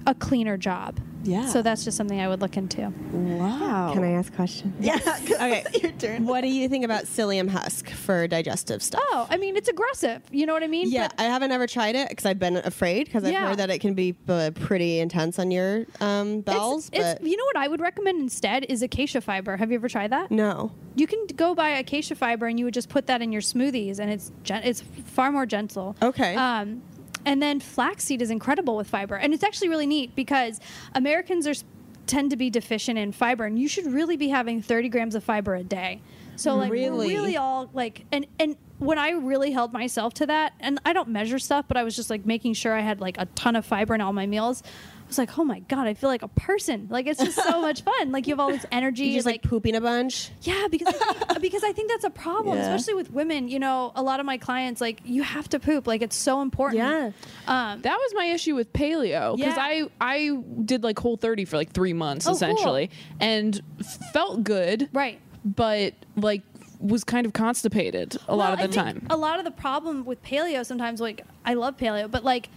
a 0.05 0.13
cleaner 0.15 0.57
job. 0.57 0.99
Yeah. 1.27 1.45
So 1.47 1.61
that's 1.61 1.83
just 1.83 1.97
something 1.97 2.19
I 2.19 2.27
would 2.27 2.41
look 2.41 2.57
into. 2.57 2.89
Wow. 3.11 3.91
Can 3.93 4.03
I 4.03 4.11
ask 4.11 4.33
questions? 4.33 4.73
Yeah. 4.79 4.97
Okay. 5.37 5.63
Your 5.83 5.91
turn. 5.93 6.25
What 6.25 6.41
do 6.41 6.47
you 6.47 6.67
think 6.67 6.83
about 6.83 7.03
psyllium 7.03 7.49
husk 7.49 7.89
for 7.91 8.27
digestive 8.27 8.81
stuff? 8.81 9.01
Oh, 9.11 9.27
I 9.29 9.37
mean, 9.37 9.55
it's 9.55 9.67
aggressive. 9.69 10.21
You 10.31 10.45
know 10.45 10.53
what 10.53 10.63
I 10.63 10.67
mean? 10.67 10.89
Yeah, 10.89 11.09
But 11.09 11.19
I 11.19 11.23
haven't 11.25 11.51
ever 11.51 11.67
tried 11.67 11.95
it 11.95 12.09
because 12.09 12.25
I've 12.25 12.39
been 12.39 12.57
afraid 12.57 13.05
because 13.05 13.23
I've 13.23 13.33
Yeah. 13.33 13.49
heard 13.49 13.57
that 13.57 13.69
it 13.69 13.79
can 13.79 13.93
be 13.93 14.15
uh, 14.27 14.51
pretty 14.55 14.99
intense 14.99 15.37
on 15.37 15.51
your 15.51 15.85
um, 16.01 16.41
bowels. 16.41 16.89
it's, 16.91 17.05
it's, 17.05 17.19
but 17.21 17.29
you 17.29 17.37
know 17.37 17.45
what 17.45 17.57
I 17.57 17.67
would 17.67 17.81
recommend 17.81 18.19
instead 18.21 18.65
is 18.65 18.81
acacia 18.81 19.21
fiber. 19.21 19.57
Have 19.57 19.69
you 19.71 19.75
ever 19.75 19.89
tried 19.89 20.11
that? 20.11 20.31
no. 20.31 20.71
You 20.95 21.05
can 21.05 21.27
go 21.35 21.53
buy 21.53 21.69
acacia 21.69 22.15
fiber 22.15 22.47
and 22.47 22.57
you 22.57 22.65
would 22.65 22.73
just 22.73 22.89
put 22.89 23.05
that 23.05 23.21
in 23.21 23.31
your 23.31 23.41
smoothies, 23.43 23.99
and 23.99 24.09
it's 24.09 24.31
gen- 24.41 24.63
it's 24.63 24.81
far 25.05 25.31
more 25.31 25.45
gentle. 25.45 25.95
Okay. 26.01 26.33
Um, 26.35 26.81
and 27.27 27.41
then 27.43 27.59
flaxseed 27.59 28.21
is 28.21 28.31
incredible 28.31 28.77
with 28.77 28.87
fiber, 28.87 29.15
and 29.15 29.33
it's 29.33 29.43
actually 29.43 29.67
really 29.67 29.85
neat 29.85 30.15
because 30.15 30.61
Americans 30.95 31.45
are 31.45 31.53
tend 32.07 32.29
to 32.31 32.37
be 32.37 32.49
deficient 32.49 32.97
in 32.97 33.11
fiber, 33.11 33.45
and 33.45 33.59
you 33.59 33.67
should 33.67 33.85
really 33.85 34.15
be 34.15 34.29
having 34.29 34.61
30 34.61 34.87
grams 34.87 35.13
of 35.13 35.25
fiber 35.25 35.53
a 35.55 35.63
day. 35.63 36.01
So 36.37 36.55
like 36.55 36.71
Really? 36.71 37.09
really 37.09 37.35
all 37.35 37.69
like 37.73 38.05
and 38.13 38.25
and 38.39 38.55
when 38.79 38.97
I 38.97 39.09
really 39.09 39.51
held 39.51 39.73
myself 39.73 40.13
to 40.15 40.27
that, 40.27 40.53
and 40.59 40.79
I 40.85 40.93
don't 40.93 41.09
measure 41.09 41.39
stuff, 41.39 41.65
but 41.67 41.77
I 41.77 41.83
was 41.83 41.95
just 41.95 42.09
like 42.09 42.25
making 42.25 42.53
sure 42.53 42.73
I 42.73 42.81
had 42.81 43.01
like 43.01 43.17
a 43.17 43.25
ton 43.35 43.55
of 43.55 43.65
fiber 43.65 43.93
in 43.93 44.01
all 44.01 44.13
my 44.13 44.25
meals. 44.27 44.63
I 45.07 45.09
was 45.09 45.17
like, 45.17 45.37
oh 45.39 45.45
my 45.45 45.59
god, 45.61 45.87
I 45.87 45.93
feel 45.93 46.09
like 46.09 46.21
a 46.21 46.27
person. 46.27 46.87
Like 46.89 47.07
it's 47.07 47.23
just 47.23 47.41
so 47.41 47.61
much 47.61 47.81
fun. 47.83 48.11
Like 48.11 48.27
you 48.27 48.33
have 48.33 48.41
all 48.41 48.51
this 48.51 48.65
energy. 48.73 49.05
You 49.05 49.13
just 49.15 49.25
like, 49.25 49.41
pooping 49.41 49.73
a 49.75 49.79
bunch. 49.79 50.31
yeah, 50.41 50.67
because 50.69 50.87
I 50.89 50.91
think, 50.91 51.41
because 51.41 51.63
I 51.63 51.71
think 51.71 51.89
that's 51.89 52.03
a 52.03 52.09
problem, 52.09 52.57
Yeah. 52.57 52.65
especially 52.75 52.95
with 52.95 53.11
women. 53.11 53.47
You 53.47 53.59
know, 53.59 53.93
a 53.95 54.03
lot 54.03 54.19
of 54.19 54.25
my 54.25 54.37
clients 54.37 54.81
like 54.81 54.99
you 55.05 55.23
have 55.23 55.47
to 55.49 55.59
poop. 55.59 55.87
Like 55.87 56.01
it's 56.01 56.15
so 56.17 56.41
important. 56.41 56.79
Yeah. 56.79 57.11
Um, 57.47 57.81
That 57.83 57.97
was 57.97 58.11
my 58.15 58.25
issue 58.25 58.53
with 58.53 58.73
paleo 58.73 59.37
because 59.37 59.55
Yeah. 59.55 59.63
I 59.63 59.87
I 60.01 60.37
did 60.65 60.83
like 60.83 60.99
whole 60.99 61.15
30 61.15 61.45
for 61.45 61.55
like 61.55 61.71
three 61.71 61.93
months 61.93 62.25
Oh, 62.27 62.31
cool. 62.31 62.35
essentially 62.35 62.89
and 63.21 63.61
felt 64.11 64.43
good, 64.43 64.89
right. 64.91 65.19
but 65.45 65.93
like 66.17 66.41
was 66.79 67.03
kind 67.05 67.25
of 67.25 67.31
constipated 67.33 68.17
a 68.27 68.35
lot 68.35 68.51
of 68.53 68.59
the 68.59 68.65
I 68.65 68.67
think 68.67 68.75
time. 68.99 69.07
A 69.09 69.17
lot 69.17 69.39
of 69.39 69.45
the 69.45 69.51
problem 69.51 70.05
with 70.05 70.21
paleo 70.21 70.65
sometimes, 70.65 70.99
like 70.99 71.25
I 71.45 71.53
love 71.55 71.77
paleo, 71.77 72.11
but 72.11 72.23
like, 72.23 72.49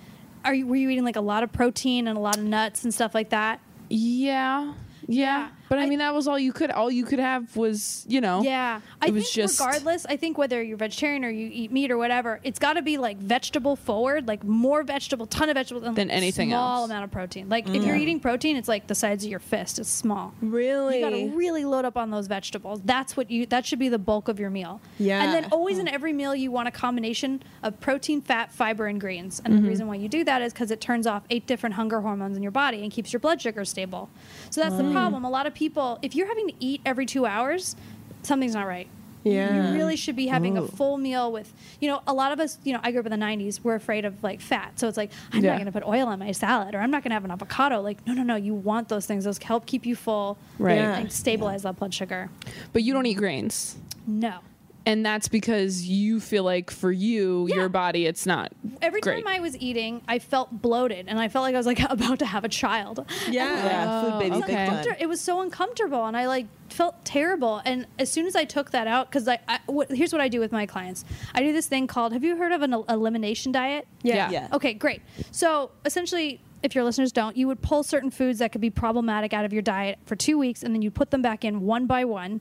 are 0.44 0.54
you 0.54 0.66
were 0.66 0.76
you 0.76 0.88
eating 0.90 1.04
like 1.04 1.16
a 1.16 1.20
lot 1.20 1.42
of 1.42 1.52
protein 1.52 2.08
and 2.08 2.16
a 2.16 2.20
lot 2.20 2.36
of 2.36 2.44
nuts 2.44 2.84
and 2.84 2.92
stuff 2.92 3.14
like 3.14 3.30
that? 3.30 3.60
Yeah. 3.88 4.74
Yeah. 5.06 5.48
But 5.70 5.78
I, 5.78 5.84
I- 5.84 5.86
mean 5.86 6.00
that 6.00 6.12
was 6.12 6.26
all 6.26 6.36
you 6.36 6.52
could 6.52 6.72
all 6.72 6.90
you 6.90 7.04
could 7.04 7.20
have 7.20 7.56
was, 7.56 8.04
you 8.08 8.20
know. 8.20 8.42
Yeah, 8.42 8.80
I 9.00 9.06
It 9.06 9.14
was 9.14 9.22
think 9.22 9.34
just- 9.34 9.60
regardless, 9.60 10.04
I 10.04 10.16
think 10.16 10.36
whether 10.36 10.60
you're 10.60 10.76
vegetarian 10.76 11.24
or 11.24 11.30
you 11.30 11.48
eat 11.52 11.70
meat 11.70 11.92
or 11.92 11.96
whatever, 11.96 12.40
it's 12.42 12.58
got 12.58 12.72
to 12.72 12.82
be 12.82 12.98
like 12.98 13.18
vegetable 13.18 13.76
forward, 13.76 14.26
like 14.26 14.42
more 14.42 14.82
vegetable, 14.82 15.26
ton 15.26 15.48
of 15.48 15.54
vegetables 15.54 15.86
and 15.86 15.94
Than 15.94 16.08
like, 16.08 16.16
anything 16.16 16.48
small 16.48 16.60
else. 16.60 16.78
Small 16.78 16.84
amount 16.86 17.04
of 17.04 17.12
protein. 17.12 17.48
Like 17.48 17.68
if 17.68 17.84
you're 17.84 17.94
mm. 17.94 18.00
eating 18.00 18.18
protein, 18.18 18.56
it's 18.56 18.66
like 18.66 18.88
the 18.88 18.96
size 18.96 19.24
of 19.24 19.30
your 19.30 19.38
fist. 19.38 19.78
It's 19.78 19.88
small. 19.88 20.34
Really? 20.42 20.98
You 20.98 21.04
got 21.04 21.10
to 21.10 21.36
really 21.36 21.64
load 21.64 21.84
up 21.84 21.96
on 21.96 22.10
those 22.10 22.26
vegetables. 22.26 22.80
That's 22.84 23.16
what 23.16 23.30
you. 23.30 23.46
That 23.46 23.64
should 23.64 23.78
be 23.78 23.88
the 23.88 23.98
bulk 23.98 24.26
of 24.26 24.40
your 24.40 24.50
meal. 24.50 24.80
Yeah. 24.98 25.22
And 25.22 25.32
then 25.32 25.52
always 25.52 25.78
in 25.78 25.86
mm. 25.86 25.92
every 25.92 26.12
meal, 26.12 26.34
you 26.34 26.50
want 26.50 26.66
a 26.66 26.72
combination 26.72 27.44
of 27.62 27.78
protein, 27.78 28.20
fat, 28.22 28.52
fiber, 28.52 28.88
and 28.88 29.00
greens. 29.00 29.40
And 29.44 29.54
the 29.54 29.58
mm-hmm. 29.58 29.68
reason 29.68 29.86
why 29.86 29.94
you 29.94 30.08
do 30.08 30.24
that 30.24 30.42
is 30.42 30.52
because 30.52 30.72
it 30.72 30.80
turns 30.80 31.06
off 31.06 31.22
eight 31.30 31.46
different 31.46 31.76
hunger 31.76 32.00
hormones 32.00 32.36
in 32.36 32.42
your 32.42 32.50
body 32.50 32.82
and 32.82 32.90
keeps 32.90 33.12
your 33.12 33.20
blood 33.20 33.40
sugar 33.40 33.64
stable. 33.64 34.10
So 34.50 34.60
that's 34.60 34.74
the 34.74 34.82
mm. 34.82 34.92
problem. 34.92 35.24
A 35.24 35.30
lot 35.30 35.46
of 35.46 35.54
people, 35.54 35.59
if 36.02 36.14
you're 36.14 36.26
having 36.28 36.48
to 36.48 36.54
eat 36.60 36.80
every 36.86 37.06
two 37.06 37.26
hours, 37.26 37.76
something's 38.22 38.54
not 38.54 38.66
right. 38.66 38.88
Yeah. 39.22 39.68
You 39.72 39.74
really 39.74 39.96
should 39.96 40.16
be 40.16 40.28
having 40.28 40.56
a 40.56 40.66
full 40.66 40.96
meal 40.96 41.30
with, 41.30 41.52
you 41.78 41.88
know, 41.88 42.00
a 42.06 42.14
lot 42.14 42.32
of 42.32 42.40
us, 42.40 42.56
you 42.64 42.72
know, 42.72 42.80
I 42.82 42.90
grew 42.90 43.00
up 43.00 43.06
in 43.06 43.12
the 43.12 43.22
90s, 43.22 43.60
we're 43.62 43.74
afraid 43.74 44.06
of 44.06 44.22
like 44.22 44.40
fat. 44.40 44.78
So 44.80 44.88
it's 44.88 44.96
like, 44.96 45.10
I'm 45.30 45.44
Yeah. 45.44 45.50
not 45.50 45.56
going 45.56 45.66
to 45.66 45.72
put 45.72 45.84
oil 45.86 46.06
on 46.08 46.18
my 46.18 46.32
salad 46.32 46.74
or 46.74 46.78
I'm 46.78 46.90
not 46.90 47.02
going 47.02 47.10
to 47.10 47.14
have 47.16 47.24
an 47.26 47.30
avocado. 47.30 47.82
Like, 47.82 48.06
no, 48.06 48.14
no, 48.14 48.22
no. 48.22 48.36
You 48.36 48.54
want 48.54 48.88
those 48.88 49.04
things. 49.04 49.24
Those 49.24 49.36
help 49.36 49.66
keep 49.66 49.84
you 49.84 49.94
full 49.94 50.38
Right. 50.58 50.76
Yeah. 50.76 50.96
and 50.96 51.12
stabilize 51.12 51.64
that 51.64 51.76
blood 51.76 51.92
sugar. 51.92 52.30
But 52.72 52.82
you 52.82 52.94
don't 52.94 53.04
eat 53.04 53.18
grains. 53.18 53.76
No. 54.06 54.38
And 54.86 55.04
that's 55.04 55.28
because 55.28 55.86
you 55.86 56.20
feel 56.20 56.42
like 56.42 56.70
for 56.70 56.90
you, 56.90 57.46
Yeah. 57.48 57.56
your 57.56 57.68
body, 57.68 58.06
it's 58.06 58.24
not 58.24 58.50
Every 58.80 59.02
great. 59.02 59.16
time 59.24 59.28
I 59.28 59.38
was 59.38 59.54
eating, 59.58 60.00
I 60.08 60.18
felt 60.18 60.62
bloated 60.62 61.06
and 61.06 61.20
I 61.20 61.28
felt 61.28 61.42
like 61.42 61.54
I 61.54 61.58
was 61.58 61.66
like 61.66 61.80
about 61.90 62.18
to 62.20 62.26
have 62.26 62.44
a 62.44 62.48
child. 62.48 63.04
Yeah. 63.28 63.64
Yeah, 63.64 64.02
food 64.02 64.18
baby 64.20 64.30
Oh, 64.30 64.38
It 64.38 64.40
was 64.40 64.44
okay. 64.44 64.66
uncomfort- 64.68 65.00
It 65.00 65.06
was 65.08 65.20
so 65.20 65.40
uncomfortable, 65.42 66.06
and 66.06 66.16
I 66.16 66.26
like 66.26 66.46
felt 66.70 67.04
terrible. 67.04 67.60
And 67.66 67.86
as 67.98 68.10
soon 68.10 68.26
as 68.26 68.34
I 68.34 68.44
took 68.44 68.70
that 68.70 68.86
out, 68.86 69.10
because 69.10 69.28
I, 69.28 69.38
I 69.46 69.58
what, 69.66 69.90
here's 69.90 70.12
what 70.12 70.22
I 70.22 70.28
do 70.28 70.40
with 70.40 70.50
my 70.52 70.64
clients: 70.66 71.04
I 71.34 71.42
do 71.42 71.52
this 71.52 71.66
thing 71.66 71.86
called 71.86 72.12
Have 72.14 72.24
you 72.24 72.36
heard 72.36 72.52
of 72.52 72.62
an 72.62 72.72
el- 72.72 72.84
elimination 72.88 73.52
diet? 73.52 73.86
Yeah. 74.02 74.30
Yeah. 74.30 74.48
Okay, 74.52 74.72
great. 74.72 75.02
So 75.30 75.72
essentially, 75.84 76.40
if 76.62 76.74
your 76.74 76.84
listeners 76.84 77.12
don't, 77.12 77.36
you 77.36 77.46
would 77.48 77.60
pull 77.60 77.82
certain 77.82 78.10
foods 78.10 78.38
that 78.38 78.52
could 78.52 78.60
be 78.62 78.70
problematic 78.70 79.32
out 79.34 79.44
of 79.44 79.52
your 79.52 79.62
diet 79.62 79.98
for 80.06 80.16
two 80.16 80.38
weeks, 80.38 80.62
and 80.62 80.74
then 80.74 80.80
you 80.80 80.90
put 80.90 81.10
them 81.10 81.20
back 81.20 81.44
in 81.44 81.60
one 81.60 81.84
by 81.86 82.04
one. 82.06 82.40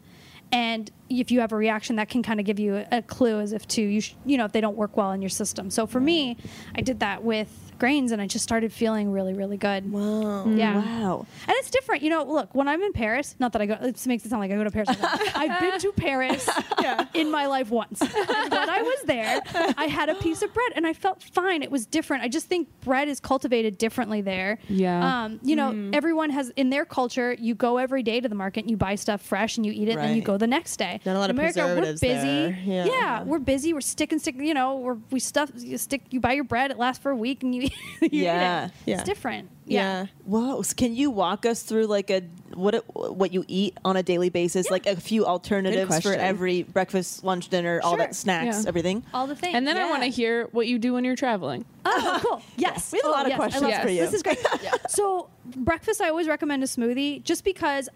And 0.52 0.90
if 1.10 1.32
you 1.32 1.42
have 1.42 1.52
a 1.52 1.56
reaction, 1.56 1.98
that 1.98 2.10
can 2.10 2.24
kind 2.24 2.40
of 2.40 2.46
give 2.46 2.60
you 2.60 2.86
a, 2.92 3.02
clue 3.02 3.40
as 3.40 3.54
if 3.54 3.68
to 3.70 3.82
you, 3.82 4.02
sh- 4.02 4.16
you 4.26 4.38
know, 4.38 4.46
if 4.46 4.52
they 4.52 4.62
don't 4.62 4.78
work 4.78 4.98
well 4.98 5.12
in 5.12 5.22
your 5.22 5.30
system. 5.30 5.70
So 5.70 5.86
for 5.86 6.00
me, 6.00 6.38
I 6.76 6.82
did 6.82 7.00
that 7.02 7.24
with 7.24 7.69
grains, 7.80 8.12
and 8.12 8.22
I 8.22 8.28
just 8.28 8.44
started 8.44 8.72
feeling 8.72 9.12
really, 9.12 9.34
really 9.34 9.58
good. 9.58 9.92
Wow. 9.92 10.46
Yeah. 10.48 10.78
Wow. 10.84 11.26
And 11.48 11.56
it's 11.60 11.70
different. 11.70 12.04
You 12.04 12.10
know, 12.10 12.24
look, 12.24 12.54
when 12.54 12.68
I'm 12.68 12.82
in 12.82 12.94
Paris, 12.94 13.36
not 13.40 13.54
that 13.54 13.62
I 13.62 13.66
go, 13.66 13.74
it 13.82 14.06
makes 14.08 14.26
it 14.26 14.30
sound 14.30 14.42
like 14.42 14.52
I 14.52 14.56
go 14.56 14.64
to 14.64 14.72
Paris. 14.72 14.90
all 14.90 14.96
the 14.96 15.02
time. 15.02 15.32
I've 15.36 15.60
been 15.60 15.80
to 15.80 15.92
Paris 15.94 16.50
in 17.14 17.32
my 17.32 17.46
life 17.48 17.70
once. 17.70 18.02
And 18.02 18.52
when 18.52 18.70
I 18.70 18.82
was 18.82 19.02
there, 19.06 19.42
I 19.78 19.86
had 19.86 20.10
a 20.10 20.16
piece 20.16 20.42
of 20.42 20.54
bread 20.54 20.72
and 20.76 20.86
I 20.86 20.94
felt 20.94 21.24
fine. 21.24 21.64
It 21.64 21.72
was 21.72 21.86
different. 21.86 22.24
I 22.24 22.28
just 22.28 22.48
think 22.48 22.68
bread 22.82 23.08
is 23.08 23.20
cultivated 23.20 23.78
differently 23.78 24.22
there. 24.22 24.60
Yeah. 24.68 25.24
Um, 25.26 25.40
you 25.44 25.56
know, 25.56 25.92
everyone 25.94 26.30
has, 26.32 26.50
in 26.56 26.70
their 26.70 26.86
culture, 26.86 27.34
you 27.34 27.56
go 27.56 27.78
every 27.78 28.04
day 28.04 28.20
to 28.20 28.28
the 28.30 28.36
market 28.36 28.62
and 28.62 28.70
you 28.72 28.78
buy 28.78 28.96
stuff 28.96 29.22
fresh 29.22 29.58
and 29.58 29.66
you 29.66 29.72
eat 29.72 29.88
it 29.88 29.92
and 29.92 30.02
then 30.02 30.16
you 30.16 30.22
go 30.22 30.38
the 30.38 30.48
next 30.48 30.78
day. 30.78 31.00
Not 31.06 31.16
a 31.16 31.20
lot 31.20 31.30
in 31.30 31.32
of 31.32 31.40
America, 31.40 31.76
we're 31.76 31.82
busy. 31.94 32.08
there. 32.08 32.60
Yeah. 32.64 32.86
Yeah. 32.86 33.24
we're 33.24 33.40
busy. 33.40 33.74
We're 33.74 33.82
sticking, 33.82 34.20
stick, 34.20 34.36
you 34.38 34.54
know, 34.54 34.78
we're, 34.78 34.98
we 35.12 35.20
stuff, 35.20 35.52
you 35.56 35.78
stick, 35.78 36.02
you 36.12 36.20
buy 36.20 36.34
your 36.34 36.44
bread, 36.44 36.72
it 36.72 36.78
lasts 36.78 37.02
for 37.02 37.12
a 37.12 37.16
week 37.16 37.44
and 37.44 37.54
you, 37.56 37.69
you 38.02 38.10
Yeah. 38.24 38.66
it. 38.66 38.72
Yeah. 38.86 38.96
It's 38.96 39.04
different. 39.04 39.50
Yeah. 39.66 40.08
Whoa. 40.26 40.62
So 40.64 40.74
can 40.76 40.96
you 40.96 41.10
walk 41.12 41.46
us 41.46 41.62
through 41.64 41.86
like 41.88 42.10
a 42.10 42.22
what 42.56 42.74
it, 42.76 42.84
what 42.96 43.32
you 43.34 43.46
eat 43.48 43.78
on 43.86 43.96
a 43.98 44.04
daily 44.04 44.30
basis? 44.30 44.70
Like 44.72 44.86
a 44.88 44.96
few 44.96 45.26
alternatives 45.26 46.00
for 46.02 46.14
every 46.14 46.64
breakfast, 46.64 47.24
lunch, 47.24 47.50
dinner, 47.50 47.80
all 47.84 47.96
that 47.98 48.16
snacks, 48.16 48.64
Yeah. 48.64 48.68
everything. 48.68 49.04
All 49.14 49.28
the 49.28 49.36
things. 49.36 49.56
And 49.56 49.68
then 49.68 49.78
I 49.78 49.90
want 49.90 50.04
to 50.04 50.10
hear 50.10 50.46
what 50.52 50.66
you 50.68 50.80
do 50.80 50.94
when 50.94 51.04
you're 51.04 51.16
traveling. 51.16 51.66
Oh, 51.86 52.20
cool. 52.24 52.42
Yes. 52.58 52.92
We 52.92 52.98
have 53.00 53.06
a 53.06 53.08
Oh, 53.10 53.12
lot 53.12 53.26
of 53.26 53.30
yes. 53.30 53.36
I 53.36 53.38
questions 53.44 53.64
love 53.64 53.82
for 53.82 53.88
this. 53.88 53.96
you. 53.96 54.02
This 54.06 54.14
is 54.14 54.24
great. 54.24 54.40
So, 54.90 55.30
breakfast, 55.56 56.02
I 56.02 56.10
always 56.10 56.28
recommend 56.28 56.64
a 56.64 56.68
smoothie 56.68 57.24
just 57.24 57.44
because 57.44 57.90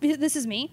this 0.00 0.34
is 0.36 0.46
me. 0.46 0.70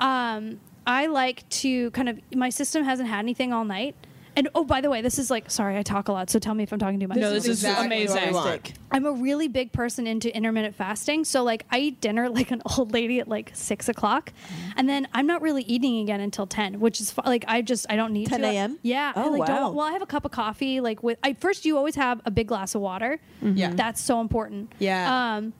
Um, 0.00 0.60
I 0.86 1.06
like 1.06 1.48
to 1.60 1.90
kind 1.92 2.08
of, 2.08 2.20
my 2.34 2.50
system 2.50 2.84
hasn't 2.84 3.08
had 3.08 3.20
anything 3.20 3.52
all 3.52 3.64
night. 3.64 3.94
And 4.36 4.48
oh, 4.54 4.64
by 4.64 4.80
the 4.80 4.90
way, 4.90 5.00
this 5.00 5.18
is 5.18 5.30
like, 5.30 5.50
sorry, 5.50 5.76
I 5.78 5.82
talk 5.82 6.08
a 6.08 6.12
lot, 6.12 6.28
so 6.28 6.38
tell 6.38 6.54
me 6.54 6.64
if 6.64 6.72
I'm 6.72 6.78
talking 6.78 6.98
too 6.98 7.06
much. 7.08 7.18
No, 7.18 7.30
this 7.32 7.44
is 7.44 7.62
exactly 7.62 7.86
amazing. 7.86 8.16
what 8.16 8.26
we 8.44 8.50
want. 8.50 8.72
I'm 8.90 9.06
a 9.06 9.12
really 9.12 9.46
big 9.48 9.70
person 9.72 10.06
into 10.06 10.34
intermittent 10.34 10.74
fasting. 10.74 11.24
So 11.24 11.42
like 11.44 11.64
I 11.70 11.78
eat 11.78 12.00
dinner 12.00 12.28
like 12.30 12.50
an 12.50 12.60
old 12.76 12.92
lady 12.92 13.20
at 13.20 13.28
like 13.28 13.50
six 13.54 13.88
o'clock, 13.88 14.32
and 14.76 14.88
then 14.88 15.06
I'm 15.12 15.26
not 15.26 15.40
really 15.42 15.62
eating 15.62 16.00
again 16.00 16.20
until 16.20 16.46
ten, 16.46 16.80
which 16.80 17.00
is 17.00 17.14
like 17.24 17.44
I 17.48 17.62
just 17.62 17.86
I 17.88 17.96
don't 17.96 18.12
need 18.12 18.28
10 18.28 18.40
to. 18.40 18.46
a.m.? 18.46 18.78
Yeah. 18.82 19.12
I 19.14 19.24
Oh, 19.24 19.30
like 19.30 19.40
wow. 19.40 19.46
don't, 19.46 19.74
well, 19.74 19.86
I 19.86 19.92
have 19.92 20.02
a 20.02 20.06
cup 20.06 20.24
of 20.24 20.30
coffee. 20.32 20.80
Like 20.80 21.02
with 21.02 21.18
I 21.22 21.34
first 21.34 21.64
you 21.64 21.76
always 21.76 21.94
have 21.94 22.20
a 22.24 22.30
big 22.30 22.48
glass 22.48 22.74
of 22.74 22.80
water. 22.80 23.20
Yeah. 23.42 23.72
That's 23.74 24.00
so 24.00 24.20
important. 24.20 24.72
Yeah. 24.78 25.36
Um, 25.36 25.52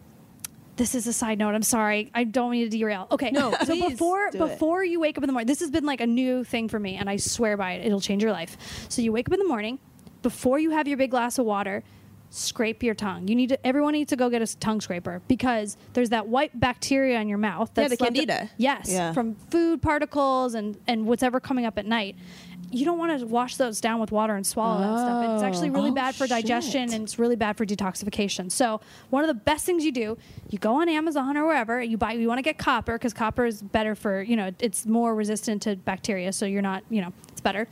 this 0.76 0.94
is 0.94 1.06
a 1.06 1.12
side 1.12 1.38
note. 1.38 1.54
I'm 1.54 1.62
sorry. 1.62 2.10
I 2.14 2.24
don't 2.24 2.50
mean 2.50 2.68
to 2.68 2.76
derail. 2.76 3.06
Okay. 3.10 3.30
No, 3.30 3.54
so 3.64 3.74
before 3.88 4.30
do 4.30 4.38
it. 4.44 4.48
before 4.48 4.84
you 4.84 5.00
wake 5.00 5.16
up 5.16 5.22
in 5.24 5.28
the 5.28 5.32
morning, 5.32 5.46
this 5.46 5.60
has 5.60 5.70
been 5.70 5.84
like 5.86 6.00
a 6.00 6.06
new 6.06 6.44
thing 6.44 6.68
for 6.68 6.78
me, 6.78 6.96
and 6.96 7.08
I 7.08 7.16
swear 7.16 7.56
by 7.56 7.72
it. 7.74 7.86
It'll 7.86 8.00
change 8.00 8.22
your 8.22 8.32
life. 8.32 8.56
So 8.88 9.00
you 9.02 9.12
wake 9.12 9.28
up 9.28 9.32
in 9.34 9.38
the 9.38 9.46
morning, 9.48 9.78
before 10.22 10.58
you 10.58 10.70
have 10.70 10.88
your 10.88 10.96
big 10.96 11.10
glass 11.10 11.38
of 11.38 11.44
water, 11.46 11.82
scrape 12.30 12.82
your 12.82 12.94
tongue. 12.94 13.28
You 13.28 13.36
need 13.36 13.50
to. 13.50 13.66
Everyone 13.66 13.92
needs 13.92 14.10
to 14.10 14.16
go 14.16 14.28
get 14.28 14.42
a 14.42 14.56
tongue 14.58 14.80
scraper 14.80 15.22
because 15.28 15.76
there's 15.92 16.10
that 16.10 16.26
white 16.26 16.58
bacteria 16.58 17.20
in 17.20 17.28
your 17.28 17.38
mouth. 17.38 17.70
Yeah, 17.76 17.86
That's 17.88 17.98
the 17.98 18.04
left- 18.04 18.14
candida. 18.16 18.50
Yes, 18.56 18.90
Yeah. 18.90 19.12
from 19.12 19.36
food 19.50 19.80
particles 19.82 20.54
and 20.54 20.76
and 20.88 21.06
whatever 21.06 21.38
coming 21.40 21.64
up 21.66 21.78
at 21.78 21.86
night. 21.86 22.16
You 22.74 22.84
don't 22.84 22.98
want 22.98 23.18
to 23.20 23.26
wash 23.26 23.56
those 23.56 23.80
down 23.80 24.00
with 24.00 24.10
water 24.10 24.34
and 24.34 24.44
swallow 24.46 24.80
that 24.80 24.98
stuff. 24.98 25.34
It's 25.34 25.42
oh. 25.42 25.46
actually 25.46 25.70
really 25.70 25.90
Oh, 25.90 25.94
bad 25.94 26.14
for 26.14 26.26
digestion 26.26 26.88
shit. 26.88 26.94
and 26.94 27.04
it's 27.04 27.18
really 27.18 27.36
bad 27.36 27.56
for 27.56 27.64
detoxification. 27.64 28.50
So 28.50 28.80
one 29.10 29.22
of 29.22 29.28
the 29.28 29.34
best 29.34 29.64
things 29.64 29.84
you 29.84 29.92
do, 29.92 30.18
you 30.50 30.58
go 30.58 30.80
on 30.80 30.88
Amazon 30.88 31.36
or 31.36 31.46
wherever, 31.46 31.80
you 31.80 31.96
buy. 31.96 32.12
You 32.12 32.26
want 32.26 32.38
to 32.38 32.42
get 32.42 32.58
copper 32.58 32.94
because 32.94 33.12
copper 33.14 33.44
is 33.46 33.62
better 33.62 33.94
for 33.94 34.22
you 34.22 34.36
know 34.36 34.50
it's 34.58 34.86
more 34.86 35.14
resistant 35.14 35.62
to 35.62 35.76
bacteria, 35.76 36.32
so 36.32 36.46
you're 36.46 36.62
not 36.62 36.82
you 36.90 37.00
know 37.00 37.12
it's 37.28 37.40
better. 37.40 37.68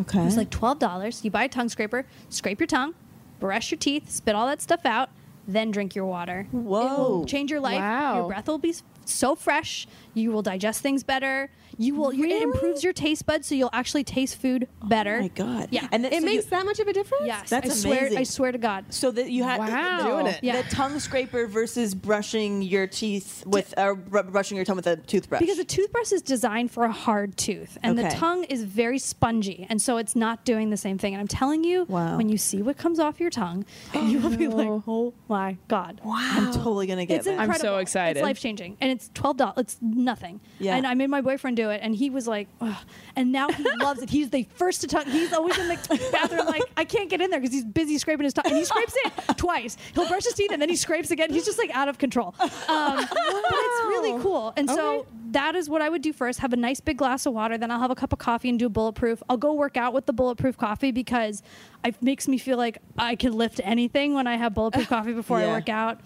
Okay. 0.00 0.24
It's 0.26 0.36
like 0.36 0.50
twelve 0.50 0.78
dollars. 0.78 1.24
You 1.24 1.30
buy 1.30 1.44
a 1.44 1.48
tongue 1.48 1.68
scraper, 1.68 2.06
scrape 2.28 2.58
your 2.60 2.66
tongue, 2.66 2.94
brush 3.40 3.70
your 3.70 3.78
teeth, 3.78 4.10
spit 4.10 4.34
all 4.34 4.46
that 4.46 4.62
stuff 4.62 4.84
out, 4.86 5.10
then 5.46 5.70
drink 5.70 5.94
your 5.94 6.06
water. 6.06 6.40
It 6.50 6.56
Whoa. 6.56 7.08
will 7.18 7.26
change 7.26 7.50
your 7.50 7.60
life. 7.60 7.80
Wow. 7.80 8.16
Your 8.16 8.28
breath 8.28 8.46
will 8.46 8.58
be 8.58 8.74
so 9.04 9.34
fresh. 9.34 9.86
You 10.14 10.32
will 10.32 10.42
digest 10.42 10.82
things 10.82 11.02
better. 11.04 11.50
You 11.78 11.94
will. 11.94 12.12
you- 12.12 12.24
It 12.26 12.42
improves 12.42 12.82
your 12.84 12.92
taste 12.92 13.26
buds, 13.26 13.46
so 13.48 13.54
you'll 13.54 13.70
actually 13.72 14.04
taste 14.04 14.36
food 14.40 14.66
better. 14.84 15.16
Oh 15.16 15.22
my 15.22 15.28
god. 15.28 15.68
Yeah. 15.70 15.88
And 15.92 16.04
then, 16.04 16.12
It 16.12 16.20
so 16.20 16.26
makes 16.26 16.44
you, 16.44 16.50
that 16.50 16.64
much 16.66 16.78
of 16.78 16.88
a 16.88 16.92
difference? 16.92 17.24
Yes, 17.26 17.50
That's 17.50 17.70
I 17.70 17.74
swear. 17.74 17.98
amazing. 18.00 18.18
I 18.18 18.22
swear 18.22 18.52
to 18.52 18.58
God. 18.58 18.84
so 18.90 19.10
that 19.10 19.30
you 19.30 19.44
had 19.44 19.58
Wow. 19.58 20.02
Doing 20.22 20.26
it. 20.26 20.40
Yeah. 20.42 20.62
the 20.62 20.68
tongue 20.68 20.98
scraper 21.00 21.46
versus 21.46 21.94
brushing 21.94 22.62
your 22.62 22.86
teeth 22.86 23.44
with 23.46 23.74
uh, 23.78 23.94
brushing 23.94 24.56
your 24.56 24.64
tongue 24.64 24.76
with 24.76 24.86
a 24.86 24.96
toothbrush. 24.96 25.40
Because 25.40 25.58
a 25.58 25.64
toothbrush 25.64 26.12
is 26.12 26.22
designed 26.22 26.70
for 26.70 26.84
a 26.84 26.92
hard 26.92 27.36
tooth, 27.36 27.78
and 27.82 27.98
the 27.98 28.08
tongue 28.10 28.44
is 28.44 28.62
very 28.64 28.98
spongy, 28.98 29.66
and 29.68 29.80
so 29.82 29.96
it's 29.96 30.16
not 30.16 30.44
doing 30.44 30.70
the 30.70 30.76
same 30.76 30.98
thing. 30.98 31.14
And 31.14 31.20
I'm 31.20 31.28
telling 31.28 31.64
you, 31.64 31.84
Wow. 31.88 32.16
when 32.16 32.28
you 32.28 32.38
see 32.38 32.62
what 32.62 32.76
comes 32.78 32.98
off 32.98 33.20
your 33.20 33.30
tongue, 33.30 33.64
you 33.94 34.18
will 34.20 34.36
be 34.36 34.48
like, 34.48 34.82
"Oh 34.86 35.12
my 35.28 35.56
god!" 35.68 36.00
I'm 36.04 36.52
totally 36.52 36.86
gonna 36.86 37.06
get 37.06 37.16
It's 37.16 37.24
that. 37.26 37.32
incredible. 37.32 37.54
I'm 37.54 37.60
so 37.60 37.78
excited. 37.78 38.18
It's 38.18 38.24
life 38.24 38.40
changing, 38.40 38.76
and 38.80 38.90
it's 38.90 39.10
twelve 39.14 39.36
dollars. 39.36 39.54
It's 39.58 39.76
nothing. 39.80 40.40
Yeah. 40.58 40.76
And 40.76 40.86
I 40.86 40.94
made 40.94 41.10
my 41.10 41.20
boyfriend 41.20 41.56
do 41.56 41.65
it, 41.70 41.80
and 41.82 41.94
he 41.94 42.10
was 42.10 42.26
like, 42.28 42.48
Ugh. 42.60 42.74
and 43.16 43.32
now 43.32 43.48
he 43.48 43.64
loves 43.82 44.02
it. 44.02 44.10
He's 44.10 44.30
the 44.30 44.46
first 44.54 44.80
to 44.82 44.86
talk. 44.86 45.06
He's 45.06 45.32
always 45.32 45.56
in 45.58 45.68
the 45.68 46.08
bathroom, 46.12 46.46
like 46.46 46.62
I 46.76 46.84
can't 46.84 47.08
get 47.10 47.20
in 47.20 47.30
there 47.30 47.40
because 47.40 47.54
he's 47.54 47.64
busy 47.64 47.98
scraping 47.98 48.24
his 48.24 48.32
tongue, 48.34 48.46
and 48.46 48.56
he 48.56 48.64
scrapes 48.64 48.94
it 49.04 49.12
twice. 49.36 49.76
He'll 49.94 50.08
brush 50.08 50.24
his 50.24 50.34
teeth, 50.34 50.50
and 50.52 50.60
then 50.60 50.68
he 50.68 50.76
scrapes 50.76 51.10
again. 51.10 51.32
He's 51.32 51.44
just 51.44 51.58
like 51.58 51.70
out 51.76 51.88
of 51.88 51.98
control. 51.98 52.34
Um, 52.40 52.48
but 52.96 53.08
it's 53.10 53.86
really 53.88 54.20
cool. 54.22 54.52
And 54.56 54.68
so 54.68 55.00
Okay. 55.00 55.08
that 55.32 55.54
is 55.56 55.68
what 55.68 55.82
I 55.82 55.88
would 55.88 56.02
do 56.02 56.12
first. 56.12 56.38
Have 56.40 56.52
a 56.52 56.56
nice 56.56 56.80
big 56.80 56.96
glass 56.98 57.26
of 57.26 57.32
water. 57.34 57.58
Then 57.58 57.70
I'll 57.70 57.80
have 57.80 57.90
a 57.90 57.94
cup 57.94 58.12
of 58.12 58.18
coffee 58.18 58.48
and 58.48 58.58
do 58.58 58.68
bulletproof. 58.68 59.22
I'll 59.28 59.36
go 59.36 59.52
work 59.54 59.76
out 59.76 59.92
with 59.92 60.06
the 60.06 60.12
bulletproof 60.12 60.56
coffee 60.56 60.92
because 60.92 61.42
it 61.84 62.00
makes 62.02 62.26
me 62.28 62.38
feel 62.38 62.56
like 62.56 62.78
I 62.98 63.16
can 63.16 63.32
lift 63.32 63.60
anything 63.64 64.14
when 64.14 64.26
I 64.26 64.36
have 64.36 64.54
bulletproof 64.54 64.88
coffee 64.96 65.12
before 65.12 65.38
I 65.38 65.46
work 65.46 65.68
out. 65.68 66.00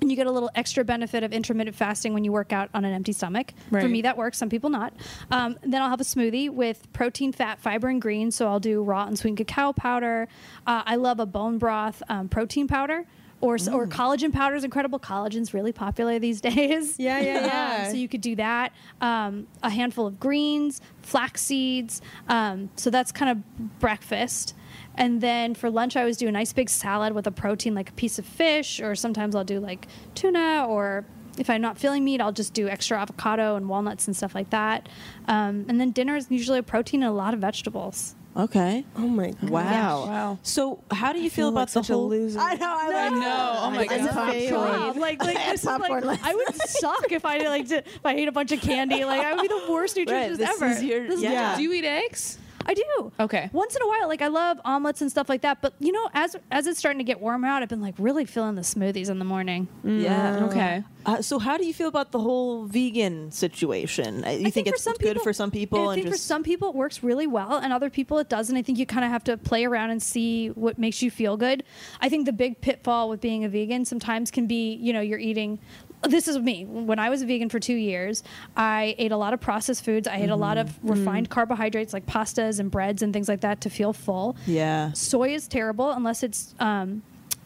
And 0.00 0.10
you 0.10 0.16
get 0.16 0.26
a 0.26 0.30
little 0.30 0.50
extra 0.54 0.84
benefit 0.84 1.22
of 1.24 1.32
intermittent 1.32 1.76
fasting 1.76 2.14
when 2.14 2.22
you 2.24 2.30
work 2.32 2.52
out 2.52 2.70
on 2.72 2.84
an 2.84 2.92
empty 2.92 3.12
stomach. 3.12 3.52
For 3.70 3.88
me, 3.88 4.02
that 4.02 4.16
works. 4.16 4.38
Some 4.38 4.48
people 4.48 4.70
not. 4.70 4.92
Um, 5.30 5.58
then 5.62 5.82
I'll 5.82 5.90
have 5.90 6.00
a 6.00 6.04
smoothie 6.04 6.50
with 6.50 6.92
protein, 6.92 7.32
fat, 7.32 7.58
fiber, 7.60 7.88
and 7.88 8.00
greens. 8.00 8.36
So 8.36 8.46
I'll 8.46 8.60
do 8.60 8.82
raw 8.82 9.06
and 9.06 9.18
sweet 9.18 9.36
cacao 9.36 9.72
powder. 9.72 10.28
Uh, 10.66 10.82
I 10.86 10.96
love 10.96 11.18
a 11.18 11.26
bone 11.26 11.58
broth 11.58 12.02
um, 12.08 12.28
protein 12.28 12.68
powder. 12.68 13.04
Or, 13.40 13.54
s 13.54 13.68
or 13.68 13.86
collagen 13.86 14.32
powder 14.32 14.56
is 14.56 14.64
incredible. 14.64 14.98
Collagen's 14.98 15.54
really 15.54 15.70
popular 15.72 16.18
these 16.18 16.40
days. 16.50 16.98
Yeah, 16.98 17.20
yeah, 17.20 17.36
Um, 17.38 17.44
yeah. 17.44 17.88
so 17.88 17.94
you 17.96 18.08
could 18.08 18.20
do 18.20 18.34
that. 18.34 18.72
Um, 19.00 19.46
a 19.62 19.70
handful 19.70 20.08
of 20.08 20.18
greens, 20.18 20.80
flax 21.02 21.42
seeds. 21.42 22.02
Um, 22.28 22.68
so 22.74 22.90
that's 22.90 23.12
kind 23.12 23.30
of 23.30 23.78
breakfast. 23.78 24.54
And 24.98 25.20
then 25.20 25.54
for 25.54 25.70
lunch, 25.70 25.96
I 25.96 26.00
always 26.00 26.16
do 26.16 26.26
a 26.28 26.32
nice 26.32 26.52
big 26.52 26.68
salad 26.68 27.12
with 27.14 27.26
a 27.26 27.30
protein, 27.30 27.74
like 27.74 27.88
a 27.90 27.92
piece 27.92 28.18
of 28.18 28.26
fish, 28.26 28.80
or 28.80 28.94
sometimes 28.96 29.34
I'll 29.36 29.44
do 29.44 29.60
like 29.60 29.86
tuna, 30.16 30.66
or 30.68 31.06
if 31.38 31.48
I'm 31.48 31.60
not 31.60 31.78
feeling 31.78 32.04
meat, 32.04 32.20
I'll 32.20 32.32
just 32.32 32.52
do 32.52 32.68
extra 32.68 33.00
avocado 33.00 33.54
and 33.54 33.68
walnuts 33.68 34.08
and 34.08 34.16
stuff 34.16 34.34
like 34.34 34.50
that. 34.50 34.88
Um, 35.28 35.64
and 35.68 35.80
then 35.80 35.92
dinner 35.92 36.16
is 36.16 36.26
usually 36.30 36.58
a 36.58 36.64
protein 36.64 37.02
and 37.04 37.10
a 37.10 37.14
lot 37.14 37.32
of 37.32 37.38
vegetables. 37.40 38.16
Okay. 38.36 38.84
Oh 38.96 39.06
my 39.08 39.30
god. 39.30 39.50
Wow. 39.50 40.06
Wow. 40.06 40.38
So, 40.42 40.82
how 40.90 41.12
do 41.12 41.20
you 41.20 41.30
feel, 41.30 41.44
feel 41.44 41.48
about 41.48 41.60
like 41.60 41.66
the 41.68 41.72
such 41.84 41.90
a 41.90 41.94
whole? 41.94 42.08
loser. 42.08 42.38
I 42.40 42.54
know. 42.56 42.66
I, 42.68 43.06
I 43.06 43.08
know. 43.08 43.52
Oh 43.62 43.70
my 43.70 43.84
As 43.84 44.04
a 44.06 44.08
god. 44.12 44.32
failure. 44.32 44.50
God, 44.50 44.96
like, 44.96 45.22
like 45.22 45.36
this 45.46 45.60
is 45.60 45.66
Popcorn 45.66 46.04
like, 46.04 46.20
I 46.24 46.34
would 46.34 46.54
suck 46.68 47.10
if 47.12 47.24
I 47.24 47.38
like 47.38 47.66
did, 47.68 47.86
if 47.86 48.04
I 48.04 48.14
ate 48.14 48.28
a 48.28 48.32
bunch 48.32 48.50
of 48.52 48.60
candy. 48.60 49.04
Like 49.04 49.20
I 49.24 49.32
would 49.32 49.42
be 49.42 49.48
the 49.48 49.66
worst 49.72 49.96
nutritionist 49.96 50.12
Right, 50.12 50.36
this 50.36 50.48
ever. 50.62 50.66
is 50.66 50.82
your- 50.84 51.06
This 51.08 51.20
yeah. 51.22 51.50
job. 51.50 51.56
Do 51.58 51.62
you 51.62 51.72
eat 51.72 51.84
eggs? 51.84 52.38
I 52.68 52.74
do. 52.74 53.12
Okay. 53.18 53.48
Once 53.52 53.74
in 53.74 53.80
a 53.82 53.88
while, 53.88 54.08
like 54.08 54.20
I 54.20 54.26
love 54.28 54.60
omelets 54.64 55.00
and 55.00 55.10
stuff 55.10 55.28
like 55.30 55.40
that. 55.40 55.62
But 55.62 55.72
you 55.80 55.90
know, 55.90 56.08
as 56.12 56.36
as 56.50 56.66
it's 56.66 56.78
starting 56.78 56.98
to 56.98 57.04
get 57.04 57.18
warmer 57.18 57.48
out, 57.48 57.62
I've 57.62 57.68
been 57.70 57.80
like 57.80 57.94
really 57.98 58.26
feeling 58.26 58.56
the 58.56 58.60
smoothies 58.62 59.08
in 59.08 59.18
the 59.18 59.24
morning. 59.24 59.68
Yeah. 59.82 60.44
Okay. 60.44 60.84
Uh, 61.06 61.22
so, 61.22 61.38
how 61.38 61.56
do 61.56 61.64
you 61.64 61.72
feel 61.72 61.88
about 61.88 62.12
the 62.12 62.18
whole 62.18 62.66
vegan 62.66 63.30
situation? 63.30 64.22
Uh, 64.24 64.30
You 64.30 64.48
I 64.48 64.50
think, 64.50 64.68
for 64.68 64.74
it's 64.74 64.82
some 64.82 64.92
good 64.98 65.14
people- 65.14 65.22
for 65.22 65.32
some 65.32 65.50
people? 65.50 65.78
I 65.88 65.94
and 65.94 66.02
think 66.02 66.08
just 66.08 66.22
for 66.24 66.26
some 66.26 66.42
people 66.42 66.68
it 66.68 66.74
works 66.74 67.02
really 67.02 67.26
well, 67.26 67.56
and 67.56 67.72
other 67.72 67.88
people 67.88 68.18
it 68.18 68.28
doesn't. 68.28 68.54
I 68.54 68.60
think 68.60 68.78
you 68.78 68.84
kind 68.84 69.04
of 69.04 69.10
have 69.10 69.24
to 69.24 69.38
play 69.38 69.64
around 69.64 69.88
and 69.90 70.02
see 70.02 70.48
what 70.48 70.78
makes 70.78 71.00
you 71.00 71.10
feel 71.10 71.38
good. 71.38 71.64
I 72.02 72.10
think 72.10 72.26
the 72.26 72.32
big 72.34 72.60
pitfall 72.60 73.08
with 73.08 73.22
being 73.22 73.44
a 73.44 73.48
vegan 73.48 73.86
sometimes 73.86 74.30
can 74.30 74.46
be, 74.46 74.74
you 74.74 74.92
know, 74.92 75.00
you're 75.00 75.18
eating. 75.18 75.58
This 76.02 76.28
is 76.28 76.38
me. 76.38 76.64
When 76.64 76.98
I 76.98 77.10
was 77.10 77.22
a 77.22 77.26
vegan 77.26 77.48
for 77.48 77.58
two 77.58 77.74
years, 77.74 78.22
I 78.56 78.94
ate 78.98 79.10
a 79.10 79.16
lot 79.16 79.34
of 79.34 79.40
processed 79.40 79.84
foods. 79.84 80.06
I 80.06 80.16
ate 80.16 80.30
a 80.30 80.36
lot 80.36 80.56
of 80.56 80.68
Mm-hmm. 80.68 80.90
refined 80.90 81.30
carbohydrates 81.30 81.92
like 81.92 82.06
pastas 82.06 82.60
and 82.60 82.70
breads 82.70 83.02
and 83.02 83.12
things 83.12 83.28
like 83.28 83.40
that 83.40 83.60
to 83.62 83.70
feel 83.70 83.92
full. 83.92 84.36
yeah. 84.46 84.92
Soy 84.92 85.34
is 85.34 85.48
terrible 85.48 85.90
unless 85.90 86.22
it's 86.22 86.54
um, 86.60 87.02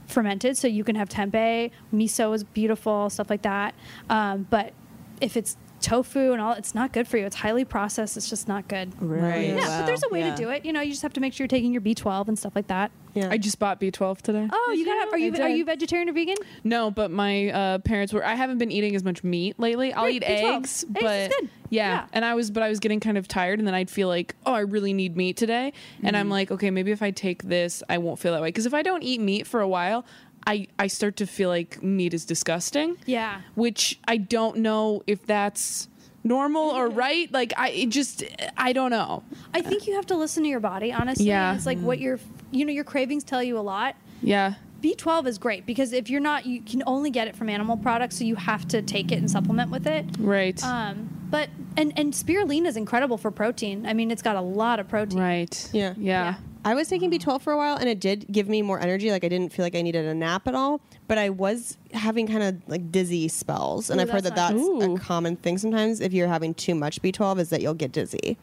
fermented, 0.07 0.57
so 0.59 0.69
you 0.69 0.85
can 0.85 0.97
have 0.97 1.09
tempeh. 1.09 1.71
Miso 1.95 2.35
is 2.35 2.45
beautiful, 2.45 3.09
stuff 3.11 3.31
like 3.31 3.43
that. 3.43 3.75
Um, 4.11 4.47
but 4.51 4.73
if 5.21 5.37
it's 5.37 5.57
tofu 5.83 6.33
and 6.33 6.41
all, 6.41 6.53
it's 6.53 6.75
not 6.75 6.93
good 6.93 7.07
for 7.07 7.19
you. 7.19 7.27
It's 7.27 7.37
highly 7.37 7.65
processed. 7.65 8.17
It's 8.17 8.31
just 8.31 8.49
not 8.49 8.69
good. 8.69 8.93
Right. 9.03 9.49
Yeah, 9.49 9.57
Wow. 9.57 9.81
but 9.81 9.87
there's 9.87 10.03
a 10.05 10.09
way 10.09 10.21
Yeah. 10.21 10.35
to 10.35 10.43
do 10.43 10.49
it. 10.51 10.65
You 10.65 10.73
know, 10.73 10.81
you 10.81 10.91
just 10.91 11.03
have 11.03 11.13
to 11.15 11.21
make 11.21 11.33
sure 11.35 11.45
you're 11.45 11.49
taking 11.49 11.73
your 11.73 11.83
B12 11.83 12.29
and 12.29 12.39
stuff 12.39 12.53
like 12.55 12.69
that. 12.69 12.91
Yeah. 13.15 13.29
I 13.31 13.37
just 13.37 13.59
bought 13.59 13.79
B12 13.79 14.23
today. 14.23 14.49
Oh, 14.51 14.75
you 14.75 14.87
got? 14.87 15.13
Are 15.13 15.19
you 15.19 15.35
are 15.35 15.49
you 15.51 15.67
vegetarian 15.67 16.09
or 16.09 16.13
vegan? 16.15 16.37
No, 16.65 16.91
but 16.91 17.11
my 17.11 17.51
uh, 17.51 17.79
parents 17.81 18.11
were. 18.15 18.25
I 18.25 18.35
haven't 18.37 18.57
been 18.57 18.71
eating 18.73 18.97
as 18.97 19.05
much 19.05 19.23
meat 19.23 19.59
lately. 19.61 19.93
I'll 19.93 20.05
Great, 20.05 20.23
eat 20.23 20.29
B12. 20.29 20.57
eggs, 20.57 20.85
Eggs 20.85 20.85
but 20.89 21.31
good. 21.31 21.51
Yeah, 21.69 21.89
Yeah. 21.95 22.07
and 22.15 22.25
I 22.25 22.35
was, 22.35 22.51
but 22.51 22.63
I 22.63 22.71
was 22.71 22.79
getting 22.81 23.01
kind 23.01 23.19
of 23.19 23.29
tired, 23.29 23.59
and 23.59 23.69
then 23.69 23.75
I'd 23.75 23.91
feel 23.91 24.09
like, 24.09 24.35
oh, 24.47 24.55
I 24.55 24.61
really 24.61 24.95
need 24.95 25.15
meat 25.17 25.37
today, 25.37 25.75
and 26.03 26.17
Mm. 26.17 26.21
I'm 26.21 26.31
like, 26.31 26.51
okay, 26.51 26.71
maybe 26.71 26.91
if 26.91 27.03
I 27.03 27.11
take 27.11 27.43
this, 27.43 27.83
I 27.91 27.99
won't 27.99 28.19
feel 28.19 28.33
that 28.33 28.41
way. 28.41 28.49
Because 28.49 28.65
if 28.65 28.73
I 28.73 28.83
don't 28.83 29.03
eat 29.03 29.21
meat 29.21 29.47
for 29.47 29.61
a 29.61 29.69
while, 29.69 30.07
I 30.47 30.67
I 30.79 30.87
start 30.89 31.17
to 31.17 31.27
feel 31.27 31.49
like 31.49 31.83
meat 31.83 32.15
is 32.15 32.25
disgusting. 32.25 32.97
Yeah. 33.07 33.41
which 33.55 33.99
I 34.07 34.17
don't 34.17 34.59
know 34.59 35.03
if 35.07 35.25
that's 35.27 35.89
normal 36.25 36.71
or 36.71 36.89
right. 36.89 37.33
Like 37.33 37.53
I 37.57 37.71
it 37.71 37.89
just 37.91 38.25
I 38.57 38.73
don't 38.73 38.91
know. 38.91 39.23
I 39.55 39.61
think 39.63 39.87
you 39.87 39.95
have 39.95 40.07
to 40.07 40.17
listen 40.17 40.43
to 40.45 40.49
your 40.49 40.61
body. 40.61 40.93
Honestly, 40.93 41.27
Yeah. 41.27 41.55
it's 41.55 41.67
like 41.67 41.79
what 41.81 41.99
your 41.99 42.19
you 42.51 42.65
know 42.65 42.73
your 42.73 42.85
cravings 42.85 43.25
tell 43.25 43.43
you 43.43 43.59
a 43.59 43.61
lot. 43.61 43.97
Yeah. 44.23 44.55
B12 44.83 45.27
is 45.29 45.39
great 45.39 45.65
because 45.65 45.93
if 45.93 46.11
you're 46.11 46.21
not, 46.21 46.45
you 46.45 46.61
can 46.61 46.83
only 46.89 47.11
get 47.11 47.29
it 47.29 47.37
from 47.37 47.49
animal 47.49 47.77
products, 47.77 48.19
so 48.19 48.25
you 48.25 48.35
have 48.35 48.67
to 48.69 48.83
take 48.83 49.13
it 49.13 49.19
and 49.19 49.31
supplement 49.31 49.71
with 49.71 49.87
it. 49.87 50.05
Right. 50.19 50.61
Um, 50.65 51.09
but 51.31 51.51
and 51.77 51.93
and 51.97 52.13
spirulina 52.13 52.67
is 52.67 52.77
incredible 52.77 53.17
for 53.17 53.31
protein. 53.31 53.87
I 53.87 53.93
mean, 53.93 54.11
it's 54.11 54.23
got 54.23 54.35
a 54.35 54.41
lot 54.41 54.81
of 54.81 54.89
protein. 54.89 55.21
right. 55.21 55.71
Yeah. 55.73 55.95
Yeah. 55.97 56.35
I 56.65 56.75
was 56.75 56.89
taking 56.89 57.11
B12 57.11 57.43
for 57.43 57.53
a 57.53 57.57
while 57.57 57.77
and 57.77 57.89
it 57.89 57.99
did 57.99 58.27
give 58.31 58.49
me 58.49 58.63
more 58.63 58.79
energy. 58.81 59.11
Like 59.11 59.25
I 59.25 59.29
didn't 59.29 59.53
feel 59.53 59.65
like 59.65 59.75
I 59.75 59.83
needed 59.83 60.05
a 60.05 60.15
nap 60.15 60.47
at 60.47 60.55
all, 60.55 60.81
but 61.09 61.19
I 61.19 61.29
was 61.31 61.77
having 61.93 62.27
kind 62.27 62.43
of 62.43 62.69
like 62.69 62.93
dizzy 62.93 63.29
spells. 63.29 63.91
And 63.91 63.99
Ooh, 63.99 64.03
I've 64.03 64.11
heard 64.11 64.23
that 64.25 64.37
that's 64.37 64.55
that's 64.55 64.65
Ooh. 64.65 64.95
a 64.95 64.99
common 64.99 65.37
thing 65.37 65.59
sometimes 65.59 66.01
if 66.01 66.13
you're 66.13 66.29
having 66.29 66.55
too 66.55 66.75
much 66.75 67.03
B12 67.03 67.41
is 67.41 67.51
that 67.51 67.63
you'll 67.63 67.75
get 67.75 67.91
dizzy. 67.93 68.37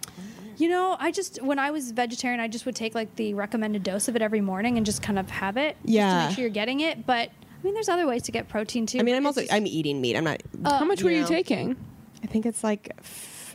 You 0.58 0.68
know, 0.68 0.98
I 1.00 1.12
just 1.12 1.42
when 1.42 1.58
I 1.60 1.72
was 1.72 1.92
vegetarian, 1.92 2.42
I 2.42 2.50
just 2.50 2.66
would 2.66 2.76
take 2.76 2.94
like 2.94 3.16
the 3.16 3.34
recommended 3.34 3.84
dose 3.84 4.10
of 4.10 4.18
it 4.18 4.22
every 4.22 4.42
morning 4.42 4.76
and 4.76 4.86
just 4.86 5.02
kind 5.02 5.18
of 5.18 5.30
have 5.30 5.56
it. 5.56 5.78
Just 5.86 5.96
to 5.98 6.28
make 6.28 6.36
sure 6.36 6.42
you're 6.42 6.50
getting 6.50 6.82
it. 6.82 7.06
But 7.06 7.30
I 7.30 7.64
mean, 7.64 7.74
there's 7.74 7.88
other 7.90 8.06
ways 8.06 8.24
to 8.24 8.34
get 8.34 8.50
protein 8.50 8.86
too. 8.86 9.00
I 9.00 9.04
mean, 9.04 9.16
I'm 9.16 9.26
also 9.26 9.42
just- 9.42 9.54
I'm 9.54 9.66
eating 9.66 10.02
meat. 10.02 10.18
I'm 10.18 10.26
not. 10.26 10.44
Uh, 10.66 10.80
How 10.80 10.86
much 10.86 11.02
were 11.04 11.12
you 11.12 11.22
know. 11.22 11.28
taking? 11.28 11.78
I 12.22 12.28
think 12.28 12.46
it's 12.46 12.64
like 12.66 12.92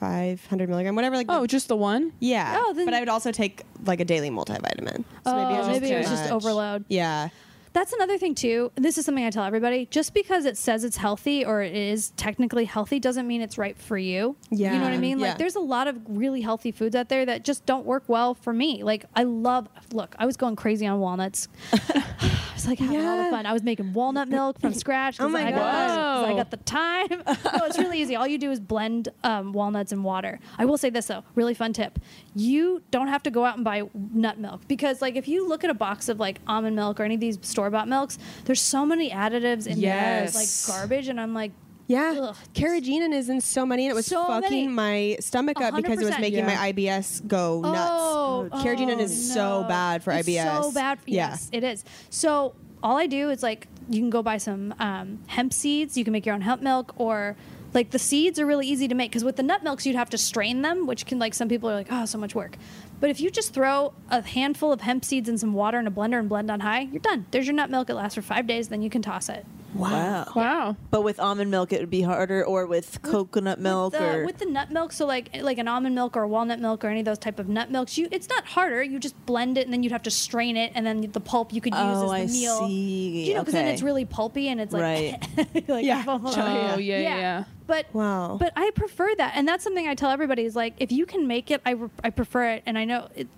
500 0.05 0.69
milligram, 0.69 0.95
whatever. 0.97 1.17
Like 1.17 1.27
Oh, 1.31 1.47
just 1.47 1.69
the 1.69 1.77
one? 1.77 2.13
yeah. 2.21 2.57
Oh, 2.59 2.73
then- 2.75 2.85
but 2.85 2.95
I 2.95 3.01
would 3.01 3.09
also 3.09 3.33
take 3.33 3.63
like 3.87 4.01
a 4.01 4.05
daily 4.05 4.31
multivitamin. 4.31 4.99
So 4.99 5.05
Oh, 5.27 5.37
maybe 5.37 5.55
it 5.55 5.59
was 5.59 5.67
just, 5.69 5.81
maybe 5.81 5.95
it 5.95 5.99
was 5.99 6.09
just 6.11 6.31
overload. 6.31 6.85
Yeah. 6.89 7.29
That's 7.75 7.93
another 7.93 8.17
thing 8.19 8.35
too. 8.35 8.71
This 8.77 8.97
is 8.99 9.05
something 9.05 9.25
I 9.25 9.31
tell 9.31 9.45
everybody. 9.45 9.87
Just 9.91 10.15
because 10.15 10.45
it 10.47 10.57
says 10.57 10.85
it's 10.85 10.97
healthy 10.97 11.45
or 11.45 11.61
it 11.61 11.75
is 11.75 12.11
technically 12.17 12.65
healthy 12.65 12.99
doesn't 13.01 13.27
mean 13.27 13.43
it's 13.43 13.59
right 13.59 13.77
for 13.77 13.99
you. 13.99 14.37
Yeah. 14.51 14.73
You 14.73 14.79
know 14.79 14.85
what 14.85 14.93
I 14.93 14.95
Yeah. 14.95 15.01
mean? 15.01 15.19
Yeah. 15.19 15.29
Like 15.31 15.39
there's 15.39 15.57
a 15.57 15.61
lot 15.61 15.89
of 15.89 15.99
really 16.09 16.41
healthy 16.41 16.71
foods 16.71 16.95
out 16.95 17.09
there 17.09 17.27
that 17.27 17.45
just 17.45 17.67
don't 17.67 17.85
work 17.85 18.05
well 18.07 18.33
for 18.35 18.53
me. 18.53 18.83
Like 18.83 19.05
I 19.15 19.25
love 19.25 19.69
look, 19.93 20.15
I 20.19 20.25
was 20.25 20.37
going 20.37 20.57
crazy 20.57 20.87
on 20.87 21.01
walnuts. 21.01 21.49
I 21.73 22.57
was 22.57 22.67
like 22.69 22.79
having 22.79 23.05
all 23.05 23.25
the 23.25 23.31
fun. 23.31 23.45
I 23.47 23.53
was 23.53 23.65
making 23.65 23.93
walnut 23.93 24.29
milk 24.29 24.61
from 24.61 24.73
scratch. 24.85 25.19
'cause 25.19 25.29
Oh 25.35 25.37
I 25.37 25.51
got, 25.51 26.25
I 26.29 26.35
got 26.35 26.51
the 26.53 26.57
time. 26.59 27.09
no, 27.27 27.65
it's 27.67 27.77
really 27.79 28.01
easy. 28.01 28.15
All 28.15 28.27
you 28.29 28.39
do 28.39 28.53
is 28.53 28.61
blend 28.61 29.09
um, 29.25 29.53
walnuts 29.53 29.91
and 29.91 30.05
water. 30.05 30.39
I 30.57 30.65
will 30.65 30.79
say 30.79 30.91
this 30.91 31.07
though, 31.07 31.25
really 31.35 31.55
fun 31.55 31.73
tip. 31.73 31.99
You 32.37 32.83
don't 32.93 33.09
have 33.09 33.25
to 33.25 33.33
go 33.33 33.45
out 33.45 33.57
and 33.57 33.65
buy 33.65 33.83
nut 34.13 34.39
milk 34.39 34.61
because 34.69 35.03
like 35.03 35.17
if 35.17 35.27
you 35.27 35.49
look 35.49 35.65
at 35.65 35.71
a 35.71 35.75
box 35.75 36.09
of 36.09 36.21
like 36.21 36.41
almond 36.47 36.77
milk 36.77 37.01
or 37.01 37.03
any 37.05 37.15
of 37.17 37.21
these 37.21 37.37
store 37.43 37.64
bought 37.71 37.89
milks, 37.89 38.19
there's 38.45 38.61
so 38.61 38.85
many 38.87 39.11
additives 39.11 39.67
in 39.67 39.79
Yes. 39.79 40.33
there, 40.33 40.41
like 40.43 40.81
garbage, 40.81 41.09
and 41.09 41.21
I'm 41.21 41.35
like, 41.35 41.53
Yeah. 41.87 42.15
Ugh. 42.19 42.37
Carrageenan 42.55 43.13
is 43.13 43.29
in 43.29 43.43
so 43.43 43.67
many, 43.67 43.85
and 43.85 43.91
it 43.93 43.95
was 43.95 44.07
So 44.07 44.25
fucking 44.27 44.51
many. 44.51 44.69
my 44.69 45.17
stomach 45.21 45.61
up 45.61 45.75
because 45.77 46.01
it 46.01 46.05
was 46.07 46.19
making 46.19 46.39
Yeah. 46.39 46.47
my 46.47 46.73
IBS 46.73 47.21
go 47.29 47.61
nuts. 47.61 47.91
Oh, 47.93 48.49
Carrageenan 48.55 48.97
oh, 48.97 49.01
is 49.01 49.33
so 49.35 49.65
bad 49.69 50.03
for 50.03 50.11
It's 50.13 50.27
IBS. 50.27 50.63
So 50.63 50.73
bad. 50.73 50.99
For, 51.01 51.11
Yeah. 51.11 51.29
Yes, 51.31 51.49
it 51.53 51.63
is. 51.63 51.85
So 52.09 52.55
all 52.83 52.97
I 52.97 53.07
do 53.07 53.29
is 53.31 53.43
like 53.43 53.69
you 53.91 54.01
can 54.01 54.09
go 54.09 54.23
buy 54.23 54.39
some 54.39 54.75
um, 54.79 55.19
hemp 55.27 55.53
seeds. 55.53 55.97
You 55.99 56.05
can 56.05 56.13
make 56.13 56.25
your 56.25 56.35
own 56.35 56.41
hemp 56.41 56.63
milk, 56.63 56.95
or 56.97 57.37
like 57.75 57.91
the 57.91 57.99
seeds 57.99 58.39
are 58.41 58.47
really 58.47 58.67
easy 58.67 58.89
to 58.89 58.95
make 58.95 59.11
because 59.11 59.25
with 59.25 59.37
the 59.37 59.43
nut 59.43 59.63
milks 59.63 59.85
you'd 59.85 59.97
have 59.97 60.09
to 60.11 60.17
strain 60.19 60.63
them, 60.63 60.87
which 60.87 61.05
can 61.05 61.19
like 61.19 61.35
some 61.35 61.49
people 61.51 61.69
are 61.69 61.75
like 61.75 61.89
oh 61.91 62.07
so 62.07 62.17
much 62.17 62.35
work. 62.35 62.57
But 63.01 63.11
if 63.11 63.21
you 63.21 63.31
just 63.31 63.53
throw 63.53 63.93
a 64.11 64.23
handful 64.23 64.73
of 64.73 64.81
hemp 64.81 65.05
seeds 65.05 65.29
and 65.29 65.39
some 65.39 65.53
water 65.53 65.79
in 65.79 65.87
a 65.87 65.91
blender 65.91 66.19
and 66.19 66.29
blend 66.29 66.51
on 66.51 66.61
high, 66.61 66.81
you're 66.81 67.01
done. 67.01 67.27
There's 67.31 67.47
your 67.47 67.55
nut 67.55 67.71
milk. 67.71 67.91
It 67.91 67.95
lasts 67.95 68.15
for 68.15 68.23
five 68.23 68.47
days. 68.47 68.69
Then 68.69 68.83
you 68.83 68.91
can 68.91 69.03
toss 69.03 69.29
it. 69.29 69.45
Wow. 69.75 70.27
Wow. 70.35 70.77
But 70.91 71.03
with 71.03 71.19
almond 71.21 71.51
milk, 71.51 71.73
it 71.73 71.81
would 71.81 71.91
be 71.91 72.03
harder, 72.03 72.45
or 72.45 72.67
with 72.67 73.01
coconut 73.03 73.59
milk, 73.61 73.93
with 73.93 74.01
the, 74.01 74.17
or 74.21 74.25
with 74.25 74.39
the 74.39 74.47
nut 74.47 74.71
milk, 74.71 74.93
so 74.93 75.07
like 75.07 75.31
like 75.43 75.59
an 75.59 75.69
almond 75.69 75.95
milk 75.95 76.17
or 76.17 76.27
walnut 76.27 76.61
milk 76.61 76.85
or 76.85 76.89
any 76.89 77.01
of 77.01 77.07
those 77.07 77.19
type 77.19 77.39
of 77.39 77.49
nut 77.49 77.71
milks, 77.71 77.99
you 77.99 78.09
it's 78.11 78.29
not 78.29 78.45
harder. 78.47 78.83
You 78.83 78.99
just 78.99 79.15
blend 79.27 79.59
it 79.59 79.67
and 79.67 79.73
then 79.73 79.83
you'd 79.83 79.93
have 79.93 80.03
to 80.05 80.11
strain 80.11 80.57
it, 80.57 80.73
and 80.75 80.87
then 80.87 81.11
the 81.13 81.21
pulp 81.21 81.53
you 81.53 81.61
could 81.61 81.75
use 81.75 81.83
Oh, 81.83 82.05
as 82.05 82.11
the 82.11 82.17
I 82.17 82.27
meal. 82.27 82.59
see. 82.69 83.29
You 83.29 83.35
know, 83.35 83.41
because 83.41 83.55
then 83.55 83.67
it's 83.69 83.83
really 83.83 84.05
pulpy 84.05 84.49
and 84.49 84.61
it's 84.61 84.73
like 84.73 84.83
Right. 84.83 85.65
like 85.69 85.85
Yeah. 85.85 86.05
Oh, 86.07 86.79
yeah, 86.79 86.99
yeah, 86.99 86.99
yeah. 87.01 87.45
But 87.67 87.87
Wow. 87.93 88.37
but 88.39 88.53
I 88.57 88.71
prefer 88.75 89.15
that, 89.17 89.33
and 89.37 89.49
that's 89.49 89.65
something 89.65 89.89
I 89.89 89.95
tell 89.95 90.11
everybody 90.11 90.45
is 90.45 90.55
like 90.55 90.75
if 90.79 90.93
you 90.93 91.07
can 91.07 91.27
make 91.27 91.51
it, 91.51 91.61
I, 91.67 91.71
re- 91.71 91.89
I 92.03 92.11
prefer 92.11 92.45
it, 92.51 92.63
and 92.67 92.77
I 92.79 92.85
know 92.85 93.09
it. 93.15 93.29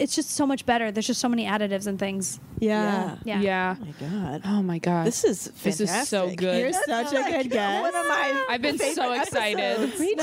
It's 0.00 0.14
just 0.16 0.30
so 0.30 0.46
much 0.46 0.64
better. 0.66 0.90
There's 0.90 1.06
just 1.06 1.20
so 1.20 1.28
many 1.28 1.44
additives 1.46 1.86
and 1.86 1.98
things. 1.98 2.40
Yeah. 2.58 3.16
Yeah. 3.24 3.40
Yeah. 3.40 3.76
Oh 3.78 3.84
my 3.84 3.92
god. 4.08 4.42
Oh 4.44 4.62
my 4.62 4.78
god. 4.78 5.06
This 5.06 5.24
is 5.24 5.44
This 5.62 5.80
is 5.80 6.08
so 6.08 6.34
good. 6.34 6.60
You're 6.60 6.72
such 6.72 7.12
a 7.12 7.22
good 7.30 7.50
guest. 7.50 7.82
One 7.82 7.94
of 7.94 8.06
my 8.08 8.46
I've 8.48 8.62
been 8.62 8.78
so 8.78 9.12
excited. 9.12 9.60
episodes. 9.60 10.00
Me 10.00 10.14
too. 10.14 10.22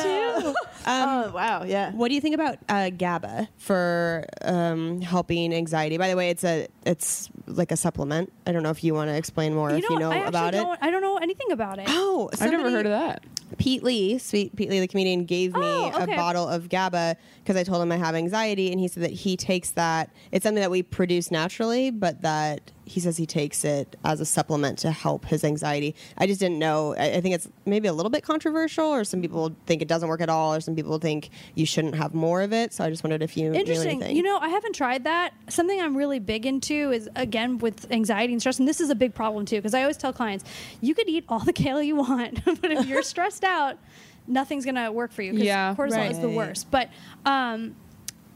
oh 0.87 1.31
wow, 1.33 1.63
yeah. 1.63 1.91
What 1.91 2.09
do 2.09 2.15
you 2.15 2.21
think 2.21 2.35
about 2.35 2.57
uh, 2.69 2.89
GABA 2.89 3.49
for 3.57 4.25
um, 4.43 5.01
helping 5.01 5.53
anxiety? 5.53 5.97
By 5.97 6.09
the 6.09 6.15
way, 6.15 6.29
it's 6.29 6.43
a 6.43 6.67
it's 6.85 7.29
like 7.47 7.71
a 7.71 7.77
supplement. 7.77 8.31
I 8.45 8.51
don't 8.51 8.63
know 8.63 8.69
if 8.71 8.83
you 8.83 8.93
want 8.93 9.09
to 9.09 9.15
explain 9.15 9.53
more 9.53 9.71
if 9.71 9.83
you 9.89 9.99
know 9.99 10.11
I 10.11 10.17
about 10.27 10.53
it. 10.53 10.57
don't, 10.57 10.79
I 10.81 10.89
don't 10.91 11.01
know 11.01 11.17
anything 11.17 11.51
about 11.51 11.79
it. 11.79 11.85
Oh, 11.89 12.29
I've 12.39 12.51
never 12.51 12.69
heard 12.69 12.85
of 12.85 12.91
that. 12.91 13.23
Pete 13.57 13.81
Lee, 13.81 14.17
sweet 14.17 14.55
Pete 14.55 14.69
Lee, 14.69 14.79
the 14.81 14.87
comedian, 14.87 15.23
gave 15.25 15.53
me 15.53 15.61
Oh, 15.63 15.91
okay. 16.01 16.13
a 16.13 16.15
bottle 16.17 16.47
of 16.47 16.67
GABA 16.69 17.15
because 17.43 17.55
I 17.55 17.63
told 17.63 17.81
him 17.81 17.91
I 17.91 17.97
have 17.97 18.13
anxiety, 18.15 18.71
and 18.71 18.79
he 18.79 18.87
said 18.89 19.03
that 19.03 19.11
he 19.11 19.37
takes 19.37 19.66
that. 19.71 20.09
It's 20.31 20.43
something 20.43 20.61
that 20.61 20.71
we 20.71 20.83
produce 20.83 21.31
naturally, 21.31 21.91
but 21.91 22.21
that 22.21 22.71
he 22.85 22.99
says 23.01 23.17
he 23.17 23.25
takes 23.25 23.65
it 23.65 23.97
as 24.05 24.21
a 24.21 24.25
supplement 24.25 24.79
to 24.79 24.91
help 24.91 25.25
his 25.25 25.43
anxiety. 25.43 25.93
I 26.17 26.25
just 26.25 26.39
didn't 26.39 26.57
know. 26.59 26.95
I, 26.97 27.15
I 27.15 27.21
think 27.21 27.35
it's 27.35 27.49
maybe 27.65 27.87
a 27.89 27.93
little 27.93 28.09
bit 28.09 28.23
controversial, 28.23 28.85
or 28.85 29.03
some 29.03 29.21
people 29.21 29.55
think 29.65 29.81
it 29.81 29.87
doesn't 29.87 30.07
work 30.07 30.21
at 30.21 30.29
all, 30.29 30.53
or 30.55 30.61
some 30.61 30.75
people 30.75 30.97
think 30.97 31.29
you 31.55 31.65
shouldn't 31.65 31.95
have 31.95 32.13
more 32.13 32.41
of 32.41 32.53
it. 32.53 32.73
So 32.73 32.83
I 32.83 32.89
just 32.89 33.03
wondered 33.03 33.21
if 33.21 33.35
you 33.35 33.53
Interesting. 33.53 34.01
anything. 34.01 34.15
You 34.15 34.23
know, 34.23 34.37
I 34.37 34.49
haven't 34.49 34.73
tried 34.73 35.03
that. 35.03 35.33
Something 35.49 35.81
I'm 35.81 35.97
really 35.97 36.19
big 36.19 36.45
into 36.45 36.91
is 36.91 37.09
again 37.15 37.57
with 37.57 37.91
anxiety 37.91 38.33
and 38.33 38.41
stress, 38.41 38.59
and 38.59 38.67
this 38.67 38.79
is 38.79 38.89
a 38.89 38.95
big 38.95 39.13
problem 39.13 39.45
too 39.45 39.57
because 39.57 39.73
I 39.73 39.81
always 39.81 39.97
tell 39.97 40.13
clients, 40.13 40.45
you 40.79 40.93
could 40.95 41.09
eat 41.09 41.25
all 41.27 41.39
the 41.39 41.53
kale 41.53 41.81
you 41.83 41.95
want, 41.97 42.43
but 42.61 42.71
if 42.71 42.85
you're 42.87 43.03
stressed 43.03 43.43
out, 43.43 43.77
nothing's 44.27 44.65
gonna 44.65 44.91
work 44.91 45.11
for 45.11 45.21
you. 45.23 45.31
'cause 45.33 45.41
Yeah, 45.41 45.75
cortisol 45.77 46.09
is 46.09 46.19
the 46.19 46.29
worst. 46.29 46.71
But 46.71 46.89
um, 47.25 47.75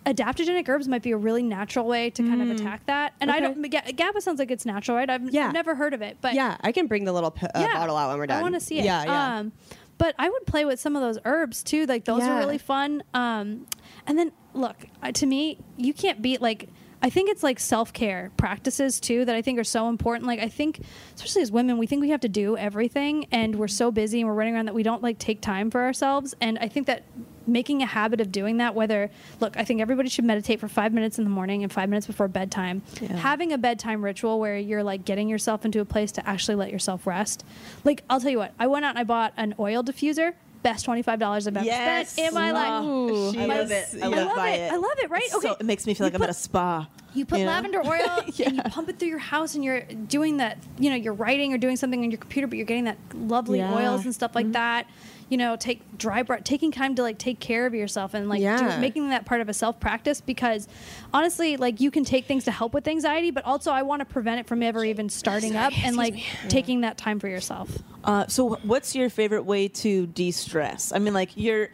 adaptogenic 0.05 0.67
herbs 0.67 0.87
might 0.87 1.01
be 1.03 1.11
a 1.11 1.17
really 1.17 1.43
natural 1.43 1.85
way 1.85 2.09
to 2.11 2.23
kind 2.23 2.41
of 2.41 2.49
attack 2.49 2.85
that. 2.87 3.13
And 3.21 3.31
I 3.31 3.39
don't. 3.39 3.61
Ga- 3.69 3.91
GABA 3.95 4.21
sounds 4.21 4.39
like 4.39 4.51
it's 4.51 4.65
natural, 4.65 4.97
right? 4.97 5.09
I've, 5.09 5.29
Yeah. 5.29 5.51
Never 5.51 5.75
heard 5.75 5.93
of 5.93 6.01
it, 6.01 6.17
but 6.21 6.33
yeah, 6.33 6.57
I 6.61 6.71
can 6.71 6.87
bring 6.87 7.03
the 7.05 7.13
little 7.13 7.31
p- 7.31 7.45
uh, 7.53 7.67
bottle 7.73 7.95
out 7.97 8.09
when 8.09 8.17
we're 8.17 8.27
done. 8.27 8.39
I 8.39 8.41
want 8.41 8.55
to 8.55 8.59
see 8.59 8.79
it. 8.79 8.85
Yeah, 8.85 9.03
yeah. 9.03 9.37
Um, 9.39 9.51
but 9.97 10.15
I 10.17 10.29
would 10.29 10.45
play 10.47 10.65
with 10.65 10.79
some 10.79 10.95
of 10.95 11.01
those 11.03 11.19
herbs 11.25 11.61
too. 11.63 11.85
Like 11.85 12.05
those 12.05 12.21
Yeah. 12.23 12.35
are 12.35 12.39
really 12.39 12.57
fun. 12.57 13.03
Um, 13.13 13.67
and 14.07 14.17
then 14.17 14.31
look, 14.53 14.75
uh, 15.03 15.11
to 15.11 15.25
me, 15.25 15.59
you 15.77 15.93
can't 15.93 16.21
beat 16.21 16.41
like. 16.41 16.69
I 17.03 17.09
think 17.09 17.31
it's 17.31 17.41
like 17.41 17.59
self 17.59 17.93
care 17.93 18.31
practices 18.37 18.99
too 18.99 19.25
that 19.25 19.35
I 19.35 19.41
think 19.41 19.57
are 19.59 19.63
so 19.63 19.89
important. 19.89 20.27
Like 20.27 20.39
I 20.39 20.47
think, 20.47 20.81
especially 21.15 21.41
as 21.41 21.51
women, 21.51 21.79
we 21.79 21.87
think 21.87 22.01
we 22.01 22.09
have 22.11 22.19
to 22.21 22.29
do 22.29 22.55
everything, 22.57 23.25
and 23.31 23.55
we're 23.55 23.67
so 23.67 23.89
busy 23.91 24.19
and 24.21 24.27
we're 24.29 24.35
running 24.35 24.53
around 24.55 24.65
that 24.67 24.75
we 24.75 24.83
don't 24.83 25.01
like 25.01 25.17
take 25.17 25.41
time 25.41 25.71
for 25.71 25.81
ourselves. 25.81 26.35
And 26.41 26.59
I 26.59 26.67
think 26.67 26.85
that 26.85 27.03
making 27.47 27.81
a 27.81 27.85
habit 27.85 28.21
of 28.21 28.31
doing 28.31 28.57
that, 28.57 28.75
whether 28.75 29.09
look, 29.39 29.57
I 29.57 29.63
think 29.63 29.81
everybody 29.81 30.09
should 30.09 30.25
meditate 30.25 30.59
for 30.59 30.67
five 30.67 30.93
minutes 30.93 31.17
in 31.17 31.23
the 31.23 31.29
morning 31.29 31.63
and 31.63 31.71
five 31.71 31.89
minutes 31.89 32.07
before 32.07 32.27
bedtime. 32.27 32.81
Having 33.15 33.53
a 33.53 33.57
bedtime 33.57 34.03
ritual 34.03 34.39
where 34.39 34.57
you're 34.57 34.83
like 34.83 35.05
getting 35.05 35.27
yourself 35.29 35.65
into 35.65 35.79
a 35.81 35.85
place 35.85 36.11
to 36.13 36.27
actually 36.29 36.55
let 36.55 36.71
yourself 36.71 37.05
rest. 37.07 37.43
Like 37.83 38.03
I'll 38.09 38.19
tell 38.19 38.31
you 38.31 38.37
what, 38.37 38.53
I 38.59 38.67
went 38.67 38.85
out 38.85 38.89
and 38.91 38.99
I 38.99 39.03
bought 39.03 39.33
an 39.37 39.55
oil 39.59 39.83
diffuser. 39.83 40.33
Best 40.63 40.85
twenty 40.85 41.01
five 41.01 41.17
dollars 41.17 41.47
I've 41.47 41.57
ever 41.57 41.65
Yes. 41.65 42.11
spent 42.11 42.27
in 42.29 42.33
my 42.35 42.51
life. 42.51 42.83
Ooh. 42.85 43.29
I 43.39 43.45
love 43.47 43.71
it. 43.71 43.87
I, 43.99 44.05
I 44.05 44.07
live 44.09 44.27
love 44.27 44.45
it. 44.47 44.59
it. 44.59 44.71
I 44.71 44.75
love 44.75 44.91
it, 44.99 45.09
right? 45.09 45.23
It's 45.23 45.31
so- 45.31 45.37
Okay. 45.39 45.55
it 45.59 45.65
makes 45.65 45.87
me 45.87 45.95
feel 45.95 46.05
You 46.05 46.11
like 46.11 46.15
I'm 46.15 46.21
at 46.23 46.29
a 46.29 46.33
spa. 46.35 46.87
You 47.15 47.25
put 47.25 47.39
you 47.39 47.45
know? 47.45 47.51
lavender 47.51 47.81
oil 47.85 48.19
and 48.45 48.55
you 48.57 48.61
pump 48.69 48.87
it 48.87 48.99
through 48.99 49.07
your 49.09 49.17
house 49.17 49.55
and 49.55 49.65
you're 49.65 49.81
doing 49.81 50.37
that, 50.37 50.59
you 50.77 50.91
know, 50.91 50.95
you're 50.95 51.13
writing 51.15 51.51
or 51.51 51.57
doing 51.57 51.77
something 51.77 52.03
on 52.03 52.11
your 52.11 52.19
computer, 52.19 52.45
but 52.47 52.57
you're 52.57 52.67
getting 52.67 52.83
that 52.85 52.97
lovely 53.15 53.57
Yeah. 53.57 53.73
oils 53.75 54.05
and 54.05 54.13
stuff 54.13 54.35
like 54.35 54.45
Mm-hmm. 54.45 54.51
that. 54.53 54.85
You 55.32 55.38
know, 55.38 55.55
take 55.55 55.97
dry 55.97 56.23
breath, 56.23 56.43
taking 56.43 56.73
time 56.73 56.93
to 56.95 57.01
like 57.03 57.17
take 57.17 57.39
care 57.39 57.65
of 57.65 57.73
yourself 57.73 58.13
and 58.13 58.27
like 58.27 58.41
do- 58.41 58.82
making 58.82 59.11
that 59.11 59.25
part 59.25 59.39
of 59.39 59.47
a 59.47 59.53
self 59.53 59.79
practice 59.79 60.19
because 60.19 60.67
honestly, 61.13 61.55
like 61.55 61.79
you 61.79 61.89
can 61.89 62.03
take 62.03 62.25
things 62.25 62.43
to 62.43 62.51
help 62.51 62.73
with 62.73 62.86
anxiety, 62.86 63.32
but 63.32 63.45
also 63.45 63.71
I 63.71 63.84
want 63.84 64.01
to 64.01 64.05
prevent 64.05 64.41
it 64.41 64.47
from 64.47 64.61
ever 64.61 64.84
even 64.84 65.07
starting 65.07 65.55
up 65.55 65.71
and 65.86 65.95
like 65.95 66.15
taking 66.49 66.82
that 66.82 66.97
time 66.97 67.17
for 67.21 67.29
yourself. 67.29 67.77
Uh, 68.03 68.27
so, 68.27 68.55
what's 68.63 68.93
your 68.93 69.09
favorite 69.09 69.43
way 69.43 69.69
to 69.69 70.05
de-stress? 70.07 70.91
I 70.91 70.99
mean, 70.99 71.13
like 71.13 71.29
you're. 71.36 71.69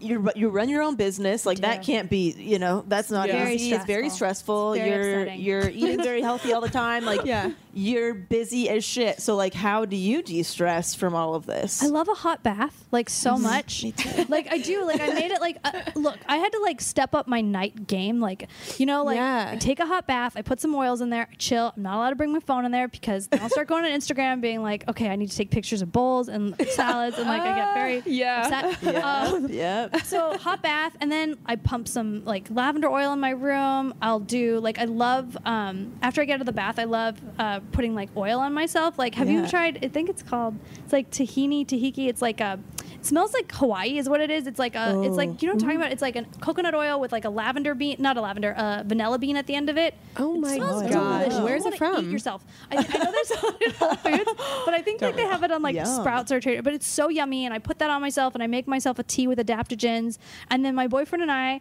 You 0.00 0.30
you 0.36 0.48
run 0.50 0.68
your 0.68 0.82
own 0.82 0.94
business 0.94 1.44
like 1.44 1.58
that 1.62 1.82
can't 1.82 2.08
be 2.08 2.30
you 2.30 2.60
know 2.60 2.84
that's 2.86 3.10
not 3.10 3.28
Very 3.28 3.56
easy 3.56 3.72
it's 3.74 3.84
very 3.84 4.10
stressful 4.10 4.74
It's 4.74 4.84
very 4.84 4.90
you're 4.90 5.22
upsetting. 5.22 5.40
you're 5.40 5.68
eating 5.70 6.02
very 6.04 6.22
healthy 6.22 6.52
all 6.52 6.60
the 6.60 6.68
time 6.68 7.04
like 7.04 7.24
Yeah. 7.24 7.50
You're 7.78 8.12
busy 8.14 8.68
as 8.68 8.84
shit 8.84 9.20
so 9.20 9.36
like 9.36 9.54
how 9.54 9.84
do 9.84 9.96
you 9.96 10.22
de-stress 10.22 10.94
from 10.94 11.14
all 11.14 11.34
of 11.34 11.46
this 11.46 11.82
I 11.82 11.86
love 11.86 12.08
a 12.08 12.14
hot 12.14 12.42
bath 12.42 12.86
like 12.90 13.08
so 13.10 13.36
much. 13.36 13.84
Like 14.28 14.50
I 14.52 14.58
do. 14.58 14.84
Like 14.86 15.00
I 15.00 15.08
made 15.12 15.30
it. 15.30 15.40
Like 15.40 15.58
uh, 15.64 15.72
look, 15.94 16.16
I 16.26 16.36
had 16.38 16.50
to 16.52 16.58
like 16.60 16.80
step 16.80 17.14
up 17.14 17.26
my 17.28 17.40
night 17.40 17.86
game. 17.86 18.20
Like 18.20 18.48
you 18.78 18.86
know, 18.86 19.04
like 19.04 19.16
Yeah. 19.16 19.50
I 19.52 19.56
take 19.56 19.78
a 19.80 19.86
hot 19.86 20.06
bath. 20.06 20.32
I 20.36 20.42
put 20.42 20.60
some 20.60 20.74
oils 20.74 21.00
in 21.00 21.10
there. 21.10 21.28
Chill. 21.38 21.72
I'm 21.76 21.82
not 21.82 21.96
allowed 21.96 22.10
to 22.10 22.16
bring 22.16 22.32
my 22.32 22.40
phone 22.40 22.64
in 22.64 22.72
there 22.72 22.88
because 22.88 23.28
then 23.28 23.40
I'll 23.40 23.48
start 23.50 23.68
going 23.68 23.84
on 23.84 23.90
Instagram, 23.90 24.40
being 24.40 24.62
like, 24.62 24.88
okay, 24.88 25.08
I 25.08 25.16
need 25.16 25.30
to 25.30 25.36
take 25.36 25.50
pictures 25.50 25.82
of 25.82 25.92
bowls 25.92 26.28
and 26.28 26.54
salads, 26.70 27.18
and 27.18 27.28
like 27.28 27.42
I 27.42 27.54
get 27.54 27.74
very 27.74 28.02
Yeah. 28.06 28.74
upset. 28.74 29.04
Um, 29.04 29.48
yeah 29.50 29.96
so 30.02 30.36
hot 30.38 30.62
bath 30.62 30.96
and 31.00 31.10
then 31.10 31.36
i 31.46 31.56
pump 31.56 31.86
some 31.88 32.24
like 32.24 32.46
lavender 32.50 32.88
oil 32.88 33.12
in 33.12 33.20
my 33.20 33.30
room 33.30 33.94
i'll 34.02 34.20
do 34.20 34.58
like 34.60 34.78
i 34.78 34.84
love 34.84 35.36
um, 35.44 35.92
after 36.02 36.20
i 36.20 36.24
get 36.24 36.34
out 36.34 36.40
of 36.40 36.46
the 36.46 36.52
bath 36.52 36.78
i 36.78 36.84
love 36.84 37.18
uh, 37.38 37.60
putting 37.72 37.94
like 37.94 38.08
oil 38.16 38.40
on 38.40 38.52
myself 38.54 38.98
like 38.98 39.14
have 39.14 39.28
you 39.28 39.46
tried 39.46 39.84
i 39.84 39.88
think 39.88 40.08
it's 40.08 40.22
called 40.22 40.58
it's 40.84 40.92
like 40.92 41.10
tahini 41.10 41.64
tahiki 41.66 42.08
it's 42.08 42.20
like 42.22 42.40
a 42.40 42.58
it 42.94 43.06
smells 43.06 43.32
like 43.32 43.50
hawaii 43.52 43.98
is 43.98 44.08
what 44.08 44.20
it 44.20 44.30
is 44.30 44.46
it's 44.46 44.58
like 44.58 44.74
a 44.74 45.00
it's 45.04 45.16
like 45.16 45.40
you 45.42 45.46
know 45.48 45.54
what 45.54 45.62
i'm 45.62 45.68
talking 45.68 45.76
about 45.76 45.92
it's 45.92 46.02
like 46.02 46.16
a 46.16 46.24
coconut 46.40 46.74
oil 46.74 46.98
with 46.98 47.12
like 47.12 47.24
a 47.24 47.30
lavender 47.30 47.74
bean 47.74 47.96
not 48.00 48.16
a 48.16 48.20
lavender 48.20 48.52
uh, 48.54 48.82
vanilla 48.84 49.18
bean 49.18 49.36
at 49.36 49.46
the 49.46 49.54
end 49.54 49.68
of 49.70 49.76
it 49.76 49.94
Oh 50.16 50.34
It 50.34 50.40
my 50.40 50.56
smells 50.56 50.82
God. 50.90 51.18
delicious. 51.20 51.40
Where's 51.44 51.66
it 51.66 51.78
from? 51.78 52.04
eat 52.04 52.10
yourself 52.10 52.44
I, 52.72 52.76
I 52.76 52.98
know 52.98 53.12
there's 53.12 53.28
some 53.28 53.56
in 53.60 53.70
Whole 53.72 53.94
Foods, 53.94 54.24
but 54.64 54.74
I 54.74 54.82
think 54.82 55.00
like 55.00 55.14
they 55.16 55.22
have 55.26 55.42
it 55.44 55.52
on 55.52 55.62
like 55.62 55.76
Yum. 55.76 55.86
Sprouts 55.86 56.32
or 56.32 56.40
Trader. 56.40 56.62
But 56.62 56.74
it's 56.74 56.86
so 56.86 57.08
yummy, 57.08 57.44
and 57.44 57.54
I 57.54 57.58
put 57.60 57.78
that 57.78 57.90
on 57.90 58.00
myself, 58.00 58.34
and 58.34 58.42
I 58.42 58.46
make 58.48 58.66
myself 58.66 58.98
a 58.98 59.02
tea 59.04 59.26
with 59.28 59.38
adaptogens, 59.38 60.18
and 60.50 60.64
then 60.64 60.74
my 60.74 60.86
boyfriend 60.88 61.22
and 61.22 61.30
I, 61.30 61.60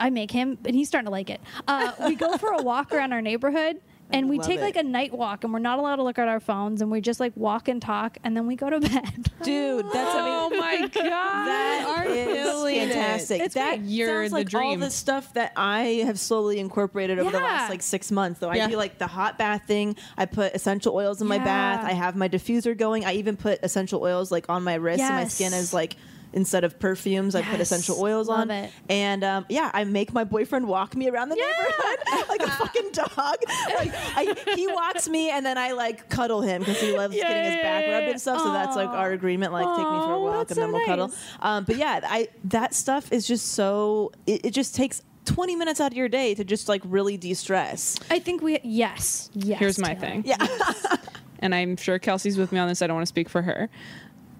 I 0.00 0.10
make 0.10 0.30
him, 0.30 0.58
and 0.64 0.74
he's 0.76 0.88
starting 0.88 1.06
to 1.06 1.10
like 1.10 1.28
it. 1.30 1.40
Uh, 1.68 1.92
we 2.06 2.14
go 2.14 2.36
for 2.38 2.52
a 2.52 2.62
walk 2.62 2.92
around 2.92 3.12
our 3.12 3.20
neighborhood. 3.22 3.80
And 4.12 4.28
we 4.28 4.38
take 4.38 4.58
it. 4.58 4.62
like 4.62 4.76
a 4.76 4.82
night 4.82 5.12
walk, 5.12 5.42
and 5.44 5.52
we're 5.52 5.58
not 5.58 5.78
allowed 5.78 5.96
to 5.96 6.02
look 6.04 6.18
at 6.18 6.28
our 6.28 6.38
phones, 6.40 6.80
and 6.80 6.90
we 6.90 7.00
just 7.00 7.18
like 7.18 7.32
walk 7.36 7.66
and 7.68 7.82
talk, 7.82 8.18
and 8.22 8.36
then 8.36 8.46
we 8.46 8.54
go 8.56 8.70
to 8.70 8.78
bed. 8.88 9.30
dude 9.42 9.84
that's 9.92 10.14
I 10.14 10.24
mean, 10.24 10.32
Oh 10.36 10.50
my 10.50 10.80
god. 10.94 11.02
That 11.02 11.84
are 11.88 12.04
is 12.06 12.26
killing 12.36 12.76
it. 12.76 12.88
fantastic. 12.92 13.40
It's 13.42 13.54
that 13.54 13.78
great. 13.78 13.88
You're 13.90 14.22
sounds 14.28 14.30
the 14.30 14.36
like 14.36 14.54
all 14.54 14.76
the 14.76 14.90
stuff 14.90 15.34
that 15.34 15.52
I 15.56 16.02
have 16.06 16.18
slowly 16.20 16.58
incorporated 16.60 17.18
over 17.18 17.30
the 17.30 17.38
last 17.38 17.68
like 17.70 17.82
six 17.82 18.12
months. 18.12 18.38
Though 18.40 18.52
Yeah. 18.52 18.66
I 18.66 18.70
do 18.70 18.76
like 18.76 18.98
the 18.98 19.06
hot 19.08 19.38
bath 19.38 19.64
thing. 19.66 19.96
I 20.16 20.26
put 20.26 20.54
essential 20.54 20.94
oils 20.94 21.20
in 21.20 21.26
my 21.26 21.38
bath. 21.38 21.84
I 21.84 21.92
have 21.92 22.14
my 22.16 22.28
diffuser 22.28 22.76
going. 22.76 23.04
I 23.04 23.14
even 23.14 23.36
put 23.36 23.58
essential 23.62 24.02
oils 24.02 24.30
like 24.30 24.48
on 24.48 24.62
my 24.62 24.74
wrist 24.74 25.02
and 25.02 25.14
my 25.14 25.26
skin 25.28 25.52
is 25.52 25.74
like. 25.74 25.96
Instead 26.32 26.64
of 26.64 26.78
perfumes, 26.78 27.34
I 27.34 27.40
put 27.42 27.60
essential 27.60 27.98
oils 28.00 28.28
Love 28.28 28.40
on, 28.40 28.50
it. 28.50 28.70
and 28.90 29.24
um, 29.24 29.46
yeah, 29.48 29.70
I 29.72 29.84
make 29.84 30.12
my 30.12 30.24
boyfriend 30.24 30.66
walk 30.68 30.94
me 30.94 31.08
around 31.08 31.30
the 31.30 31.36
neighborhood 31.36 32.28
like 32.28 32.42
a 32.42 32.50
fucking 32.50 32.90
dog. 32.92 33.36
Like 33.74 33.92
I, 33.94 34.34
he 34.54 34.66
walks 34.66 35.08
me, 35.08 35.30
and 35.30 35.46
then 35.46 35.56
I 35.56 35.72
like 35.72 36.10
cuddle 36.10 36.42
him 36.42 36.60
because 36.60 36.78
he 36.80 36.94
loves 36.96 37.14
Yeah, 37.14 37.28
getting 37.28 37.52
his 37.52 37.62
back 37.62 37.84
yeah, 37.86 37.92
rubbed 37.94 38.08
and 38.08 38.20
stuff. 38.20 38.42
So 38.42 38.52
that's 38.52 38.76
like 38.76 38.88
our 38.90 39.12
agreement. 39.12 39.52
Like 39.52 39.64
take 39.76 39.90
me 39.90 39.98
for 40.00 40.12
a 40.14 40.20
walk, 40.20 40.48
that's 40.48 40.58
and 40.58 40.62
then 40.62 40.72
we'll 40.72 40.84
cuddle. 40.84 41.12
Um, 41.40 41.64
but 41.64 41.76
yeah, 41.76 42.00
I 42.04 42.28
that 42.44 42.74
stuff 42.74 43.12
is 43.12 43.26
just 43.26 43.52
so 43.52 44.12
it, 44.26 44.46
it 44.46 44.50
just 44.50 44.74
takes 44.74 45.02
20 45.26 45.56
minutes 45.56 45.80
out 45.80 45.90
of 45.92 45.96
your 45.96 46.08
day 46.08 46.34
to 46.34 46.44
just 46.44 46.68
like 46.68 46.82
really 46.84 47.16
de-stress. 47.16 47.98
I 48.10 48.18
think 48.18 48.42
we 48.42 48.58
yes, 48.62 49.30
yes. 49.32 49.58
Here's 49.58 49.78
my 49.78 49.94
Taylor. 49.94 50.00
thing. 50.00 50.22
Yeah. 50.26 50.46
and 51.38 51.54
I'm 51.54 51.76
sure 51.76 51.98
Kelsey's 51.98 52.36
with 52.36 52.52
me 52.52 52.58
on 52.58 52.68
this. 52.68 52.82
I 52.82 52.86
don't 52.86 52.96
want 52.96 53.06
to 53.06 53.08
speak 53.08 53.28
for 53.28 53.42
her. 53.42 53.68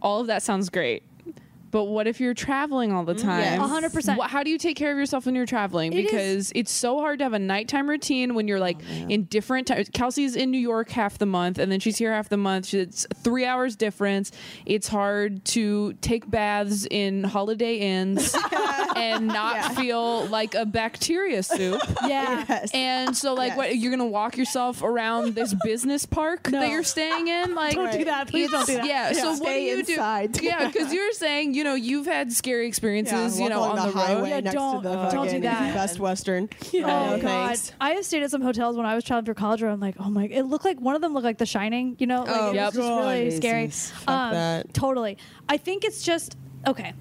All 0.03 0.20
of 0.20 0.26
that 0.26 0.43
sounds 0.43 0.68
great. 0.68 1.03
But 1.77 1.89
what 1.89 2.07
if 2.07 2.20
you're 2.22 2.33
traveling 2.33 2.91
all 2.91 3.05
the 3.05 3.14
mm, 3.14 3.20
time? 3.20 3.41
Yes. 3.41 3.61
100%. 3.61 4.16
Wha- 4.16 4.29
How 4.29 4.43
do 4.43 4.49
you 4.49 4.57
take 4.57 4.79
care 4.79 4.93
of 4.93 4.97
yourself 4.97 5.27
when 5.27 5.35
you're 5.35 5.45
traveling? 5.45 5.93
It 5.93 6.07
is- 6.07 6.11
because 6.11 6.53
it's 6.55 6.72
so 6.72 7.01
hard 7.01 7.18
to 7.18 7.24
have 7.27 7.35
a 7.35 7.39
nighttime 7.39 7.87
routine 7.87 8.35
when 8.35 8.49
you're 8.49 8.57
Oh, 8.57 8.62
like 8.62 8.79
in 9.11 9.24
different 9.24 9.66
times. 9.66 9.91
Kelsey's 9.93 10.37
in 10.37 10.51
New 10.51 10.57
York 10.59 10.89
half 10.89 11.18
the 11.18 11.27
month, 11.27 11.59
and 11.59 11.70
then 11.70 11.79
she's 11.79 11.99
here 11.99 12.14
half 12.14 12.31
the 12.31 12.39
month. 12.39 12.72
It's 12.72 13.07
three 13.22 13.45
hours 13.45 13.77
difference. 13.77 14.33
It's 14.64 14.89
hard 14.89 15.45
to 15.57 15.93
take 16.01 16.31
baths 16.31 16.87
in 16.91 17.24
Holiday 17.24 17.77
Inns 17.77 18.35
and 18.97 19.27
not 19.27 19.74
feel 19.77 20.24
like 20.29 20.55
a 20.55 20.64
bacteria 20.64 21.43
soup. 21.43 21.83
Yeah. 22.07 22.64
And 22.72 23.14
so, 23.16 23.35
like, 23.35 23.49
Yes. 23.49 23.57
what 23.59 23.77
you're 23.77 23.91
gonna 23.91 24.07
walk 24.07 24.39
yourself 24.39 24.83
around 24.83 25.35
this 25.35 25.53
business 25.64 26.07
park 26.07 26.45
that 26.45 26.70
you're 26.70 26.85
staying 26.85 27.29
in? 27.29 27.55
Like, 27.55 27.74
Don't 27.74 27.93
do 27.93 28.05
that. 28.07 28.29
Please 28.29 28.51
don't 28.51 28.66
do 28.66 28.77
that. 28.77 28.87
Yeah. 28.87 29.12
So 29.12 29.31
what 29.33 29.39
do 29.41 29.45
Stay 29.45 29.68
you 29.68 29.79
inside. 29.81 30.33
do? 30.33 30.45
Yeah, 30.47 30.68
because 30.68 30.93
you're 30.95 31.12
saying, 31.12 31.53
you 31.55 31.64
know, 31.67 31.75
you've 31.75 32.07
had 32.07 32.33
scary 32.33 32.67
experiences, 32.67 33.39
you 33.39 33.49
know, 33.51 33.61
on 33.62 33.77
the, 33.89 33.93
road. 33.95 34.25
Yeah, 34.27 34.41
don't- 34.41 34.87
uh, 34.87 35.11
don't 35.11 35.29
do 35.29 35.41
that. 35.41 35.75
Best 35.75 35.99
Western. 36.01 36.49
Oh 36.75 36.81
No, 36.81 37.19
god! 37.21 37.59
I 37.81 37.91
have 37.91 38.05
stayed 38.05 38.23
at 38.23 38.31
some 38.31 38.41
hotels 38.43 38.77
when 38.77 38.87
I 38.87 38.95
was 38.95 39.05
traveling 39.05 39.27
for 39.27 39.35
college 39.35 39.61
where 39.62 39.71
I'm 39.71 39.81
like, 39.81 39.97
oh 39.99 40.09
my! 40.09 40.27
God, 40.27 40.37
it 40.39 40.45
looked 40.45 40.64
like 40.64 40.81
one 40.81 40.95
of 40.95 41.03
them 41.03 41.12
looked 41.14 41.25
like 41.25 41.39
The 41.39 41.47
Shining. 41.47 41.97
You 41.99 42.07
know, 42.07 42.23
like, 42.23 42.31
Oh, 42.31 42.51
it 42.51 42.55
Yep. 42.55 42.67
was 42.67 42.75
just 42.77 42.89
really 42.89 43.25
Jesus. 43.25 43.37
scary. 43.39 43.69
Fuck 43.69 44.07
that. 44.33 44.64
Um, 44.67 44.71
totally. 44.73 45.19
I 45.49 45.57
think 45.59 45.85
it's 45.85 46.03
just 46.03 46.37
okay. 46.67 46.93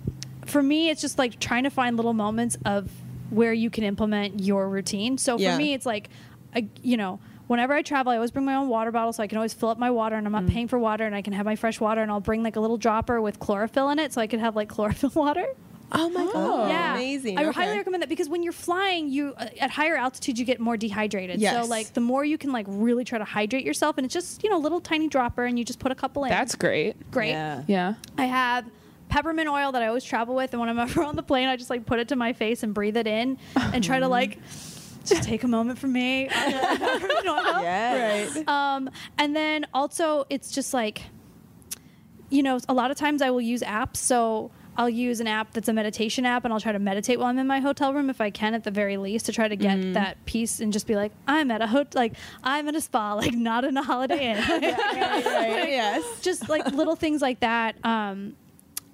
For 0.46 0.62
me, 0.62 0.90
it's 0.90 1.02
just 1.02 1.18
like 1.18 1.40
trying 1.40 1.64
to 1.64 1.70
find 1.70 1.96
little 1.98 2.14
moments 2.14 2.58
of 2.66 2.90
where 3.30 3.54
you 3.54 3.70
can 3.70 3.84
implement 3.84 4.42
your 4.42 4.70
routine. 4.70 5.18
So 5.18 5.38
for 5.38 5.44
Yeah. 5.44 5.58
me, 5.58 5.74
it's 5.74 5.86
like, 5.86 6.10
I, 6.56 6.68
you 6.82 6.98
know. 6.98 7.20
Whenever 7.48 7.74
I 7.74 7.82
travel, 7.84 8.12
I 8.12 8.16
always 8.16 8.32
bring 8.32 8.46
my 8.46 8.56
own 8.56 8.70
water 8.70 8.92
bottle 8.92 9.14
so 9.14 9.22
I 9.22 9.28
can 9.28 9.38
always 9.38 9.54
fill 9.54 9.70
up 9.70 9.78
my 9.78 9.92
water 9.92 10.16
and 10.16 10.26
I'm 10.26 10.32
not 10.34 10.48
paying 10.48 10.68
for 10.68 10.80
water 10.80 11.06
and 11.06 11.14
I 11.16 11.22
can 11.22 11.34
have 11.34 11.46
my 11.46 11.56
fresh 11.56 11.80
water 11.80 12.02
and 12.02 12.10
I'll 12.12 12.20
bring 12.20 12.42
like 12.44 12.56
a 12.56 12.60
little 12.60 12.78
dropper 12.78 13.22
with 13.22 13.40
chlorophyll 13.40 13.90
in 13.90 14.00
it 14.00 14.14
so 14.14 14.22
I 14.22 14.28
could 14.28 14.40
have 14.40 14.56
like 14.56 14.68
chlorophyll 14.76 15.12
water. 15.14 15.46
Oh 15.92 16.10
my 16.10 16.26
god. 16.34 16.70
Yeah, 16.70 16.96
Amazing. 16.96 17.38
I 17.38 17.46
Okay. 17.46 17.52
highly 17.62 17.78
recommend 17.78 18.02
that 18.02 18.10
because 18.10 18.28
when 18.28 18.42
you're 18.42 18.52
flying, 18.52 19.08
you 19.10 19.36
uh, 19.38 19.46
at 19.62 19.70
higher 19.70 19.96
altitude 19.96 20.40
you 20.40 20.44
get 20.44 20.60
more 20.60 20.76
dehydrated. 20.76 21.40
Yes. 21.40 21.64
So 21.64 21.70
like 21.70 21.94
the 21.94 22.02
more 22.02 22.26
you 22.26 22.40
can 22.40 22.52
like 22.52 22.66
really 22.68 23.04
try 23.04 23.20
to 23.20 23.24
hydrate 23.24 23.64
yourself, 23.64 23.98
and 24.00 24.06
it's 24.06 24.14
just 24.14 24.44
you 24.44 24.50
know 24.50 24.58
a 24.58 24.64
little 24.66 24.82
tiny 24.82 25.08
dropper, 25.08 25.46
and 25.46 25.60
you 25.60 25.64
just 25.64 25.78
put 25.78 25.92
a 25.92 25.96
couple 25.96 26.24
in. 26.24 26.32
That's 26.32 26.56
great. 26.56 27.12
great. 27.12 27.30
Yeah. 27.30 27.62
Yeah. 27.68 27.94
I 28.18 28.26
have 28.26 28.66
peppermint 29.10 29.48
oil 29.48 29.72
that 29.74 29.84
I 29.84 29.88
always 29.88 30.04
travel 30.04 30.34
with, 30.34 30.54
and 30.54 30.60
when 30.60 30.70
I'm 30.70 30.80
ever 30.90 31.04
on 31.04 31.16
the 31.16 31.24
plane, 31.24 31.48
I 31.48 31.56
just 31.56 31.70
like 31.70 31.86
put 31.86 32.00
it 32.00 32.08
to 32.08 32.16
my 32.16 32.34
face 32.34 32.64
and 32.64 32.74
breathe 32.74 32.98
it 32.98 33.06
in, 33.06 33.38
and 33.56 33.84
try 33.84 34.00
to 34.00 34.08
like 34.08 34.40
just 35.06 35.24
take 35.24 35.44
a 35.44 35.48
moment 35.48 35.80
for 35.80 35.88
me. 35.88 36.28
Peppermint 36.32 37.28
oil. 37.28 37.62
Yes. 37.62 38.36
Right. 38.36 38.48
Um, 38.48 38.90
and 39.18 39.36
then 39.36 39.66
also, 39.74 40.26
it's 40.30 40.52
just 40.52 40.74
like, 40.74 41.02
you 42.30 42.44
know, 42.44 42.60
a 42.68 42.74
lot 42.74 42.92
of 42.92 42.98
times 42.98 43.22
I 43.22 43.30
will 43.30 43.42
use 43.42 43.62
apps. 43.62 43.98
So 43.98 44.52
I'll 44.78 44.90
use 44.90 45.20
an 45.22 45.28
app 45.28 45.54
that's 45.54 45.70
a 45.70 45.74
meditation 45.74 46.26
app, 46.26 46.44
and 46.44 46.54
I'll 46.54 46.60
try 46.60 46.74
to 46.74 46.80
meditate 46.80 47.18
while 47.20 47.30
I'm 47.30 47.40
in 47.40 47.48
my 47.48 47.60
hotel 47.60 47.94
room 47.94 48.10
if 48.10 48.20
I 48.20 48.30
can, 48.30 48.54
at 48.54 48.64
the 48.66 48.72
very 48.72 48.98
least, 48.98 49.26
to 49.28 49.32
try 49.32 49.48
to 49.48 49.56
get 49.56 49.94
that 49.94 50.24
peace 50.26 50.60
and 50.60 50.74
just 50.74 50.86
be 50.86 50.96
like, 50.96 51.14
I'm 51.28 51.50
at 51.50 51.62
a 51.62 51.68
hotel, 51.68 51.92
like 52.02 52.14
I'm 52.44 52.68
at 52.68 52.76
a 52.76 52.82
spa, 52.82 53.14
like 53.22 53.34
not 53.34 53.64
in 53.64 53.78
a 53.78 53.84
Holiday 53.84 54.32
Inn. 54.32 54.38
right. 54.38 55.70
Yes. 55.70 56.20
just 56.22 56.50
like 56.50 56.66
little 56.72 56.96
things 56.96 57.22
like 57.22 57.40
that. 57.40 57.78
Um, 57.86 58.36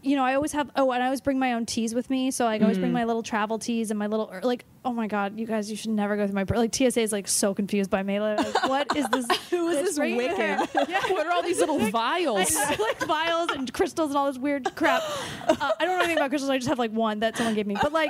you 0.04 0.16
know, 0.16 0.24
I 0.24 0.36
always 0.36 0.52
have. 0.54 0.70
Oh, 0.76 0.91
and 0.91 1.02
I 1.02 1.06
always 1.08 1.22
bring 1.22 1.38
my 1.39 1.54
own 1.54 1.66
teas 1.66 1.93
with 1.93 2.10
me. 2.10 2.32
So 2.32 2.45
like, 2.45 2.62
I 2.62 2.66
always 2.66 2.78
bring 2.80 2.91
my 2.91 3.04
little 3.04 3.24
travel 3.24 3.60
teas 3.60 3.91
and 3.91 3.99
my 3.99 4.08
little 4.08 4.30
or, 4.32 4.41
like. 4.41 4.66
Oh 4.84 4.93
my 4.93 5.06
god, 5.06 5.38
you 5.38 5.45
guys, 5.45 5.70
you 5.70 5.76
should 5.78 5.91
never 5.91 6.18
go 6.18 6.26
through 6.26 6.34
my 6.34 6.43
like 6.58 6.74
TSA 6.74 7.02
is 7.02 7.12
like 7.12 7.28
so 7.28 7.54
confused 7.54 7.91
by 7.91 8.02
me. 8.02 8.20
Like, 8.20 8.68
what 8.68 8.97
is 8.97 9.08
this? 9.10 9.28
Who 9.52 9.68
is 9.70 9.78
this 9.86 9.99
right 9.99 10.18
Wiccan? 10.18 10.36
here? 10.36 10.86
Yeah. 10.89 11.02
What 11.12 11.28
are 11.28 11.32
all 11.32 11.43
these 11.43 11.60
little 11.60 11.80
I 11.80 11.91
vials? 11.91 12.52
have 12.56 12.80
like 12.80 12.99
vials 13.06 13.52
and 13.52 13.72
crystals 13.72 14.10
and 14.10 14.18
all 14.18 14.26
this 14.26 14.39
weird 14.39 14.74
crap. 14.76 15.04
Uh, 15.47 15.72
I 15.80 15.86
don't 15.86 15.95
know 15.97 16.04
anything 16.04 16.18
about 16.18 16.30
crystals. 16.30 16.49
I 16.49 16.58
just 16.58 16.70
have 16.70 16.80
like 16.80 16.91
one 16.91 17.20
that 17.20 17.36
someone 17.38 17.54
gave 17.56 17.68
me. 17.68 17.76
But 17.80 17.91
like, 17.93 18.10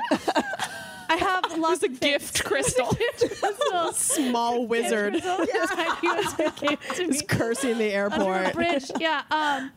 I 1.12 1.16
have 1.16 1.58
lots 1.58 1.82
a 1.82 1.86
of 1.86 2.00
gift 2.00 2.44
crystal. 2.44 2.86
crystals. 3.18 3.96
Small 3.98 4.66
wizard. 4.66 5.12
Crystals. 5.12 5.48
Tiny 5.70 6.16
wizard 6.16 6.56
gave 6.56 6.80
to 6.94 7.06
me 7.06 7.12
Just 7.12 7.28
cursing 7.28 7.78
the 7.78 7.94
under 7.96 8.20
a 8.22 8.36
airport. 8.38 8.54
bridge. 8.54 8.90
Yeah. 8.98 9.22
Um, 9.30 9.70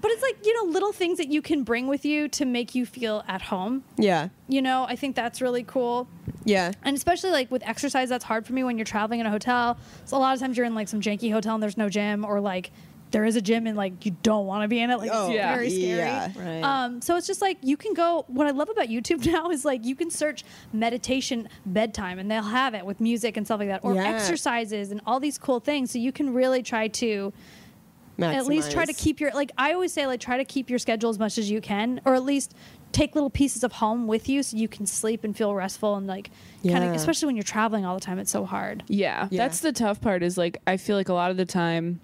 but 0.00 0.10
it's 0.10 0.22
like, 0.22 0.44
you 0.44 0.54
know, 0.64 0.70
little 0.72 0.92
things 0.92 1.18
that 1.18 1.28
you 1.28 1.42
can 1.42 1.62
bring 1.64 1.86
with 1.88 2.04
you 2.04 2.28
to 2.28 2.44
make 2.44 2.74
you 2.74 2.86
feel 2.86 3.24
at 3.28 3.42
home. 3.42 3.84
Yeah. 3.96 4.28
You 4.48 4.62
know, 4.62 4.84
I 4.88 4.96
think 4.96 5.14
that's 5.16 5.40
really 5.42 5.62
cool. 5.64 6.08
Yeah. 6.44 6.72
And 6.82 6.96
especially 6.96 7.30
like 7.30 7.50
with 7.50 7.62
exercise, 7.66 8.08
that's 8.08 8.24
hard 8.24 8.46
for 8.46 8.52
me 8.54 8.64
when 8.64 8.78
you're 8.78 8.84
traveling 8.86 9.20
in 9.20 9.26
a 9.26 9.30
hotel. 9.30 9.76
So 10.06 10.16
a 10.16 10.18
lot 10.20 10.34
of 10.34 10.40
times 10.40 10.56
you're 10.56 10.66
in 10.66 10.74
like 10.74 10.88
some 10.88 11.00
janky 11.00 11.30
hotel 11.30 11.54
and 11.54 11.62
there's 11.62 11.76
no 11.76 11.88
gym 11.88 12.24
or 12.24 12.40
like 12.40 12.70
there 13.10 13.24
is 13.24 13.36
a 13.36 13.40
gym 13.40 13.66
and 13.66 13.76
like 13.76 14.04
you 14.04 14.14
don't 14.22 14.46
want 14.46 14.62
to 14.62 14.68
be 14.68 14.80
in 14.80 14.90
it. 14.90 14.96
Like 14.98 15.10
Oh, 15.12 15.26
it's 15.28 15.34
yeah. 15.36 15.54
very 15.54 15.70
scary. 15.70 15.96
Yeah. 15.98 16.30
Right. 16.36 16.62
Um, 16.62 17.00
so 17.00 17.16
it's 17.16 17.26
just 17.26 17.40
like 17.40 17.58
you 17.62 17.76
can 17.76 17.94
go. 17.94 18.24
What 18.28 18.46
I 18.46 18.50
love 18.50 18.68
about 18.68 18.88
YouTube 18.88 19.24
now 19.32 19.50
is 19.50 19.64
like 19.64 19.84
you 19.84 19.94
can 19.96 20.10
search 20.10 20.44
meditation 20.72 21.48
bedtime 21.66 22.18
and 22.18 22.30
they'll 22.30 22.42
have 22.42 22.74
it 22.74 22.84
with 22.84 23.00
music 23.00 23.36
and 23.36 23.46
stuff 23.46 23.60
like 23.60 23.68
that, 23.68 23.80
or 23.84 23.94
Yeah. 23.94 24.04
exercises 24.14 24.90
and 24.90 25.00
all 25.06 25.20
these 25.20 25.38
cool 25.38 25.60
things. 25.60 25.90
So 25.90 25.98
you 25.98 26.12
can 26.12 26.34
really 26.34 26.62
try 26.62 26.88
to 26.88 27.32
at 28.20 28.46
least 28.46 28.72
try 28.72 28.84
to 28.84 28.92
keep 28.92 29.20
your 29.20 29.30
like 29.32 29.52
I 29.56 29.72
always 29.74 29.92
say 29.92 30.06
like 30.06 30.20
try 30.20 30.38
to 30.38 30.44
keep 30.44 30.68
your 30.70 30.78
schedule 30.80 31.08
as 31.10 31.18
much 31.18 31.38
as 31.38 31.50
you 31.50 31.60
can, 31.60 32.00
or 32.04 32.14
at 32.14 32.24
least 32.24 32.54
take 32.90 33.14
little 33.14 33.30
pieces 33.30 33.62
of 33.62 33.70
home 33.72 34.06
with 34.06 34.28
you 34.28 34.42
so 34.42 34.56
you 34.56 34.66
can 34.66 34.86
sleep 34.86 35.22
and 35.22 35.36
feel 35.36 35.54
restful 35.54 35.94
and 35.96 36.06
like 36.06 36.30
kind 36.66 36.82
of 36.82 36.94
especially 36.94 37.26
when 37.26 37.36
you're 37.36 37.42
traveling 37.42 37.84
all 37.84 37.94
the 37.94 38.00
time. 38.00 38.18
It's 38.18 38.30
so 38.30 38.44
hard. 38.44 38.82
Yeah, 38.88 39.28
Yeah. 39.30 39.44
that's 39.44 39.60
the 39.60 39.72
tough 39.72 40.00
part. 40.00 40.22
Is 40.22 40.36
like 40.36 40.56
I 40.66 40.76
feel 40.78 40.96
like 40.96 41.08
a 41.08 41.14
lot 41.14 41.30
of 41.30 41.36
the 41.36 41.44
time 41.46 42.00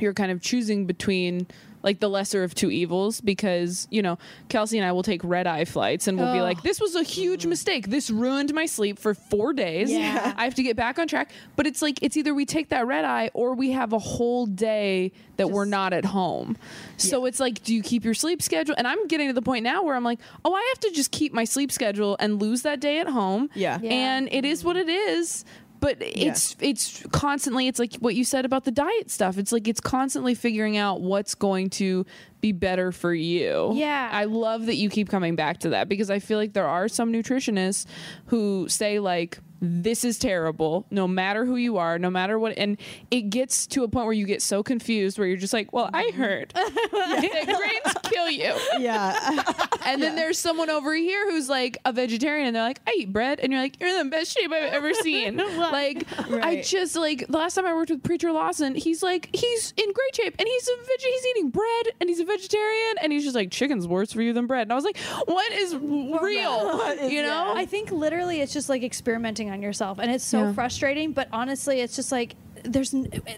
you're 0.00 0.14
kind 0.14 0.32
of 0.32 0.40
choosing 0.40 0.86
between 0.86 1.46
like 1.82 2.00
the 2.00 2.08
lesser 2.08 2.42
of 2.42 2.54
two 2.54 2.70
evils 2.70 3.20
because 3.20 3.86
you 3.90 4.02
know 4.02 4.18
Kelsey 4.48 4.78
and 4.78 4.86
I 4.86 4.92
will 4.92 5.02
take 5.02 5.22
red 5.22 5.46
eye 5.46 5.64
flights 5.64 6.08
and 6.08 6.18
we'll 6.18 6.32
be 6.34 6.40
like, 6.40 6.62
this 6.62 6.80
was 6.80 6.96
a 6.96 7.02
huge 7.02 7.46
mistake. 7.46 7.88
This 7.88 8.10
ruined 8.10 8.52
my 8.52 8.66
sleep 8.66 8.98
for 8.98 9.14
four 9.14 9.52
days. 9.52 9.90
Yeah. 9.90 10.34
I 10.36 10.44
have 10.44 10.54
to 10.56 10.62
get 10.62 10.76
back 10.76 10.98
on 10.98 11.06
track. 11.06 11.30
But 11.56 11.66
it's 11.66 11.80
like 11.80 12.02
it's 12.02 12.16
either 12.16 12.34
we 12.34 12.46
take 12.46 12.70
that 12.70 12.86
red 12.86 13.04
eye 13.04 13.30
or 13.32 13.54
we 13.54 13.70
have 13.72 13.92
a 13.92 13.98
whole 13.98 14.46
day 14.46 15.12
that 15.36 15.50
we're 15.50 15.64
not 15.64 15.92
at 15.92 16.04
home. 16.04 16.56
So 16.96 17.26
it's 17.26 17.38
like, 17.38 17.62
do 17.62 17.72
you 17.72 17.82
keep 17.82 18.04
your 18.04 18.14
sleep 18.14 18.42
schedule? 18.42 18.74
And 18.76 18.88
I'm 18.88 19.06
getting 19.06 19.28
to 19.28 19.32
the 19.32 19.42
point 19.42 19.62
now 19.62 19.84
where 19.84 19.94
I'm 19.94 20.02
like, 20.02 20.18
oh, 20.44 20.52
I 20.52 20.72
have 20.74 20.80
to 20.80 20.90
just 20.90 21.12
keep 21.12 21.32
my 21.32 21.44
sleep 21.44 21.70
schedule 21.70 22.16
and 22.18 22.40
lose 22.42 22.62
that 22.62 22.80
day 22.80 22.98
at 22.98 23.06
home. 23.06 23.48
Yeah. 23.54 23.78
Yeah. 23.80 23.90
And 23.90 24.28
it 24.32 24.44
is 24.44 24.64
what 24.64 24.76
it 24.76 24.88
is. 24.88 25.44
But 25.80 25.98
it's 26.00 26.56
it's 26.60 27.04
constantly 27.12 27.68
it's 27.68 27.78
like 27.78 27.94
what 27.96 28.14
you 28.14 28.24
said 28.24 28.44
about 28.44 28.64
the 28.64 28.70
diet 28.70 29.10
stuff. 29.10 29.38
It's 29.38 29.52
like 29.52 29.68
it's 29.68 29.80
constantly 29.80 30.34
figuring 30.34 30.76
out 30.76 31.00
what's 31.00 31.34
going 31.34 31.70
to 31.70 32.04
be 32.40 32.52
better 32.52 32.92
for 32.92 33.12
you. 33.14 33.72
Yeah. 33.74 34.08
I 34.12 34.24
love 34.24 34.66
that 34.66 34.76
you 34.76 34.88
keep 34.90 35.08
coming 35.08 35.34
back 35.36 35.58
to 35.60 35.70
that 35.70 35.88
because 35.88 36.10
I 36.10 36.18
feel 36.18 36.38
like 36.38 36.52
there 36.52 36.66
are 36.68 36.88
some 36.88 37.12
nutritionists 37.12 37.86
who 38.26 38.68
say 38.68 38.98
like 39.00 39.38
this 39.60 40.04
is 40.04 40.20
terrible 40.20 40.86
no 40.88 41.08
matter 41.08 41.44
who 41.44 41.56
you 41.56 41.78
are 41.78 41.98
no 41.98 42.08
matter 42.08 42.38
what 42.38 42.56
and 42.56 42.76
it 43.10 43.22
gets 43.22 43.66
to 43.66 43.82
a 43.82 43.88
point 43.88 44.04
where 44.06 44.12
you 44.12 44.24
get 44.24 44.40
so 44.40 44.62
confused 44.62 45.18
where 45.18 45.26
you're 45.26 45.36
just 45.36 45.52
like 45.52 45.72
well 45.72 45.90
i 45.92 46.12
heard 46.14 46.50
that 46.54 47.44
grains 47.44 47.94
kill 48.04 48.30
you 48.30 48.54
Yeah. 48.78 49.42
and 49.84 50.00
then 50.00 50.14
there's 50.14 50.38
someone 50.38 50.70
over 50.70 50.94
here 50.94 51.28
who's 51.30 51.48
like 51.48 51.76
a 51.84 51.92
vegetarian 51.92 52.46
and 52.46 52.54
they're 52.56 52.62
like, 52.62 52.80
I 52.86 52.94
eat 52.98 53.12
bread. 53.12 53.40
And 53.40 53.52
you're 53.52 53.60
like, 53.62 53.80
you're 53.80 53.88
in 53.88 53.96
the 53.98 54.10
best 54.10 54.36
shape 54.36 54.50
I've 54.52 54.72
ever 54.72 54.92
seen. 55.02 55.36
like, 55.36 56.04
I 56.30 56.62
just 56.64 56.94
like 56.96 57.26
the 57.26 57.36
last 57.38 57.54
time 57.54 57.66
I 57.66 57.74
worked 57.74 57.90
with 57.90 58.02
Preacher 58.02 58.30
Lawson, 58.32 58.74
he's 58.74 59.02
like, 59.02 59.28
he's 59.34 59.72
in 59.76 59.92
great 59.92 60.14
shape 60.16 60.34
and 60.38 60.46
he's 60.46 60.68
a 60.68 60.76
veg- 60.76 61.00
he's 61.12 61.26
eating 61.26 61.50
bread 61.50 61.86
and 62.00 62.08
he's 62.08 62.20
a 62.20 62.24
vegetarian 62.28 62.94
and 63.02 63.12
he's 63.12 63.24
just 63.24 63.34
like, 63.34 63.50
chicken's 63.50 63.88
worse 63.88 64.12
for 64.12 64.22
you 64.22 64.32
than 64.32 64.46
bread. 64.46 64.62
And 64.62 64.72
I 64.72 64.74
was 64.76 64.84
like, 64.84 64.98
what 65.26 65.50
is 65.52 65.74
real? 66.22 67.08
you 67.10 67.22
know? 67.22 67.52
I 67.56 67.64
think 67.66 67.90
literally 67.90 68.40
it's 68.40 68.52
just 68.52 68.68
like 68.68 68.82
experimenting 68.84 69.50
on 69.50 69.62
yourself, 69.62 69.98
and 69.98 70.10
it's 70.10 70.24
so 70.24 70.44
Yeah. 70.44 70.52
frustrating. 70.52 71.12
But 71.12 71.28
honestly, 71.32 71.80
it's 71.80 71.96
just 71.96 72.12
like 72.12 72.36
there's 72.64 72.94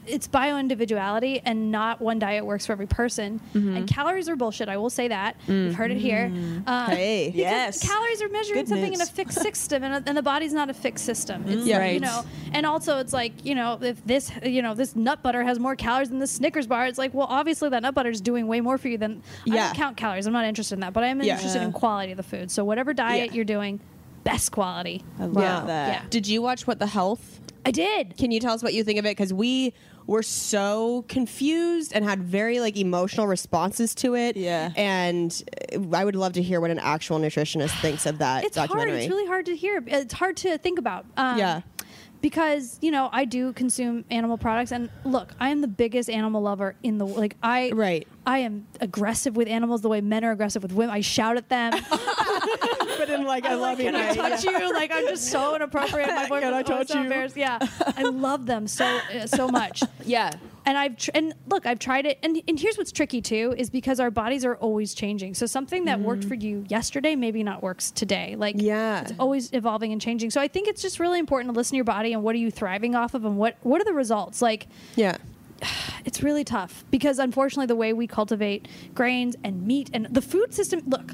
it's 0.07 0.27
bio 0.27 0.59
individuality, 0.59 1.41
and 1.45 1.71
not 1.71 2.01
one 2.01 2.19
diet 2.19 2.45
works 2.47 2.67
for 2.67 2.73
every 2.73 2.87
person. 2.87 3.41
Mm-hmm. 3.55 3.77
And 3.77 3.89
calories 3.89 4.29
are 4.29 4.37
bullshit. 4.37 4.69
I 4.69 4.77
will 4.77 4.91
say 4.91 5.09
that. 5.09 5.37
You've 5.47 5.75
heard 5.75 5.91
it 5.91 5.99
here. 5.99 6.33
Uh, 6.67 6.91
Hey. 6.91 7.31
Yes. 7.35 7.87
calories 7.87 8.23
are 8.23 8.29
measuring 8.29 8.61
Good 8.61 8.69
something 8.69 8.93
in 8.93 9.01
a 9.01 9.07
fixed 9.07 9.41
system, 9.41 9.83
and, 9.85 10.07
and 10.09 10.17
the 10.17 10.23
body's 10.23 10.53
not 10.53 10.71
a 10.71 10.75
fixed 10.75 11.05
system. 11.05 11.45
It's 11.49 11.67
Yeah. 11.67 11.85
you 11.87 12.01
know, 12.01 12.25
and 12.53 12.67
also 12.67 12.99
it's 12.99 13.13
like 13.13 13.45
you 13.45 13.55
know 13.55 13.79
if 13.81 14.05
this 14.07 14.31
you 14.45 14.63
know 14.63 14.75
this 14.75 14.97
nut 14.97 15.23
butter 15.23 15.43
has 15.43 15.59
more 15.59 15.77
calories 15.77 16.11
than 16.11 16.19
this 16.19 16.31
Snickers 16.33 16.67
bar, 16.67 16.87
it's 16.87 16.99
like 16.99 17.13
well 17.15 17.27
obviously 17.31 17.69
that 17.71 17.83
nut 17.83 17.95
butter 17.95 18.11
is 18.11 18.21
doing 18.21 18.47
way 18.47 18.61
more 18.61 18.79
for 18.79 18.89
you 18.89 18.99
than 18.99 19.23
I 19.47 19.55
Yeah. 19.55 19.67
don't 19.67 19.77
count 19.77 19.97
calories. 19.97 20.27
I'm 20.27 20.33
not 20.33 20.45
interested 20.45 20.75
in 20.75 20.81
that, 20.81 20.93
but 20.93 21.05
I 21.05 21.09
am 21.09 21.23
Yeah. 21.23 21.35
interested 21.35 21.63
in 21.63 21.73
quality 21.73 22.13
of 22.13 22.17
the 22.17 22.23
food. 22.23 22.51
So 22.51 22.65
whatever 22.65 22.93
diet 22.93 23.31
Yeah. 23.31 23.35
you're 23.37 23.45
doing, 23.45 23.81
best 24.25 24.53
quality. 24.53 25.03
I 25.19 25.25
love 25.27 25.43
Yeah. 25.43 25.65
that. 25.67 25.89
Yeah. 25.89 26.03
Did 26.11 26.27
you 26.29 26.43
watch 26.43 26.67
What 26.67 26.79
the 26.79 26.87
Health? 26.87 27.41
I 27.65 27.71
did. 27.71 28.17
Can 28.17 28.31
you 28.31 28.41
tell 28.41 28.55
us 28.55 28.63
what 28.63 28.75
you 28.75 28.85
think 28.85 28.99
of 28.99 29.05
it? 29.07 29.11
Because 29.11 29.33
we 29.33 29.75
were 30.07 30.23
so 30.23 31.05
confused 31.09 31.93
and 31.95 32.05
had 32.05 32.23
very 32.23 32.59
like 32.61 32.77
emotional 32.77 33.27
responses 33.27 33.95
to 33.97 34.15
it. 34.17 34.37
Yeah. 34.37 34.73
And 34.77 35.43
uh, 35.73 35.97
I 35.97 36.05
would 36.05 36.17
love 36.17 36.33
to 36.35 36.43
hear 36.43 36.61
what 36.61 36.71
an 36.71 36.79
actual 36.79 37.19
nutritionist 37.19 37.79
thinks 37.81 38.07
of 38.07 38.19
that 38.19 38.45
It's 38.45 38.57
hard. 38.57 38.89
It's 38.89 39.09
really 39.09 39.27
hard 39.27 39.47
to 39.47 39.57
hear. 39.57 39.83
It's 39.87 40.15
hard 40.15 40.37
to 40.39 40.59
think 40.59 40.79
about. 40.79 41.07
Um, 41.17 41.39
Yeah. 41.39 41.61
Because 42.21 42.79
you 42.83 42.91
know 42.91 43.09
I 43.13 43.25
do 43.25 43.53
consume 43.53 44.05
animal 44.11 44.37
products, 44.37 44.73
and 44.73 44.91
look, 45.05 45.33
I 45.41 45.49
am 45.49 45.61
the 45.61 45.69
biggest 45.69 46.11
animal 46.11 46.43
lover 46.43 46.77
in 46.83 46.99
the 46.99 47.07
like. 47.07 47.37
I 47.43 47.71
Right. 47.73 48.07
I 48.27 48.39
am 48.39 48.67
aggressive 48.81 49.37
with 49.37 49.49
animals 49.49 49.81
the 49.81 49.89
way 49.89 50.01
men 50.01 50.25
are 50.25 50.31
aggressive 50.31 50.63
with 50.63 50.73
women. 50.73 50.95
I 50.95 51.01
shout 51.01 51.37
at 51.37 51.49
them. 51.49 51.73
but 53.01 53.09
in 53.09 53.25
like 53.25 53.47
I 53.47 53.55
love 53.55 53.79
you. 53.81 53.87
Can 53.87 53.97
I 53.97 54.15
touch 54.15 54.45
you? 54.45 54.73
Like 54.73 54.91
I'm 54.93 55.07
just 55.09 55.31
so 55.31 55.57
inappropriate. 55.57 56.09
My 56.09 56.23
boyfriend 56.29 56.43
Can 56.43 56.55
I 56.55 56.59
was 56.63 56.71
always 56.71 56.89
touch 56.89 57.33
so 57.33 57.37
you? 57.37 57.43
Yeah, 57.43 57.59
I 57.97 58.03
love 58.03 58.47
them 58.47 58.67
so 58.67 58.85
uh, 58.85 59.27
so 59.27 59.49
much. 59.49 59.83
Yeah. 60.05 60.33
And 60.67 60.77
I've 60.77 60.97
tr- 60.97 61.11
and 61.15 61.35
look, 61.49 61.67
I've 61.67 61.79
tried 61.79 62.07
it, 62.07 62.19
and 62.23 62.41
and 62.47 62.59
here's 62.59 62.77
what's 62.77 62.93
tricky 62.93 63.21
too 63.21 63.55
is 63.57 63.71
because 63.71 63.99
our 63.99 64.11
bodies 64.11 64.45
are 64.45 64.57
always 64.57 64.95
changing. 64.95 65.35
So 65.35 65.47
something 65.47 65.87
that 65.87 66.01
worked 66.01 66.25
mm. 66.25 66.29
for 66.29 66.35
you 66.35 66.65
yesterday 66.69 67.17
maybe 67.17 67.43
not 67.43 67.63
works 67.63 67.91
today. 67.91 68.37
Like 68.37 68.57
Yeah. 68.59 69.03
it's 69.03 69.13
always 69.19 69.53
evolving 69.53 69.93
and 69.93 70.01
changing. 70.01 70.31
So 70.31 70.41
I 70.41 70.49
think 70.49 70.69
it's 70.69 70.83
just 70.83 71.01
really 71.01 71.19
important 71.19 71.53
to 71.53 71.57
listen 71.57 71.71
to 71.73 71.77
your 71.77 71.85
body 71.85 72.13
and 72.13 72.23
what 72.23 72.35
are 72.35 72.39
you 72.39 72.51
thriving 72.51 72.95
off 72.95 73.15
of, 73.15 73.25
and 73.25 73.37
what 73.39 73.57
what 73.63 73.81
are 73.81 73.85
the 73.85 73.95
results. 73.95 74.43
Like 74.43 74.67
Yeah. 74.97 75.17
it's 76.05 76.23
really 76.23 76.45
tough 76.45 76.85
because 76.91 77.19
unfortunately 77.19 77.67
the 77.67 77.77
way 77.77 77.93
we 77.93 78.07
cultivate 78.07 78.69
grains 78.95 79.37
and 79.43 79.67
meat 79.67 79.91
and 79.93 80.07
the 80.11 80.23
food 80.23 80.55
system 80.55 80.83
look 80.87 81.13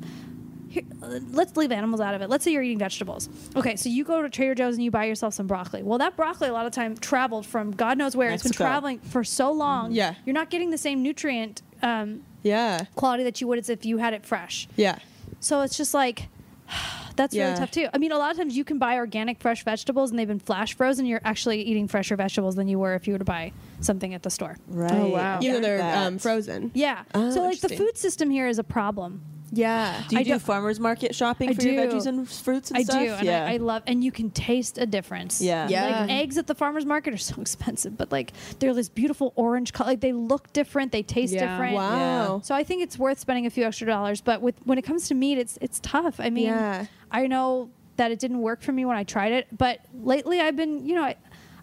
here, 0.83 1.21
let's 1.33 1.57
leave 1.57 1.73
animals 1.73 2.01
out 2.01 2.15
of 2.15 2.23
it 2.23 2.29
let's 2.31 2.45
say 2.45 2.51
you're 2.53 2.63
eating 2.63 2.79
vegetables 2.79 3.29
okay 3.57 3.77
so 3.77 3.89
you 3.89 4.05
go 4.05 4.23
to 4.23 4.29
trader 4.31 4.55
joe's 4.55 4.75
and 4.75 4.85
you 4.85 4.91
buy 4.91 5.05
yourself 5.05 5.35
some 5.35 5.47
broccoli 5.47 5.83
well 5.83 5.99
that 5.99 6.17
broccoli 6.17 6.49
a 6.49 6.53
lot 6.53 6.67
of 6.67 6.73
time 6.73 6.97
traveled 6.97 7.47
from 7.47 7.71
god 7.73 7.97
knows 7.99 8.15
where 8.17 8.31
it's 8.31 8.43
been 8.43 8.53
traveling 8.53 8.99
for 9.01 9.25
so 9.25 9.51
long 9.53 9.93
Yeah. 9.93 10.15
you're 10.25 10.35
not 10.35 10.51
getting 10.51 10.71
the 10.71 10.79
same 10.79 11.03
nutrient 11.03 11.63
um, 11.83 12.23
Yeah. 12.43 12.85
quality 12.95 13.25
that 13.25 13.41
you 13.41 13.47
would 13.49 13.59
as 13.59 13.69
if 13.69 13.85
you 13.85 13.99
had 13.99 14.13
it 14.15 14.25
fresh 14.27 14.69
Yeah. 14.77 14.99
so 15.41 15.61
it's 15.63 15.77
just 15.77 15.95
like 15.95 16.29
that's 17.17 17.35
Yeah. 17.35 17.47
really 17.47 17.59
tough 17.59 17.71
too. 17.71 17.87
I 17.95 17.99
mean, 17.99 18.11
a 18.13 18.19
lot 18.19 18.31
of 18.33 18.37
times 18.37 18.57
you 18.57 18.65
can 18.65 18.79
buy 18.79 18.97
organic 18.97 19.41
fresh 19.41 19.65
vegetables 19.65 20.11
and 20.11 20.19
they've 20.19 20.27
been 20.29 20.39
flash 20.41 20.75
frozen. 20.77 21.07
You're 21.07 21.21
actually 21.25 21.63
eating 21.63 21.87
fresher 21.89 22.15
vegetables 22.17 22.57
than 22.57 22.67
you 22.69 22.79
were 22.79 22.95
if 22.95 23.07
you 23.07 23.15
were 23.15 23.19
to 23.21 23.25
buy 23.25 23.53
something 23.81 24.13
at 24.13 24.23
the 24.23 24.29
store. 24.31 24.57
Right. 24.69 24.93
Oh, 24.93 25.07
wow. 25.09 25.39
I 25.41 25.45
Even 25.45 25.63
though 25.63 25.69
they're 25.69 25.97
um, 26.07 26.19
frozen. 26.19 26.73
Yeah. 26.75 27.05
Oh, 27.15 27.31
so 27.31 27.43
like 27.43 27.61
the 27.61 27.69
food 27.71 27.97
system 27.97 28.29
here 28.31 28.49
is 28.49 28.59
a 28.59 28.65
problem. 28.65 29.23
Yeah. 29.53 30.03
Do 30.09 30.17
you 30.17 30.21
I 30.21 30.23
do 30.25 30.31
don't- 30.31 30.43
farmers 30.43 30.81
market 30.81 31.15
shopping 31.15 31.51
I 31.51 31.55
for 31.55 31.63
your 31.63 31.87
do. 31.87 31.95
veggies 31.95 32.07
and 32.07 32.29
fruits 32.29 32.71
and 32.71 32.85
stuff? 32.85 32.97
I 32.97 33.07
stuff? 33.07 33.19
do, 33.21 33.21
and 33.21 33.27
yeah. 33.27 33.47
I, 33.47 33.55
I 33.55 33.57
love, 33.59 33.83
and 33.87 34.03
you 34.03 34.11
can 34.13 34.31
taste 34.31 34.79
a 34.79 34.87
difference. 34.87 35.41
Yeah. 35.41 35.69
Yeah. 35.69 36.01
Like 36.03 36.11
eggs 36.11 36.37
at 36.39 36.47
the 36.47 36.55
farmers 36.55 36.85
market 36.85 37.15
are 37.15 37.17
so 37.33 37.41
expensive, 37.41 37.97
but 37.97 38.11
like 38.13 38.33
they're 38.59 38.75
this 38.75 38.89
beautiful 38.89 39.33
orange 39.37 39.73
color. 39.73 39.91
Like 39.91 40.01
they 40.01 40.13
look 40.13 40.53
different, 40.53 40.93
they 40.93 41.03
taste 41.03 41.33
Yeah. 41.33 41.53
different. 41.53 41.75
Wow. 41.75 42.41
So 42.45 42.55
I 42.55 42.65
think 42.65 42.83
it's 42.83 42.99
worth 42.99 43.19
spending 43.19 43.47
a 43.47 43.51
few 43.51 43.65
extra 43.65 43.87
dollars. 43.87 44.21
But 44.21 44.43
with 44.43 44.57
when 44.65 44.79
it 44.79 44.83
comes 44.83 45.09
to 45.09 45.15
meat, 45.15 45.39
it's 45.39 45.59
it's 45.61 45.79
tough. 45.81 46.19
I 46.21 46.31
mean, 46.31 46.47
Yeah. 46.47 46.87
I 47.11 47.27
know 47.27 47.71
that 47.97 48.11
it 48.11 48.19
didn't 48.19 48.41
work 48.43 48.61
for 48.61 48.73
me 48.73 48.85
when 48.85 48.95
I 48.97 49.05
tried 49.05 49.33
it, 49.33 49.47
but 49.57 49.81
lately 49.95 50.39
I've 50.39 50.55
been, 50.55 50.85
you 50.87 50.95
know, 50.95 51.03
I, 51.05 51.17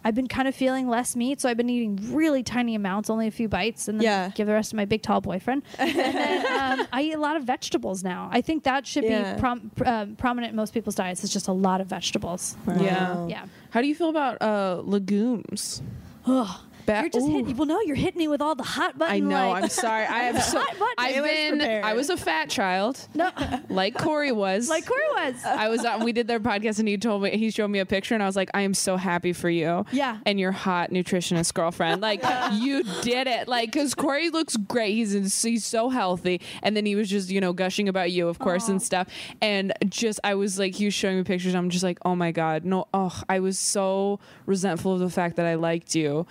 I've 0.03 0.15
been 0.15 0.27
kind 0.27 0.47
of 0.47 0.55
feeling 0.55 0.87
less 0.87 1.15
meat, 1.15 1.39
so 1.41 1.49
I've 1.49 1.57
been 1.57 1.69
eating 1.69 1.99
really 2.13 2.43
tiny 2.43 2.75
amounts, 2.75 3.09
only 3.09 3.27
a 3.27 3.31
few 3.31 3.47
bites, 3.47 3.87
and 3.87 3.99
then 3.99 4.03
Yeah. 4.05 4.29
give 4.35 4.47
the 4.47 4.53
rest 4.53 4.71
to 4.71 4.75
my 4.75 4.85
big 4.85 5.01
tall 5.01 5.21
boyfriend. 5.21 5.63
and 5.79 5.95
then 5.95 6.79
um, 6.79 6.87
I 6.91 7.01
eat 7.03 7.13
a 7.13 7.19
lot 7.19 7.35
of 7.35 7.43
vegetables 7.43 8.03
now. 8.03 8.29
I 8.31 8.41
think 8.41 8.63
that 8.63 8.85
should 8.85 9.03
Yeah. 9.05 9.33
be 9.35 9.39
prom- 9.39 9.71
pr- 9.75 9.87
um, 9.87 10.15
prominent 10.15 10.51
in 10.51 10.55
most 10.57 10.73
people's 10.73 10.95
diets. 10.95 11.23
It's 11.23 11.31
just 11.33 11.47
a 11.47 11.53
lot 11.53 11.81
of 11.81 11.87
vegetables. 11.87 12.55
Yeah. 12.67 13.27
Yeah. 13.27 13.45
How 13.69 13.81
do 13.81 13.87
you 13.87 13.95
feel 13.95 14.09
about 14.09 14.41
uh, 14.41 14.81
legumes? 14.83 15.81
Ugh. 16.25 16.59
Ba- 16.85 16.99
you're 17.01 17.09
just 17.09 17.27
Ooh. 17.27 17.37
hitting. 17.37 17.57
Well, 17.57 17.67
no, 17.67 17.79
you're 17.81 17.95
hitting 17.95 18.19
me 18.19 18.27
with 18.27 18.41
all 18.41 18.55
the 18.55 18.63
hot 18.63 18.97
button. 18.97 19.15
I 19.15 19.19
know. 19.19 19.49
like- 19.51 19.63
I'm 19.63 19.69
sorry. 19.69 20.05
I 20.05 20.19
have 20.25 20.43
so. 20.43 20.59
Hot. 20.59 20.93
I've 20.97 21.23
been. 21.23 21.57
prepared. 21.59 21.83
I 21.85 21.93
was 21.93 22.09
a 22.09 22.17
fat 22.17 22.49
child, 22.49 23.07
no, 23.13 23.31
like 23.69 23.97
Corey 23.97 24.31
was. 24.31 24.69
like 24.69 24.85
Corey 24.85 25.01
was. 25.15 25.35
I 25.45 25.69
was 25.69 25.83
on. 25.85 26.03
We 26.03 26.11
did 26.13 26.27
their 26.27 26.39
podcast, 26.39 26.79
and 26.79 26.87
he 26.87 26.97
told 26.97 27.23
me 27.23 27.37
he 27.37 27.49
showed 27.51 27.69
me 27.69 27.79
a 27.79 27.85
picture, 27.85 28.13
and 28.13 28.23
I 28.23 28.25
was 28.25 28.35
like, 28.35 28.49
I 28.53 28.61
am 28.61 28.73
so 28.73 28.97
happy 28.97 29.33
for 29.33 29.49
you. 29.49 29.85
Yeah. 29.91 30.17
And 30.25 30.39
your 30.39 30.51
hot 30.51 30.91
nutritionist 30.91 31.53
girlfriend, 31.53 32.01
like 32.01 32.23
you 32.53 32.83
did 33.01 33.27
it. 33.27 33.47
Like, 33.47 33.71
cause 33.71 33.93
Corey 33.93 34.29
looks 34.29 34.55
great. 34.57 34.93
He's 34.93 35.15
in, 35.15 35.23
he's 35.23 35.65
so 35.65 35.89
healthy, 35.89 36.41
and 36.61 36.75
then 36.75 36.85
he 36.85 36.95
was 36.95 37.09
just 37.09 37.29
you 37.29 37.41
know 37.41 37.53
gushing 37.53 37.87
about 37.89 38.11
you, 38.11 38.27
of 38.27 38.39
course, 38.39 38.67
and 38.69 38.81
stuff. 38.81 39.07
And 39.41 39.73
just 39.89 40.19
I 40.23 40.35
was 40.35 40.59
like, 40.59 40.75
he 40.75 40.85
was 40.85 40.93
showing 40.93 41.17
me 41.17 41.23
pictures. 41.23 41.55
I'm 41.55 41.69
just 41.69 41.83
like, 41.83 41.99
oh 42.05 42.15
my 42.15 42.31
god, 42.31 42.65
no. 42.65 42.87
Oh, 42.93 43.21
I 43.29 43.39
was 43.39 43.57
so 43.59 44.19
resentful 44.45 44.93
of 44.93 44.99
the 44.99 45.09
fact 45.09 45.35
that 45.37 45.45
I 45.45 45.55
liked 45.55 45.95
you 45.95 46.25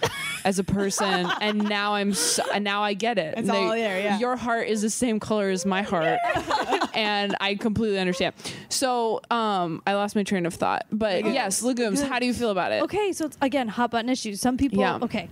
as 0.45 0.59
a 0.59 0.64
person, 0.64 1.26
and 1.40 1.62
now 1.68 1.95
I'm 1.95 2.12
so, 2.14 2.43
and 2.53 2.64
now 2.64 2.82
I 2.82 2.95
get 2.95 3.18
it. 3.18 3.34
It's 3.38 3.49
They- 3.49 3.57
all 3.57 3.70
there, 3.70 4.01
yeah. 4.01 4.18
Your 4.18 4.36
heart 4.36 4.68
is 4.68 4.82
the 4.82 4.90
same 4.90 5.20
color 5.20 5.51
as 5.51 5.64
my 5.64 5.82
heart, 5.82 6.18
and 6.95 7.36
I 7.40 7.55
completely 7.55 7.99
understand. 7.99 8.34
So, 8.68 9.20
um, 9.30 9.82
I 9.86 9.95
lost 9.95 10.16
my 10.16 10.22
train 10.22 10.47
of 10.47 10.55
thought, 10.55 10.86
but 10.90 11.24
yes, 11.24 11.62
legumes. 11.62 12.03
How 12.03 12.18
do 12.18 12.26
you 12.26 12.34
feel 12.34 12.51
about 12.51 12.72
it? 12.72 12.82
Okay, 12.82 13.12
so 13.12 13.26
it's 13.26 13.38
again 13.40 13.68
hot 13.68 13.90
button 13.90 14.09
issues. 14.11 14.40
Some 14.40 14.57
people, 14.57 14.80
Yeah. 14.80 14.99
okay, 15.03 15.28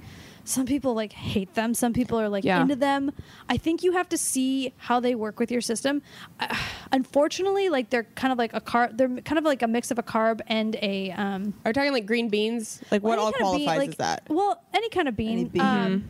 some 0.51 0.66
people 0.66 0.94
like 0.94 1.12
hate 1.12 1.55
them. 1.55 1.74
Some 1.74 1.92
people 1.92 2.18
are 2.20 2.28
like 2.28 2.44
Yeah. 2.44 2.61
into 2.62 2.76
them. 2.76 3.12
I 3.48 3.57
think 3.57 3.82
you 3.82 3.92
have 3.92 4.09
to 4.11 4.18
see 4.18 4.72
how 4.76 5.01
they 5.01 5.14
work 5.14 5.38
with 5.38 5.51
your 5.51 5.61
system. 5.61 6.03
Uh, 6.38 6.55
unfortunately, 6.92 7.68
like 7.68 7.90
they're 7.90 8.05
kind 8.14 8.32
of 8.32 8.38
like 8.38 8.53
a 8.55 8.61
carb. 8.61 8.96
They're 8.96 9.09
kind 9.22 9.38
of 9.38 9.44
like 9.44 9.62
a 9.62 9.68
mix 9.68 9.90
of 9.90 9.98
a 9.98 10.03
carb 10.03 10.40
and 10.46 10.76
a 10.82 11.11
um. 11.12 11.55
Are 11.64 11.70
we 11.70 11.72
talking 11.72 11.92
like 11.92 12.07
green 12.07 12.28
beans? 12.28 12.82
Like 12.90 13.03
what 13.03 13.18
all 13.18 13.32
kind 13.32 13.44
of 13.46 13.57
bean, 13.57 13.64
qualifies 13.66 13.78
like- 13.78 13.90
as 13.90 13.96
that? 13.96 14.22
Well, 14.28 14.61
any 14.74 14.88
kind 14.90 15.09
of 15.09 15.16
bean. 15.16 15.30
Any 15.30 15.44
bean. 15.44 15.62
Um, 15.62 16.05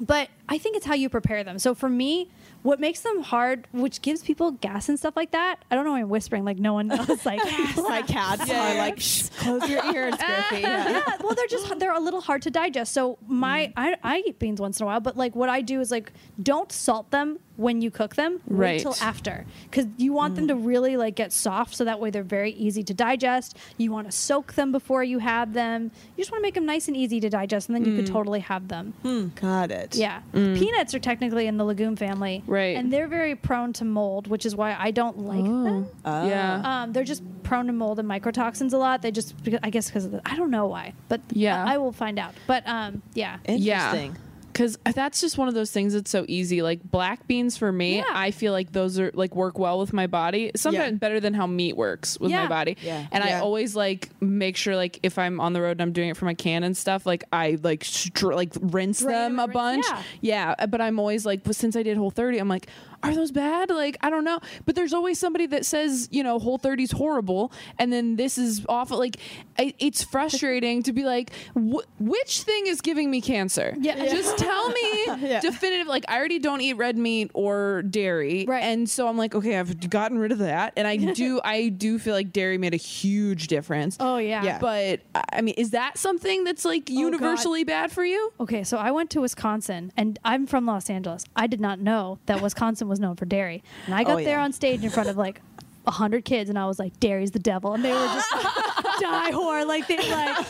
but 0.00 0.28
I 0.48 0.56
think 0.58 0.76
it's 0.76 0.86
how 0.86 0.94
you 0.94 1.08
prepare 1.08 1.44
them. 1.44 1.58
So 1.58 1.74
for 1.74 1.88
me, 1.88 2.28
what 2.62 2.80
makes 2.80 3.00
them 3.00 3.22
hard, 3.22 3.66
which 3.72 4.02
gives 4.02 4.22
people 4.22 4.52
gas 4.52 4.88
and 4.88 4.98
stuff 4.98 5.16
like 5.16 5.30
that. 5.32 5.64
I 5.70 5.74
don't 5.74 5.84
know. 5.84 5.92
why 5.92 6.00
I'm 6.00 6.08
whispering 6.08 6.44
like 6.44 6.58
no 6.58 6.74
one 6.74 6.88
knows. 6.88 7.24
Like 7.24 7.40
My 7.76 8.02
cats 8.02 8.50
are 8.50 8.74
like, 8.74 9.00
Shh, 9.00 9.28
close 9.38 9.68
your 9.68 9.84
ears, 9.92 10.14
Griffey. 10.16 10.62
yeah. 10.80 11.16
well 11.22 11.34
they're 11.34 11.46
just 11.46 11.78
they're 11.78 11.92
a 11.92 12.00
little 12.00 12.20
hard 12.20 12.42
to 12.42 12.50
digest 12.50 12.92
so 12.92 13.18
my 13.26 13.66
mm. 13.66 13.72
I, 13.76 13.96
I 14.02 14.22
eat 14.26 14.38
beans 14.38 14.60
once 14.60 14.78
in 14.78 14.84
a 14.84 14.86
while 14.86 15.00
but 15.00 15.16
like 15.16 15.34
what 15.34 15.48
i 15.48 15.60
do 15.60 15.80
is 15.80 15.90
like 15.90 16.12
don't 16.42 16.70
salt 16.70 17.10
them 17.10 17.38
when 17.60 17.80
you 17.82 17.90
cook 17.90 18.14
them 18.16 18.40
Right. 18.46 18.76
wait 18.76 18.80
till 18.82 18.96
after 19.02 19.44
because 19.64 19.86
you 19.98 20.12
want 20.12 20.34
them 20.36 20.48
to 20.48 20.54
really 20.56 20.96
like 20.96 21.14
get 21.14 21.32
soft 21.32 21.74
so 21.76 21.84
that 21.84 22.00
way 22.00 22.10
they're 22.10 22.22
very 22.22 22.52
easy 22.52 22.82
to 22.84 22.94
digest 22.94 23.56
you 23.76 23.92
want 23.92 24.10
to 24.10 24.12
soak 24.16 24.54
them 24.54 24.72
before 24.72 25.04
you 25.04 25.18
have 25.18 25.52
them 25.52 25.90
you 26.16 26.22
just 26.22 26.30
want 26.32 26.40
to 26.40 26.46
make 26.46 26.54
them 26.54 26.66
nice 26.66 26.88
and 26.88 26.96
easy 26.96 27.20
to 27.20 27.28
digest 27.28 27.68
and 27.68 27.76
then 27.76 27.84
you 27.84 27.94
could 27.96 28.06
totally 28.06 28.40
have 28.40 28.68
them 28.68 28.94
Got 29.40 29.70
it. 29.70 29.94
yeah 29.94 30.20
peanuts 30.32 30.94
are 30.94 30.98
technically 30.98 31.46
in 31.46 31.56
the 31.58 31.64
legume 31.64 31.96
family 31.96 32.42
Right. 32.46 32.76
and 32.76 32.92
they're 32.92 33.08
very 33.08 33.36
prone 33.36 33.72
to 33.74 33.84
mold 33.84 34.26
which 34.26 34.46
is 34.46 34.56
why 34.56 34.74
i 34.78 34.90
don't 34.90 35.18
like 35.18 35.44
them 35.44 35.86
Yeah. 36.04 36.62
um, 36.82 36.92
they're 36.92 37.04
just 37.04 37.22
prone 37.42 37.66
to 37.66 37.72
mold 37.72 37.98
and 37.98 38.08
mycotoxins 38.08 38.72
a 38.72 38.76
lot. 38.76 39.02
They 39.02 39.10
just, 39.10 39.42
because- 39.42 39.58
I 39.64 39.70
guess, 39.70 39.88
because 39.88 40.08
I 40.24 40.36
don't 40.36 40.52
know 40.52 40.66
why, 40.66 40.92
but 41.08 41.20
Yeah. 41.32 41.64
I, 41.64 41.74
I 41.74 41.78
will 41.78 41.90
find 41.90 42.16
out. 42.16 42.32
But 42.46 42.62
um, 42.68 43.02
yeah, 43.14 43.38
Interesting. 43.44 44.16
Because 44.52 44.78
that's 44.94 45.20
just 45.20 45.38
one 45.38 45.48
of 45.48 45.54
those 45.54 45.70
things 45.70 45.92
that's 45.94 46.10
so 46.10 46.24
easy. 46.28 46.60
Like 46.62 46.82
black 46.82 47.26
beans 47.26 47.56
for 47.56 47.70
me, 47.70 47.96
Yeah. 47.98 48.04
I 48.12 48.30
feel 48.30 48.52
like 48.52 48.72
those 48.72 48.98
are 48.98 49.10
like 49.14 49.34
work 49.34 49.58
well 49.58 49.78
with 49.78 49.92
my 49.92 50.06
body. 50.06 50.50
Sometimes 50.56 50.92
Yeah. 50.92 50.98
better 50.98 51.20
than 51.20 51.34
how 51.34 51.46
meat 51.46 51.76
works 51.76 52.18
with 52.18 52.30
my 52.32 52.46
body. 52.46 52.76
Yeah. 52.82 53.06
And 53.12 53.22
I 53.24 53.38
always 53.40 53.76
like 53.76 54.08
make 54.20 54.56
sure 54.56 54.76
like 54.76 54.98
if 55.02 55.18
I'm 55.18 55.40
on 55.40 55.52
the 55.52 55.60
road 55.62 55.72
and 55.72 55.82
I'm 55.82 55.92
doing 55.92 56.08
it 56.08 56.16
for 56.16 56.24
my 56.24 56.34
can 56.34 56.64
and 56.64 56.76
stuff, 56.76 57.06
like 57.06 57.24
I 57.32 57.58
like 57.62 57.84
str- 57.84 58.34
like 58.34 58.52
rinse 58.60 59.00
them 59.00 59.38
a 59.38 59.44
rinse- 59.44 59.52
bunch. 59.54 59.86
yeah. 60.20 60.54
Yeah. 60.58 60.66
But 60.66 60.80
I'm 60.80 60.98
always 60.98 61.24
like, 61.24 61.44
but 61.44 61.56
since 61.56 61.76
I 61.76 61.82
did 61.82 61.96
Whole 61.96 62.10
30, 62.10 62.38
I'm 62.38 62.48
like, 62.48 62.66
are 63.02 63.14
those 63.14 63.30
bad? 63.32 63.70
Like 63.70 63.96
I 64.00 64.10
don't 64.10 64.24
know. 64.24 64.40
But 64.66 64.74
there's 64.74 64.92
always 64.92 65.18
somebody 65.18 65.46
that 65.46 65.64
says 65.66 66.08
you 66.10 66.22
know 66.22 66.38
Whole 66.38 66.58
30's 66.58 66.92
horrible, 66.92 67.52
and 67.78 67.92
then 67.92 68.16
this 68.16 68.38
is 68.38 68.64
awful. 68.68 68.98
Like 68.98 69.16
I, 69.58 69.74
it's 69.78 70.02
frustrating 70.02 70.82
to 70.84 70.92
be 70.92 71.04
like, 71.04 71.30
wh- 71.54 71.84
which 72.00 72.42
thing 72.42 72.66
is 72.66 72.80
giving 72.80 73.10
me 73.10 73.20
cancer? 73.20 73.74
Yeah. 73.78 73.96
Yeah. 73.96 74.10
Just 74.12 74.38
tell 74.38 74.68
me 74.70 75.04
definitive. 75.40 75.86
Like 75.86 76.04
I 76.08 76.16
already 76.18 76.38
don't 76.38 76.60
eat 76.60 76.74
red 76.74 76.96
meat 76.96 77.30
or 77.34 77.82
dairy, 77.82 78.44
Right. 78.46 78.62
and 78.62 78.88
so 78.88 79.08
I'm 79.08 79.16
like, 79.18 79.34
okay, 79.34 79.58
I've 79.58 79.88
gotten 79.90 80.18
rid 80.18 80.32
of 80.32 80.38
that, 80.38 80.72
and 80.76 80.86
I 80.86 80.96
do, 81.14 81.40
I 81.44 81.68
do 81.68 81.98
feel 81.98 82.14
like 82.14 82.32
dairy 82.32 82.58
made 82.58 82.74
a 82.74 82.78
huge 82.78 83.46
difference. 83.48 83.96
Oh, 84.00 84.18
yeah. 84.18 84.42
Yeah. 84.42 84.58
But 84.58 85.00
I 85.32 85.40
mean, 85.40 85.54
is 85.56 85.70
that 85.70 85.98
something 85.98 86.44
that's 86.44 86.64
like 86.64 86.82
oh, 86.90 86.94
God. 86.94 87.00
universally 87.00 87.64
bad 87.64 87.90
for 87.92 88.04
you? 88.04 88.32
Okay, 88.40 88.64
so 88.64 88.76
I 88.78 88.90
went 88.90 89.10
to 89.10 89.20
Wisconsin, 89.20 89.92
and 89.96 90.18
I'm 90.24 90.46
from 90.46 90.66
Los 90.66 90.88
Angeles. 90.90 91.24
I 91.36 91.46
did 91.46 91.60
not 91.60 91.80
know 91.80 92.18
that 92.26 92.40
Wisconsin 92.42 92.88
was 92.90 93.00
known 93.00 93.16
for 93.16 93.24
dairy, 93.24 93.62
and 93.86 93.94
I 93.94 94.02
oh, 94.02 94.04
got 94.04 94.20
Oh, 94.20 94.24
there 94.24 94.38
on 94.40 94.52
stage 94.52 94.84
in 94.84 94.90
front 94.90 95.08
of 95.08 95.16
like. 95.16 95.40
a 95.86 95.90
hundred 95.90 96.24
kids 96.24 96.50
and 96.50 96.58
I 96.58 96.66
was 96.66 96.78
like, 96.78 97.00
"Dairy's 97.00 97.30
the 97.30 97.38
devil," 97.38 97.72
and 97.72 97.84
they 97.84 97.90
were 97.90 97.96
just 97.96 98.30
die 99.00 99.32
whore. 99.32 99.66
Like 99.66 99.86
they 99.88 99.96
like 100.10 100.46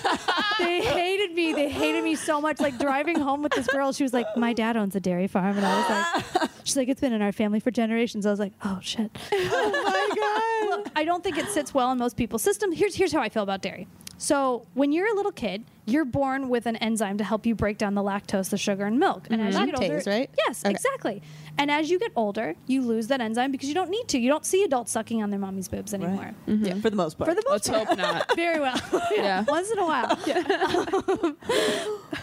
they 0.58 0.82
hated 0.82 1.34
me. 1.34 1.52
They 1.52 1.68
hated 1.68 2.02
me 2.02 2.16
so 2.16 2.40
much. 2.40 2.60
Like 2.60 2.78
driving 2.78 3.18
home 3.18 3.42
with 3.42 3.52
this 3.52 3.66
girl, 3.68 3.92
she 3.92 4.02
was 4.02 4.12
like, 4.12 4.26
"My 4.36 4.52
dad 4.52 4.76
owns 4.76 4.96
a 4.96 5.00
dairy 5.00 5.28
farm," 5.28 5.56
and 5.56 5.64
I 5.64 5.76
was 5.76 6.34
like, 6.34 6.50
"She's 6.64 6.76
like, 6.76 6.88
it's 6.88 7.00
been 7.00 7.12
in 7.12 7.22
our 7.22 7.32
family 7.32 7.60
for 7.60 7.70
generations." 7.70 8.26
I 8.26 8.30
was 8.30 8.40
like, 8.40 8.52
"Oh 8.64 8.78
shit." 8.82 9.16
Oh 9.32 9.70
my 9.84 10.68
god. 10.70 10.78
Look, 10.78 10.92
I 10.96 11.04
don't 11.04 11.22
think 11.22 11.38
it 11.38 11.46
sits 11.48 11.72
well 11.72 11.90
in 11.92 11.98
most 11.98 12.16
people's 12.16 12.42
system. 12.42 12.72
Here's 12.72 12.94
here's 12.94 13.12
how 13.12 13.20
I 13.20 13.28
feel 13.28 13.44
about 13.44 13.62
dairy. 13.62 13.86
So 14.22 14.66
when 14.74 14.92
you're 14.92 15.10
a 15.10 15.14
little 15.16 15.32
kid, 15.32 15.64
you're 15.86 16.04
born 16.04 16.50
with 16.50 16.66
an 16.66 16.76
enzyme 16.76 17.16
to 17.16 17.24
help 17.24 17.46
you 17.46 17.54
break 17.54 17.78
down 17.78 17.94
the 17.94 18.02
lactose, 18.02 18.50
the 18.50 18.58
sugar, 18.58 18.84
and 18.84 18.98
milk. 18.98 19.26
And 19.30 19.40
as 19.40 19.58
you 19.58 19.64
get 19.64 19.80
older, 19.80 20.02
right? 20.06 20.28
Yes, 20.46 20.62
Okay. 20.62 20.70
exactly. 20.72 21.22
And 21.56 21.70
as 21.70 21.90
you 21.90 21.98
get 21.98 22.12
older, 22.14 22.54
you 22.66 22.82
lose 22.82 23.06
that 23.06 23.22
enzyme 23.22 23.50
because 23.50 23.68
you 23.70 23.74
don't 23.74 23.88
need 23.88 24.06
to. 24.08 24.18
You 24.18 24.28
don't 24.28 24.44
see 24.44 24.62
adults 24.62 24.92
sucking 24.92 25.22
on 25.22 25.30
their 25.30 25.38
mommy's 25.40 25.68
boobs 25.68 25.94
anymore. 25.94 26.32
Yeah, 26.46 26.74
for 26.74 26.90
the 26.90 26.96
most 26.96 27.16
part. 27.16 27.30
For 27.30 27.34
the 27.34 27.42
most 27.48 27.66
Let's 27.70 27.88
hope 27.88 27.96
not. 27.96 28.30
very 28.36 28.60
well. 28.60 28.78
Yeah. 29.12 29.44
Once 29.48 29.70
in 29.70 29.78
a 29.78 29.86
while. 29.86 30.16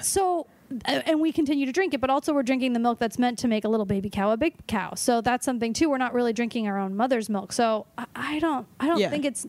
so, 0.01 0.45
uh, 0.85 1.01
and 1.07 1.19
we 1.19 1.31
continue 1.31 1.65
to 1.65 1.71
drink 1.71 1.95
it, 1.95 1.99
but 2.01 2.11
also 2.11 2.31
we're 2.31 2.43
drinking 2.43 2.73
the 2.73 2.79
milk 2.79 2.99
that's 2.99 3.17
meant 3.17 3.39
to 3.39 3.47
make 3.47 3.65
a 3.65 3.69
little 3.69 3.85
baby 3.87 4.09
cow 4.11 4.31
a 4.31 4.37
big 4.37 4.53
cow. 4.67 4.93
So 4.93 5.21
that's 5.21 5.45
something 5.45 5.73
too. 5.73 5.89
We're 5.89 5.97
not 5.97 6.13
really 6.13 6.31
drinking 6.33 6.67
our 6.67 6.77
own 6.77 6.95
mother's 6.95 7.27
milk. 7.29 7.51
So 7.53 7.87
I, 7.97 8.05
I 8.15 8.39
don't, 8.39 8.67
I 8.79 8.85
don't 8.87 8.99
Yeah. 8.99 9.09
think 9.09 9.25
it's. 9.25 9.47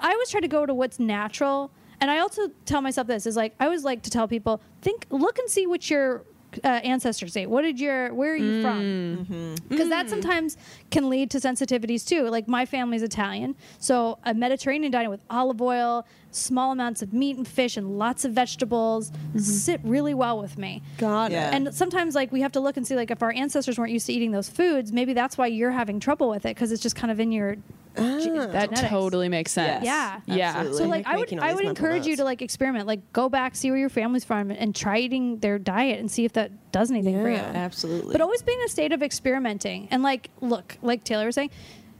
I 0.00 0.12
always 0.12 0.30
try 0.30 0.40
to 0.40 0.48
go 0.48 0.64
to 0.64 0.72
what's 0.72 0.98
natural, 0.98 1.70
and 2.00 2.10
I 2.10 2.18
also 2.18 2.48
tell 2.64 2.80
myself 2.80 3.06
this 3.06 3.26
is 3.26 3.36
like 3.36 3.54
I 3.60 3.64
always 3.64 3.84
like 3.84 4.02
to 4.02 4.10
tell 4.10 4.26
people 4.28 4.60
think, 4.82 5.06
look 5.10 5.38
and 5.38 5.48
see 5.48 5.66
what 5.66 5.88
your 5.90 6.24
uh, 6.64 6.66
ancestors 6.66 7.36
ate. 7.36 7.48
What 7.48 7.62
did 7.62 7.78
your, 7.78 8.12
where 8.14 8.32
are 8.32 8.36
you 8.36 8.62
from? 8.62 8.80
Mm. 8.80 9.16
Mm-hmm. 9.18 9.54
because 9.68 9.88
that 9.88 10.06
mm. 10.06 10.10
sometimes 10.10 10.56
can 10.90 11.08
lead 11.08 11.30
to 11.30 11.38
sensitivities 11.38 12.06
too. 12.06 12.28
Like 12.28 12.48
my 12.48 12.66
family's 12.66 13.02
Italian, 13.02 13.54
so 13.78 14.18
a 14.24 14.34
Mediterranean 14.34 14.90
diet 14.92 15.10
with 15.10 15.20
olive 15.30 15.60
oil, 15.62 16.06
small 16.32 16.72
amounts 16.72 17.02
of 17.02 17.12
meat 17.12 17.36
and 17.36 17.46
fish, 17.46 17.76
and 17.76 17.98
lots 17.98 18.24
of 18.24 18.32
vegetables 18.32 19.10
mm-hmm. 19.10 19.38
sit 19.38 19.80
really 19.84 20.14
well 20.14 20.40
with 20.40 20.58
me. 20.58 20.82
Got 20.98 21.30
Yeah. 21.30 21.48
it. 21.48 21.54
And 21.54 21.74
sometimes, 21.74 22.14
like 22.14 22.32
we 22.32 22.40
have 22.40 22.52
to 22.52 22.60
look 22.60 22.76
and 22.76 22.86
see, 22.86 22.96
like 22.96 23.10
if 23.10 23.22
our 23.22 23.32
ancestors 23.32 23.78
weren't 23.78 23.92
used 23.92 24.06
to 24.06 24.12
eating 24.12 24.32
those 24.32 24.48
foods, 24.48 24.92
maybe 24.92 25.12
that's 25.12 25.38
why 25.38 25.46
you're 25.46 25.70
having 25.72 26.00
trouble 26.00 26.28
with 26.28 26.44
it 26.44 26.54
because 26.54 26.72
it's 26.72 26.82
just 26.82 26.96
kind 26.96 27.10
of 27.10 27.20
in 27.20 27.32
your. 27.32 27.56
Ah. 27.98 28.20
ge- 28.20 28.26
That 28.52 28.68
genetics. 28.70 28.80
totally 28.82 29.28
makes 29.28 29.50
sense. 29.50 29.84
Yeah. 29.84 30.20
Yeah. 30.26 30.52
Absolutely. 30.56 30.78
So 30.78 30.84
Like 30.88 31.06
like 31.06 31.14
I 31.14 31.18
would 31.18 31.32
I 31.32 31.54
would 31.54 31.64
mental 31.64 31.70
encourage 31.70 32.06
you 32.06 32.16
to 32.16 32.24
like 32.24 32.40
experiment, 32.40 32.86
like 32.86 33.12
go 33.12 33.28
back, 33.28 33.56
see 33.56 33.68
where 33.70 33.80
your 33.80 33.88
family's 33.88 34.24
from, 34.24 34.50
and 34.52 34.74
try 34.76 34.98
eating 34.98 35.38
their 35.40 35.58
diet 35.58 35.98
and 35.98 36.08
see 36.08 36.24
if 36.24 36.32
that 36.34 36.69
does 36.72 36.90
anything 36.90 37.20
for 37.20 37.30
you. 37.30 37.36
Absolutely. 37.36 38.12
But 38.12 38.20
always 38.20 38.42
be 38.42 38.52
in 38.52 38.60
a 38.60 38.68
state 38.68 38.92
of 38.92 39.02
experimenting 39.02 39.88
and 39.90 40.02
like 40.02 40.30
look, 40.40 40.76
like 40.82 41.04
Taylor 41.04 41.26
was 41.26 41.34
saying, 41.34 41.50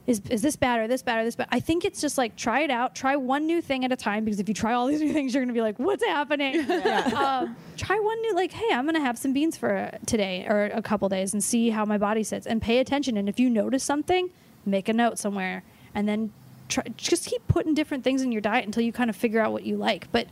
is 0.07 0.21
is 0.31 0.43
this 0.43 0.57
bad 0.57 0.81
or 0.81 0.89
this 0.89 1.03
bad 1.03 1.21
or 1.21 1.25
this 1.25 1.37
bad? 1.37 1.49
I 1.51 1.61
think 1.61 1.85
it's 1.85 2.01
just 2.01 2.19
like 2.19 2.37
try 2.37 2.61
it 2.61 2.71
out, 2.71 2.95
try 2.95 3.17
one 3.17 3.47
new 3.47 3.61
thing 3.61 3.85
at 3.85 3.93
a 3.93 3.97
time 3.97 4.25
because 4.25 4.41
if 4.41 4.49
you 4.49 4.55
try 4.55 4.73
all 4.73 4.87
these 4.87 5.01
new 5.03 5.13
things, 5.13 5.35
you're 5.35 5.43
gonna 5.43 5.53
be 5.53 5.61
like, 5.61 5.79
what's 5.79 6.05
happening? 6.05 6.59
um, 6.71 7.57
try 7.77 7.99
one 7.99 8.21
new 8.23 8.35
like, 8.35 8.53
hey, 8.53 8.73
I'm 8.73 8.87
gonna 8.87 9.01
have 9.01 9.19
some 9.19 9.33
beans 9.33 9.57
for 9.57 9.91
today 10.07 10.47
or 10.49 10.65
a 10.75 10.83
couple 10.83 11.09
days 11.09 11.33
and 11.33 11.43
see 11.43 11.71
how 11.71 11.85
my 11.85 11.99
body 11.99 12.23
sits 12.23 12.47
and 12.47 12.61
pay 12.61 12.79
attention. 12.79 13.17
And 13.17 13.29
if 13.29 13.39
you 13.39 13.49
notice 13.49 13.85
something, 13.85 14.31
make 14.67 14.89
a 14.89 14.93
note 14.93 15.19
somewhere, 15.19 15.63
and 15.95 16.09
then 16.09 16.33
try, 16.69 16.85
just 16.97 17.27
keep 17.27 17.47
putting 17.47 17.75
different 17.75 18.03
things 18.03 18.23
in 18.23 18.33
your 18.33 18.41
diet 18.41 18.65
until 18.65 18.83
you 18.83 18.93
kind 18.93 19.11
of 19.11 19.17
figure 19.17 19.41
out 19.41 19.53
what 19.53 19.65
you 19.65 19.77
like. 19.77 20.11
But 20.13 20.27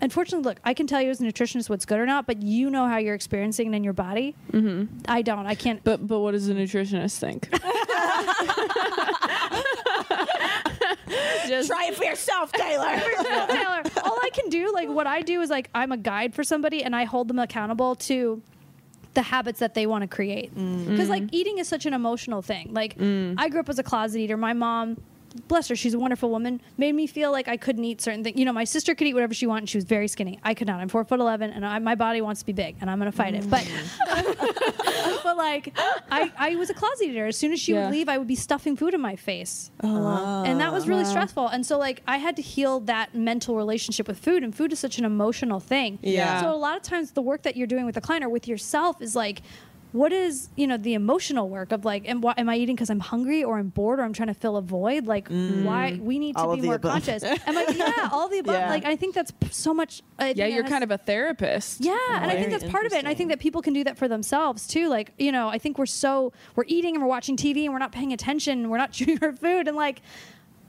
unfortunately, 0.00 0.44
look, 0.44 0.60
I 0.64 0.74
can 0.74 0.86
tell 0.86 1.00
you 1.02 1.10
as 1.10 1.20
a 1.20 1.24
nutritionist 1.24 1.68
what's 1.68 1.84
good 1.84 1.98
or 1.98 2.06
not, 2.06 2.26
but 2.26 2.42
you 2.42 2.70
know 2.70 2.86
how 2.86 2.98
you're 2.98 3.14
experiencing 3.14 3.72
it 3.72 3.76
in 3.76 3.84
your 3.84 3.92
body. 3.92 4.34
Mm-hmm. 4.52 4.98
I 5.08 5.22
don't. 5.22 5.46
I 5.46 5.54
can't. 5.54 5.82
But 5.84 6.06
but 6.06 6.20
what 6.20 6.32
does 6.32 6.48
a 6.48 6.54
nutritionist 6.54 7.18
think? 7.18 7.48
Just 11.48 11.68
Try 11.68 11.86
it 11.86 11.94
for 11.94 12.04
yourself, 12.04 12.52
Taylor. 12.52 12.96
No, 13.22 13.46
Taylor, 13.46 13.82
all 14.04 14.18
I 14.22 14.30
can 14.32 14.50
do, 14.50 14.72
like 14.72 14.88
what 14.88 15.06
I 15.06 15.22
do 15.22 15.40
is 15.40 15.50
like 15.50 15.70
I'm 15.74 15.92
a 15.92 15.96
guide 15.96 16.34
for 16.34 16.44
somebody 16.44 16.84
and 16.84 16.94
I 16.94 17.04
hold 17.04 17.28
them 17.28 17.38
accountable 17.38 17.94
to 17.96 18.42
the 19.14 19.22
habits 19.22 19.58
that 19.60 19.74
they 19.74 19.86
want 19.86 20.02
to 20.02 20.08
create. 20.08 20.54
Mm. 20.54 20.88
Because 20.88 21.08
like 21.08 21.24
mm. 21.24 21.30
eating 21.32 21.58
is 21.58 21.66
such 21.66 21.86
an 21.86 21.94
emotional 21.94 22.42
thing. 22.42 22.72
Like 22.72 22.96
mm. 22.98 23.34
I 23.38 23.48
grew 23.48 23.60
up 23.60 23.68
as 23.68 23.78
a 23.78 23.82
closet 23.82 24.18
eater. 24.18 24.36
My 24.36 24.52
mom, 24.52 25.00
bless 25.40 25.68
her, 25.68 25.76
she's 25.76 25.94
a 25.94 25.98
wonderful 25.98 26.30
woman, 26.30 26.60
made 26.76 26.94
me 26.94 27.06
feel 27.06 27.30
like 27.32 27.48
I 27.48 27.56
couldn't 27.56 27.84
eat 27.84 28.00
certain 28.00 28.22
things. 28.24 28.38
You 28.38 28.44
know, 28.44 28.52
my 28.52 28.64
sister 28.64 28.94
could 28.94 29.06
eat 29.06 29.14
whatever 29.14 29.34
she 29.34 29.46
wanted. 29.46 29.68
She 29.68 29.76
was 29.78 29.84
very 29.84 30.08
skinny. 30.08 30.38
I 30.42 30.54
could 30.54 30.66
not. 30.66 30.80
I'm 30.80 30.88
four 30.88 31.04
foot 31.04 31.20
eleven, 31.20 31.50
and 31.50 31.64
I, 31.64 31.78
my 31.78 31.94
body 31.94 32.20
wants 32.20 32.40
to 32.40 32.46
be 32.46 32.52
big, 32.52 32.76
and 32.80 32.90
I'm 32.90 32.98
gonna 32.98 33.12
fight 33.12 33.34
it. 33.34 33.48
But 33.48 33.62
mm. 33.62 35.22
but 35.22 35.36
like 35.36 35.76
I, 36.10 36.32
I 36.36 36.56
was 36.56 36.70
a 36.70 36.74
closet 36.74 37.06
eater. 37.08 37.26
As 37.26 37.36
soon 37.36 37.52
as 37.52 37.60
she 37.60 37.72
Yeah. 37.72 37.84
would 37.84 37.92
leave, 37.92 38.08
I 38.08 38.18
would 38.18 38.28
be 38.28 38.34
stuffing 38.34 38.76
food 38.76 38.94
in 38.94 39.00
my 39.00 39.16
face. 39.16 39.70
Oh, 39.82 40.06
uh-huh. 40.06 40.42
And 40.46 40.60
that 40.60 40.72
was 40.72 40.88
really 40.88 41.04
stressful. 41.04 41.48
And 41.48 41.64
so 41.64 41.78
like 41.78 42.02
I 42.06 42.18
had 42.18 42.36
to 42.36 42.42
heal 42.42 42.80
that 42.80 43.14
mental 43.14 43.56
relationship 43.56 44.08
with 44.08 44.18
food 44.18 44.42
and 44.42 44.54
food 44.54 44.72
is 44.72 44.78
such 44.78 44.98
an 44.98 45.04
emotional 45.04 45.60
thing. 45.60 45.98
Yeah. 46.02 46.40
So 46.40 46.52
a 46.52 46.56
lot 46.56 46.76
of 46.76 46.82
times 46.82 47.12
the 47.12 47.22
work 47.22 47.42
that 47.42 47.56
you're 47.56 47.66
doing 47.66 47.86
with 47.86 47.94
the 47.94 48.00
client 48.00 48.24
or 48.24 48.28
with 48.28 48.48
yourself 48.48 49.00
is 49.02 49.14
like 49.16 49.42
what 49.92 50.12
is 50.12 50.50
you 50.56 50.66
know 50.66 50.76
the 50.76 50.94
emotional 50.94 51.48
work 51.48 51.72
of 51.72 51.84
like 51.84 52.06
am, 52.08 52.20
why, 52.20 52.34
am 52.36 52.48
i 52.48 52.56
eating 52.56 52.74
because 52.76 52.90
i'm 52.90 53.00
hungry 53.00 53.42
or 53.42 53.58
i'm 53.58 53.68
bored 53.68 53.98
or 53.98 54.02
i'm 54.02 54.12
trying 54.12 54.28
to 54.28 54.34
fill 54.34 54.56
a 54.56 54.62
void 54.62 55.06
like 55.06 55.28
why 55.28 55.92
mm. 55.94 56.00
we 56.00 56.18
need 56.18 56.34
to 56.36 56.42
All 56.42 56.50
of 56.52 56.56
be 56.56 56.60
the 56.60 56.66
more 56.66 56.76
above. 56.76 56.92
conscious 56.92 57.22
am 57.22 57.56
i 57.56 57.64
yeah 57.74 58.08
all 58.12 58.28
the 58.28 58.38
above 58.38 58.54
Yeah. 58.54 58.68
like 58.68 58.84
i 58.84 58.96
think 58.96 59.14
that's 59.14 59.30
p- 59.30 59.48
so 59.50 59.72
much 59.72 60.02
I 60.18 60.34
yeah, 60.36 60.46
you're 60.46 60.62
has- 60.64 60.70
kind 60.70 60.82
of 60.84 60.90
a 60.90 60.98
therapist. 60.98 61.80
yeah, 61.84 61.96
and 62.20 62.28
I 62.28 62.34
think 62.34 62.50
that's 62.50 62.64
part 62.64 62.86
of 62.86 62.92
it. 62.92 62.98
And 62.98 63.06
I 63.06 63.14
think 63.14 63.30
that 63.30 63.38
people 63.38 63.62
can 63.62 63.72
do 63.72 63.84
that 63.84 63.96
for 63.96 64.08
themselves 64.08 64.66
too. 64.66 64.88
Like, 64.88 65.12
you 65.16 65.30
know, 65.30 65.48
I 65.48 65.58
think 65.58 65.78
we're 65.78 65.86
so 65.86 66.32
we're 66.56 66.64
eating 66.66 66.96
and 66.96 67.02
we're 67.04 67.08
watching 67.08 67.36
TV 67.36 67.62
and 67.64 67.72
we're 67.72 67.78
not 67.78 67.92
paying 67.92 68.12
attention. 68.12 68.68
We're 68.68 68.78
not 68.78 68.90
chewing 68.96 69.20
our 69.22 69.32
food 69.32 69.68
and 69.68 69.76
like, 69.76 70.02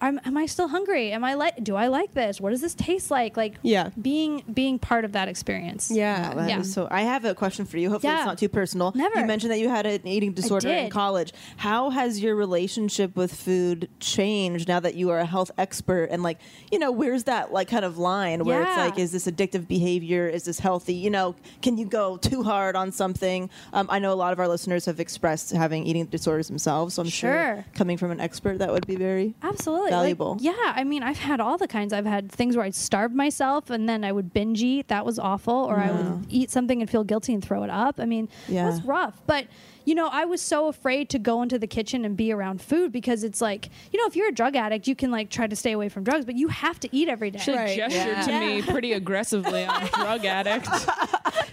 I'm, 0.02 0.20
am 0.26 0.38
I 0.38 0.46
still 0.46 0.68
hungry? 0.68 1.12
Am 1.12 1.24
I 1.24 1.34
like? 1.34 1.64
Do 1.64 1.76
I 1.76 1.88
like 1.88 2.14
this? 2.14 2.40
What 2.40 2.52
does 2.52 2.62
this 2.62 2.74
taste 2.76 3.12
like? 3.12 3.36
Like, 3.38 3.56
Yeah. 3.62 3.90
being 4.02 4.44
being 4.54 4.80
part 4.80 5.06
of 5.06 5.12
that 5.14 5.28
experience. 5.28 5.92
Yeah. 5.92 6.34
That 6.34 6.50
Yeah. 6.50 6.62
So 6.62 6.88
I 6.90 7.02
have 7.02 7.26
a 7.26 7.36
question 7.36 7.66
for 7.66 7.78
you. 7.78 7.90
Hopefully 7.90 8.14
Yeah. 8.14 8.20
it's 8.20 8.26
not 8.28 8.38
too 8.38 8.50
personal. 8.50 8.92
Never. 8.96 9.20
You 9.20 9.26
mentioned 9.26 9.52
that 9.52 9.60
you 9.60 9.70
had 9.70 9.86
an 9.86 10.08
eating 10.08 10.34
disorder 10.34 10.70
in 10.70 10.90
college. 10.90 11.34
How 11.58 11.90
has 11.90 12.20
your 12.22 12.36
relationship 12.36 13.16
with 13.16 13.34
food 13.34 13.90
changed 14.00 14.68
now 14.68 14.80
that 14.80 14.96
you 14.96 15.10
are 15.10 15.20
a 15.20 15.26
health 15.26 15.52
expert? 15.58 16.06
And 16.12 16.24
like, 16.24 16.40
you 16.72 16.80
know, 16.80 16.92
where's 16.92 17.26
that 17.26 17.52
like 17.54 17.68
kind 17.68 17.86
of 17.86 17.98
line 17.98 18.46
where 18.46 18.62
it's 18.62 18.78
like, 18.78 18.98
is 18.98 19.12
this 19.12 19.26
addictive 19.28 19.68
behavior? 19.68 20.28
Is 20.28 20.46
this 20.46 20.60
healthy? 20.60 20.94
You 20.94 21.10
know, 21.10 21.36
can 21.62 21.78
you 21.78 21.86
go 21.86 22.18
too 22.18 22.44
hard 22.44 22.76
on 22.76 22.92
something? 22.92 23.50
Um, 23.74 23.88
I 23.90 24.00
know 24.00 24.14
a 24.14 24.16
lot 24.16 24.34
of 24.34 24.40
our 24.40 24.48
listeners 24.48 24.86
have 24.86 25.00
expressed 25.00 25.52
having 25.52 25.86
eating 25.86 26.06
disorders 26.06 26.48
themselves. 26.48 26.96
So 26.96 27.02
I'm 27.02 27.10
sure, 27.10 27.30
Sure. 27.30 27.66
coming 27.76 27.98
from 27.98 28.12
an 28.12 28.20
expert, 28.20 28.60
that 28.60 28.72
would 28.72 28.88
be 28.88 28.96
very 28.96 29.34
Absolutely. 29.44 29.89
Like, 29.92 30.02
Valuable. 30.02 30.38
yeah, 30.40 30.54
I 30.76 30.84
mean, 30.84 31.04
I've 31.04 31.18
had 31.20 31.40
all 31.40 31.58
the 31.58 31.68
kinds. 31.68 31.94
I've 31.94 32.06
had 32.06 32.32
things 32.32 32.56
where 32.56 32.66
I'd 32.66 32.76
starve 32.76 33.14
myself 33.14 33.70
and 33.70 33.88
then 33.90 34.04
I 34.04 34.12
would 34.12 34.34
binge 34.34 34.62
eat. 34.62 34.88
That 34.88 35.06
was 35.06 35.20
awful. 35.20 35.54
Or 35.54 35.78
I 35.78 35.92
would 35.92 36.26
eat 36.30 36.50
something 36.52 36.82
and 36.82 36.90
feel 36.90 37.04
guilty 37.04 37.34
and 37.34 37.44
throw 37.44 37.64
it 37.64 37.70
up. 37.70 38.00
I 38.00 38.06
mean, 38.06 38.30
Yeah. 38.48 38.70
that's 38.70 38.84
rough. 38.86 39.22
But, 39.28 39.48
you 39.90 39.96
know, 39.96 40.08
I 40.12 40.26
was 40.26 40.40
so 40.40 40.68
afraid 40.68 41.10
to 41.10 41.18
go 41.18 41.42
into 41.42 41.58
the 41.58 41.66
kitchen 41.66 42.06
and 42.06 42.16
be 42.16 42.32
around 42.32 42.62
food 42.62 42.92
because 42.92 43.24
it's 43.24 43.42
like, 43.42 43.70
you 43.92 44.00
know, 44.00 44.06
if 44.06 44.16
you're 44.16 44.28
a 44.30 44.32
drug 44.32 44.56
addict, 44.56 44.88
you 44.88 44.96
can 44.96 45.10
like 45.10 45.32
try 45.32 45.48
to 45.48 45.56
stay 45.56 45.72
away 45.72 45.90
from 45.90 46.04
drugs, 46.04 46.26
but 46.26 46.36
you 46.36 46.48
have 46.50 46.80
to 46.82 46.90
eat 46.96 47.10
every 47.10 47.32
day. 47.32 47.40
She 47.40 47.54
Right. 47.56 47.76
gestured 47.76 48.24
to 48.26 48.32
Yeah. 48.32 48.40
me 48.40 48.62
pretty 48.62 48.94
aggressively. 48.94 49.66
I'm 49.68 49.88
a 49.88 49.90
drug 50.04 50.26
addict. 50.26 50.68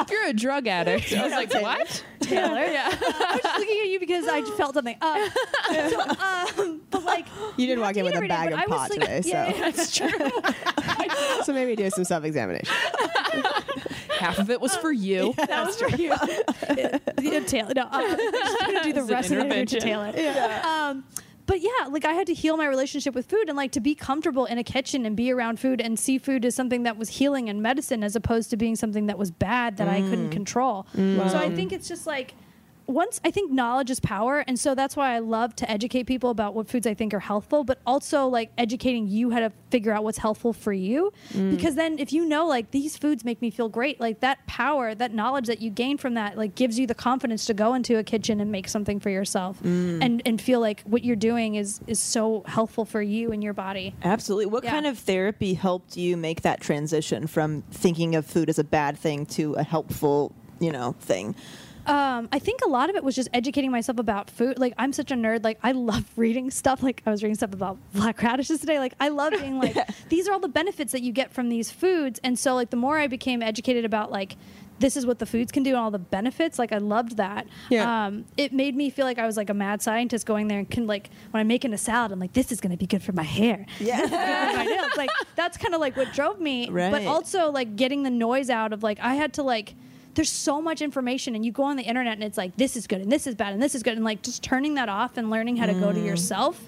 if 0.00 0.10
you're 0.10 0.26
a 0.26 0.34
drug 0.34 0.66
addict, 0.66 1.10
I 1.14 1.22
was 1.22 1.32
like, 1.32 1.54
what? 1.62 2.04
Taylor. 2.20 2.60
Yeah. 2.66 2.88
I 2.92 3.32
was 3.32 3.40
just 3.42 3.58
looking 3.58 3.80
at 3.80 3.88
you 3.88 4.00
because 4.00 4.26
I 4.28 4.42
felt 4.56 4.74
something. 4.74 4.96
Uh, 5.00 5.30
so, 5.88 6.00
um, 6.62 6.82
but 6.90 7.04
like, 7.04 7.26
You 7.56 7.66
did 7.66 7.78
have 7.78 7.86
walk 7.86 7.96
in 7.96 8.04
with 8.04 8.16
a 8.16 8.20
bag 8.28 8.50
but 8.50 8.64
of 8.64 8.68
pot 8.68 8.90
like- 8.90 9.00
today, 9.00 9.22
yeah, 9.24 9.50
so. 9.50 9.56
yeah, 9.56 9.70
that's 9.70 9.96
true. 9.96 11.42
so 11.44 11.52
maybe 11.54 11.74
do 11.74 11.88
some 11.88 12.04
self 12.04 12.24
examination. 12.24 12.74
Half 14.26 14.38
of 14.40 14.50
it 14.50 14.60
was 14.60 14.74
for 14.76 14.90
you. 14.90 15.34
that 15.36 15.66
was 15.66 15.80
for 15.80 15.88
you. 15.90 16.08
yeah, 17.20 17.40
Taylor. 17.40 17.72
No, 17.76 17.82
uh, 17.90 18.16
just 18.32 18.60
gonna 18.60 18.82
do 18.82 18.92
the 18.92 19.00
It's 19.02 19.10
rest 19.10 19.30
of 19.30 19.36
the 19.38 19.44
interview 19.44 19.66
to 19.66 19.76
intervention. 19.76 19.80
Taylor. 19.80 20.60
Um, 20.64 21.04
but 21.46 21.60
yeah, 21.60 21.70
like 21.88 22.04
I 22.04 22.12
had 22.12 22.26
to 22.26 22.34
heal 22.34 22.56
my 22.56 22.66
relationship 22.66 23.14
with 23.14 23.26
food 23.26 23.48
and 23.48 23.56
like 23.56 23.70
to 23.72 23.80
be 23.80 23.94
comfortable 23.94 24.46
in 24.46 24.58
a 24.58 24.64
kitchen 24.64 25.06
and 25.06 25.16
be 25.16 25.30
around 25.30 25.60
food 25.60 25.80
and 25.80 25.96
see 25.96 26.18
food 26.18 26.44
as 26.44 26.56
something 26.56 26.82
that 26.82 26.96
was 26.96 27.08
healing 27.08 27.48
and 27.48 27.62
medicine 27.62 28.02
as 28.02 28.16
opposed 28.16 28.50
to 28.50 28.56
being 28.56 28.74
something 28.74 29.06
that 29.06 29.16
was 29.16 29.30
bad 29.30 29.76
that 29.76 29.86
I 29.86 30.00
couldn't 30.00 30.30
control. 30.30 30.86
So 30.94 31.38
I 31.38 31.54
think 31.54 31.72
it's 31.72 31.86
just 31.86 32.04
like 32.04 32.34
once 32.86 33.20
I 33.24 33.30
think 33.30 33.50
knowledge 33.50 33.90
is 33.90 34.00
power, 34.00 34.44
and 34.46 34.58
so 34.58 34.74
that's 34.74 34.96
why 34.96 35.14
I 35.14 35.18
love 35.18 35.54
to 35.56 35.70
educate 35.70 36.04
people 36.04 36.30
about 36.30 36.54
what 36.54 36.68
foods 36.68 36.86
I 36.86 36.94
think 36.94 37.12
are 37.14 37.20
healthful, 37.20 37.64
but 37.64 37.80
also 37.86 38.26
like 38.26 38.50
educating 38.56 39.08
you 39.08 39.30
how 39.30 39.40
to 39.40 39.52
figure 39.70 39.92
out 39.92 40.04
what's 40.04 40.18
healthful 40.18 40.52
for 40.52 40.72
you. 40.72 41.12
Mm. 41.32 41.50
Because 41.50 41.74
then, 41.74 41.98
if 41.98 42.12
you 42.12 42.24
know 42.24 42.46
like 42.46 42.70
these 42.70 42.96
foods 42.96 43.24
make 43.24 43.42
me 43.42 43.50
feel 43.50 43.68
great, 43.68 44.00
like 44.00 44.20
that 44.20 44.46
power, 44.46 44.94
that 44.94 45.12
knowledge 45.12 45.46
that 45.46 45.60
you 45.60 45.70
gain 45.70 45.98
from 45.98 46.14
that, 46.14 46.36
like 46.36 46.54
gives 46.54 46.78
you 46.78 46.86
the 46.86 46.94
confidence 46.94 47.44
to 47.46 47.54
go 47.54 47.74
into 47.74 47.98
a 47.98 48.04
kitchen 48.04 48.40
and 48.40 48.52
make 48.52 48.68
something 48.68 49.00
for 49.00 49.10
yourself, 49.10 49.60
mm. 49.62 50.02
and 50.02 50.22
and 50.24 50.40
feel 50.40 50.60
like 50.60 50.82
what 50.82 51.04
you're 51.04 51.16
doing 51.16 51.56
is 51.56 51.80
is 51.86 51.98
so 52.00 52.42
helpful 52.46 52.84
for 52.84 53.02
you 53.02 53.32
and 53.32 53.42
your 53.42 53.54
body. 53.54 53.94
Absolutely. 54.02 54.46
What 54.46 54.64
Yeah. 54.64 54.70
kind 54.70 54.86
of 54.86 54.98
therapy 54.98 55.54
helped 55.54 55.96
you 55.96 56.16
make 56.16 56.42
that 56.42 56.60
transition 56.60 57.26
from 57.26 57.62
thinking 57.70 58.14
of 58.14 58.26
food 58.26 58.48
as 58.48 58.58
a 58.58 58.64
bad 58.64 58.96
thing 58.98 59.26
to 59.26 59.54
a 59.54 59.62
helpful, 59.62 60.32
you 60.60 60.70
know, 60.72 60.94
thing? 61.00 61.34
Um, 61.86 62.28
I 62.32 62.38
think 62.38 62.60
a 62.64 62.68
lot 62.68 62.90
of 62.90 62.96
it 62.96 63.04
was 63.04 63.14
just 63.14 63.28
educating 63.32 63.70
myself 63.70 63.98
about 63.98 64.28
food. 64.28 64.58
Like 64.58 64.74
I'm 64.76 64.92
such 64.92 65.10
a 65.10 65.14
nerd. 65.14 65.44
Like 65.44 65.58
I 65.62 65.72
love 65.72 66.04
reading 66.16 66.50
stuff. 66.50 66.82
Like 66.82 67.02
I 67.06 67.10
was 67.10 67.22
reading 67.22 67.36
stuff 67.36 67.52
about 67.52 67.78
black 67.94 68.20
radishes 68.22 68.60
today. 68.60 68.78
Like 68.78 68.94
I 69.00 69.08
love 69.08 69.32
being 69.32 69.58
like, 69.58 69.76
these 70.08 70.28
are 70.28 70.32
all 70.32 70.40
the 70.40 70.48
benefits 70.48 70.92
that 70.92 71.02
you 71.02 71.12
get 71.12 71.32
from 71.32 71.48
these 71.48 71.70
foods. 71.70 72.20
And 72.24 72.38
so 72.38 72.54
like 72.54 72.70
the 72.70 72.76
more 72.76 72.98
I 72.98 73.06
became 73.06 73.42
educated 73.42 73.84
about 73.84 74.10
like 74.10 74.36
this 74.78 74.94
is 74.94 75.06
what 75.06 75.18
the 75.18 75.24
foods 75.24 75.50
can 75.50 75.62
do 75.62 75.70
and 75.70 75.78
all 75.78 75.90
the 75.90 75.98
benefits, 75.98 76.58
like 76.58 76.70
I 76.70 76.76
loved 76.76 77.16
that. 77.16 77.46
Yeah. 77.70 78.06
Um, 78.06 78.26
it 78.36 78.52
made 78.52 78.76
me 78.76 78.90
feel 78.90 79.06
like 79.06 79.18
I 79.18 79.24
was 79.24 79.38
like 79.38 79.48
a 79.48 79.54
mad 79.54 79.80
scientist 79.80 80.26
going 80.26 80.48
there 80.48 80.58
and 80.58 80.70
can 80.70 80.86
like 80.86 81.08
when 81.30 81.40
I'm 81.40 81.46
making 81.46 81.72
a 81.72 81.78
salad, 81.78 82.12
I'm 82.12 82.18
like, 82.18 82.34
this 82.34 82.52
is 82.52 82.60
gonna 82.60 82.76
be 82.76 82.86
good 82.86 83.02
for 83.02 83.12
my 83.12 83.22
hair. 83.22 83.64
Yeah. 83.80 84.04
my 84.54 84.64
nails. 84.64 84.96
Like 84.96 85.10
that's 85.34 85.56
kind 85.56 85.74
of 85.74 85.80
like 85.80 85.96
what 85.96 86.12
drove 86.12 86.40
me. 86.40 86.68
Right. 86.68 86.90
But 86.90 87.06
also 87.06 87.50
like 87.50 87.76
getting 87.76 88.02
the 88.02 88.10
noise 88.10 88.50
out 88.50 88.72
of 88.72 88.82
like 88.82 88.98
I 89.00 89.14
had 89.14 89.32
to 89.34 89.42
like 89.42 89.74
there's 90.16 90.30
so 90.32 90.60
much 90.60 90.82
information 90.82 91.34
and 91.36 91.44
you 91.44 91.52
go 91.52 91.62
on 91.62 91.76
the 91.76 91.82
internet 91.84 92.14
and 92.14 92.24
it's 92.24 92.36
like 92.38 92.56
this 92.56 92.76
is 92.76 92.86
good 92.86 93.00
and 93.00 93.12
this 93.12 93.26
is 93.26 93.34
bad 93.34 93.52
and 93.52 93.62
this 93.62 93.74
is 93.74 93.82
good 93.82 93.94
and 93.94 94.04
like 94.04 94.22
just 94.22 94.42
turning 94.42 94.74
that 94.74 94.88
off 94.88 95.16
and 95.16 95.30
learning 95.30 95.56
how 95.56 95.66
to 95.66 95.74
go 95.74 95.92
to 95.92 95.98
Mm. 96.00 96.06
yourself. 96.06 96.60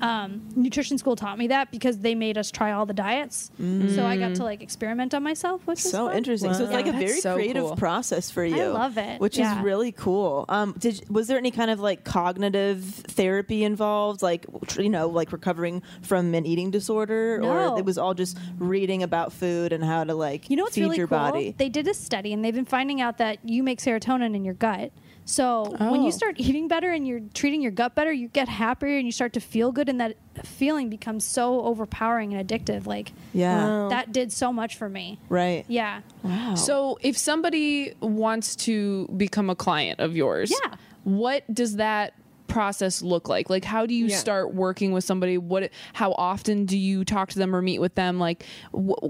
Um, 0.00 0.48
nutrition 0.56 0.96
school 0.98 1.16
taught 1.16 1.38
me 1.38 1.48
that 1.48 1.70
because 1.70 1.98
they 1.98 2.14
made 2.14 2.38
us 2.38 2.50
try 2.50 2.72
all 2.72 2.86
the 2.86 2.94
diets, 2.94 3.50
so 3.58 4.06
I 4.06 4.16
got 4.16 4.34
to 4.36 4.44
like 4.44 4.62
experiment 4.62 5.14
on 5.14 5.22
myself, 5.22 5.66
which 5.66 5.82
was 5.82 5.90
so 5.90 6.06
fun. 6.08 6.16
interesting. 6.16 6.54
So 6.54 6.62
it's 6.64 6.70
Wow. 6.70 6.76
like 6.76 6.86
a 6.86 6.92
That's 6.92 7.04
very 7.04 7.20
so 7.20 7.34
creative 7.34 7.62
cool. 7.64 7.76
process 7.76 8.30
for 8.30 8.44
you. 8.44 8.62
I 8.62 8.66
love 8.68 8.96
it. 8.98 9.20
which 9.20 9.38
Yeah. 9.38 9.58
is 9.58 9.64
really 9.64 9.92
cool. 9.92 10.44
Um, 10.48 10.74
did 10.78 11.04
was 11.10 11.26
there 11.26 11.38
any 11.38 11.50
kind 11.50 11.70
of 11.70 11.80
like 11.80 12.04
cognitive 12.04 12.84
therapy 12.84 13.64
involved, 13.64 14.22
like 14.22 14.46
you 14.78 14.88
know, 14.88 15.08
like 15.08 15.32
recovering 15.32 15.82
from 16.02 16.34
an 16.34 16.46
eating 16.46 16.70
disorder, 16.70 17.38
No. 17.40 17.74
or 17.74 17.78
it 17.78 17.84
was 17.84 17.98
all 17.98 18.14
just 18.14 18.36
reading 18.58 19.02
about 19.02 19.32
food 19.32 19.72
and 19.72 19.82
how 19.82 20.04
to 20.04 20.14
like 20.14 20.48
You 20.50 20.56
know 20.56 20.62
what's 20.64 20.74
feed 20.76 20.82
really 20.82 20.96
your 20.98 21.08
cool? 21.08 21.18
body? 21.18 21.54
They 21.58 21.68
did 21.68 21.88
a 21.88 21.94
study 21.94 22.32
and 22.32 22.44
they've 22.44 22.54
been 22.54 22.64
finding 22.64 23.00
out 23.00 23.18
that 23.18 23.38
you 23.44 23.62
make 23.62 23.80
serotonin 23.80 24.34
in 24.36 24.44
your 24.44 24.54
gut. 24.54 24.92
So 25.30 25.74
when 25.78 26.00
Oh. 26.00 26.04
you 26.06 26.10
start 26.10 26.36
eating 26.38 26.68
better 26.68 26.90
and 26.90 27.06
you're 27.06 27.20
treating 27.34 27.60
your 27.60 27.70
gut 27.70 27.94
better, 27.94 28.10
you 28.10 28.28
get 28.28 28.48
happier 28.48 28.96
and 28.96 29.04
you 29.06 29.12
start 29.12 29.34
to 29.34 29.40
feel 29.40 29.72
good, 29.72 29.90
and 29.90 30.00
that 30.00 30.16
feeling 30.42 30.88
becomes 30.88 31.22
so 31.24 31.60
overpowering 31.66 32.32
and 32.32 32.48
addictive. 32.48 32.86
Like 32.86 33.12
yeah, 33.34 33.88
that 33.90 34.10
did 34.10 34.32
so 34.32 34.54
much 34.54 34.76
for 34.76 34.88
me. 34.88 35.18
right. 35.28 35.66
Yeah. 35.68 36.00
Wow. 36.22 36.54
So 36.54 36.98
if 37.02 37.18
somebody 37.18 37.92
wants 38.00 38.56
to 38.56 39.06
become 39.18 39.50
a 39.50 39.54
client 39.54 40.00
of 40.00 40.16
yours, 40.16 40.50
Yeah. 40.50 40.76
what 41.04 41.42
does 41.52 41.76
that 41.76 42.14
process 42.58 43.02
look 43.02 43.28
like? 43.28 43.48
Like 43.48 43.64
how 43.64 43.86
do 43.86 43.94
you 43.94 44.06
Yeah. 44.06 44.16
start 44.16 44.52
working 44.54 44.90
with 44.92 45.04
somebody? 45.04 45.38
What 45.38 45.70
how 45.92 46.10
often 46.18 46.64
do 46.66 46.76
you 46.76 47.04
talk 47.04 47.28
to 47.30 47.38
them 47.38 47.54
or 47.54 47.62
meet 47.62 47.78
with 47.80 47.94
them? 47.94 48.18
Like 48.18 48.44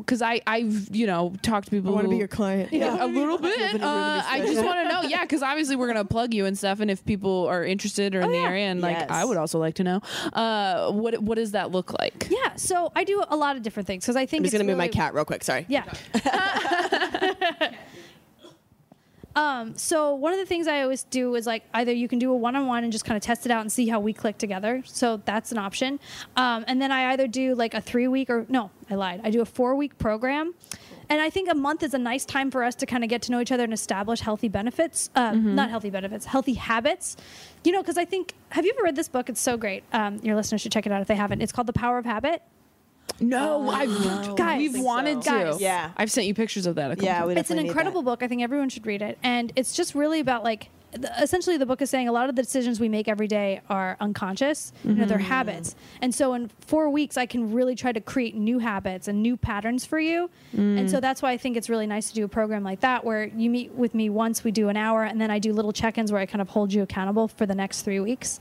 cuz 0.06 0.20
I 0.20 0.40
I've, 0.46 0.94
you 0.94 1.06
know, 1.06 1.32
talked 1.42 1.66
to 1.66 1.70
people 1.70 1.90
I 1.92 1.94
want 1.94 2.04
to 2.04 2.10
be 2.10 2.16
your 2.18 2.28
client. 2.28 2.72
Yeah, 2.72 3.02
a 3.02 3.06
little 3.06 3.38
bit. 3.48 3.58
Open 3.74 3.82
a 3.82 3.86
Uh, 3.86 4.22
I 4.26 4.40
just 4.40 4.62
want 4.62 4.78
to 4.82 4.88
know, 4.92 5.02
yeah, 5.08 5.22
because 5.22 5.42
obviously 5.42 5.76
we're 5.76 5.86
gonna 5.92 6.04
plug 6.04 6.34
you 6.34 6.44
and 6.44 6.56
stuff, 6.58 6.80
and 6.80 6.90
if 6.90 7.04
people 7.06 7.46
are 7.46 7.64
interested 7.64 8.14
or 8.14 8.20
in 8.20 8.26
Oh, 8.28 8.30
the 8.32 8.36
yeah. 8.36 8.48
area, 8.50 8.66
and 8.66 8.80
like 8.82 8.98
Yes. 8.98 9.08
I 9.10 9.24
would 9.24 9.36
also 9.38 9.58
like 9.58 9.74
to 9.76 9.84
know, 9.84 10.00
uh, 10.34 10.90
what 10.92 11.22
what 11.22 11.36
does 11.36 11.52
that 11.52 11.70
look 11.70 11.92
like? 11.98 12.28
Yeah. 12.30 12.54
So 12.56 12.92
I 12.94 13.04
do 13.04 13.22
a 13.30 13.36
lot 13.36 13.56
of 13.56 13.62
different 13.62 13.86
things 13.86 14.04
because 14.04 14.16
I 14.16 14.26
think 14.26 14.40
I'm 14.40 14.44
just 14.44 14.54
it's 14.54 14.60
gonna 14.62 14.70
move 14.70 14.78
my 14.78 14.88
cat 14.88 15.14
real 15.14 15.24
quick. 15.24 15.42
Sorry. 15.44 15.64
Yeah. 15.68 15.84
Um, 19.38 19.76
so 19.76 20.14
one 20.14 20.32
of 20.32 20.40
the 20.40 20.46
things 20.46 20.66
I 20.66 20.82
always 20.82 21.04
do 21.04 21.36
is 21.36 21.46
like 21.46 21.62
either 21.72 21.92
you 21.92 22.08
can 22.08 22.18
do 22.18 22.32
a 22.32 22.36
one-on-one 22.36 22.82
and 22.82 22.92
just 22.92 23.04
kind 23.04 23.16
of 23.16 23.22
test 23.22 23.46
it 23.46 23.52
out 23.52 23.60
and 23.60 23.70
see 23.70 23.86
how 23.86 24.00
we 24.00 24.12
click 24.12 24.36
together. 24.36 24.82
So 24.84 25.22
that's 25.24 25.52
an 25.52 25.58
option. 25.58 26.00
Um, 26.36 26.64
and 26.66 26.82
then 26.82 26.90
I 26.90 27.12
either 27.12 27.28
do 27.28 27.54
like 27.54 27.72
a 27.72 27.80
three-week 27.80 28.30
or 28.30 28.46
no, 28.48 28.70
I 28.90 28.96
lied. 28.96 29.20
I 29.22 29.30
do 29.30 29.40
a 29.40 29.44
four-week 29.44 29.96
program. 29.98 30.54
And 31.08 31.22
I 31.22 31.30
think 31.30 31.48
a 31.48 31.54
month 31.54 31.84
is 31.84 31.94
a 31.94 31.98
nice 31.98 32.24
time 32.24 32.50
for 32.50 32.64
us 32.64 32.74
to 32.74 32.86
kind 32.86 33.04
of 33.04 33.08
get 33.08 33.22
to 33.22 33.32
know 33.32 33.40
each 33.40 33.52
other 33.52 33.64
and 33.64 33.72
establish 33.72 34.20
healthy 34.20 34.48
benefits. 34.48 35.08
Uh, 35.14 35.32
Not 35.32 35.70
healthy 35.70 35.90
benefits, 35.90 36.26
healthy 36.26 36.54
habits. 36.54 37.16
You 37.64 37.72
know, 37.72 37.80
because 37.80 37.96
I 37.96 38.04
think, 38.04 38.34
have 38.50 38.66
you 38.66 38.72
ever 38.76 38.82
read 38.82 38.96
this 38.96 39.08
book? 39.08 39.30
It's 39.30 39.40
so 39.40 39.56
great. 39.56 39.84
Um, 39.92 40.18
your 40.22 40.34
listeners 40.36 40.60
should 40.62 40.72
check 40.72 40.84
it 40.84 40.92
out 40.92 41.00
if 41.00 41.08
they 41.08 41.14
haven't. 41.14 41.40
It's 41.42 41.52
called 41.52 41.68
The 41.68 41.72
Power 41.72 41.96
of 41.96 42.04
Habit. 42.04 42.42
No, 43.20 43.66
oh, 43.66 43.70
I've 43.70 44.36
Guys, 44.36 44.58
we've 44.58 44.80
wanted 44.82 45.24
so. 45.24 45.32
to. 45.32 45.44
Guys. 45.50 45.60
Yeah. 45.60 45.90
I've 45.96 46.10
sent 46.10 46.26
you 46.26 46.34
pictures 46.34 46.66
of 46.66 46.76
that. 46.76 46.90
A 46.92 46.94
couple 46.94 47.04
Yeah, 47.06 47.24
we 47.26 47.32
it's 47.32 47.38
an 47.50 47.56
definitely 47.56 47.62
need 47.64 47.68
incredible 47.70 48.02
book. 48.02 48.22
I 48.22 48.28
think 48.28 48.42
everyone 48.42 48.68
should 48.68 48.86
read 48.86 49.02
it. 49.02 49.18
And 49.22 49.52
it's 49.56 49.74
just 49.74 49.94
really 49.94 50.20
about 50.20 50.44
like, 50.44 50.60
th- 50.60 50.70
essentially, 51.20 51.56
the 51.56 51.66
book 51.66 51.82
is 51.82 51.90
saying 51.90 52.08
a 52.08 52.12
lot 52.12 52.28
of 52.28 52.36
the 52.36 52.42
decisions 52.42 52.80
we 52.80 52.88
make 52.88 53.08
every 53.08 53.26
day 53.28 53.60
are 53.68 53.96
unconscious. 54.00 54.72
You 54.84 54.94
know, 54.94 55.04
they're 55.06 55.18
habits. 55.18 55.74
And 56.02 56.14
so 56.14 56.34
in 56.34 56.50
four 56.60 56.88
weeks, 56.90 57.16
I 57.16 57.26
can 57.26 57.52
really 57.52 57.74
try 57.74 57.92
to 57.92 58.00
create 58.00 58.34
new 58.34 58.58
habits 58.58 59.08
and 59.08 59.22
new 59.22 59.36
patterns 59.36 59.84
for 59.84 59.98
you. 59.98 60.30
And 60.54 60.90
so 60.90 61.00
that's 61.00 61.20
why 61.22 61.32
I 61.32 61.36
think 61.36 61.56
it's 61.56 61.68
really 61.68 61.86
nice 61.86 62.08
to 62.08 62.14
do 62.14 62.24
a 62.24 62.28
program 62.28 62.62
like 62.62 62.80
that 62.80 63.04
where 63.04 63.24
you 63.26 63.50
meet 63.50 63.72
with 63.72 63.94
me 63.94 64.08
once, 64.10 64.44
we 64.44 64.50
do 64.50 64.68
an 64.68 64.76
hour, 64.76 65.04
and 65.04 65.20
then 65.20 65.30
I 65.30 65.38
do 65.38 65.52
little 65.52 65.72
check 65.72 65.98
ins 65.98 66.10
where 66.10 66.20
I 66.20 66.26
kind 66.26 66.40
of 66.40 66.48
hold 66.48 66.72
you 66.72 66.82
accountable 66.82 67.28
for 67.28 67.44
the 67.46 67.54
next 67.54 67.82
three 67.82 68.00
weeks. 68.00 68.38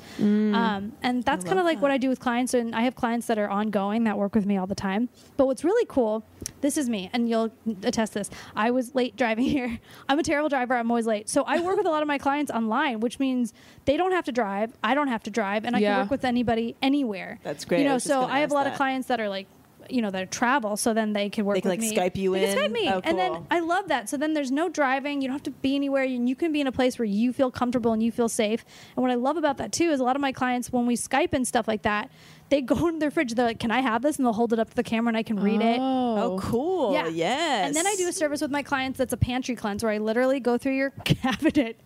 Um, 0.56 0.93
and 1.04 1.24
that's 1.24 1.43
kind 1.43 1.60
of 1.60 1.66
like 1.66 1.82
what 1.82 1.91
I 1.91 1.98
do 1.98 2.10
with 2.10 2.20
clients. 2.20 2.54
And 2.54 2.74
I 2.76 2.82
have 2.82 2.95
clients 2.95 3.28
that 3.28 3.38
are 3.38 3.50
ongoing 3.50 4.06
that 4.06 4.18
work 4.18 4.34
with 4.36 4.45
me 4.45 4.58
all 4.58 4.68
the 4.68 4.76
time. 4.76 5.10
But 5.36 5.48
what's 5.48 5.64
really 5.64 5.86
cool, 5.89 6.24
this 6.62 6.78
is 6.78 6.89
me, 6.89 7.10
and 7.14 7.28
you'll 7.30 7.52
attest 7.84 8.14
this. 8.14 8.30
I 8.56 8.72
was 8.72 8.95
late 8.95 9.16
driving 9.16 9.45
here. 9.58 9.80
I'm 10.08 10.20
a 10.20 10.24
terrible 10.24 10.50
driver. 10.50 10.76
I'm 10.76 10.89
always 10.89 11.06
late. 11.08 11.28
So 11.30 11.43
I 11.43 11.60
work 11.60 11.78
with 11.78 11.86
a 11.86 11.89
lot 11.89 12.02
of 12.02 12.08
my 12.08 12.18
clients 12.18 12.37
online, 12.52 13.00
which 13.00 13.20
means 13.20 13.54
they 13.86 13.98
don't 13.98 14.12
have 14.12 14.26
to 14.26 14.32
drive. 14.32 14.74
I 14.84 14.94
don't 14.96 15.08
have 15.10 15.24
to 15.24 15.30
drive, 15.32 15.66
and 15.66 15.76
I 15.76 15.80
Yeah. 15.80 15.94
can 15.96 16.02
work 16.04 16.12
with 16.12 16.26
anybody 16.26 16.76
anywhere. 16.82 17.40
That's 17.44 17.66
great. 17.66 17.80
You 17.80 17.86
know, 17.86 17.96
was 17.96 18.04
just 18.04 18.14
so 18.14 18.22
I 18.24 18.40
have 18.40 18.52
a 18.52 18.54
lot 18.54 18.64
that. 18.66 18.74
of 18.74 18.78
clients 18.78 19.08
that 19.08 19.20
are 19.20 19.30
like, 19.30 19.48
you 19.90 20.02
know, 20.02 20.10
that 20.12 20.30
travel, 20.32 20.76
so 20.76 20.94
then 20.94 21.14
they 21.14 21.30
can 21.30 21.46
work 21.46 21.56
They 21.56 21.62
can, 21.62 21.70
with 21.70 21.80
like, 21.80 21.90
me. 21.90 21.96
Skype 21.96 22.18
you 22.18 22.34
They 22.34 22.46
can 22.54 22.58
in? 22.66 22.72
Skype 22.72 22.74
me, 22.74 22.90
Oh, 22.90 23.02
and 23.06 23.18
then. 23.18 23.46
I 23.50 23.60
love 23.62 23.88
that. 23.88 24.10
So 24.10 24.18
then 24.18 24.34
there's 24.34 24.52
no 24.52 24.68
driving. 24.68 25.22
You 25.22 25.30
don't 25.30 25.36
have 25.36 25.44
to 25.44 25.52
be 25.52 25.76
anywhere, 25.76 26.04
and 26.04 26.28
you 26.28 26.36
can 26.36 26.52
be 26.52 26.60
in 26.60 26.68
a 26.68 26.74
place 26.74 27.00
where 27.00 27.06
you 27.06 27.32
feel 27.32 27.52
comfortable 27.52 27.94
and 27.94 28.04
you 28.04 28.12
feel 28.12 28.28
safe. 28.28 28.66
And 28.98 29.02
what 29.02 29.12
I 29.12 29.16
love 29.16 29.38
about 29.38 29.56
that 29.58 29.72
too 29.72 29.90
is 29.90 30.02
a 30.02 30.04
lot 30.04 30.18
of 30.18 30.22
my 30.22 30.34
clients, 30.34 30.74
when 30.74 30.86
we 30.88 30.98
Skype 30.98 31.32
and 31.32 31.48
stuff 31.48 31.68
like 31.70 31.84
that, 31.84 32.10
they 32.50 32.62
go 32.62 32.88
in 32.88 33.00
their 33.00 33.12
fridge. 33.12 33.34
They're 33.34 33.45
like, 33.45 33.60
"Can 33.60 33.72
I 33.72 33.82
have 33.82 34.02
this?" 34.02 34.18
And 34.18 34.26
they'll 34.26 34.34
hold 34.34 34.54
it 34.54 34.60
up 34.60 34.70
to 34.70 34.76
the 34.76 34.84
camera, 34.84 35.10
and 35.10 35.18
I 35.18 35.24
can 35.24 35.39
read 35.39 35.62
it. 35.62 35.80
Oh, 35.80 36.36
oh 36.36 36.39
cool. 36.39 36.93
Yeah. 36.93 37.08
Yes. 37.08 37.68
And 37.68 37.76
then 37.76 37.86
I 37.88 37.95
do 37.95 38.08
a 38.08 38.14
service 38.14 38.41
with 38.41 38.52
my 38.52 38.64
clients 38.64 38.98
that's 38.98 39.14
a 39.14 39.18
pantry 39.18 39.56
cleanse 39.56 39.84
where 39.84 39.91
I 39.91 39.98
literally 39.98 40.39
go 40.39 40.58
through 40.58 40.76
your 40.76 40.89
cabinet 41.06 41.80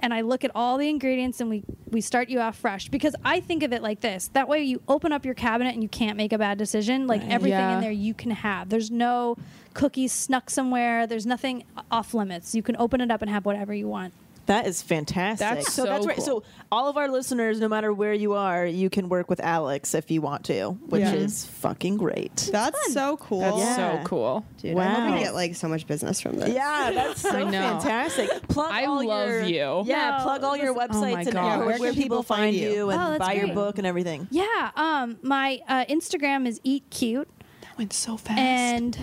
and 0.00 0.14
I 0.14 0.20
look 0.20 0.44
at 0.44 0.50
all 0.54 0.78
the 0.78 0.88
ingredients 0.88 1.40
and 1.40 1.50
we 1.50 1.62
we 1.90 2.00
start 2.00 2.28
you 2.28 2.40
off 2.40 2.56
fresh 2.56 2.88
because 2.88 3.14
I 3.24 3.40
think 3.40 3.62
of 3.62 3.72
it 3.72 3.82
like 3.82 4.00
this. 4.00 4.28
That 4.28 4.48
way 4.48 4.62
you 4.62 4.82
open 4.88 5.12
up 5.12 5.24
your 5.24 5.34
cabinet 5.34 5.74
and 5.74 5.82
you 5.82 5.88
can't 5.88 6.16
make 6.16 6.32
a 6.32 6.38
bad 6.38 6.58
decision. 6.58 7.06
Like 7.06 7.22
everything 7.22 7.58
Yeah. 7.58 7.76
in 7.76 7.80
there 7.80 7.90
you 7.90 8.14
can 8.14 8.30
have. 8.30 8.68
There's 8.68 8.90
no 8.90 9.36
cookies 9.74 10.12
snuck 10.12 10.50
somewhere. 10.50 11.06
There's 11.06 11.26
nothing 11.26 11.64
off 11.90 12.14
limits. 12.14 12.54
You 12.54 12.62
can 12.62 12.76
open 12.78 13.00
it 13.00 13.10
up 13.10 13.22
and 13.22 13.30
have 13.30 13.44
whatever 13.44 13.72
you 13.74 13.88
want. 13.88 14.12
That 14.48 14.66
is 14.66 14.82
fantastic. 14.82 15.46
That's 15.46 15.72
so, 15.72 15.84
that's 15.84 16.02
so 16.02 16.08
right. 16.08 16.16
cool. 16.16 16.24
So 16.24 16.42
all 16.72 16.88
of 16.88 16.96
our 16.96 17.08
listeners, 17.08 17.60
no 17.60 17.68
matter 17.68 17.92
where 17.92 18.12
you 18.12 18.32
are, 18.32 18.66
you 18.66 18.90
can 18.90 19.08
work 19.08 19.28
with 19.30 19.40
Alex 19.40 19.94
if 19.94 20.10
you 20.10 20.20
want 20.20 20.44
to, 20.46 20.70
which 20.88 21.02
Yeah. 21.02 21.12
is 21.14 21.44
fucking 21.46 21.96
great. 21.98 22.48
That's 22.50 22.92
so 22.92 23.16
cool. 23.18 23.40
That's 23.40 23.58
Yeah. 23.58 23.76
so 24.02 24.04
cool. 24.08 24.44
Dude, 24.60 24.76
I 24.76 24.84
hope 24.84 24.98
Wow. 24.98 25.14
we 25.14 25.20
get 25.20 25.34
like 25.34 25.54
so 25.54 25.68
much 25.68 25.86
business 25.86 26.20
from 26.20 26.36
this. 26.36 26.48
Yeah, 26.54 26.90
that's 26.92 27.20
so 27.20 27.30
fantastic. 27.30 28.30
Plug 28.48 28.70
I 28.72 28.86
all 28.86 29.06
love 29.06 29.28
your, 29.28 29.42
you. 29.44 29.82
Yeah, 29.86 30.16
No, 30.18 30.24
plug 30.24 30.42
all 30.44 30.56
your 30.56 30.74
listen- 30.74 30.90
Oh 30.92 30.94
websites 31.04 31.26
and 31.26 31.32
gosh. 31.34 31.58
where, 31.58 31.66
Where 31.66 31.78
where 31.80 31.92
people 31.92 32.02
people 32.02 32.22
find 32.22 32.38
find 32.40 32.56
you 32.56 32.70
you? 32.70 32.90
and 32.90 33.00
Oh, 33.00 33.10
that's 33.10 33.18
buy 33.18 33.32
your 33.34 33.54
book 33.54 33.78
and 33.78 33.86
everything. 33.86 34.28
Yeah. 34.30 34.70
Um. 34.76 35.18
My 35.22 35.60
uh, 35.68 35.84
Instagram 35.90 36.46
is 36.46 36.60
eat 36.64 36.84
cute 36.90 37.28
That 37.60 37.76
went 37.76 37.92
so 37.92 38.16
fast. 38.16 38.38
and 38.38 38.98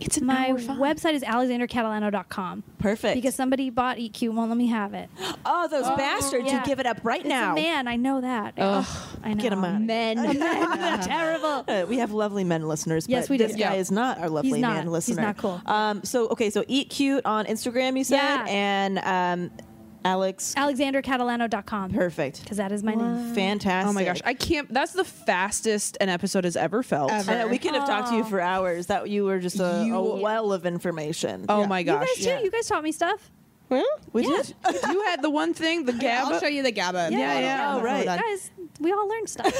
it's 0.00 0.16
an 0.18 0.26
my 0.26 0.50
hour 0.50 0.58
five. 0.58 0.76
website 0.78 1.14
is 1.14 1.22
alexandracatalano.com. 1.22 2.62
Perfect. 2.78 3.14
Because 3.14 3.34
somebody 3.34 3.70
bought 3.70 3.98
Eat 3.98 4.12
Cute 4.12 4.30
and 4.30 4.36
won't 4.38 4.50
let 4.50 4.56
me 4.58 4.66
have 4.68 4.94
it. 4.94 5.08
oh, 5.46 5.68
those 5.68 5.84
bastards 5.96 6.46
yeah. 6.46 6.60
who 6.60 6.66
give 6.66 6.80
it 6.80 6.86
up 6.86 6.98
right 7.02 7.20
It's 7.20 7.28
now. 7.28 7.52
a 7.52 7.54
man, 7.54 7.88
I 7.88 7.96
know 7.96 8.20
that. 8.20 8.54
Ugh, 8.58 8.86
I 9.22 9.34
know. 9.34 9.42
Get 9.42 9.52
'em 9.52 9.64
out. 9.64 9.80
Men. 9.80 10.16
Terrible. 11.02 11.64
Uh, 11.66 11.86
we 11.88 11.98
have 11.98 12.12
lovely 12.12 12.44
men 12.44 12.66
listeners. 12.68 13.06
Yes, 13.08 13.24
but 13.24 13.30
we 13.30 13.38
do. 13.38 13.46
This 13.46 13.56
guy 13.56 13.74
Yeah. 13.74 13.80
is 13.80 13.90
not 13.90 14.18
our 14.18 14.28
lovely 14.28 14.50
He's 14.52 14.58
not. 14.60 14.74
man 14.74 14.82
He's 14.84 14.92
listener. 14.92 15.22
not 15.22 15.36
cool. 15.38 15.60
Um, 15.66 16.02
so 16.04 16.28
okay, 16.28 16.50
so 16.50 16.64
eat 16.68 16.90
cute 16.90 17.24
on 17.24 17.46
Instagram, 17.46 17.96
you 17.96 18.04
said, 18.04 18.16
Yeah. 18.16 18.44
and 18.48 18.98
um, 18.98 19.50
Alex. 20.06 20.54
AlexandraCatalano.com. 20.56 21.90
Perfect. 21.90 22.40
Because 22.42 22.56
that 22.58 22.72
is 22.72 22.82
my 22.82 22.94
name. 22.94 23.34
Fantastic. 23.34 23.90
Oh 23.90 23.92
my 23.92 24.04
gosh, 24.04 24.20
I 24.24 24.34
can't. 24.34 24.72
That's 24.72 24.92
the 24.92 25.04
fastest 25.04 25.96
an 26.00 26.08
episode 26.08 26.44
has 26.44 26.56
ever 26.56 26.82
felt. 26.82 27.10
Ever. 27.12 27.30
I 27.30 27.34
know, 27.38 27.48
we 27.48 27.58
could 27.58 27.74
have 27.74 27.86
talked 27.86 28.08
to 28.08 28.16
you 28.16 28.24
for 28.24 28.40
hours. 28.40 28.86
That 28.86 29.08
you 29.08 29.24
were 29.24 29.38
just 29.38 29.58
a, 29.60 29.84
You- 29.86 29.94
a 29.96 30.20
well 30.20 30.52
of 30.52 30.66
information. 30.66 31.46
Oh 31.48 31.66
my 31.66 31.82
gosh. 31.82 32.08
You 32.18 32.26
guys 32.26 32.38
too. 32.38 32.44
You 32.44 32.50
guys 32.50 32.66
taught 32.68 32.84
me 32.84 32.92
stuff. 32.92 33.30
Well, 33.68 33.84
we 34.12 34.22
did. 34.22 34.54
you 34.88 35.02
had 35.04 35.22
the 35.22 35.30
one 35.30 35.52
thing, 35.52 35.84
the 35.86 36.08
I'll 36.08 36.38
show 36.38 36.46
you 36.46 36.62
the 36.62 36.70
GABA. 36.70 37.08
Yeah, 37.10 37.38
yeah. 37.40 37.74
Oh, 37.76 37.82
right. 37.82 38.04
Guys, 38.06 38.50
we 38.78 38.92
all 38.92 39.08
learned 39.08 39.28
stuff. 39.28 39.52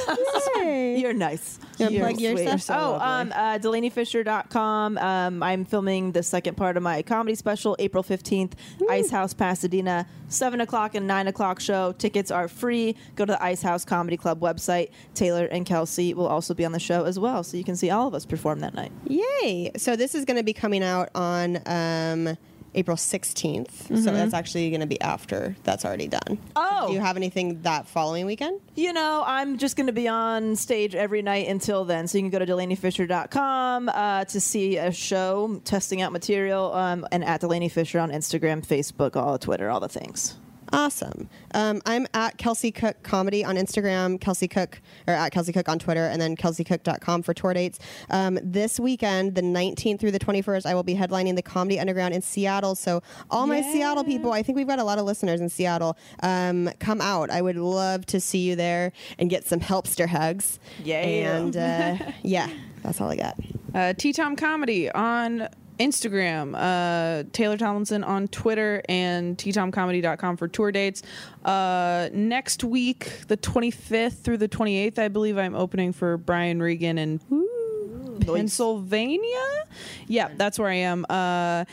You're 0.57 1.13
nice. 1.13 1.59
You 1.79 1.87
wanna 1.87 1.97
You're 1.97 2.07
plug 2.07 2.21
your 2.21 2.37
sweet. 2.37 2.61
stuff? 2.61 2.79
oh, 2.79 2.99
So 2.99 3.05
um, 3.05 3.33
uh, 3.33 3.59
DelanieFischer.com. 3.59 4.99
Um, 4.99 5.43
I'm 5.43 5.65
filming 5.65 6.13
the 6.13 6.23
second 6.23 6.57
part 6.57 6.77
of 6.77 6.83
my 6.83 7.03
comedy 7.03 7.35
special, 7.35 7.75
April 7.79 8.05
15th, 8.05 8.53
Ice 8.89 9.11
House, 9.11 9.35
Pasadena, 9.35 10.07
7 10.29 10.61
o'clock 10.61 10.95
and 10.95 11.07
9 11.07 11.27
o'clock 11.29 11.61
show. 11.61 11.93
Tickets 11.93 12.31
are 12.31 12.49
free. 12.49 12.97
Go 13.17 13.25
to 13.25 13.33
the 13.33 13.43
Ice 13.43 13.63
House 13.63 13.85
Comedy 13.85 14.17
Club 14.17 14.41
website. 14.41 14.91
Taylor 15.15 15.47
and 15.47 15.67
Kelsey 15.67 16.15
will 16.15 16.29
also 16.29 16.55
be 16.55 16.65
on 16.65 16.73
the 16.73 16.79
show 16.81 17.05
as 17.05 17.19
well, 17.19 17.43
so 17.43 17.57
you 17.57 17.65
can 17.65 17.77
see 17.77 17.91
all 17.91 18.07
of 18.07 18.15
us 18.15 18.25
perform 18.25 18.61
that 18.61 18.75
night. 18.75 18.93
Yay! 19.07 19.73
So 19.77 19.97
this 19.97 20.15
is 20.15 20.25
going 20.25 20.37
to 20.37 20.45
be 20.45 20.53
coming 20.53 20.83
out 20.85 21.09
on 21.15 21.61
um, 21.67 22.37
April 22.77 22.97
16th. 22.97 23.89
So 24.03 24.13
that's 24.13 24.35
actually 24.35 24.71
going 24.71 24.81
to 24.81 24.87
be 24.87 25.01
after 25.01 25.57
that's 25.65 25.85
already 25.85 26.09
done. 26.09 26.39
Oh. 26.55 26.89
Do 26.89 26.95
you 26.95 27.01
have 27.01 27.17
anything 27.17 27.63
that 27.63 27.89
following 27.89 28.27
weekend? 28.27 28.61
You 28.75 28.93
know, 28.93 29.25
I'm 29.27 29.57
just 29.59 29.77
going 29.77 29.87
to 29.87 29.93
be 29.93 30.07
on 30.09 30.55
stage 30.57 30.95
every 30.95 31.23
night 31.23 31.49
until 31.49 31.85
then. 31.85 32.07
So 32.07 32.19
you 32.19 32.23
can 32.23 32.31
go 32.31 32.39
to 32.39 32.47
DelanieFischer.com 32.47 33.89
uh, 33.89 34.25
to 34.27 34.41
see 34.41 34.77
a 34.77 34.93
show, 34.93 35.61
testing 35.65 36.03
out 36.03 36.13
material, 36.13 36.73
um, 36.75 37.07
and 37.11 37.25
at 37.25 37.41
Delanie 37.41 37.71
Fischer 37.71 37.99
on 37.99 38.11
Instagram, 38.11 38.65
Facebook, 38.65 39.17
all 39.17 39.39
Twitter, 39.39 39.71
all 39.71 39.81
the 39.81 39.89
things. 39.89 40.37
Awesome. 40.73 41.29
Um, 41.55 41.81
I'm 41.87 42.07
at 42.15 42.39
Kelsey 42.39 42.73
Cook 42.73 43.03
Comedy 43.03 43.45
on 43.45 43.57
Instagram, 43.57 44.21
Kelsey 44.21 44.49
Cook, 44.49 44.81
or 45.07 45.15
at 45.15 45.31
Kelsey 45.33 45.53
Cook 45.53 45.69
on 45.69 45.79
Twitter, 45.79 46.07
and 46.07 46.21
then 46.21 46.37
kelseycook.com 46.37 47.23
for 47.23 47.35
tour 47.35 47.55
dates. 47.55 47.79
Um, 48.11 48.39
this 48.43 48.81
weekend, 48.81 49.35
the 49.35 49.43
19th 49.43 50.01
through 50.01 50.11
the 50.11 50.19
21st, 50.19 50.67
I 50.67 50.75
will 50.75 50.83
be 50.83 50.95
headlining 50.95 51.37
the 51.37 51.43
Comedy 51.43 51.79
Underground 51.79 52.15
in 52.15 52.23
Seattle. 52.23 52.75
So, 52.75 53.03
all 53.31 53.47
my 53.47 53.61
Seattle 53.61 54.05
people, 54.05 54.33
I 54.33 54.43
think 54.43 54.57
we've 54.57 54.67
got 54.67 54.79
a 54.79 54.85
lot 54.85 54.99
of 54.99 55.05
listeners 55.05 55.41
in 55.41 55.49
Seattle, 55.49 55.97
um, 56.23 56.71
come 56.81 57.01
out. 57.01 57.31
I 57.31 57.43
would 57.43 57.57
love 57.57 58.07
to 58.07 58.21
see 58.21 58.39
you 58.39 58.57
there 58.57 58.93
and 59.19 59.31
get 59.31 59.45
some 59.45 59.61
helpster 59.61 60.09
hugs. 60.09 60.59
Yeah. 60.83 61.01
And 61.01 61.57
uh, 61.57 61.97
yeah, 62.23 62.51
that's 62.83 63.01
all 63.01 63.11
I 63.11 63.17
got. 63.17 63.39
Uh, 63.75 63.93
T 63.93 64.13
Tom 64.13 64.37
Comedy 64.37 64.91
on 64.91 65.49
Instagram, 65.79 66.55
uh, 66.57 67.29
Taylor 67.33 67.57
Tomlinson 67.57 68.05
on 68.05 68.29
Twitter, 68.29 68.83
and 68.89 69.37
ttomcomedy.com 69.37 70.37
for 70.37 70.49
tour 70.49 70.73
dates. 70.73 71.03
Uh, 71.45 72.09
next 72.13 72.65
week, 72.65 73.27
the 73.29 73.37
25th 73.37 74.23
through 74.23 74.39
the 74.39 74.49
28th, 74.49 74.99
I 74.99 75.09
believe 75.09 75.39
I'm 75.39 75.55
opening 75.55 75.93
for 75.93 76.17
Brian 76.17 76.61
Regan 76.61 76.99
in 76.99 77.21
Pennsylvania. 78.21 79.67
Yeah, 80.07 80.31
that's 80.37 80.59
where 80.59 80.69
I 80.69 80.75
am. 80.75 81.07
Uh, 81.09 81.65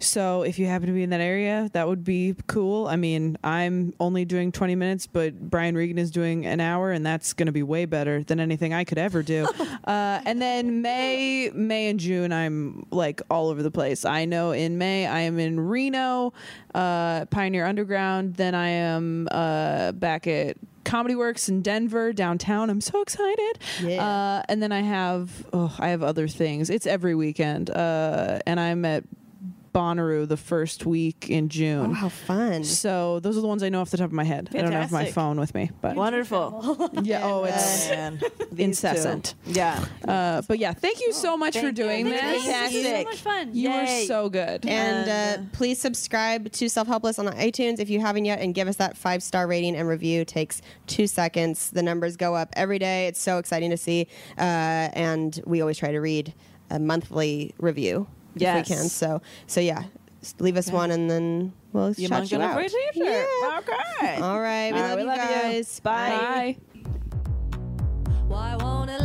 so 0.00 0.42
if 0.42 0.58
you 0.58 0.66
happen 0.66 0.88
to 0.88 0.92
be 0.92 1.02
in 1.02 1.10
that 1.10 1.20
area, 1.20 1.70
that 1.72 1.88
would 1.88 2.04
be 2.04 2.34
cool. 2.46 2.86
I 2.86 2.96
mean, 2.96 3.38
I'm 3.42 3.94
only 4.00 4.24
doing 4.24 4.52
20 4.52 4.74
minutes, 4.74 5.06
but 5.06 5.38
Brian 5.38 5.74
Regan 5.74 5.98
is 5.98 6.10
doing 6.10 6.46
an 6.46 6.60
hour, 6.60 6.90
and 6.90 7.04
that's 7.04 7.32
going 7.32 7.46
to 7.46 7.52
be 7.52 7.62
way 7.62 7.84
better 7.84 8.22
than 8.22 8.40
anything 8.40 8.74
I 8.74 8.84
could 8.84 8.98
ever 8.98 9.22
do. 9.22 9.46
uh, 9.84 10.20
and 10.24 10.40
then 10.40 10.82
May, 10.82 11.50
May 11.54 11.88
and 11.88 11.98
June, 11.98 12.32
I'm 12.32 12.86
like 12.90 13.22
all 13.30 13.48
over 13.48 13.62
the 13.62 13.70
place. 13.70 14.04
I 14.04 14.24
know 14.24 14.52
in 14.52 14.78
May 14.78 15.06
I 15.06 15.20
am 15.20 15.38
in 15.38 15.58
Reno, 15.60 16.32
uh, 16.74 17.24
Pioneer 17.26 17.66
Underground. 17.66 18.34
Then 18.34 18.54
I 18.54 18.68
am 18.68 19.28
uh, 19.30 19.92
back 19.92 20.26
at 20.26 20.56
Comedy 20.86 21.16
Works 21.16 21.48
in 21.48 21.60
Denver 21.62 22.12
downtown. 22.12 22.70
I'm 22.70 22.80
so 22.80 23.02
excited. 23.02 23.58
Yeah. 23.82 24.06
Uh, 24.06 24.42
and 24.48 24.62
then 24.62 24.72
I 24.72 24.80
have 24.80 25.46
oh, 25.52 25.74
I 25.78 25.88
have 25.88 26.02
other 26.02 26.28
things. 26.28 26.70
It's 26.70 26.86
every 26.86 27.14
weekend, 27.14 27.68
uh, 27.68 28.38
and 28.46 28.58
I'm 28.58 28.84
at 28.84 29.04
Bonnaroo 29.76 30.26
the 30.26 30.36
first 30.38 30.86
week 30.86 31.28
in 31.28 31.48
June. 31.50 31.90
Oh, 31.90 31.92
how 31.92 32.08
fun. 32.08 32.64
So 32.64 33.20
those 33.20 33.36
are 33.36 33.42
the 33.42 33.46
ones 33.46 33.62
I 33.62 33.68
know 33.68 33.82
off 33.82 33.90
the 33.90 33.98
top 33.98 34.06
of 34.06 34.12
my 34.12 34.24
head. 34.24 34.48
Fantastic. 34.48 34.58
I 34.60 34.62
don't 34.70 34.80
have 34.80 34.92
my 34.92 35.04
phone 35.10 35.38
with 35.38 35.54
me, 35.54 35.70
but 35.82 35.96
Wonderful. 36.06 36.90
yeah. 37.02 37.20
Oh, 37.24 37.44
it's 37.44 37.88
Man, 37.90 38.20
incessant. 38.56 39.34
Yeah. 39.44 39.84
Uh, 40.06 40.40
but 40.48 40.58
yeah, 40.58 40.72
thank 40.72 41.00
you 41.00 41.12
so 41.12 41.36
much 41.36 41.54
for 41.56 41.60
Thank 41.60 41.78
you. 41.78 41.84
doing 41.84 42.04
this. 42.06 42.22
you. 42.46 42.52
This 42.52 42.74
is 42.74 42.84
so 42.86 43.02
much 43.04 43.16
fun. 43.20 43.50
You 43.54 43.70
were 43.70 43.82
Yay. 43.82 44.06
so 44.06 44.28
good. 44.30 44.64
And 44.64 45.08
And, 45.08 45.42
uh, 45.46 45.48
please 45.52 45.78
subscribe 45.78 46.50
to 46.52 46.68
Self 46.70 46.88
Helpless 46.88 47.18
on 47.18 47.26
iTunes 47.34 47.78
if 47.78 47.90
you 47.90 48.00
haven't 48.00 48.24
yet, 48.24 48.40
and 48.40 48.54
give 48.54 48.68
us 48.68 48.76
that 48.76 48.96
five 48.96 49.22
star 49.22 49.46
rating 49.46 49.76
and 49.76 49.86
review. 49.86 50.24
takes 50.24 50.62
two 50.86 51.06
seconds. 51.06 51.70
The 51.70 51.82
numbers 51.82 52.16
go 52.16 52.34
up 52.34 52.48
every 52.54 52.78
day. 52.78 53.06
It's 53.08 53.20
so 53.20 53.38
exciting 53.38 53.70
to 53.70 53.76
see, 53.76 54.08
uh, 54.38 54.40
and 54.94 55.38
we 55.44 55.60
always 55.60 55.76
try 55.78 55.92
to 55.92 56.00
read 56.00 56.32
a 56.70 56.78
monthly 56.78 57.54
review 57.58 58.06
if 58.36 58.42
Yes. 58.42 58.68
we 58.68 58.74
can. 58.74 58.84
So, 58.88 59.20
so 59.46 59.60
yeah, 59.60 59.84
s- 60.22 60.34
leave 60.38 60.56
us 60.56 60.70
one, 60.70 60.90
and 60.90 61.10
then 61.10 61.52
we'll 61.72 61.92
You 61.94 62.08
shout 62.08 62.22
you 62.24 62.38
get 62.38 62.40
a 62.40 62.44
out. 62.44 62.54
free 62.54 62.68
t-shirt. 62.68 62.94
Yeah. 62.94 63.58
Okay. 63.58 64.20
All 64.20 64.40
right, 64.40 64.72
we 64.72 64.78
All 64.80 64.88
love 64.88 65.08
right, 65.08 65.44
you 65.46 65.52
guys. 65.58 65.80
Bye. 65.80 66.08
Bye. 66.10 66.56
Why 68.28 68.56
won't 68.56 68.90
it 68.90 69.00